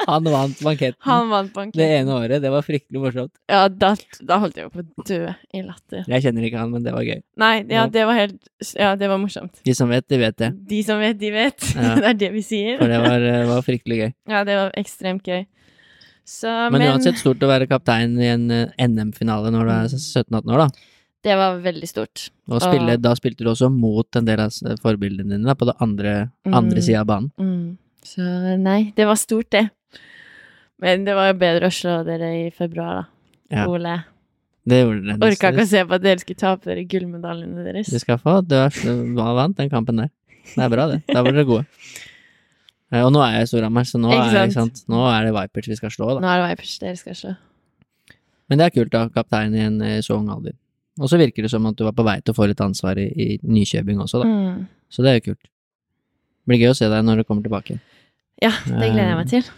han 0.07 0.25
vant 0.29 0.59
banketten 0.65 0.97
Han 1.07 1.31
vant 1.31 1.53
banketten. 1.55 1.79
det 1.81 1.89
ene 2.01 2.13
året. 2.17 2.43
Det 2.45 2.51
var 2.53 2.63
fryktelig 2.67 3.01
morsomt. 3.03 3.33
Ja, 3.51 3.69
da, 3.69 3.95
da 4.23 4.39
holdt 4.43 4.57
jeg 4.61 4.67
jo 4.69 4.71
på 4.75 4.83
å 4.85 5.07
dø 5.09 5.21
i 5.55 5.63
latter. 5.65 6.05
Jeg 6.09 6.23
kjenner 6.27 6.47
ikke 6.49 6.59
han, 6.61 6.71
men 6.75 6.83
det 6.87 6.93
var 6.97 7.03
gøy. 7.07 7.23
Nei, 7.41 7.55
ja, 7.73 7.87
det 7.87 8.05
var 8.09 8.15
helt 8.19 8.39
Ja, 8.79 8.95
det 9.01 9.09
var 9.09 9.19
morsomt. 9.23 9.61
De 9.65 9.75
som 9.75 9.89
vet, 9.89 10.07
de 10.09 10.19
vet 10.19 10.37
det. 10.37 10.51
De 10.69 10.83
som 10.87 10.99
vet, 11.01 11.19
de 11.19 11.31
vet. 11.35 11.71
Ja. 11.75 11.95
det 12.03 12.09
er 12.13 12.21
det 12.25 12.33
vi 12.37 12.43
sier. 12.45 12.79
For 12.79 12.89
det 12.93 13.01
var, 13.05 13.21
eh, 13.33 13.45
var 13.51 13.63
fryktelig 13.67 13.99
gøy. 14.03 14.15
Ja, 14.31 14.45
det 14.49 14.57
var 14.61 14.71
ekstremt 14.81 15.25
gøy. 15.29 15.45
Så, 16.25 16.49
Men, 16.73 16.79
men, 16.81 16.89
uansett 16.95 17.19
stort 17.21 17.43
å 17.45 17.49
være 17.51 17.67
kaptein 17.69 18.15
i 18.17 18.31
en 18.33 18.47
eh, 18.51 18.71
NM-finale 18.89 19.51
når 19.53 19.67
du 19.69 19.73
er 19.75 19.89
17-18 19.93 20.53
år, 20.55 20.63
da. 20.63 20.69
det 21.25 21.35
var 21.37 21.59
veldig 21.61 21.89
stort. 21.89 22.31
Og 22.49 22.63
spille, 22.65 22.95
Og- 22.97 23.03
da 23.05 23.13
spilte 23.17 23.45
du 23.45 23.51
også 23.53 23.69
mot 23.73 24.17
en 24.17 24.25
del 24.25 24.41
av 24.41 24.57
forbildene 24.81 25.35
dine 25.37 25.45
da, 25.45 25.55
på 25.55 25.69
den 25.69 25.77
andre, 25.85 26.15
andre 26.49 26.81
Mm. 26.81 26.85
sida 26.87 27.01
av 27.03 27.07
banen. 27.11 27.31
Mm. 27.39 27.77
Så 28.05 28.25
nei, 28.61 28.93
det 28.97 29.07
var 29.09 29.17
stort, 29.21 29.51
det. 29.53 29.71
Men 30.85 31.07
det 31.07 31.15
var 31.17 31.31
jo 31.31 31.37
bedre 31.41 31.71
å 31.71 31.75
slå 31.75 32.01
dere 32.07 32.31
i 32.43 32.49
februar, 32.55 33.03
da. 33.03 33.05
Ja. 33.55 33.65
Ole. 33.71 33.95
Det 34.65 34.81
gjorde 34.81 35.03
dere. 35.05 35.19
Orka 35.29 35.51
ikke 35.53 35.65
å 35.65 35.69
se 35.69 35.83
på 35.85 35.97
at 35.97 36.05
dere 36.05 36.21
skulle 36.23 36.41
tape 36.41 36.69
dere 36.71 36.85
gullmedaljene 36.89 37.65
deres. 37.67 37.91
Du 37.93 38.01
skal 38.01 38.21
få 38.21 38.39
Du 38.49 38.57
vant 39.17 39.57
den 39.57 39.71
kampen 39.73 40.01
der. 40.01 40.11
Det 40.45 40.61
er 40.65 40.73
bra, 40.73 40.87
det. 40.91 40.99
Da 41.09 41.23
blir 41.25 41.37
dere 41.37 41.49
gode. 41.49 41.65
Eh, 42.93 43.01
Og 43.05 43.11
nå 43.13 43.23
er 43.25 43.39
jeg 43.39 43.49
i 43.49 43.51
Storhamar, 43.53 43.89
så 43.89 44.01
nå 44.01 44.13
Ikke 44.13 44.29
er, 44.45 44.53
sant? 44.53 44.79
sant? 44.79 44.89
nå 44.93 45.01
er 45.09 45.27
det 45.27 45.33
Vipers 45.37 45.71
vi 45.73 45.79
skal 45.81 45.93
slå, 45.95 46.11
da. 46.17 46.21
Nå 46.25 46.31
er 46.31 46.43
det 46.43 46.51
Vipers 46.53 46.77
dere 46.83 47.01
skal 47.01 47.19
slå. 47.19 47.33
Men 48.49 48.61
det 48.61 48.67
er 48.69 48.75
kult, 48.77 48.93
da. 48.93 49.07
Kaptein 49.13 49.57
i 49.57 49.65
en 49.65 49.81
eh, 49.83 49.99
så 50.05 50.19
ung 50.21 50.29
alder. 50.33 50.55
Og 51.01 51.11
så 51.11 51.19
virker 51.19 51.43
det 51.43 51.51
som 51.51 51.65
at 51.67 51.77
du 51.77 51.83
var 51.89 51.97
på 51.97 52.05
vei 52.07 52.21
til 52.23 52.31
å 52.35 52.39
få 52.39 52.47
litt 52.47 52.61
ansvar 52.63 53.01
i, 53.03 53.09
i 53.11 53.29
Nykjøbing 53.43 54.05
også, 54.05 54.21
da. 54.23 54.29
Mm. 54.31 54.63
Så 54.93 55.03
det 55.03 55.11
er 55.11 55.19
jo 55.19 55.27
kult. 55.33 55.43
Det 55.43 56.53
Blir 56.53 56.61
gøy 56.61 56.71
å 56.75 56.79
se 56.79 56.89
deg 56.93 57.05
når 57.09 57.23
du 57.23 57.27
kommer 57.27 57.43
tilbake. 57.43 57.81
Ja, 58.45 58.53
det 58.69 58.93
gleder 58.93 59.15
jeg 59.15 59.21
meg 59.23 59.31
til. 59.33 59.53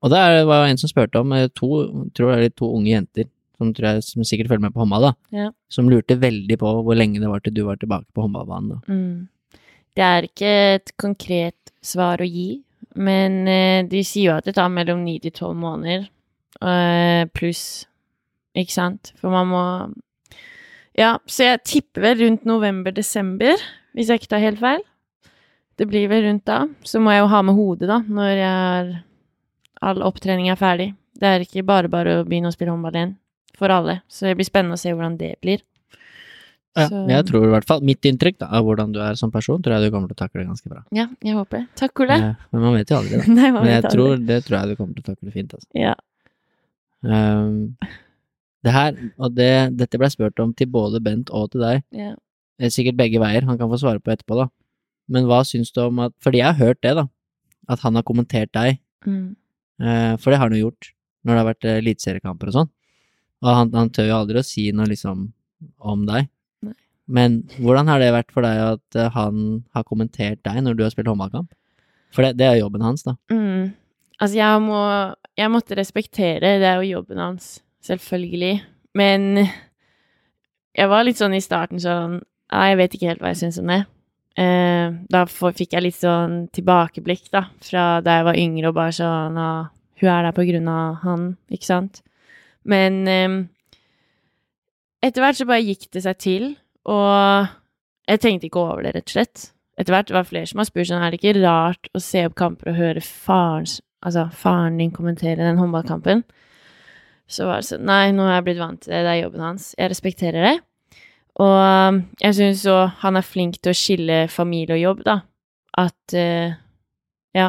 Og 0.00 0.12
det 0.12 0.20
var 0.48 0.62
jo 0.62 0.70
en 0.70 0.80
som 0.80 0.90
spurte 0.90 1.20
om 1.20 1.34
eh, 1.36 1.50
to, 1.56 1.68
tror 2.16 2.32
er 2.36 2.48
to 2.54 2.70
unge 2.76 2.92
jenter, 2.92 3.28
som, 3.60 3.74
tror 3.76 3.90
jeg, 3.90 4.06
som 4.06 4.24
sikkert 4.24 4.48
følger 4.48 4.64
med 4.64 4.74
på 4.76 4.80
håndball, 4.82 5.10
da. 5.10 5.12
Ja. 5.36 5.50
Som 5.72 5.90
lurte 5.92 6.16
veldig 6.20 6.56
på 6.60 6.72
hvor 6.86 6.96
lenge 6.96 7.20
det 7.20 7.28
var 7.28 7.44
til 7.44 7.54
du 7.56 7.66
var 7.66 7.80
tilbake 7.80 8.08
på 8.16 8.24
håndballbanen. 8.24 8.80
Mm. 8.88 9.60
Det 9.98 10.06
er 10.06 10.28
ikke 10.28 10.52
et 10.78 10.92
konkret 11.00 11.74
svar 11.84 12.22
å 12.22 12.28
gi, 12.28 12.62
men 12.96 13.42
eh, 13.50 13.82
de 13.88 14.00
sier 14.06 14.30
jo 14.30 14.38
at 14.38 14.48
det 14.48 14.56
tar 14.56 14.72
mellom 14.72 15.04
ni 15.04 15.18
til 15.22 15.34
tolv 15.36 15.58
måneder 15.60 16.06
eh, 16.06 17.26
pluss, 17.36 17.64
ikke 18.56 18.76
sant? 18.76 19.12
For 19.20 19.32
man 19.32 19.50
må 19.52 19.64
Ja, 20.98 21.18
så 21.28 21.52
jeg 21.52 21.64
tipper 21.68 22.08
vel 22.08 22.24
rundt 22.24 22.48
november-desember, 22.48 23.60
hvis 23.94 24.10
jeg 24.10 24.20
ikke 24.20 24.32
tar 24.32 24.42
helt 24.42 24.60
feil. 24.60 24.82
Det 25.80 25.86
blir 25.88 26.10
vel 26.10 26.26
rundt 26.26 26.44
da. 26.48 26.64
Så 26.84 27.00
må 27.00 27.12
jeg 27.14 27.22
jo 27.22 27.30
ha 27.32 27.40
med 27.46 27.56
hodet, 27.56 27.88
da, 27.88 28.00
når 28.04 28.32
jeg 28.34 28.50
er 28.50 28.90
all 29.82 30.02
opptrening 30.06 30.50
er 30.52 30.56
ferdig. 30.60 30.90
Det 31.20 31.26
er 31.28 31.44
ikke 31.44 31.64
bare 31.66 31.88
bare 31.92 32.20
å 32.20 32.24
begynne 32.28 32.48
å 32.50 32.54
spille 32.54 32.72
håndball 32.72 32.96
igjen. 32.96 33.16
For 33.58 33.72
alle. 33.74 34.00
Så 34.08 34.28
det 34.28 34.36
blir 34.38 34.48
spennende 34.48 34.76
å 34.78 34.80
se 34.80 34.92
hvordan 34.94 35.18
det 35.20 35.34
blir. 35.42 35.60
Ja, 36.78 36.86
Så- 36.88 37.08
jeg 37.08 37.26
tror 37.26 37.44
i 37.44 37.50
hvert 37.50 37.66
fall 37.66 37.80
Mitt 37.82 38.00
inntrykk 38.06 38.38
da, 38.38 38.46
av 38.46 38.64
hvordan 38.64 38.92
du 38.92 39.00
er 39.00 39.14
som 39.16 39.30
person, 39.30 39.60
tror 39.60 39.74
jeg 39.80 39.90
du 39.90 39.96
kommer 39.96 40.06
til 40.08 40.14
å 40.14 40.28
takle 40.28 40.44
ganske 40.46 40.68
bra. 40.70 40.84
Ja, 40.92 41.08
jeg 41.20 41.34
håper 41.34 41.58
det. 41.58 41.66
Takk, 41.74 41.98
Ole. 42.00 42.16
Ja, 42.20 42.34
Men 42.52 42.62
man 42.62 42.74
vet 42.74 42.88
jo 42.88 42.96
aldri, 42.96 43.18
da. 43.18 43.24
Nei, 43.40 43.50
Men 43.50 43.64
jeg 43.66 43.82
tror, 43.90 44.12
aldri. 44.14 44.26
det 44.26 44.44
tror 44.44 44.58
jeg 44.60 44.68
du 44.68 44.76
kommer 44.76 44.94
til 44.94 45.02
å 45.02 45.08
takle 45.14 45.32
fint, 45.32 45.52
altså. 45.52 45.68
Ja. 45.74 45.94
Um, 47.02 47.76
det 48.62 48.72
her, 48.72 48.96
og 49.18 49.34
det, 49.34 49.52
dette 49.80 49.98
ble 49.98 50.08
spurt 50.12 50.38
om 50.42 50.52
til 50.54 50.68
både 50.68 51.00
Bent 51.02 51.30
og 51.32 51.50
til 51.50 51.62
deg, 51.64 51.82
ja. 51.96 52.14
er 52.60 52.68
sikkert 52.72 52.98
begge 53.00 53.18
veier, 53.22 53.42
han 53.48 53.56
kan 53.58 53.70
få 53.72 53.78
svare 53.80 54.02
på 54.04 54.12
etterpå, 54.12 54.36
da. 54.36 54.48
Men 55.10 55.24
hva 55.26 55.40
syns 55.48 55.72
du 55.74 55.80
om 55.82 55.98
at 56.04 56.12
Fordi 56.22 56.38
jeg 56.38 56.54
har 56.54 56.60
hørt 56.60 56.80
det, 56.82 56.94
da. 56.94 57.08
At 57.68 57.80
han 57.80 57.96
har 57.98 58.04
kommentert 58.06 58.52
deg. 58.52 58.78
Mm. 59.06 59.34
Eh, 59.80 60.14
for 60.20 60.30
det 60.30 60.40
har 60.40 60.48
han 60.48 60.56
jo 60.58 60.68
gjort 60.68 60.92
når 61.24 61.32
det 61.32 61.40
har 61.40 61.48
vært 61.48 61.68
eh, 61.68 61.78
eliteseriekamper 61.80 62.50
og 62.50 62.56
sånn. 62.58 62.70
Og 63.40 63.56
han, 63.56 63.72
han 63.76 63.92
tør 63.94 64.10
jo 64.10 64.18
aldri 64.18 64.40
å 64.40 64.46
si 64.46 64.66
noe 64.76 64.88
liksom 64.90 65.24
om 65.92 66.04
deg. 66.08 66.28
Nei. 66.66 66.76
Men 67.10 67.40
hvordan 67.56 67.88
har 67.90 68.02
det 68.02 68.12
vært 68.14 68.34
for 68.34 68.46
deg 68.46 68.60
at 68.66 69.00
eh, 69.00 69.12
han 69.16 69.62
har 69.76 69.88
kommentert 69.88 70.42
deg 70.46 70.60
når 70.64 70.76
du 70.76 70.84
har 70.84 70.92
spilt 70.94 71.10
håndballkamp? 71.10 71.52
For 72.14 72.26
det, 72.26 72.34
det 72.40 72.48
er 72.48 72.60
jobben 72.60 72.84
hans, 72.84 73.06
da. 73.06 73.16
Mm. 73.32 73.72
Altså, 74.20 74.36
jeg 74.36 74.62
må 74.66 74.80
Jeg 75.38 75.48
måtte 75.48 75.76
respektere, 75.78 76.58
det 76.60 76.66
er 76.68 76.80
jo 76.82 76.98
jobben 76.98 77.20
hans, 77.22 77.60
selvfølgelig. 77.86 78.58
Men 78.98 79.46
jeg 80.76 80.90
var 80.90 81.06
litt 81.06 81.20
sånn 81.20 81.36
i 81.36 81.44
starten 81.44 81.80
sånn 81.80 82.20
Nei, 82.50 82.64
jeg 82.72 82.78
vet 82.80 82.94
ikke 82.96 83.08
helt 83.12 83.20
hva 83.22 83.30
jeg 83.30 83.38
syns 83.44 83.60
om 83.62 83.68
det. 83.70 83.84
Eh, 84.38 84.92
da 85.10 85.24
fikk 85.26 85.74
jeg 85.74 85.82
litt 85.82 85.98
sånn 85.98 86.44
tilbakeblikk, 86.54 87.30
da, 87.34 87.48
fra 87.66 87.86
da 88.04 88.20
jeg 88.20 88.26
var 88.28 88.38
yngre 88.38 88.70
og 88.70 88.76
bare 88.76 88.94
sånn 88.94 89.38
ah, 89.40 89.70
Hun 90.00 90.08
er 90.08 90.22
der 90.24 90.32
på 90.32 90.46
grunn 90.48 90.68
av 90.70 91.00
han, 91.02 91.24
ikke 91.52 91.66
sant? 91.66 91.98
Men 92.64 93.02
eh, 93.10 93.34
etter 95.04 95.24
hvert 95.24 95.40
så 95.40 95.48
bare 95.48 95.64
gikk 95.64 95.90
det 95.92 96.04
seg 96.06 96.20
til, 96.22 96.46
og 96.88 97.50
jeg 98.08 98.22
tenkte 98.22 98.48
ikke 98.48 98.62
over 98.62 98.86
det, 98.86 98.94
rett 98.96 99.10
og 99.10 99.16
slett. 99.16 99.50
Etter 99.80 99.94
hvert 99.94 100.12
var 100.12 100.24
det 100.24 100.30
flere 100.30 100.48
som 100.48 100.62
har 100.62 100.68
spurt 100.68 100.88
sånn, 100.88 101.02
er 101.04 101.12
det 101.12 101.20
ikke 101.20 101.36
rart 101.40 101.90
å 101.92 102.02
se 102.04 102.24
opp 102.28 102.36
kamper 102.38 102.72
og 102.72 102.80
høre 102.80 103.04
farens, 103.04 103.78
altså 104.04 104.26
faren 104.32 104.80
din 104.80 104.94
kommentere 104.94 105.40
den 105.40 105.60
håndballkampen? 105.60 106.24
Så 107.30 107.46
var 107.46 107.62
det 107.62 107.70
sånn, 107.70 107.86
nei, 107.88 108.10
nå 108.16 108.24
er 108.26 108.38
jeg 108.38 108.46
blitt 108.48 108.60
vant 108.60 108.80
til 108.82 108.92
det, 108.92 109.04
det 109.06 109.12
er 109.12 109.22
jobben 109.22 109.44
hans. 109.46 109.70
Jeg 109.78 109.92
respekterer 109.92 110.48
det. 110.48 110.56
Og 111.40 111.56
um, 111.56 112.02
jeg 112.20 112.36
syns 112.36 112.66
òg 112.68 112.98
han 113.00 113.16
er 113.16 113.24
flink 113.24 113.56
til 113.62 113.72
å 113.72 113.78
skille 113.78 114.18
familie 114.32 114.76
og 114.76 114.82
jobb, 114.82 115.04
da. 115.06 115.16
At 115.80 116.16
uh, 116.16 116.52
ja, 117.36 117.48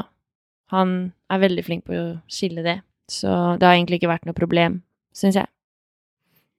han 0.71 0.95
er 1.31 1.43
veldig 1.43 1.65
flink 1.67 1.83
på 1.89 1.97
å 1.97 2.07
skille 2.31 2.63
det. 2.65 2.77
Så 3.11 3.27
det 3.59 3.67
har 3.67 3.75
egentlig 3.75 3.99
ikke 3.99 4.13
vært 4.13 4.27
noe 4.29 4.37
problem, 4.37 4.79
syns 5.15 5.35
jeg. 5.41 5.49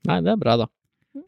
Nei, 0.08 0.18
det 0.24 0.34
er 0.34 0.40
bra, 0.40 0.58
da. 0.60 0.68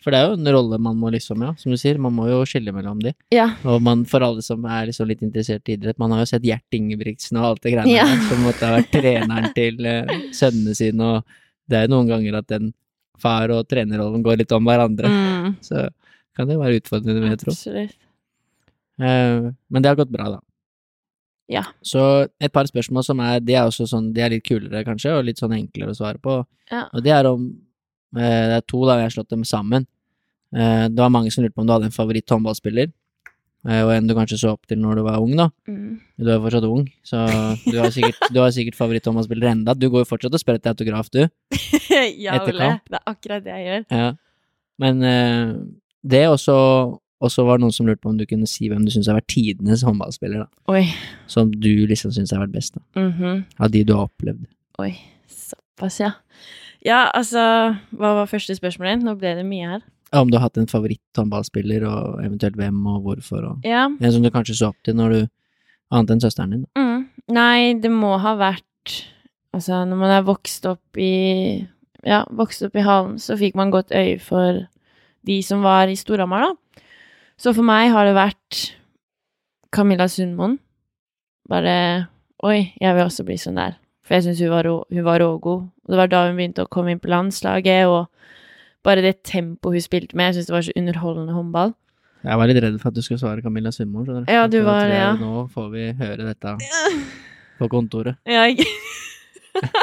For 0.00 0.12
det 0.12 0.18
er 0.20 0.30
jo 0.30 0.36
en 0.38 0.48
rolle 0.48 0.78
man 0.80 0.96
må 0.96 1.10
liksom, 1.12 1.42
ja, 1.44 1.50
som 1.60 1.72
du 1.72 1.76
sier, 1.80 1.98
man 2.00 2.14
må 2.16 2.26
jo 2.30 2.38
skille 2.48 2.72
mellom 2.72 3.00
de. 3.04 3.12
Ja. 3.34 3.50
Og 3.68 3.82
man, 3.84 4.06
for 4.08 4.24
alle 4.24 4.44
som 4.44 4.64
er 4.64 4.88
liksom 4.88 5.08
litt 5.10 5.24
interessert 5.24 5.68
i 5.68 5.76
idrett, 5.76 5.98
man 6.00 6.12
har 6.14 6.22
jo 6.22 6.30
sett 6.32 6.46
Gjert 6.48 6.76
Ingebrigtsen 6.76 7.36
og 7.40 7.50
alt 7.50 7.64
det 7.66 7.74
greiene 7.76 7.92
Ja. 7.92 8.06
der, 8.08 8.22
som 8.30 8.44
måtte 8.46 8.68
ha 8.68 8.78
vært 8.78 8.92
treneren 8.92 9.50
til 9.56 9.80
uh, 9.84 10.14
sønnene 10.36 10.76
sine, 10.76 11.10
og 11.18 11.68
det 11.68 11.78
er 11.78 11.86
jo 11.86 11.94
noen 11.94 12.10
ganger 12.12 12.40
at 12.40 12.48
den 12.52 12.72
far- 13.20 13.52
og 13.54 13.66
trenerrollen 13.70 14.24
går 14.24 14.40
litt 14.42 14.52
om 14.56 14.64
hverandre. 14.64 15.10
Mm, 15.10 15.52
Så 15.68 15.88
kan 16.34 16.48
det 16.50 16.58
være 16.58 16.80
utfordrende, 16.80 17.20
vil 17.22 17.30
jeg 17.34 17.42
tro. 17.44 17.54
absolutt. 17.54 17.96
Eh, 19.02 19.50
men 19.70 19.82
det 19.82 19.90
har 19.90 19.98
gått 19.98 20.12
bra, 20.14 20.28
da. 20.36 20.40
Ja. 21.50 21.64
Så 21.84 22.00
et 22.40 22.52
par 22.54 22.64
spørsmål 22.64 23.04
som 23.04 23.18
er 23.20 23.40
De 23.44 23.52
er 23.52 23.66
også 23.68 23.84
sånn, 23.90 24.12
de 24.16 24.22
er 24.24 24.30
litt 24.32 24.46
kulere, 24.46 24.84
kanskje, 24.86 25.12
og 25.12 25.26
litt 25.26 25.42
sånn 25.42 25.52
enklere 25.52 25.92
å 25.92 25.98
svare 25.98 26.20
på. 26.22 26.38
Ja. 26.72 26.86
Og 26.94 27.02
det 27.04 27.12
er 27.12 27.28
om 27.28 27.50
eh, 28.16 28.44
Det 28.48 28.56
er 28.60 28.64
to, 28.70 28.84
da, 28.88 28.96
jeg 29.00 29.10
har 29.10 29.16
slått 29.18 29.34
dem 29.34 29.44
sammen. 29.44 29.86
Eh, 30.54 30.86
det 30.88 31.00
var 31.02 31.12
mange 31.12 31.32
som 31.34 31.44
lurte 31.44 31.56
på 31.58 31.64
om 31.64 31.68
du 31.68 31.74
hadde 31.74 31.90
en 31.90 31.96
favoritt 31.96 32.30
håndballspiller. 32.30 32.92
Eh, 33.68 33.82
og 33.84 33.92
en 33.94 34.08
du 34.08 34.14
kanskje 34.16 34.40
så 34.40 34.54
opp 34.54 34.66
til 34.70 34.80
når 34.82 35.00
du 35.00 35.04
var 35.06 35.22
ung, 35.22 35.36
da. 35.38 35.48
Mm. 35.70 36.00
Du 36.20 36.32
er 36.32 36.42
fortsatt 36.42 36.66
ung, 36.68 36.84
så 37.06 37.24
du 37.64 37.78
har 37.80 37.92
sikkert, 37.94 38.28
du 38.34 38.40
har 38.42 38.52
sikkert 38.54 38.78
favoritt-håndballspiller 38.78 39.52
enda. 39.52 39.76
Du 39.78 39.88
går 39.92 40.04
jo 40.04 40.10
fortsatt 40.10 40.34
og 40.34 40.42
spør 40.42 40.60
etter 40.60 40.74
autograf, 40.74 41.12
du. 41.14 41.24
ja, 42.26 42.40
Ole. 42.42 42.74
Det 42.88 43.00
er 43.00 43.08
akkurat 43.14 43.46
det 43.46 43.56
jeg 43.56 43.70
gjør. 43.70 43.88
Ja. 43.90 44.12
Men 44.82 45.02
uh, 45.06 45.56
det 46.02 46.26
også 46.28 46.54
også 47.24 47.44
var 47.46 47.58
det 47.58 47.64
noen 47.64 47.74
som 47.74 47.86
lurte 47.88 48.02
på 48.04 48.10
om 48.12 48.18
du 48.18 48.26
kunne 48.28 48.48
si 48.50 48.68
hvem 48.68 48.84
du 48.84 48.92
syns 48.92 49.08
har 49.08 49.18
vært 49.18 49.30
tidenes 49.32 49.84
håndballspiller, 49.86 50.44
da. 50.44 50.74
Oi. 50.74 50.84
Som 51.30 51.52
du 51.52 51.86
liksom 51.88 52.12
syns 52.14 52.34
har 52.34 52.42
vært 52.44 52.56
best, 52.56 52.76
da. 52.76 52.84
Mhm. 53.00 53.44
Av 53.58 53.72
de 53.72 53.84
du 53.86 53.94
har 53.96 54.08
opplevd. 54.10 54.44
Oi. 54.82 54.92
Såpass, 55.30 56.00
ja. 56.02 56.12
Ja, 56.84 57.06
altså 57.16 57.40
Hva 57.96 58.10
var 58.18 58.28
første 58.28 58.56
spørsmålet? 58.58 59.04
Nå 59.04 59.14
ble 59.16 59.34
det 59.38 59.46
mye 59.48 59.70
her. 59.76 59.84
Om 60.14 60.30
du 60.30 60.36
har 60.38 60.44
hatt 60.48 60.58
en 60.60 60.68
favoritt-håndballspiller, 60.70 61.84
og 61.88 62.20
eventuelt 62.24 62.56
hvem 62.56 62.76
og 62.86 63.02
hvorfor, 63.02 63.44
og 63.50 63.64
Ja. 63.66 63.86
en 63.88 64.12
som 64.12 64.22
du 64.22 64.30
kanskje 64.30 64.54
så 64.60 64.68
opp 64.68 64.76
til 64.84 64.94
når 64.94 65.10
du 65.16 65.28
Annet 65.92 66.10
enn 66.14 66.20
søsteren 66.20 66.50
din. 66.50 66.66
Mm. 66.78 67.08
Nei, 67.28 67.74
det 67.78 67.90
må 67.92 68.18
ha 68.18 68.34
vært 68.36 68.62
Altså, 69.54 69.84
når 69.86 69.96
man 69.96 70.10
er 70.10 70.22
vokst 70.26 70.64
opp 70.66 70.96
i 70.98 71.66
Ja, 72.04 72.24
vokst 72.30 72.62
opp 72.66 72.74
i 72.76 72.82
Hallen, 72.84 73.18
så 73.22 73.36
fikk 73.38 73.54
man 73.54 73.70
godt 73.70 73.92
øye 73.94 74.18
for 74.20 74.66
de 75.24 75.42
som 75.42 75.62
var 75.62 75.86
i 75.88 75.94
Storhamar, 75.96 76.40
da. 76.40 76.80
Så 77.38 77.54
for 77.54 77.62
meg 77.62 77.90
har 77.92 78.04
det 78.04 78.14
vært 78.16 78.72
Camilla 79.72 80.04
Sundmoen. 80.08 80.58
Bare 81.48 82.08
Oi, 82.44 82.74
jeg 82.80 82.94
vil 82.94 83.04
også 83.06 83.24
bli 83.24 83.36
sånn 83.40 83.56
der. 83.56 83.76
For 84.04 84.14
jeg 84.18 84.24
syns 84.26 84.40
hun 84.42 84.50
var 85.06 85.18
rågod. 85.22 85.62
Og 85.86 85.88
det 85.88 85.96
var 85.96 86.08
da 86.12 86.26
hun 86.26 86.36
begynte 86.36 86.64
å 86.66 86.68
komme 86.68 86.90
inn 86.92 87.00
på 87.00 87.08
landslaget, 87.08 87.86
og 87.88 88.08
bare 88.84 89.02
det 89.04 89.14
tempoet 89.26 89.78
hun 89.78 89.84
spilte 89.84 90.16
med. 90.18 90.30
Jeg 90.32 90.38
syns 90.42 90.50
det 90.50 90.54
var 90.56 90.66
så 90.66 90.74
underholdende 90.78 91.34
håndball. 91.36 91.74
Jeg 92.24 92.40
var 92.40 92.48
litt 92.48 92.60
redd 92.64 92.76
for 92.80 92.88
at 92.88 92.96
du 92.96 93.02
skulle 93.04 93.20
svare 93.20 93.42
Camilla 93.44 93.68
Sundmoen, 93.74 94.06
skjønner 94.08 94.30
Ja, 94.32 94.46
du 94.48 94.62
var 94.64 94.86
det, 94.88 94.96
ja. 94.96 95.10
Nå 95.20 95.44
får 95.52 95.66
vi 95.74 95.82
høre 95.98 96.24
dette 96.30 96.54
på 97.58 97.68
kontoret. 97.72 98.16
Ja, 98.28 98.46
ikke 98.48 98.64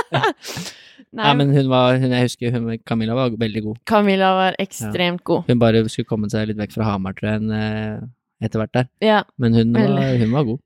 Nei, 1.11 1.25
Ja, 1.27 1.33
men 1.35 1.51
hun 1.51 1.67
var 1.69 1.97
hun, 1.99 2.11
Jeg 2.15 2.27
husker 2.29 2.53
hun, 2.55 2.69
Camilla 2.87 3.15
var 3.17 3.33
veldig 3.39 3.63
god. 3.65 3.79
Camilla 3.89 4.31
var 4.37 4.55
ekstremt 4.63 5.23
god. 5.27 5.43
Hun 5.49 5.59
bare 5.61 5.83
skulle 5.91 6.07
komme 6.07 6.29
seg 6.31 6.47
litt 6.49 6.59
vekk 6.61 6.73
fra 6.77 6.87
Hamar, 6.87 7.15
tror 7.17 7.33
jeg, 7.33 7.49
eh, 7.57 8.05
etter 8.47 8.61
hvert 8.63 8.73
der. 8.77 8.87
Ja, 9.03 9.21
Men 9.37 9.53
hun 9.57 9.73
var, 9.75 9.99
hun 10.21 10.31
var 10.31 10.47
god. 10.47 10.61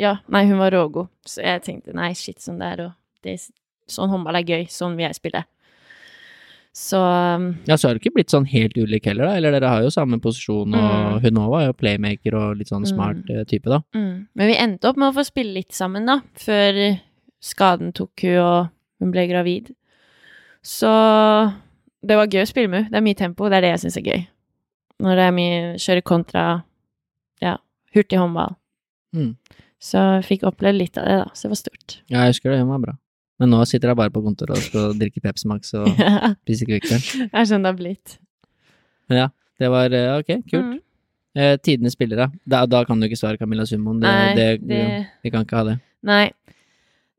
ja, 0.00 0.14
nei, 0.32 0.46
hun 0.48 0.58
var 0.58 0.72
rågod. 0.74 1.10
Så 1.28 1.44
jeg 1.44 1.62
tenkte 1.66 1.94
nei, 1.96 2.12
shit, 2.16 2.40
sånn 2.42 2.58
der 2.62 2.86
og 2.88 2.92
det, 3.26 3.38
Sånn 3.86 4.10
håndball 4.10 4.40
er 4.40 4.48
gøy. 4.48 4.64
Sånn 4.72 4.96
vil 4.98 5.04
jeg 5.06 5.14
spille. 5.20 5.44
Så 6.76 6.98
um, 7.00 7.46
Ja, 7.64 7.78
så 7.80 7.88
har 7.88 7.94
det 7.96 8.02
ikke 8.02 8.18
blitt 8.18 8.32
sånn 8.34 8.44
helt 8.50 8.76
ulik 8.76 9.06
heller, 9.08 9.30
da. 9.30 9.36
Eller 9.38 9.54
dere 9.54 9.70
har 9.72 9.84
jo 9.86 9.92
samme 9.94 10.18
posisjon, 10.20 10.74
og 10.76 11.14
Mm. 11.16 11.20
hun 11.24 11.38
òg 11.40 11.50
var 11.54 11.62
jo 11.64 11.72
playmaker 11.72 12.34
og 12.36 12.58
litt 12.58 12.68
sånn 12.68 12.84
Mm. 12.84 12.90
smart 12.90 13.22
mm. 13.24 13.46
type, 13.48 13.64
da. 13.72 13.78
mm. 13.96 14.26
Men 14.36 14.46
vi 14.50 14.56
endte 14.60 14.84
opp 14.90 14.98
med 15.00 15.08
å 15.08 15.16
få 15.16 15.24
spille 15.24 15.54
litt 15.56 15.72
sammen, 15.72 16.04
da. 16.04 16.20
Før 16.36 17.00
skaden 17.40 17.94
tok 17.96 18.20
hun, 18.26 18.36
og 18.42 18.68
hun 19.00 19.10
ble 19.14 19.24
gravid. 19.30 19.72
Så 20.62 20.90
det 22.04 22.16
var 22.18 22.26
gøy 22.28 22.42
å 22.44 22.50
spille 22.50 22.68
med 22.68 22.84
henne. 22.84 22.90
Det 22.92 22.98
er 23.00 23.06
mye 23.08 23.16
tempo. 23.22 23.48
Det 23.48 23.56
er 23.56 23.60
det 23.64 23.72
jeg 23.72 23.82
syns 23.86 23.96
er 23.96 24.06
gøy. 24.10 24.26
Når 25.00 25.16
det 25.16 25.24
er 25.26 25.34
mye 25.36 25.74
kjøre 25.80 26.02
kontra 26.02 26.44
ja, 27.40 27.56
hurtig 27.94 28.18
håndball. 28.20 28.54
Mm. 29.14 29.36
Så 29.80 30.00
jeg 30.20 30.24
fikk 30.28 30.46
oppleve 30.48 30.76
litt 30.76 30.98
av 30.98 31.04
det, 31.08 31.16
da. 31.24 31.30
Så 31.32 31.46
det 31.48 31.52
var 31.54 31.60
stort. 31.62 31.98
Ja, 32.10 32.20
jeg 32.26 32.34
husker 32.34 32.50
det, 32.52 32.60
hun 32.60 32.68
var 32.68 32.84
bra. 32.84 32.94
Men 33.40 33.50
nå 33.52 33.58
sitter 33.68 33.90
jeg 33.92 33.98
bare 33.98 34.12
på 34.14 34.22
kontoret 34.24 34.56
og 34.56 34.62
skal 34.64 34.94
drikke 35.00 35.20
Pepsi 35.24 35.48
Max 35.50 35.74
og 35.76 35.88
det 35.92 36.56
spise 36.56 36.68
Kvikk 36.68 36.86
Det 36.88 37.26
er 37.36 37.48
sånn 37.50 37.66
det 37.66 37.72
har 37.74 37.78
blitt. 37.78 38.14
Ja, 39.12 39.28
det 39.60 39.68
var 39.70 39.92
eh, 39.94 40.14
ok, 40.20 40.30
kult. 40.50 40.64
Mm. 40.64 40.80
Eh, 41.36 41.56
tidenes 41.60 41.92
spillere. 41.98 42.30
Da, 42.48 42.62
da 42.66 42.80
kan 42.88 42.98
du 43.00 43.06
ikke 43.10 43.18
svare 43.20 43.36
Camilla 43.38 43.66
Summoen. 43.68 44.00
Det, 44.00 44.08
Nei, 44.08 44.34
det, 44.38 44.46
det- 44.66 45.06
Vi 45.26 45.30
kan 45.34 45.44
ikke 45.44 45.58
ha 45.60 45.64
det. 45.68 45.76
Nei. 46.08 46.24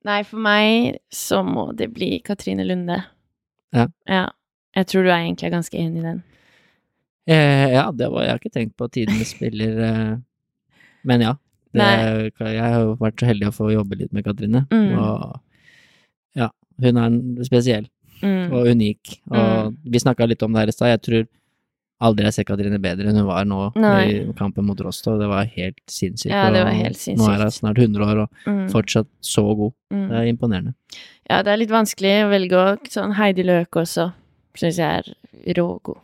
Nei, 0.08 0.22
for 0.24 0.40
meg 0.42 0.98
så 1.14 1.44
må 1.46 1.68
det 1.78 1.90
bli 1.94 2.18
Katrine 2.26 2.64
Lunde. 2.66 2.98
Ja. 3.76 3.86
Ja. 4.10 4.26
Jeg 4.78 4.88
tror 4.90 5.04
du 5.06 5.10
er 5.12 5.20
egentlig 5.26 5.52
ganske 5.54 5.78
enig 5.78 6.00
i 6.02 6.06
den. 6.06 6.20
Eh, 7.28 7.74
ja, 7.76 7.90
det 7.92 8.08
var, 8.14 8.24
jeg 8.24 8.32
har 8.32 8.40
ikke 8.42 8.54
tenkt 8.56 8.76
på 8.80 8.88
tidenes 8.94 9.34
spiller, 9.36 9.74
eh, 9.84 10.14
men 11.08 11.24
ja. 11.26 11.34
Det, 11.76 11.84
jeg 12.40 12.62
har 12.64 12.80
jo 12.86 12.94
vært 13.02 13.20
så 13.20 13.28
heldig 13.28 13.50
å 13.50 13.54
få 13.54 13.68
jobbe 13.74 13.98
litt 14.00 14.14
med 14.16 14.24
Katrine, 14.26 14.64
Mm. 14.72 14.94
og 14.98 15.04
ja, 15.04 15.42
hun 16.82 16.98
er 16.98 17.44
spesiell 17.46 17.88
Mm. 18.24 18.52
og 18.52 18.66
unik, 18.66 19.20
og 19.30 19.76
vi 19.86 20.00
snakka 20.02 20.26
litt 20.28 20.42
om 20.42 20.52
det 20.52 20.60
her 20.64 20.68
i 20.68 20.72
stad, 20.74 20.88
jeg 20.90 21.02
tror 21.06 21.28
aldri 22.02 22.24
jeg 22.24 22.28
har 22.28 22.32
sett 22.32 22.48
Katrine 22.48 22.80
bedre 22.82 23.10
enn 23.12 23.16
hun 23.16 23.28
var 23.28 23.46
nå 23.46 23.60
Nei. 23.76 24.06
i 24.10 24.34
kampen 24.34 24.66
mot 24.66 24.80
Rostov, 24.82 25.20
det 25.20 25.28
var 25.30 25.46
helt 25.46 25.78
sinnssykt. 25.86 26.32
Ja, 26.34 26.50
det 26.50 26.64
var 26.66 26.74
helt 26.74 26.98
sinnssykt. 26.98 27.22
Nå 27.22 27.30
er 27.36 27.44
hun 27.46 27.52
snart 27.54 27.78
100 27.78 28.02
år 28.08 28.22
og 28.24 28.30
Mm. 28.48 28.68
fortsatt 28.74 29.06
så 29.22 29.44
god, 29.56 29.74
Mm. 29.94 30.10
det 30.10 30.18
er 30.18 30.34
imponerende. 30.34 30.74
Ja, 31.30 31.44
det 31.44 31.48
er 31.54 31.58
litt 31.58 31.70
vanskelig 31.70 32.26
å 32.26 32.30
velge 32.34 32.90
Sånn 32.90 33.14
Heidi 33.14 33.44
Løk 33.44 33.70
også 33.78 34.14
syns 34.56 34.78
jeg 34.78 35.04
er 35.06 35.54
rågod. 35.54 35.98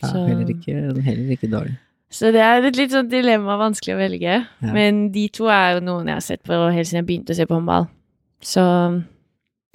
Ja, 0.00 0.08
heller, 0.12 0.46
ikke, 0.46 1.02
heller 1.02 1.30
ikke 1.36 1.50
dårlig. 1.50 1.76
Så 2.08 2.30
det 2.32 2.40
er 2.40 2.62
et 2.64 2.76
litt 2.76 2.90
sånn 2.92 3.10
dilemma, 3.10 3.58
vanskelig 3.58 3.94
å 3.94 3.98
velge. 3.98 4.46
Ja. 4.62 4.72
Men 4.72 5.10
de 5.10 5.28
to 5.28 5.46
er 5.48 5.74
jo 5.74 5.80
noen 5.80 6.06
jeg 6.06 6.14
har 6.14 6.20
sett 6.20 6.42
på 6.44 6.54
helt 6.72 6.86
siden 6.86 7.04
jeg 7.04 7.06
begynte 7.06 7.30
å 7.30 7.36
se 7.36 7.46
på 7.46 7.56
håndball. 7.58 7.88
Så 8.40 9.04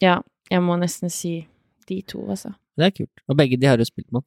ja, 0.01 0.21
jeg 0.51 0.63
må 0.65 0.77
nesten 0.81 1.11
si 1.13 1.47
de 1.89 2.01
to, 2.07 2.23
altså. 2.29 2.53
Det 2.77 2.85
er 2.87 2.95
kult, 2.95 3.21
og 3.29 3.37
begge 3.37 3.59
de 3.59 3.67
har 3.69 3.77
du 3.77 3.85
spilt 3.85 4.11
mot. 4.15 4.25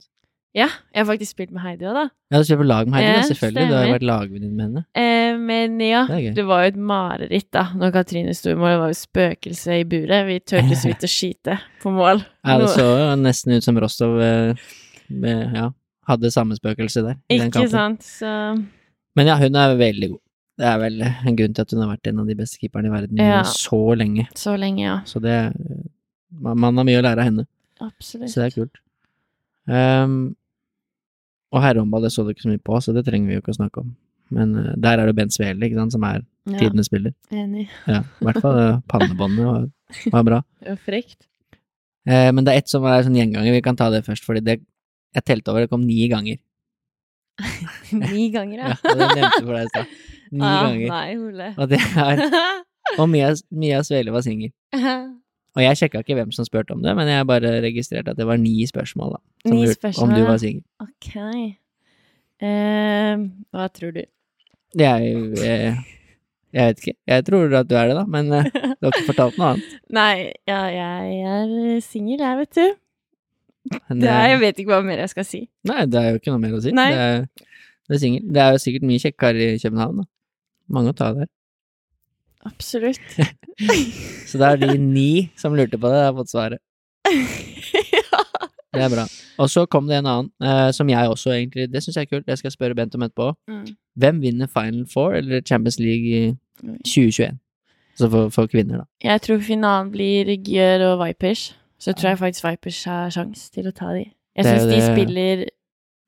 Ja, 0.57 0.71
jeg 0.95 1.03
har 1.03 1.05
faktisk 1.11 1.35
spilt 1.35 1.51
med 1.53 1.61
Heidi 1.61 1.85
òg, 1.85 1.93
da. 1.99 2.03
Ja, 2.33 2.39
du 2.41 2.57
på 2.57 2.65
lag 2.65 2.87
med 2.89 2.97
Heidi, 2.97 3.13
da, 3.19 3.25
selvfølgelig, 3.29 3.65
du 3.69 3.75
har 3.77 3.83
jo 3.85 3.93
vært 3.93 4.07
lagvenninne 4.09 4.55
med 4.57 4.65
henne. 4.65 4.83
Eh, 4.97 5.37
men 5.37 5.75
ja, 5.85 6.07
Det 6.09 6.31
det 6.39 6.45
var 6.49 6.63
jo 6.65 6.71
et 6.73 6.79
mareritt, 6.81 7.49
da, 7.53 7.67
når 7.77 7.93
Katrine 7.93 8.33
sto 8.35 8.55
i 8.55 8.57
mål. 8.57 8.71
Det 8.73 8.79
var 8.81 8.93
jo 8.95 8.99
spøkelse 9.03 9.77
i 9.83 9.85
buret. 9.85 10.25
Vi 10.31 10.39
turte 10.41 10.79
så 10.81 10.89
vidt 10.89 11.05
å 11.05 11.11
skyte 11.13 11.59
på 11.83 11.93
mål. 11.93 12.23
Ja, 12.47 12.57
det 12.63 12.71
så 12.73 12.87
jo 12.87 13.11
nesten 13.21 13.53
ut 13.53 13.67
som 13.69 13.77
Rostov 13.85 14.17
eh, 14.25 14.65
med, 15.13 15.43
ja, 15.61 15.69
hadde 16.09 16.33
samme 16.33 16.57
spøkelse 16.57 17.05
der. 17.05 17.21
i 17.29 17.37
Ikke 17.37 17.69
sant, 17.69 18.07
så 18.07 18.33
Men 19.17 19.29
ja, 19.29 19.37
hun 19.43 19.61
er 19.61 19.77
veldig 19.77 20.11
god. 20.15 20.23
Det 20.57 20.65
er 20.73 20.79
vel 20.81 21.03
en 21.05 21.37
grunn 21.37 21.53
til 21.53 21.67
at 21.67 21.73
hun 21.75 21.85
har 21.85 21.93
vært 21.93 22.09
en 22.09 22.25
av 22.25 22.33
de 22.33 22.35
beste 22.39 22.57
keeperne 22.63 22.89
i 22.89 22.95
verden 22.97 23.21
Ja. 23.21 23.43
så 23.45 23.83
lenge. 23.93 24.25
Så 24.33 24.57
lenge, 24.57 24.81
ja. 24.87 24.99
Så 25.05 25.21
det 25.21 25.37
man, 26.41 26.77
har 26.77 26.85
mye 26.89 26.99
å 27.01 27.05
lære 27.07 27.23
av 27.23 27.29
henne, 27.31 27.47
Absolutt. 27.81 28.31
så 28.33 28.41
det 28.43 28.47
er 28.51 28.57
kult. 28.57 28.81
Um, 29.67 30.17
og 31.55 31.63
herrehåndball, 31.63 32.03
det 32.07 32.13
så 32.15 32.25
du 32.27 32.33
ikke 32.35 32.45
så 32.47 32.53
mye 32.53 32.63
på, 32.63 32.79
så 32.83 32.93
det 32.97 33.05
trenger 33.07 33.29
vi 33.31 33.37
jo 33.39 33.43
ikke 33.45 33.55
å 33.55 33.59
snakke 33.61 33.83
om. 33.85 33.95
Men 34.35 34.55
uh, 34.59 34.73
der 34.83 34.99
er 35.03 35.07
det 35.11 35.17
Bent 35.19 35.35
Svele, 35.35 35.63
ikke 35.69 35.79
sant, 35.81 35.95
som 35.95 36.05
er 36.09 36.21
Ja, 36.47 36.59
tidenes 36.61 36.87
spiller. 36.91 37.13
enig. 37.35 37.69
Ja, 37.91 38.01
i 38.21 38.27
hvert 38.29 38.41
fall 38.43 38.59
uh, 38.59 38.81
pannebåndet 38.91 39.47
var, 39.47 39.69
var 40.15 40.27
bra. 40.29 40.41
Det 40.63 40.73
var 40.75 40.83
frekt. 40.87 41.27
Uh, 42.07 42.31
men 42.35 42.45
det 42.47 42.53
er 42.55 42.61
ett 42.63 42.71
som 42.71 42.85
er 42.87 43.03
sånn 43.07 43.17
gjenganger, 43.19 43.51
vi 43.55 43.63
kan 43.67 43.77
ta 43.79 43.89
det 43.91 44.05
først, 44.07 44.23
fordi 44.27 44.43
det 44.47 44.61
jeg 45.17 45.25
telte 45.27 45.51
over, 45.51 45.65
det 45.65 45.71
kom 45.73 45.83
ni 45.87 46.05
ganger. 46.13 46.39
Ni 47.93 48.29
ganger, 48.35 48.59
Ja, 48.63 48.69
ja. 48.85 48.95
det 48.97 49.09
nevnte 49.17 49.43
for 49.45 49.53
deg 49.57 49.67
i 49.67 49.71
stad. 49.73 49.91
Ni 50.33 50.43
Ah, 50.45 50.63
ganger. 50.67 50.89
Nei, 50.91 51.17
Ole. 51.21 51.49
Og 51.57 51.69
det 51.71 51.79
er 51.83 52.23
Og 52.99 53.09
Mia, 53.11 53.29
Mia 53.51 53.83
Svele 53.87 54.13
var 54.15 54.23
singel. 54.27 54.53
Og 55.57 55.63
jeg 55.65 55.79
sjekka 55.81 56.03
ikke 56.05 56.15
hvem 56.19 56.33
som 56.37 56.45
spurte 56.45 56.75
om 56.77 56.83
det, 56.85 56.93
men 56.99 57.09
jeg 57.09 57.27
bare 57.29 57.55
registrerte 57.65 58.13
at 58.13 58.19
det 58.21 58.27
var 58.29 58.37
ni 58.41 58.67
spørsmål, 58.69 59.15
da. 59.17 59.21
Som 59.47 59.55
Ni 59.57 59.67
spørsmål, 59.73 60.05
om 60.05 60.15
du 60.15 60.27
var 60.29 60.41
singel. 60.43 60.65
ok. 60.85 61.57
Eh, 62.45 63.23
hva 63.57 63.69
tror 63.73 63.95
du? 63.97 64.03
Jeg, 64.77 65.13
jeg 65.41 65.77
Jeg 66.57 66.67
vet 66.71 66.83
ikke. 66.83 66.95
Jeg 67.09 67.25
tror 67.27 67.55
at 67.59 67.69
du 67.69 67.75
er 67.77 67.89
det, 67.91 67.97
da, 67.97 68.05
men 68.09 68.29
eh, 68.33 68.45
du 68.53 68.87
har 68.87 68.93
ikke 68.93 69.09
fortalt 69.13 69.39
noe 69.41 69.55
annet. 69.55 69.73
Nei, 69.93 70.13
ja, 70.49 70.61
jeg 70.73 71.17
er 71.33 71.81
singel, 71.85 72.21
jeg, 72.21 72.39
vet 72.43 72.53
du. 72.57 72.67
Det 73.97 74.09
er, 74.09 74.29
jeg 74.31 74.41
vet 74.45 74.61
ikke 74.63 74.73
hva 74.77 74.83
mer 74.87 75.01
jeg 75.03 75.11
skal 75.13 75.27
si. 75.27 75.41
Nei, 75.69 75.85
det 75.91 76.01
er 76.01 76.13
jo 76.15 76.21
ikke 76.21 76.33
noe 76.33 76.43
mer 76.45 76.55
å 76.57 76.61
si. 76.65 76.73
Nei. 76.77 76.91
Det 76.93 77.07
er, 77.07 77.25
det 77.89 77.99
er. 77.99 78.21
Det 78.37 78.45
er 78.45 78.53
jo 78.55 78.63
sikkert 78.63 78.87
mye 78.93 79.03
kjekke 79.03 79.21
karer 79.25 79.57
i 79.57 79.61
København, 79.65 80.05
da. 80.05 80.09
Mange 80.77 80.93
å 80.93 80.97
ta 80.99 81.11
der. 81.17 81.29
Absolutt. 82.47 83.19
Så 84.29 84.39
det 84.39 84.49
er 84.49 84.63
de 84.63 84.79
ni 84.79 85.31
som 85.37 85.57
lurte 85.57 85.79
på 85.81 85.91
det, 85.91 86.01
jeg 86.03 86.11
har 86.11 86.17
fått 86.17 86.33
svaret. 86.33 86.63
ja. 87.07 88.23
Det 88.77 88.85
er 88.85 88.93
bra. 88.93 89.07
Og 89.41 89.51
så 89.51 89.65
kom 89.73 89.87
det 89.89 89.99
en 89.99 90.09
annen, 90.11 90.31
eh, 90.43 90.71
som 90.73 90.89
jeg 90.89 91.09
også 91.09 91.31
egentlig 91.33 91.69
Det 91.73 91.83
syns 91.83 91.97
jeg 91.97 92.03
er 92.03 92.11
kult, 92.11 92.27
det 92.27 92.39
skal 92.39 92.49
jeg 92.51 92.53
spørre 92.53 92.75
Bent 92.77 92.95
om 92.95 93.05
etterpå. 93.07 93.33
Mm. 93.49 93.67
Hvem 93.97 94.23
vinner 94.23 94.47
Final 94.53 94.87
Four 94.93 95.17
eller 95.21 95.41
Champions 95.41 95.79
League 95.79 96.07
i 96.07 96.35
2021? 96.85 97.39
Altså 97.97 98.11
for, 98.11 98.29
for 98.29 98.47
kvinner, 98.47 98.83
da. 98.83 98.85
Jeg 99.03 99.23
tror 99.23 99.41
finalen 99.41 99.91
blir 99.91 100.29
Gjør 100.37 100.85
og 100.91 101.07
Vipers. 101.07 101.57
Så 101.79 101.93
tror 101.93 102.09
jeg 102.09 102.19
faktisk 102.19 102.45
Vipers 102.45 102.85
har 102.85 103.11
sjans 103.11 103.51
til 103.51 103.69
å 103.69 103.73
ta 103.73 103.95
de. 103.97 104.05
Jeg 104.37 104.45
syns 104.45 104.69
de 104.69 104.81
spiller 104.85 105.45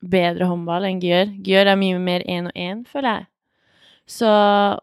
bedre 0.04 0.48
håndball 0.50 0.84
enn 0.88 1.00
Gjør. 1.00 1.32
Gjør 1.44 1.72
er 1.72 1.80
mye 1.80 1.98
mer 1.98 2.24
én 2.28 2.50
og 2.50 2.52
én, 2.56 2.84
føler 2.88 3.14
jeg. 3.14 3.26
Så 4.08 4.28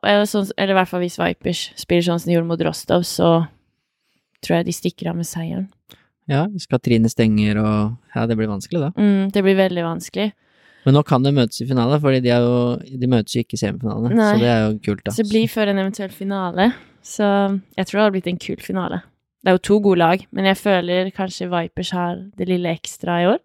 eller, 0.05 0.27
sånn, 0.29 0.47
eller 0.53 0.75
i 0.75 0.77
hvert 0.77 0.91
fall 0.91 1.01
hvis 1.01 1.17
Vipers 1.17 1.67
spiller 1.81 2.05
sånn 2.05 2.21
som 2.21 2.29
de 2.29 2.35
gjorde 2.37 2.49
mot 2.51 2.63
Rostov, 2.67 3.05
så 3.09 3.29
tror 4.45 4.59
jeg 4.59 4.67
de 4.67 4.75
stikker 4.77 5.09
av 5.09 5.17
med 5.17 5.27
seieren. 5.27 5.67
Ja, 6.29 6.45
hvis 6.49 6.67
Katrine 6.69 7.09
stenger 7.09 7.59
og 7.61 8.15
Ja, 8.15 8.25
det 8.29 8.37
blir 8.37 8.49
vanskelig, 8.49 8.81
da. 8.81 8.91
Mm, 8.97 9.31
det 9.33 9.43
blir 9.45 9.57
veldig 9.57 9.85
vanskelig. 9.85 10.31
Men 10.85 10.93
nå 10.93 11.01
kan 11.05 11.25
de 11.25 11.33
møtes 11.33 11.57
i 11.63 11.65
finale, 11.65 11.97
fordi 12.01 12.21
de, 12.21 12.29
jo, 12.29 12.97
de 13.01 13.09
møtes 13.09 13.33
jo 13.33 13.41
ikke 13.41 13.57
i 13.57 13.61
semifinalene. 13.61 14.13
Så 14.13 14.37
det 14.41 14.49
er 14.51 14.59
jo 14.61 14.75
kult, 14.85 15.01
da. 15.01 15.13
Så 15.15 15.25
det 15.25 15.31
blir 15.31 15.49
før 15.49 15.71
en 15.71 15.81
eventuell 15.81 16.13
finale. 16.13 16.69
Så 17.05 17.25
jeg 17.25 17.89
tror 17.89 17.97
det 17.97 18.03
hadde 18.03 18.15
blitt 18.19 18.29
en 18.29 18.41
kul 18.41 18.61
finale. 18.61 19.01
Det 19.41 19.49
er 19.51 19.57
jo 19.57 19.63
to 19.65 19.79
gode 19.81 20.01
lag, 20.01 20.25
men 20.33 20.47
jeg 20.49 20.57
føler 20.61 21.09
kanskje 21.13 21.49
Vipers 21.49 21.91
har 21.93 22.21
det 22.37 22.47
lille 22.49 22.69
ekstra 22.77 23.17
i 23.23 23.27
år. 23.33 23.41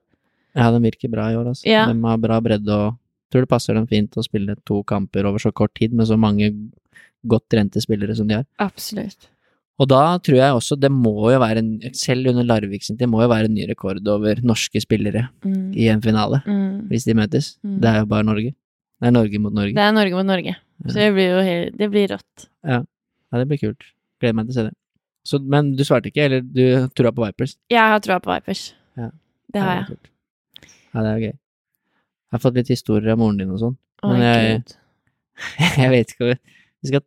Ja, 0.56 0.68
de 0.74 0.80
virker 0.84 1.12
bra 1.12 1.30
i 1.32 1.36
år, 1.38 1.50
altså. 1.52 1.64
Ja. 1.68 1.86
De 1.88 1.96
har 1.96 2.20
bra 2.20 2.38
bredde 2.44 2.76
og 2.76 2.99
tror 3.30 3.44
det 3.46 3.48
passer 3.52 3.74
dem 3.74 3.86
fint 3.90 4.16
å 4.18 4.24
spille 4.26 4.56
to 4.66 4.82
kamper 4.84 5.24
over 5.28 5.38
så 5.42 5.52
kort 5.52 5.74
tid 5.78 5.92
med 5.96 6.06
så 6.10 6.18
mange 6.18 6.50
godt 7.26 7.48
trente 7.52 7.80
spillere 7.82 8.14
som 8.16 8.26
de 8.28 8.34
har. 8.40 8.46
Absolutt. 8.58 9.28
Og 9.80 9.88
da 9.88 10.18
tror 10.20 10.36
jeg 10.36 10.52
også 10.58 10.76
det 10.80 10.90
må 10.92 11.14
jo 11.32 11.38
være 11.40 11.58
en, 11.62 11.68
selv 11.96 12.28
under 12.28 12.44
Larvik 12.44 12.82
sin 12.84 12.98
tid, 13.00 13.08
må 13.08 13.22
jo 13.22 13.30
være 13.32 13.48
en 13.48 13.54
ny 13.56 13.64
rekord 13.70 14.06
over 14.12 14.42
norske 14.44 14.80
spillere 14.82 15.28
Mm. 15.44 15.72
i 15.76 15.88
en 15.88 16.02
finale, 16.02 16.42
Mm. 16.46 16.88
hvis 16.88 17.04
de 17.06 17.14
møtes. 17.14 17.56
Mm. 17.64 17.80
Det 17.80 17.88
er 17.88 17.98
jo 18.00 18.06
bare 18.06 18.24
Norge. 18.24 18.54
Det 19.00 19.06
er 19.08 19.10
Norge 19.16 19.38
mot 19.40 19.52
Norge. 19.54 19.74
Det 19.74 19.80
er 19.80 19.92
Norge 19.92 20.12
mot 20.12 20.26
Norge. 20.26 20.56
Så 20.86 20.94
det 20.94 21.12
blir 21.14 21.28
jo 21.32 21.40
helt 21.44 21.76
Det 21.78 21.90
blir 21.90 22.08
rått. 22.08 22.48
Ja, 22.64 22.82
det 23.32 23.48
blir 23.48 23.58
kult. 23.58 23.82
Gleder 24.20 24.34
meg 24.34 24.46
til 24.48 24.52
å 24.52 24.54
se 24.54 24.62
det. 24.68 24.74
Så, 25.24 25.38
men 25.40 25.76
du 25.76 25.82
svarte 25.84 26.08
ikke, 26.12 26.24
eller 26.24 26.40
du 26.40 26.88
tror 26.96 27.12
på 27.12 27.24
Vipers? 27.26 27.56
Jeg 27.70 27.78
har 27.78 28.00
troa 28.00 28.20
på 28.20 28.32
Vipers. 28.34 28.72
Ja. 28.96 29.10
Det 29.52 29.60
har 29.62 29.74
jeg. 29.86 29.98
Ja, 30.94 31.02
det 31.02 31.10
er 31.10 31.18
gøy. 31.24 31.38
Jeg 32.30 32.38
har 32.38 32.42
fått 32.44 32.54
litt 32.60 32.68
historier 32.70 33.12
av 33.12 33.18
moren 33.18 33.38
din 33.42 33.50
og 33.50 33.58
sånn. 33.58 33.76
Men 34.06 34.20
jeg- 34.22 34.62
Jeg 35.80 35.90
vet 35.90 36.12
ikke 36.14 36.34
vi 36.82 36.88
skal 36.88 37.02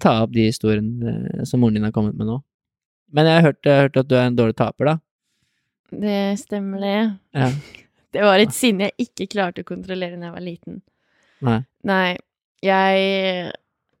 ta 0.00 0.22
opp 0.24 0.32
de 0.34 0.46
historiene 0.50 1.12
eh, 1.40 1.44
som 1.48 1.60
moren 1.60 1.74
din 1.78 1.84
har 1.86 1.92
kommet 1.92 2.16
med 2.18 2.26
nå. 2.28 2.40
Men 3.14 3.26
jeg 3.28 3.34
har 3.38 3.46
hørt, 3.52 3.60
jeg 3.64 3.74
har 3.76 3.86
hørt 3.88 3.96
at 4.02 4.08
du 4.08 4.14
er 4.16 4.26
en 4.26 4.36
dårlig 4.36 4.56
taper, 4.58 4.84
da. 4.84 4.94
Det 5.94 6.38
stemmer, 6.40 6.80
det. 6.80 6.98
Ja. 7.38 7.50
Det 8.14 8.22
var 8.22 8.38
et 8.38 8.52
sinne 8.54 8.86
jeg 8.92 9.08
ikke 9.08 9.26
klarte 9.32 9.64
å 9.64 9.66
kontrollere 9.66 10.14
da 10.20 10.28
jeg 10.28 10.34
var 10.36 10.42
liten. 10.44 10.76
Nei. 11.42 11.56
Nei, 11.82 12.12
jeg, 12.62 13.00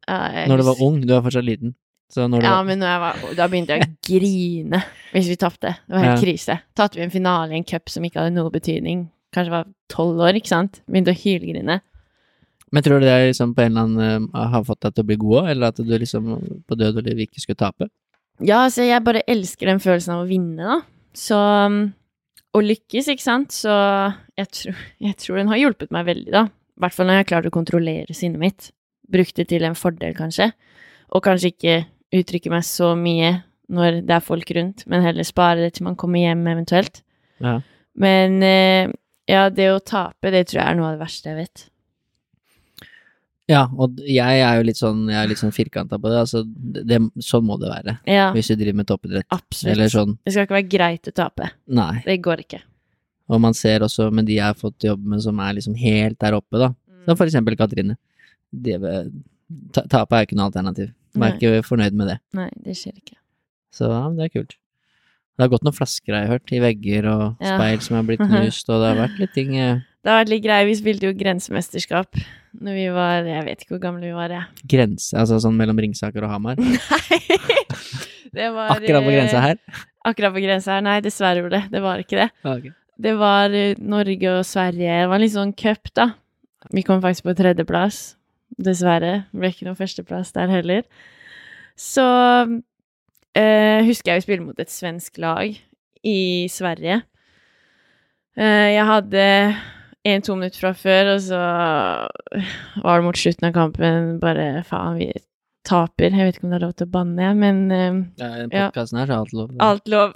jeg 0.06 0.44
Når 0.52 0.60
du 0.60 0.66
var 0.68 0.82
ung, 0.86 1.00
du 1.02 1.10
er 1.16 1.24
fortsatt 1.24 1.42
liten. 1.48 1.72
Så 2.14 2.28
når 2.30 2.44
du 2.44 2.46
Ja, 2.46 2.52
var 2.60 2.68
men 2.68 2.84
var, 2.84 3.18
da 3.34 3.48
begynte 3.50 3.74
jeg 3.74 3.82
å 3.82 3.90
grine 4.06 4.80
hvis 5.10 5.26
vi 5.32 5.36
tapte. 5.40 5.72
Det 5.88 5.96
var 5.96 6.04
helt 6.06 6.20
Ja. 6.20 6.22
krise. 6.28 6.56
Tatt 6.78 6.94
vi 6.94 7.02
en 7.02 7.10
finale 7.10 7.56
i 7.56 7.58
en 7.58 7.66
cup 7.66 7.90
som 7.90 8.06
ikke 8.06 8.22
hadde 8.22 8.36
noe 8.36 8.52
betydning. 8.54 9.08
Kanskje 9.34 9.54
var 9.56 9.66
tolv 9.90 10.22
år, 10.22 10.38
ikke 10.38 10.52
sant. 10.52 10.80
Begynte 10.86 11.14
å 11.14 11.18
hylgrine. 11.18 11.80
Men 12.74 12.82
tror 12.82 12.98
du 12.98 13.06
det 13.06 13.12
er 13.14 13.28
liksom 13.28 13.52
på 13.54 13.62
en 13.62 13.74
eller 13.74 13.88
annen 13.88 14.30
uh, 14.34 14.46
har 14.50 14.64
fått 14.66 14.82
deg 14.86 14.94
til 14.94 15.04
å 15.04 15.08
bli 15.10 15.18
god 15.22 15.36
òg, 15.42 15.50
eller 15.52 15.70
at 15.70 15.78
du 15.78 15.92
liksom 15.92 16.32
på 16.66 16.78
død 16.78 17.02
og 17.02 17.06
liv 17.06 17.24
ikke 17.26 17.42
skulle 17.42 17.60
tape? 17.60 17.90
Ja, 18.42 18.64
altså, 18.64 18.82
jeg 18.82 19.04
bare 19.06 19.22
elsker 19.30 19.70
den 19.70 19.82
følelsen 19.82 20.16
av 20.16 20.24
å 20.24 20.30
vinne, 20.30 20.64
da. 20.66 20.80
Så 21.14 21.38
um, 21.38 21.84
Å 22.54 22.60
lykkes, 22.62 23.08
ikke 23.10 23.22
sant. 23.22 23.54
Så 23.54 23.74
jeg 24.38 24.50
tror, 24.54 24.82
jeg 25.02 25.18
tror 25.22 25.38
den 25.40 25.50
har 25.50 25.58
hjulpet 25.58 25.94
meg 25.94 26.06
veldig, 26.06 26.30
da. 26.34 26.44
I 26.50 26.82
hvert 26.82 26.94
fall 26.94 27.08
når 27.08 27.18
jeg 27.18 27.24
har 27.24 27.30
klart 27.30 27.48
å 27.50 27.54
kontrollere 27.54 28.14
sinnet 28.14 28.42
mitt. 28.42 28.68
Brukt 29.10 29.34
det 29.38 29.48
til 29.50 29.66
en 29.66 29.78
fordel, 29.78 30.14
kanskje. 30.18 30.52
Og 31.14 31.22
kanskje 31.26 31.50
ikke 31.50 31.76
uttrykke 32.14 32.52
meg 32.52 32.66
så 32.66 32.92
mye 32.98 33.36
når 33.74 34.02
det 34.06 34.14
er 34.16 34.24
folk 34.24 34.50
rundt, 34.54 34.84
men 34.90 35.04
heller 35.04 35.26
spare 35.26 35.62
det 35.62 35.76
til 35.76 35.86
man 35.86 35.96
kommer 35.98 36.22
hjem 36.22 36.42
eventuelt. 36.50 37.00
Ja. 37.42 37.58
Men 37.98 38.42
eh, 38.44 38.90
ja, 39.30 39.48
det 39.50 39.70
å 39.72 39.78
tape, 39.80 40.30
det 40.34 40.46
tror 40.50 40.60
jeg 40.62 40.68
er 40.70 40.76
noe 40.78 40.90
av 40.92 40.98
det 40.98 41.04
verste 41.04 41.30
jeg 41.32 41.36
vet. 41.44 41.68
Ja, 43.48 43.66
og 43.76 43.98
jeg 44.00 44.40
er 44.40 44.54
jo 44.56 44.64
litt 44.64 44.78
sånn, 44.80 45.02
jeg 45.12 45.18
er 45.20 45.28
litt 45.28 45.40
sånn 45.40 45.52
firkanta 45.52 45.98
på 46.00 46.08
det. 46.08 46.20
Altså, 46.22 46.40
det, 46.48 46.96
sånn 47.20 47.44
må 47.44 47.58
det 47.60 47.68
være 47.68 47.98
Ja, 48.08 48.30
hvis 48.32 48.48
du 48.48 48.54
driver 48.56 48.78
med 48.80 48.88
toppidrett. 48.88 49.26
absolutt. 49.36 49.74
Eller 49.74 49.90
sånn, 49.92 50.14
Det 50.24 50.32
skal 50.32 50.46
ikke 50.46 50.56
være 50.56 50.70
greit 50.72 51.10
å 51.10 51.12
tape. 51.12 51.50
nei. 51.68 52.02
Det 52.06 52.22
går 52.24 52.40
ikke. 52.46 52.62
Og 53.28 53.40
man 53.40 53.52
ser 53.56 53.80
også 53.84 54.10
med 54.12 54.26
de 54.26 54.34
jeg 54.38 54.44
har 54.44 54.54
fått 54.56 54.84
jobb 54.84 55.04
med 55.04 55.20
som 55.24 55.38
er 55.40 55.52
liksom 55.54 55.76
helt 55.76 56.18
der 56.18 56.32
oppe, 56.36 56.58
da. 56.58 56.74
Som 57.04 57.16
for 57.16 57.26
eksempel 57.26 57.56
Katrine. 57.56 57.96
Ta, 59.72 59.82
tape 59.92 60.16
er 60.16 60.26
ikke 60.26 60.36
noe 60.36 60.48
alternativ. 60.48 60.92
Man 61.14 61.32
er 61.32 61.36
ikke 61.36 61.64
fornøyd 61.68 61.92
med 61.92 62.08
det. 62.08 62.18
Nei, 62.32 62.48
det 62.64 62.76
skjer 62.78 62.96
ikke. 62.96 63.16
Så 63.74 63.88
ja, 63.90 64.08
det 64.16 64.24
er 64.24 64.32
kult. 64.40 64.56
Det 65.34 65.42
har 65.42 65.50
gått 65.50 65.64
noen 65.66 65.74
flasker, 65.74 66.12
jeg 66.12 66.14
har 66.14 66.24
jeg 66.28 66.32
hørt, 66.36 66.52
i 66.54 66.60
vegger 66.62 67.08
og 67.10 67.24
Ja. 67.42 67.56
speil 67.58 67.80
som 67.82 67.96
har 67.98 68.04
blitt 68.06 68.22
knust, 68.30 68.68
og 68.70 68.80
det 68.82 68.90
har 68.92 69.00
vært 69.08 69.18
litt 69.18 69.32
ting 69.34 69.56
eh, 69.58 69.80
Det 70.04 70.12
har 70.12 70.20
vært 70.22 70.30
litt 70.34 70.44
greier. 70.44 70.66
Vi 70.68 70.76
spilte 70.78 71.08
jo 71.08 71.14
grensemesterskap 71.18 72.20
når 72.60 72.76
vi 72.78 72.84
var 72.94 73.26
Jeg 73.26 73.44
vet 73.48 73.64
ikke 73.64 73.74
hvor 73.74 73.82
gamle 73.82 74.06
vi 74.06 74.12
var, 74.14 74.30
jeg. 74.30 74.44
grense, 74.70 75.10
altså 75.18 75.40
sånn 75.42 75.56
mellom 75.58 75.80
Ringsaker 75.82 76.22
og 76.26 76.30
Hamar. 76.30 76.56
Nei! 76.62 77.20
Det 78.34 78.48
var 78.54 78.72
Akkurat 78.74 79.04
på 79.06 79.12
grensa 79.14 79.36
eh, 79.38 79.44
her. 79.48 79.82
Akkurat 80.04 80.34
på 80.34 80.42
grensa 80.42 80.72
her. 80.76 80.82
Nei, 80.86 80.96
dessverre, 81.04 81.44
Ole. 81.46 81.60
Det 81.70 81.82
var 81.82 82.02
ikke 82.02 82.18
det. 82.24 82.72
Det 83.04 83.12
var 83.18 83.54
eh, 83.54 83.78
Norge 83.78 84.32
og 84.38 84.44
Sverige. 84.46 85.00
Det 85.02 85.08
var 85.10 85.18
en 85.18 85.22
litt 85.24 85.34
sånn 85.34 85.52
cup, 85.54 85.90
da. 85.94 86.08
Vi 86.74 86.82
kom 86.86 87.02
faktisk 87.04 87.26
på 87.28 87.34
tredjeplass. 87.38 88.16
Dessverre. 88.58 89.24
Det 89.30 89.38
ble 89.40 89.50
ikke 89.54 89.66
noen 89.68 89.78
førsteplass 89.78 90.34
der 90.34 90.50
heller. 90.50 90.82
Så 91.78 92.02
eh, 93.34 93.84
husker 93.86 94.12
jeg 94.14 94.20
vi 94.22 94.26
spilte 94.28 94.46
mot 94.46 94.60
et 94.62 94.70
svensk 94.72 95.18
lag 95.22 95.54
i 96.04 96.18
Sverige. 96.52 97.02
Eh, 98.36 98.70
jeg 98.74 98.86
hadde 98.88 99.26
en-to 100.04 100.34
minutter 100.36 100.60
fra 100.60 100.72
før, 100.76 101.14
og 101.14 101.20
så 101.24 101.38
var 102.82 102.98
det 103.00 103.06
mot 103.06 103.16
slutten 103.18 103.48
av 103.48 103.54
kampen 103.56 104.18
bare 104.22 104.48
faen, 104.68 104.98
vi 105.00 105.08
taper. 105.64 106.12
Jeg 106.12 106.26
vet 106.28 106.36
ikke 106.38 106.44
om 106.48 106.52
det 106.52 106.58
er 106.58 106.66
lov 106.66 106.74
til 106.76 106.88
å 106.88 106.92
banne, 106.98 107.30
men 107.40 107.62
eh, 107.72 108.02
Ja, 108.20 108.28
I 108.28 108.42
den 108.44 108.50
Ja. 108.52 108.66
her 108.74 108.84
så 108.90 108.98
er 109.00 109.14
alt 109.16 109.32
lov. 109.32 109.54
Alt 109.64 109.88
lov. 109.88 110.12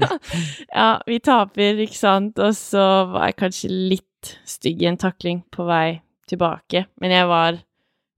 ja. 0.00 0.10
ja, 0.80 0.88
vi 1.06 1.20
taper, 1.22 1.78
ikke 1.84 1.98
sant, 2.00 2.38
og 2.42 2.54
så 2.58 2.84
var 3.12 3.28
jeg 3.30 3.38
kanskje 3.44 3.70
litt 3.94 4.34
stygg 4.48 4.82
i 4.82 4.88
en 4.90 4.98
takling 4.98 5.44
på 5.54 5.64
vei 5.68 6.00
tilbake, 6.28 6.86
men 7.00 7.10
jeg 7.14 7.26
var 7.30 7.62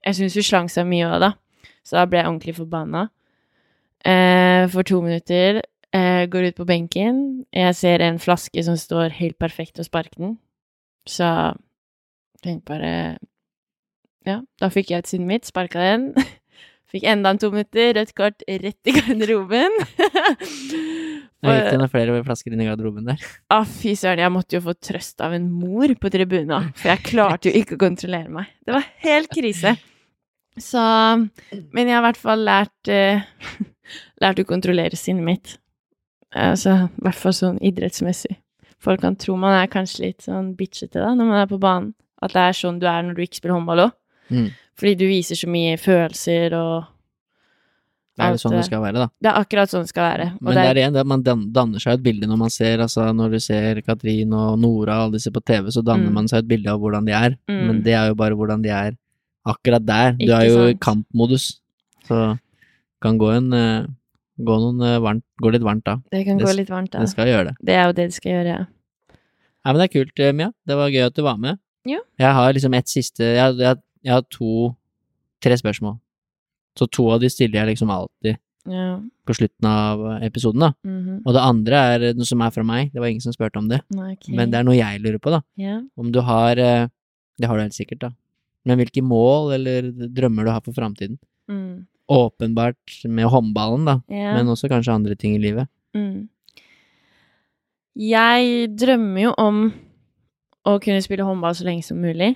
Jeg 0.00 0.14
syns 0.16 0.32
vi 0.34 0.42
slang 0.42 0.68
seg 0.72 0.86
mye 0.88 1.04
òg, 1.12 1.20
da, 1.20 1.28
så 1.84 1.98
da 1.98 2.06
ble 2.08 2.22
jeg 2.22 2.26
ordentlig 2.30 2.54
forbanna. 2.56 3.02
Eh, 4.04 4.66
for 4.72 4.86
to 4.86 5.00
minutter. 5.04 5.62
Eh, 5.92 6.26
går 6.30 6.50
ut 6.50 6.56
på 6.56 6.66
benken. 6.68 7.44
Jeg 7.52 7.74
ser 7.76 8.04
en 8.04 8.20
flaske 8.22 8.62
som 8.64 8.78
står 8.78 9.16
helt 9.18 9.38
perfekt, 9.38 9.80
og 9.80 9.88
sparker 9.88 10.22
den. 10.22 10.38
Så 11.08 11.26
tenkte 12.44 12.70
bare 12.70 12.92
Ja, 14.28 14.42
da 14.60 14.68
fikk 14.68 14.90
jeg 14.92 15.02
ut 15.02 15.10
sinnet 15.10 15.28
mitt, 15.28 15.48
sparka 15.48 15.80
den. 15.80 16.12
Fikk 16.90 17.04
enda 17.06 17.30
en 17.30 17.38
to 17.38 17.52
minutter, 17.52 17.92
rødt 17.94 18.12
kort 18.18 18.42
rett 18.48 18.90
i 18.90 18.94
garderoben. 18.96 19.76
Jeg 21.40 21.56
gikk 21.56 21.70
det 21.70 21.76
noen 21.80 21.88
flere 21.88 22.16
flasker 22.26 22.52
inn 22.52 22.60
i 22.60 22.66
garderoben 22.68 23.06
der. 23.08 23.22
Ah, 23.54 23.64
fy 23.64 23.94
søren, 23.96 24.20
jeg 24.20 24.32
måtte 24.34 24.58
jo 24.58 24.64
få 24.66 24.74
trøst 24.76 25.22
av 25.24 25.32
en 25.32 25.46
mor 25.48 25.94
på 25.96 26.10
tribuna, 26.12 26.58
for 26.76 26.90
jeg 26.92 27.04
klarte 27.06 27.48
jo 27.48 27.62
ikke 27.62 27.78
å 27.78 27.80
kontrollere 27.86 28.28
meg. 28.34 28.50
Det 28.66 28.74
var 28.76 28.84
helt 29.06 29.32
krise. 29.32 29.72
Så 30.60 30.82
Men 31.72 31.86
jeg 31.86 31.94
har 31.94 32.02
i 32.02 32.06
hvert 32.10 32.20
fall 32.20 32.44
lært 32.44 32.90
eh, 32.92 33.22
Lært 34.22 34.40
å 34.42 34.46
kontrollere 34.48 34.96
sinnet 34.98 35.24
mitt. 35.24 35.56
Altså, 36.36 36.76
i 36.86 37.02
hvert 37.02 37.18
fall 37.18 37.34
sånn 37.34 37.58
idrettsmessig. 37.64 38.36
Folk 38.80 39.00
kan 39.02 39.16
tro 39.20 39.34
man 39.36 39.56
er 39.58 39.66
kanskje 39.72 40.06
litt 40.06 40.22
sånn 40.24 40.54
bitchete 40.56 41.00
da, 41.02 41.10
når 41.14 41.26
man 41.28 41.40
er 41.42 41.46
på 41.50 41.58
banen. 41.60 41.92
At 42.22 42.32
det 42.36 42.40
er 42.50 42.52
sånn 42.56 42.78
du 42.80 42.86
er 42.88 43.02
når 43.02 43.16
du 43.16 43.22
ikke 43.24 43.40
spiller 43.40 43.56
håndball 43.58 43.86
òg. 43.88 43.92
Mm. 44.30 44.48
Fordi 44.78 44.94
du 45.00 45.06
viser 45.10 45.36
så 45.36 45.48
mye 45.50 45.76
følelser 45.80 46.54
og 46.56 46.84
Det 48.20 48.26
er 48.26 48.34
det 48.36 48.40
sånn 48.42 48.52
det 48.52 48.64
skal 48.66 48.82
være, 48.82 49.00
da. 49.00 49.06
Det 49.22 49.28
er 49.30 49.38
akkurat 49.40 49.70
sånn 49.72 49.84
det 49.86 49.90
skal 49.92 50.04
være. 50.04 50.26
Og 50.36 50.42
Men 50.44 50.56
det 50.58 50.64
er 50.68 50.78
igjen 50.82 50.96
det 50.96 51.00
at 51.00 51.08
man 51.08 51.22
danner 51.24 51.80
seg 51.82 51.94
et 51.96 52.02
bilde 52.04 52.28
når 52.28 52.40
man 52.42 52.50
ser 52.52 52.82
altså 52.84 53.06
når 53.16 53.30
du 53.36 53.38
ser 53.40 53.80
Katrin 53.86 54.32
og 54.36 54.58
Nora 54.60 54.98
og 54.98 55.04
alle 55.06 55.16
disse 55.18 55.32
på 55.32 55.40
TV, 55.40 55.70
så 55.72 55.82
danner 55.84 56.10
Mm. 56.10 56.14
man 56.18 56.28
seg 56.28 56.42
et 56.44 56.48
bilde 56.48 56.68
av 56.68 56.80
hvordan 56.80 57.06
de 57.06 57.12
er. 57.16 57.36
Mm. 57.48 57.62
Men 57.66 57.82
det 57.82 57.94
er 57.96 58.08
jo 58.08 58.14
bare 58.14 58.36
hvordan 58.36 58.62
de 58.62 58.68
er 58.68 58.96
akkurat 59.46 59.84
der. 59.86 60.12
Du 60.12 60.24
Ikke 60.26 60.36
er 60.40 60.48
jo 60.50 60.66
i 60.68 60.74
kampmodus. 60.74 61.60
Så 62.06 62.38
kan 63.02 63.18
gå 63.20 63.32
en 63.36 63.52
eh, 63.56 63.88
Gå 64.40 64.56
noen 64.56 64.84
eh, 64.86 64.98
varmt 65.02 65.24
Gå 65.42 65.52
litt 65.52 65.64
varmt 65.64 65.84
da. 65.84 65.98
det 66.12 66.24
kan 66.24 66.38
det 66.40 66.46
gå 66.48 66.52
litt 66.56 66.70
varmt, 66.72 66.92
da. 66.94 67.04
Det 67.04 67.12
skal 67.12 67.28
gjøre 67.28 67.50
det. 67.50 67.54
Det 67.60 67.74
er 67.76 67.88
jo 67.88 67.96
det 67.96 68.06
det 68.08 68.16
skal 68.16 68.32
gjøre, 68.32 68.58
ja. 68.58 69.16
Nei, 69.60 69.72
men 69.72 69.80
det 69.80 69.86
er 69.88 69.92
kult, 69.92 70.20
eh, 70.24 70.36
Mia. 70.36 70.52
Det 70.64 70.76
var 70.78 70.92
gøy 70.92 71.06
at 71.06 71.16
du 71.16 71.22
var 71.26 71.40
med. 71.40 71.60
Ja. 71.88 72.00
Jeg 72.20 72.36
har 72.36 72.52
liksom 72.52 72.76
et 72.76 72.92
siste 72.92 73.24
Jeg, 73.24 73.56
jeg, 73.60 73.80
jeg 74.04 74.12
har 74.12 74.24
to 74.32 74.70
Tre 75.40 75.56
spørsmål. 75.56 75.94
Så 76.76 76.84
to 76.92 77.06
av 77.14 77.20
de 77.22 77.30
stiller 77.32 77.62
jeg 77.62 77.70
liksom 77.70 77.88
alltid 77.92 78.36
ja. 78.68 78.98
på 79.24 79.32
slutten 79.38 79.64
av 79.64 80.02
episoden, 80.20 80.66
da. 80.66 80.68
mhm. 80.84 81.22
Og 81.24 81.32
det 81.32 81.44
andre 81.44 81.78
er 81.94 82.04
noe 82.12 82.28
som 82.28 82.44
er 82.44 82.52
fra 82.52 82.64
meg. 82.68 82.90
Det 82.92 83.00
var 83.00 83.08
ingen 83.08 83.24
som 83.24 83.32
spurte 83.32 83.56
om 83.56 83.70
det. 83.70 83.78
Nei, 83.96 84.10
ok. 84.18 84.28
Men 84.36 84.52
det 84.52 84.60
er 84.60 84.66
noe 84.68 84.76
jeg 84.76 85.00
lurer 85.00 85.16
på, 85.16 85.32
da. 85.32 85.40
Ja. 85.56 85.78
Om 85.96 86.12
du 86.12 86.20
har 86.24 86.60
Det 86.60 87.48
har 87.48 87.56
du 87.56 87.64
helt 87.64 87.76
sikkert, 87.76 88.02
da. 88.04 88.12
Men 88.68 88.76
hvilke 88.82 89.00
mål 89.00 89.54
eller 89.56 89.88
drømmer 90.12 90.44
du 90.44 90.52
har 90.52 90.60
for 90.60 90.76
framtiden? 90.76 91.16
Mm. 91.48 91.88
Åpenbart 92.10 93.00
med 93.06 93.30
håndballen, 93.30 93.86
da. 93.86 93.96
ja. 94.10 94.34
Men 94.34 94.50
også 94.50 94.70
kanskje 94.70 94.96
andre 94.96 95.14
ting 95.14 95.36
i 95.36 95.42
livet. 95.42 95.70
Mm. 95.94 96.28
Jeg 98.00 98.70
drømmer 98.78 99.24
jo 99.28 99.32
om 99.38 99.64
å 100.66 100.76
kunne 100.82 101.02
spille 101.04 101.26
håndball 101.26 101.54
så 101.56 101.66
lenge 101.66 101.86
som 101.86 102.00
mulig. 102.02 102.34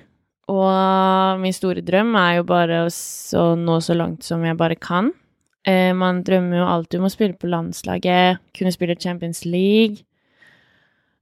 Og 0.50 1.40
min 1.40 1.54
store 1.56 1.82
drøm 1.84 2.14
er 2.20 2.38
jo 2.38 2.46
bare 2.48 2.84
å 2.86 3.44
nå 3.56 3.78
så 3.82 3.96
langt 3.96 4.26
som 4.26 4.44
jeg 4.44 4.58
bare 4.60 4.76
kan. 4.76 5.12
Eh, 5.64 5.94
man 5.96 6.20
drømmer 6.24 6.60
jo 6.60 6.66
alltid 6.68 7.00
om 7.00 7.06
å 7.08 7.12
spille 7.12 7.38
på 7.40 7.48
landslaget, 7.48 8.42
kunne 8.56 8.72
spille 8.74 8.98
Champions 9.00 9.44
League. 9.48 10.04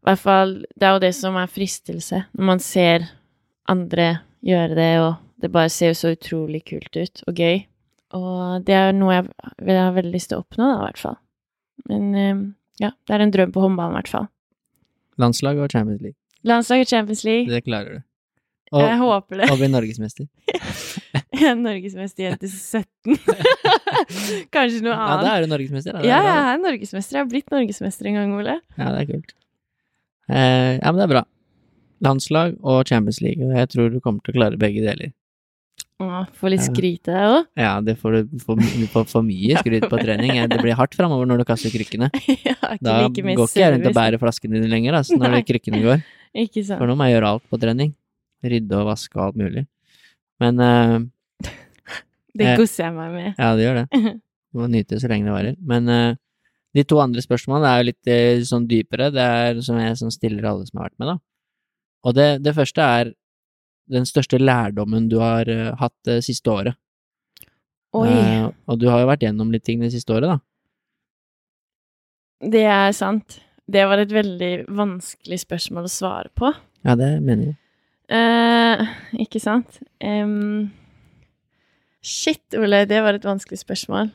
I 0.03 0.09
hvert 0.09 0.19
fall 0.19 0.55
Det 0.75 0.87
er 0.87 0.97
jo 0.97 1.05
det 1.05 1.15
som 1.15 1.37
er 1.39 1.47
fristelse, 1.47 2.25
når 2.35 2.45
man 2.45 2.59
ser 2.59 3.07
andre 3.71 4.25
gjøre 4.43 4.75
det, 4.75 4.95
og 5.01 5.15
det 5.41 5.53
bare 5.53 5.71
ser 5.71 5.93
jo 5.93 6.01
så 6.01 6.15
utrolig 6.17 6.65
kult 6.67 6.97
ut 6.97 7.23
og 7.29 7.39
gøy. 7.39 7.63
Og 8.17 8.65
det 8.67 8.75
er 8.77 8.93
noe 8.97 9.15
jeg, 9.21 9.29
vil 9.65 9.79
har 9.81 9.95
veldig 9.97 10.13
lyst 10.15 10.31
til 10.33 10.39
å 10.41 10.45
oppnå, 10.45 10.69
da, 10.69 10.79
i 10.83 10.87
hvert 10.91 11.01
fall. 11.01 11.19
Men 11.91 12.09
eh, 12.15 12.43
ja, 12.85 12.91
det 13.09 13.17
er 13.17 13.25
en 13.25 13.33
drøm 13.35 13.53
på 13.55 13.63
håndballen, 13.65 13.95
i 13.97 14.01
hvert 14.03 14.13
fall. 14.13 14.27
Landslag 15.23 15.61
og 15.61 15.73
Champions 15.73 16.03
League. 16.05 16.19
Landslag 16.49 16.83
og 16.85 16.91
Champions 16.91 17.23
League, 17.25 17.49
Det 17.53 17.63
klarer 17.65 17.99
du. 18.01 18.03
jeg 18.81 18.99
håper 18.99 19.43
det. 19.43 19.51
og 19.53 19.59
bli 19.61 19.69
norgesmester. 19.73 20.29
Jeg 21.33 21.49
er 21.51 21.57
norgesmester 21.59 22.23
jente 22.29 22.49
17. 22.49 23.17
Kanskje 24.55 24.83
noe 24.85 24.95
annet. 24.95 25.11
Ja, 25.11 25.23
da 25.25 25.31
er 25.35 25.45
du 25.45 25.51
norgesmester. 25.51 25.97
da. 25.97 26.03
Ja, 26.07 26.19
jeg 26.23 26.43
er 26.53 26.61
norgesmester. 26.63 27.17
Jeg 27.17 27.25
har 27.25 27.31
blitt 27.33 27.51
norgesmester 27.51 28.09
en 28.11 28.19
gang, 28.21 28.35
Ole. 28.39 28.55
Ja, 28.79 28.91
det 28.95 29.01
er 29.01 29.09
kult. 29.09 29.33
Eh, 30.31 30.77
ja, 30.77 30.93
men 30.93 31.01
det 31.01 31.07
er 31.09 31.13
bra. 31.17 31.23
Landslag 32.07 32.55
og 32.63 32.85
Champions 32.89 33.19
League, 33.25 33.43
og 33.49 33.57
jeg 33.59 33.71
tror 33.75 33.91
du 33.91 33.99
kommer 34.05 34.23
til 34.23 34.35
å 34.35 34.39
klare 34.39 34.61
begge 34.61 34.85
deler. 34.85 35.11
Å, 36.01 36.23
Få 36.35 36.49
litt 36.51 36.63
skryt 36.65 37.07
av 37.13 37.15
deg 37.15 37.33
òg. 37.37 37.45
Ja, 37.61 37.73
det 37.85 37.95
får 38.01 38.15
du 38.17 38.39
for, 38.43 38.59
for, 38.91 39.05
for 39.11 39.23
mye 39.27 39.61
skryt 39.61 39.85
på 39.91 39.99
trening. 40.01 40.33
Det 40.51 40.59
blir 40.63 40.75
hardt 40.79 40.97
framover 40.99 41.29
når 41.31 41.43
du 41.43 41.45
kaster 41.53 41.71
krykkene. 41.75 42.09
Ja, 42.49 42.57
Da 42.81 42.97
like 43.05 43.23
går 43.23 43.45
ikke 43.47 43.61
jeg 43.61 43.75
rundt 43.77 43.87
og 43.91 43.95
bærer 43.99 44.19
flaskene 44.23 44.57
dine 44.59 44.71
lenger, 44.73 44.97
altså, 44.99 45.19
når 45.21 45.37
Nei. 45.37 45.43
krykkene 45.47 45.83
går. 45.85 46.03
Ikke 46.47 46.63
sant. 46.65 46.81
For 46.81 46.89
nå 46.91 46.97
må 46.97 47.07
jeg 47.11 47.19
gjøre 47.19 47.31
alt 47.37 47.45
på 47.53 47.61
trening. 47.61 47.93
Rydde 48.43 48.79
og 48.81 48.89
vaske 48.89 49.19
og 49.21 49.25
alt 49.29 49.39
mulig. 49.45 49.67
Men 50.43 50.59
uh, 50.65 50.99
Det 52.33 52.47
Eh, 52.55 52.57
koser 52.59 52.87
jeg 52.89 52.95
meg 52.97 53.11
med. 53.13 53.35
ja, 53.37 53.51
det 53.59 53.67
gjør 53.67 53.81
det. 53.83 54.03
Du 54.51 54.59
må 54.63 54.69
nyte 54.73 54.95
det 54.97 55.03
så 55.05 55.11
lenge 55.13 55.29
det 55.29 55.35
varer. 55.37 55.57
Men 55.61 55.91
uh, 55.93 56.15
de 56.75 56.83
to 56.89 56.99
andre 57.05 57.21
spørsmålene 57.23 57.69
er 57.69 57.83
jo 57.83 57.89
litt 57.93 58.49
sånn 58.49 58.67
dypere. 58.71 59.11
Det 59.13 59.23
er 59.23 59.61
som 59.63 59.77
jeg 59.79 59.99
som 60.01 60.11
stiller 60.11 60.49
alle 60.49 60.65
som 60.67 60.81
har 60.81 60.89
vært 60.89 60.99
med, 61.05 61.13
da. 61.13 61.19
Og 62.09 62.17
det, 62.17 62.31
det 62.43 62.57
første 62.57 62.83
er 62.83 63.13
den 63.91 64.07
største 64.09 64.39
lærdommen 64.39 65.09
du 65.11 65.19
har 65.23 65.49
uh, 65.51 65.73
hatt 65.81 65.95
det 66.09 66.23
siste 66.27 66.51
året. 66.53 66.79
Oi, 67.93 68.09
Uh, 68.09 68.49
og 68.73 68.79
du 68.81 68.87
har 68.89 69.03
jo 69.03 69.09
vært 69.11 69.25
gjennom 69.27 69.51
litt 69.53 69.67
ting 69.69 69.83
det 69.83 69.93
siste 69.93 70.15
året, 70.15 70.33
da. 70.33 70.39
det 72.55 72.65
er 72.65 72.93
sant. 72.97 73.43
Det 73.73 73.85
var 73.87 74.01
et 74.03 74.13
veldig 74.13 74.53
vanskelig 74.75 75.43
spørsmål 75.45 75.87
å 75.87 75.93
svare 75.93 76.33
på. 76.35 76.51
Ja, 76.83 76.97
det 76.99 77.11
mener 77.23 77.53
jeg. 77.53 77.59
Uh, 78.13 78.89
ikke 79.23 79.41
sant? 79.41 79.79
Um, 80.03 80.73
shit, 82.03 82.43
Ole, 82.59 82.83
det 82.91 82.99
var 83.05 83.17
et 83.17 83.29
vanskelig 83.29 83.61
spørsmål. 83.63 84.11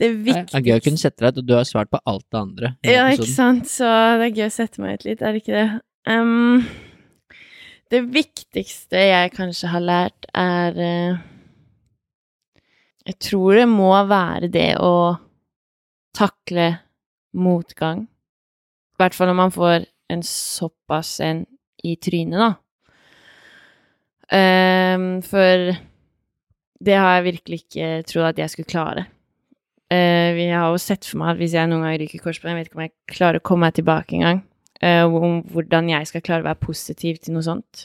Det 0.00 0.10
Det 0.24 0.36
er 0.56 0.64
gøy 0.64 0.78
å 0.78 0.84
kunne 0.84 1.00
sette 1.00 1.20
deg 1.20 1.34
ut, 1.34 1.42
og 1.42 1.48
du 1.48 1.54
har 1.58 1.66
svart 1.68 1.90
på 1.92 2.00
alt 2.08 2.24
det 2.32 2.38
andre. 2.38 2.74
Ja, 2.84 2.92
Ja, 2.92 3.08
ikke 3.12 3.28
sant, 3.28 3.68
så 3.68 3.88
det 4.20 4.30
er 4.30 4.38
gøy 4.38 4.46
å 4.46 4.54
sette 4.54 4.80
meg 4.80 5.00
ut 5.00 5.04
litt, 5.04 5.22
er 5.22 5.32
det 5.32 5.42
ikke 5.42 5.56
det? 5.56 5.66
Em, 6.08 6.62
det 7.90 8.00
viktigste 8.14 9.00
jeg 9.02 9.32
kanskje 9.34 9.70
har 9.72 9.82
lært, 9.82 10.30
er 10.34 10.78
eh, 10.78 11.26
Jeg 13.06 13.16
tror 13.18 13.56
det 13.56 13.68
må 13.68 13.90
være 14.06 14.48
det 14.52 14.76
å 14.78 15.16
takle 16.14 16.66
motgang. 17.34 18.04
I 18.04 19.00
hvert 19.00 19.16
fall 19.16 19.30
når 19.30 19.38
man 19.38 19.54
får 19.54 19.86
en 20.12 20.22
såpass 20.26 21.18
en 21.24 21.46
i 21.82 21.96
trynet, 21.96 22.38
da. 22.38 22.50
Em, 24.30 25.22
for 25.26 25.72
det 26.84 26.98
har 26.98 27.16
jeg 27.16 27.26
virkelig 27.30 27.62
ikke 27.64 27.88
trodd 28.06 28.28
at 28.28 28.42
jeg 28.44 28.52
skulle 28.52 28.70
klare. 28.70 29.06
Jeg 29.90 30.36
vi 30.36 30.46
har 30.52 30.68
jo 30.70 30.78
sett 30.78 31.08
for 31.08 31.18
meg 31.18 31.32
at 31.32 31.40
hvis 31.40 31.56
jeg 31.56 31.66
noen 31.66 31.82
gang 31.82 31.96
ryker 31.98 32.22
korsbånd, 32.22 32.52
jeg 32.52 32.60
vet 32.60 32.70
ikke 32.70 32.78
om 32.78 32.84
jeg 32.84 32.94
klarer 33.10 33.40
å 33.40 33.46
komme 33.48 33.66
meg 33.66 33.80
tilbake 33.80 34.20
engang. 34.20 34.44
Uh, 34.80 35.04
om 35.04 35.40
hvordan 35.52 35.90
jeg 35.92 36.08
skal 36.08 36.22
klare 36.24 36.44
å 36.44 36.48
være 36.48 36.62
positiv 36.62 37.18
til 37.20 37.36
noe 37.36 37.44
sånt. 37.44 37.84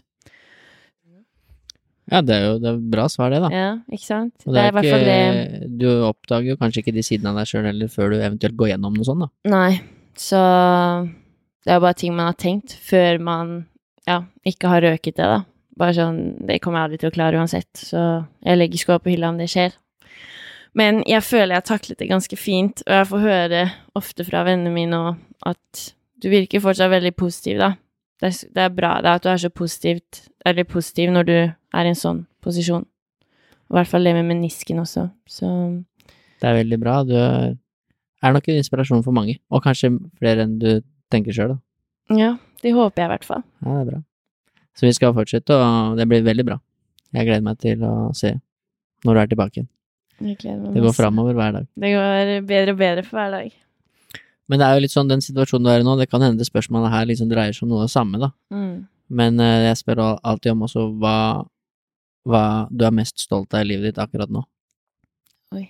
Ja, 2.12 2.22
det 2.22 2.36
er 2.36 2.44
jo 2.46 2.58
det 2.62 2.70
er 2.70 2.82
bra 2.94 3.08
svar, 3.10 3.34
det, 3.34 3.42
da. 3.42 3.50
Ja, 3.50 3.70
ikke 3.90 4.06
sant? 4.06 4.34
Og 4.46 4.54
det 4.54 4.62
er 4.62 4.70
i 4.70 4.76
hvert 4.78 4.92
fall 4.94 5.06
det 5.08 5.70
du 5.82 5.88
oppdager 6.06 6.54
jo 6.54 6.58
kanskje 6.62 6.84
ikke 6.84 6.94
de 6.96 7.04
sidene 7.06 7.32
av 7.34 7.40
deg 7.42 7.50
sjøl 7.50 7.66
heller 7.66 7.90
før 7.92 8.14
du 8.14 8.20
eventuelt 8.20 8.58
går 8.60 8.76
gjennom 8.76 8.94
noe 8.96 9.08
sånt, 9.08 9.26
da. 9.26 9.32
Nei, 9.50 9.72
så 10.20 10.42
det 11.66 11.74
er 11.74 11.80
jo 11.80 11.86
bare 11.88 11.98
ting 11.98 12.14
man 12.14 12.30
har 12.30 12.38
tenkt 12.38 12.78
før 12.86 13.18
man 13.26 13.56
ja, 14.06 14.22
ikke 14.46 14.70
har 14.70 14.86
røket 14.86 15.18
det, 15.18 15.32
da. 15.34 15.42
Bare 15.76 15.96
sånn 15.98 16.20
Det 16.48 16.62
kommer 16.64 16.80
jeg 16.80 16.88
aldri 16.88 17.00
til 17.02 17.10
å 17.10 17.16
klare 17.18 17.42
uansett, 17.42 17.72
så 17.76 18.04
jeg 18.46 18.62
legger 18.62 18.80
skoa 18.80 19.02
på 19.02 19.12
hylla 19.12 19.34
om 19.34 19.42
det 19.42 19.50
skjer. 19.52 19.74
Men 20.78 21.02
jeg 21.08 21.24
føler 21.26 21.56
jeg 21.56 21.64
har 21.64 21.70
taklet 21.72 22.00
det 22.00 22.12
ganske 22.12 22.38
fint, 22.40 22.84
og 22.86 22.94
jeg 23.00 23.10
får 23.10 23.26
høre 23.26 23.66
ofte 23.98 24.28
fra 24.28 24.46
vennene 24.48 24.76
mine 24.76 25.02
at 25.48 25.86
du 26.22 26.30
virker 26.32 26.64
fortsatt 26.64 26.92
veldig 26.92 27.14
positiv, 27.18 27.60
da. 27.60 27.74
Det 28.22 28.30
er, 28.30 28.38
det 28.56 28.62
er 28.64 28.72
bra 28.72 28.92
det 29.04 29.10
er 29.12 29.20
at 29.20 29.24
du 29.26 29.30
er 29.30 29.42
så 29.44 29.50
positivt, 29.52 30.22
eller 30.48 30.64
positiv 30.64 31.12
når 31.12 31.28
du 31.28 31.36
er 31.36 31.84
i 31.84 31.92
en 31.92 32.00
sånn 32.00 32.24
posisjon. 32.44 32.86
I 33.66 33.76
hvert 33.76 33.90
fall 33.90 34.06
det 34.08 34.14
med 34.16 34.30
menisken 34.30 34.80
også, 34.80 35.10
så 35.28 35.50
Det 36.40 36.48
er 36.48 36.60
veldig 36.62 36.80
bra. 36.80 37.02
Du 37.04 37.16
er 37.18 37.56
er 38.26 38.34
nok 38.34 38.48
en 38.50 38.60
inspirasjon 38.62 39.04
for 39.06 39.16
mange, 39.16 39.38
og 39.54 39.64
kanskje 39.66 39.92
flere 40.20 40.46
enn 40.46 40.58
du 40.62 40.70
tenker 41.14 41.36
sjøl, 41.36 41.56
da. 41.56 42.18
ja, 42.18 42.32
det 42.64 42.74
håper 42.74 43.04
jeg 43.04 43.10
i 43.10 43.14
hvert 43.14 43.28
fall. 43.28 43.44
Ja, 43.62 43.76
det 43.76 43.82
er 43.82 43.90
bra. 43.92 44.00
Så 44.76 44.88
vi 44.88 44.96
skal 44.98 45.14
fortsette, 45.16 45.56
og 45.56 46.00
det 46.00 46.08
blir 46.10 46.26
veldig 46.26 46.46
bra. 46.48 46.58
Jeg 47.16 47.28
gleder 47.30 47.46
meg 47.46 47.60
til 47.64 47.84
å 47.86 47.94
se 48.18 48.34
når 49.06 49.14
du 49.14 49.22
er 49.22 49.30
tilbake 49.32 49.62
igjen. 49.62 49.70
Det 50.16 50.82
går 50.82 50.96
framover 50.96 51.36
hver 51.36 51.54
dag. 51.60 51.68
Det 51.76 51.92
går 51.92 52.34
bedre 52.48 52.74
og 52.74 52.80
bedre 52.80 53.04
for 53.06 53.20
hver 53.20 53.32
dag. 53.36 53.54
Men 54.50 54.62
det 54.62 54.66
er 54.68 54.78
jo 54.78 54.84
litt 54.84 54.94
sånn 54.94 55.10
den 55.10 55.24
situasjonen 55.26 55.66
du 55.66 55.72
er 55.74 55.82
i 55.82 55.86
nå, 55.88 55.96
det 55.98 56.10
kan 56.12 56.22
hende 56.22 56.38
det 56.42 56.46
spørsmålet 56.50 56.94
her 56.94 57.08
liksom 57.10 57.30
dreier 57.32 57.56
seg 57.56 57.66
om 57.66 57.72
noe 57.74 57.84
av 57.84 57.88
det 57.88 57.94
samme, 57.96 58.20
da. 58.22 58.30
Mm. 58.54 58.76
Men 59.20 59.40
eh, 59.42 59.62
jeg 59.70 59.80
spør 59.82 60.02
alltid 60.06 60.52
om 60.54 60.66
også 60.68 60.84
hva, 61.02 61.16
hva 62.30 62.44
du 62.70 62.86
er 62.86 62.94
mest 62.94 63.22
stolt 63.22 63.54
av 63.58 63.66
i 63.66 63.70
livet 63.72 63.90
ditt 63.90 64.02
akkurat 64.02 64.30
nå. 64.34 64.44
Oi. 65.56 65.66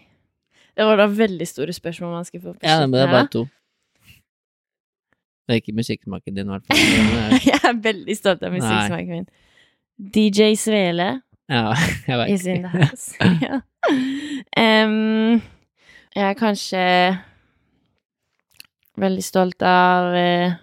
Det 0.75 0.87
var 0.87 0.99
da 0.99 1.07
veldig 1.07 1.47
store 1.47 1.75
spørsmål 1.75 2.17
man 2.17 2.27
skulle 2.27 2.49
få 2.49 2.55
på 2.57 2.67
Ja, 2.67 2.81
men 2.83 2.91
det 2.95 3.05
er 3.05 3.11
bare 3.13 3.31
to. 3.31 3.45
Det 5.45 5.53
er 5.53 5.61
ikke 5.61 5.75
musikksmaken 5.77 6.35
din, 6.35 6.47
i 6.47 6.55
hvert 6.55 6.67
fall. 6.67 7.41
Jeg 7.51 7.59
er 7.69 7.75
veldig 7.85 8.15
stolt 8.17 8.43
av 8.43 8.55
musikksmaken 8.55 9.11
min. 9.13 9.27
DJ 10.15 10.55
Svele 10.59 11.09
Ja, 11.47 11.69
jeg 12.09 12.33
is 12.33 12.45
in 12.49 12.63
the 12.65 12.71
veit. 12.73 12.89
house. 12.89 13.13
ja. 13.45 13.59
um, 14.57 15.37
jeg 16.15 16.25
er 16.25 16.33
kanskje 16.39 16.81
veldig 18.97 19.23
stolt 19.23 19.61
av 19.65 20.13
eh, 20.15 20.55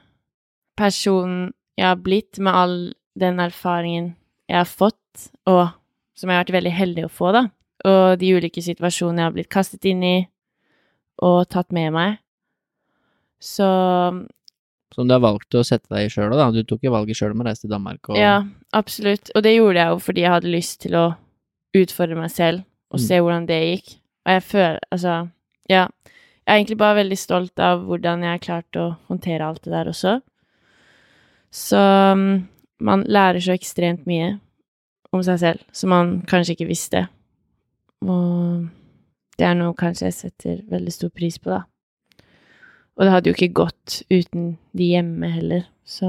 personen 0.79 1.53
jeg 1.79 1.87
har 1.89 1.97
blitt, 2.05 2.39
med 2.39 2.55
all 2.55 2.77
den 3.19 3.41
erfaringen 3.41 4.15
jeg 4.49 4.57
har 4.59 4.69
fått, 4.69 5.29
og 5.49 5.69
som 6.17 6.29
jeg 6.31 6.37
har 6.39 6.45
vært 6.45 6.57
veldig 6.59 6.73
heldig 6.77 7.05
å 7.07 7.13
få, 7.13 7.33
da. 7.33 7.43
Og 7.89 8.19
de 8.21 8.31
ulike 8.37 8.63
situasjonene 8.63 9.23
jeg 9.23 9.29
har 9.31 9.37
blitt 9.37 9.51
kastet 9.53 9.85
inn 9.91 10.03
i 10.07 10.17
og 11.23 11.49
tatt 11.51 11.73
med 11.75 11.93
meg. 11.95 12.19
Så 13.43 13.67
Som 14.95 15.09
du 15.09 15.15
har 15.15 15.23
valgt 15.25 15.55
å 15.57 15.65
sette 15.67 15.89
deg 15.91 16.07
i 16.07 16.13
sjøl 16.13 16.35
da. 16.37 16.51
Du 16.55 16.63
tok 16.69 16.83
jo 16.85 16.93
valget 16.93 17.17
sjøl 17.19 17.33
om 17.35 17.43
å 17.43 17.47
reise 17.49 17.65
til 17.65 17.73
Danmark 17.73 18.11
og 18.13 18.19
Ja, 18.21 18.43
absolutt. 18.77 19.31
Og 19.35 19.43
det 19.43 19.55
gjorde 19.57 19.81
jeg 19.81 19.89
jo 19.95 19.99
fordi 20.05 20.25
jeg 20.27 20.35
hadde 20.35 20.53
lyst 20.53 20.81
til 20.85 20.97
å 20.99 21.07
utfordre 21.75 22.19
meg 22.19 22.31
selv 22.31 22.65
og 22.93 22.99
Mm. 23.01 23.07
se 23.07 23.21
hvordan 23.21 23.47
det 23.49 23.61
gikk. 23.63 23.95
Og 24.27 24.33
jeg 24.37 24.43
føler 24.43 24.79
Altså, 24.93 25.31
ja. 25.69 25.89
Jeg 26.43 26.53
er 26.53 26.59
egentlig 26.59 26.79
bare 26.81 26.97
veldig 26.99 27.19
stolt 27.21 27.59
av 27.63 27.85
hvordan 27.87 28.23
jeg 28.27 28.35
har 28.35 28.43
klart 28.43 28.79
å 28.81 28.87
håndtere 29.09 29.47
alt 29.47 29.63
det 29.63 29.73
der 29.73 29.91
også. 29.93 30.17
Så 31.55 31.79
mm, 32.19 32.49
man 32.83 33.05
lærer 33.07 33.39
så 33.45 33.55
ekstremt 33.55 34.07
mye 34.11 34.41
om 35.13 35.23
seg 35.23 35.39
selv 35.39 35.63
som 35.77 35.93
man 35.93 36.15
kanskje 36.27 36.57
ikke 36.57 36.71
visste. 36.71 37.05
Og 38.03 38.67
det 39.39 39.47
er 39.47 39.55
noe 39.59 39.77
kanskje 39.79 40.09
jeg 40.09 40.17
setter 40.19 40.59
veldig 40.73 40.93
stor 40.97 41.13
pris 41.15 41.39
på, 41.39 41.53
da. 41.53 41.63
Og 42.99 43.07
det 43.07 43.13
hadde 43.15 43.31
jo 43.31 43.37
ikke 43.37 43.55
gått 43.63 44.01
uten 44.13 44.57
de 44.77 44.91
hjemme 44.97 45.31
heller, 45.33 45.69
så 45.87 46.09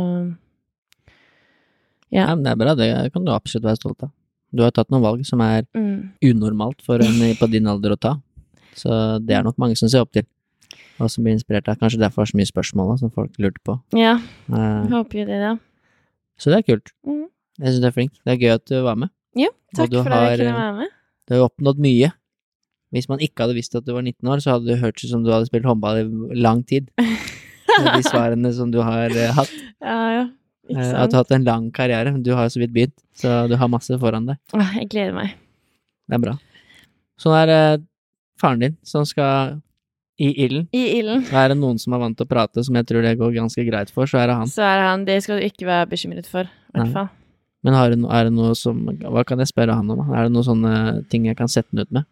Ja, 2.14 2.28
Ja. 2.28 2.36
men 2.36 2.44
det 2.44 2.52
er 2.52 2.58
bra, 2.62 2.76
det 2.76 3.14
kan 3.14 3.24
du 3.26 3.32
absolutt 3.34 3.66
være 3.66 3.80
stolt 3.80 4.04
av. 4.04 4.12
Du 4.54 4.62
har 4.62 4.70
tatt 4.72 4.90
noen 4.92 5.02
valg 5.02 5.26
som 5.26 5.42
er 5.42 5.64
Mm. 5.74 6.12
unormalt 6.22 6.82
for 6.86 6.96
en 7.02 7.36
på 7.36 7.50
din 7.50 7.66
alder 7.66 7.92
å 7.96 8.00
ta. 8.00 8.22
Så 8.78 8.90
det 9.26 9.36
er 9.38 9.44
nok 9.46 9.58
mange 9.62 9.78
som 9.80 9.90
ser 9.92 10.04
opp 10.06 10.12
til, 10.16 10.26
og 11.02 11.12
som 11.12 11.26
blir 11.26 11.36
inspirert 11.38 11.68
av. 11.70 11.78
Kanskje 11.82 12.02
derfor 12.02 12.24
er 12.24 12.32
så 12.32 12.40
mye 12.40 12.50
spørsmål 12.50 12.94
da, 12.94 12.98
som 13.04 13.12
folk 13.14 13.38
lurte 13.42 13.62
på. 13.66 13.78
Ja, 14.00 14.18
Eh, 14.50 14.58
jeg 14.58 14.92
håper 14.94 15.20
jo 15.22 15.26
det, 15.30 15.40
da. 15.44 15.54
Så 16.42 16.50
det 16.52 16.60
er 16.62 16.68
kult. 16.74 16.92
Mm. 17.08 17.28
Jeg 17.62 17.68
syns 17.74 17.82
du 17.84 17.88
er 17.88 17.96
flink. 17.96 18.14
Det 18.26 18.34
er 18.34 18.42
gøy 18.42 18.54
at 18.58 18.66
du 18.70 18.76
var 18.86 18.98
med. 19.00 19.10
Ja, 19.38 19.50
takk 19.78 19.94
for 19.94 20.10
har, 20.10 20.28
at 20.34 20.38
jeg 20.40 20.48
kunne 20.48 20.58
eh, 20.58 20.62
være 20.64 20.76
med. 20.82 20.94
Du 21.28 21.34
har 21.34 21.42
jo 21.44 21.48
oppnådd 21.50 21.80
mye. 21.86 22.12
Hvis 22.94 23.08
man 23.10 23.22
ikke 23.26 23.46
hadde 23.46 23.56
visst 23.58 23.76
at 23.76 23.86
du 23.88 23.94
var 23.96 24.04
19 24.06 24.30
år, 24.30 24.42
så 24.44 24.56
hadde 24.56 24.70
det 24.70 24.80
hørtes 24.82 25.08
ut 25.08 25.14
som 25.16 25.24
du 25.26 25.32
hadde 25.34 25.48
spilt 25.50 25.66
håndball 25.66 26.02
i 26.04 26.38
lang 26.38 26.62
tid. 26.70 26.90
Med 26.98 27.90
de 27.96 28.04
svarene 28.06 28.52
som 28.54 28.70
du 28.74 28.82
har 28.86 29.10
uh, 29.14 29.30
hatt. 29.40 29.54
Ja, 29.84 30.00
ja. 30.14 30.24
Ikke 30.70 30.80
Eh, 30.80 30.94
At 30.96 31.12
du 31.12 31.18
har 31.18 31.24
hatt 31.26 31.32
en 31.36 31.44
lang 31.44 31.66
karriere. 31.76 32.14
Du 32.24 32.30
har 32.38 32.46
jo 32.48 32.54
så 32.54 32.60
vidt 32.62 32.72
begynt, 32.72 32.94
så 33.20 33.48
du 33.52 33.56
har 33.60 33.68
masse 33.68 33.98
foran 34.00 34.30
deg. 34.30 34.38
Jeg 34.78 34.88
gleder 34.94 35.12
meg. 35.12 35.34
Det 36.08 36.16
er 36.16 36.22
bra. 36.24 36.36
Sånn 37.20 37.36
er 37.36 37.52
eh, 37.52 37.82
faren 38.44 38.62
din, 38.68 38.76
som 38.88 39.08
skal 39.08 39.58
I 40.22 40.30
ilden. 40.46 40.68
I 40.76 40.84
ilden. 41.00 41.24
Og 41.26 41.40
er 41.42 41.52
det 41.54 41.58
noen 41.58 41.80
som 41.82 41.96
er 41.96 42.04
vant 42.04 42.18
til 42.20 42.28
å 42.28 42.30
prate, 42.30 42.64
som 42.68 42.76
jeg 42.78 42.86
tror 42.90 43.02
det 43.06 43.16
går 43.18 43.34
ganske 43.40 43.66
greit 43.66 43.90
for, 43.96 44.06
så 44.10 44.22
er 44.22 44.30
det 44.30 44.36
han. 44.44 44.52
Så 44.52 44.62
er 44.62 44.78
det 44.78 44.88
han. 44.92 45.06
Det 45.10 45.20
skal 45.26 45.40
du 45.40 45.48
ikke 45.48 45.66
være 45.72 45.90
bekymret 45.96 46.30
for, 46.30 46.46
i 46.46 46.78
hvert 46.78 46.94
fall. 46.94 47.10
Men 47.64 47.78
har 47.80 47.94
du, 47.94 48.04
er 48.12 48.28
det 48.28 48.34
noe 48.36 48.52
som 48.60 48.82
Hva 49.00 49.24
kan 49.24 49.40
jeg 49.40 49.48
spørre 49.48 49.78
han 49.80 49.88
om? 49.90 50.02
Er 50.12 50.28
det 50.28 50.34
noen 50.36 50.46
sånne 50.46 50.74
ting 51.10 51.30
jeg 51.30 51.38
kan 51.40 51.48
sette 51.48 51.72
han 51.72 51.86
ut 51.88 51.96
med? 51.96 52.06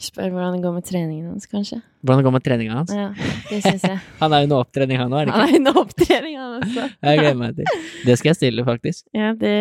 Spør 0.00 0.30
hvordan 0.32 0.54
det 0.56 0.62
går 0.64 0.72
med 0.72 0.86
treningen 0.88 1.26
hans, 1.28 1.46
kanskje. 1.52 1.82
Hvordan 2.00 2.22
det 2.22 2.24
går 2.26 2.32
med 2.32 2.44
treninga 2.46 2.78
hans? 2.78 2.92
Ja, 2.96 3.10
det 3.50 3.58
synes 3.60 3.82
jeg. 3.84 3.98
Han 4.22 4.32
er 4.32 4.46
under 4.46 4.62
opptrening, 4.64 4.96
han 4.96 5.12
òg, 5.12 5.20
er 5.20 5.28
det 5.28 5.34
ikke? 5.34 5.42
Han 5.42 5.52
er 5.52 5.58
under 5.60 5.80
opptrening, 5.82 6.36
han 6.40 6.54
også. 6.62 6.86
Jeg 7.04 7.18
gleder 7.20 7.36
meg 7.42 7.58
til. 7.58 7.82
Det 8.08 8.16
skal 8.16 8.30
jeg 8.30 8.38
stille, 8.38 8.64
faktisk. 8.64 9.04
Ja, 9.12 9.34
det 9.36 9.52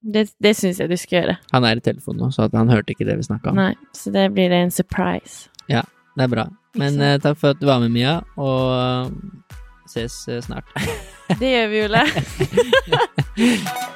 Det, 0.00 0.30
det 0.40 0.54
syns 0.56 0.78
jeg 0.80 0.88
du 0.88 0.96
skal 0.96 1.18
gjøre. 1.18 1.34
Han 1.52 1.64
er 1.68 1.76
i 1.76 1.84
telefonen 1.84 2.22
nå, 2.24 2.30
så 2.32 2.46
han 2.54 2.70
hørte 2.72 2.94
ikke 2.94 3.04
det 3.08 3.18
vi 3.20 3.26
snakka 3.26 3.52
om. 3.52 3.58
Nei, 3.60 3.74
så 3.96 4.12
det 4.14 4.30
blir 4.32 4.52
en 4.56 4.72
surprise. 4.72 5.50
Ja, 5.68 5.82
Det 6.16 6.24
er 6.24 6.32
bra. 6.32 6.46
Men 6.78 7.00
eh, 7.02 7.18
takk 7.20 7.36
for 7.38 7.54
at 7.54 7.60
du 7.60 7.66
var 7.68 7.80
med, 7.82 7.90
Mia, 7.94 8.20
og 8.40 8.72
eh, 8.74 9.54
ses 9.90 10.16
eh, 10.28 10.40
snart. 10.42 10.64
Det 11.40 11.50
gjør 11.52 11.68
vi, 11.70 11.82
Ole. 11.86 12.02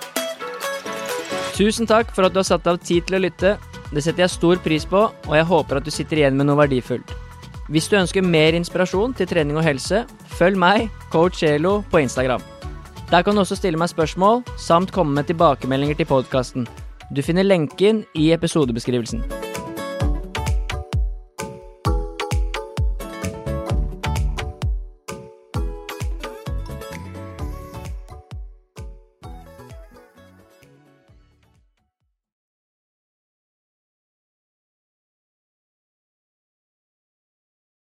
Tusen 1.55 1.86
takk 1.86 2.10
for 2.14 2.26
at 2.26 2.35
du 2.35 2.40
har 2.43 2.47
satt 2.47 2.66
av 2.70 2.78
tid 2.82 3.06
til 3.09 3.18
å 3.18 3.22
lytte. 3.24 3.56
Det 3.94 4.02
setter 4.02 4.24
jeg 4.24 4.35
stor 4.35 4.59
pris 4.62 4.86
på, 4.90 5.06
og 5.09 5.35
jeg 5.39 5.47
håper 5.47 5.78
at 5.78 5.86
du 5.86 5.93
sitter 5.94 6.20
igjen 6.20 6.39
med 6.39 6.48
noe 6.48 6.59
verdifullt. 6.59 7.14
Hvis 7.72 7.86
du 7.89 7.97
ønsker 7.97 8.22
mer 8.26 8.55
inspirasjon 8.59 9.14
til 9.16 9.28
trening 9.31 9.56
og 9.56 9.64
helse, 9.64 10.02
følg 10.36 10.59
meg, 10.60 10.90
coach 11.14 11.43
Elo, 11.47 11.78
på 11.90 12.02
Instagram. 12.05 12.43
Der 13.10 13.22
kan 13.22 13.35
du 13.35 13.44
også 13.44 13.56
stille 13.56 13.78
meg 13.78 13.93
spørsmål, 13.93 14.43
samt 14.59 14.93
komme 14.93 15.14
med 15.14 15.28
tilbakemeldinger 15.28 16.01
til 16.01 16.09
podkasten. 16.09 16.68
Du 17.14 17.22
finner 17.22 17.44
lenken 17.44 18.05
i 18.16 18.32
episodebeskrivelsen. 18.32 19.43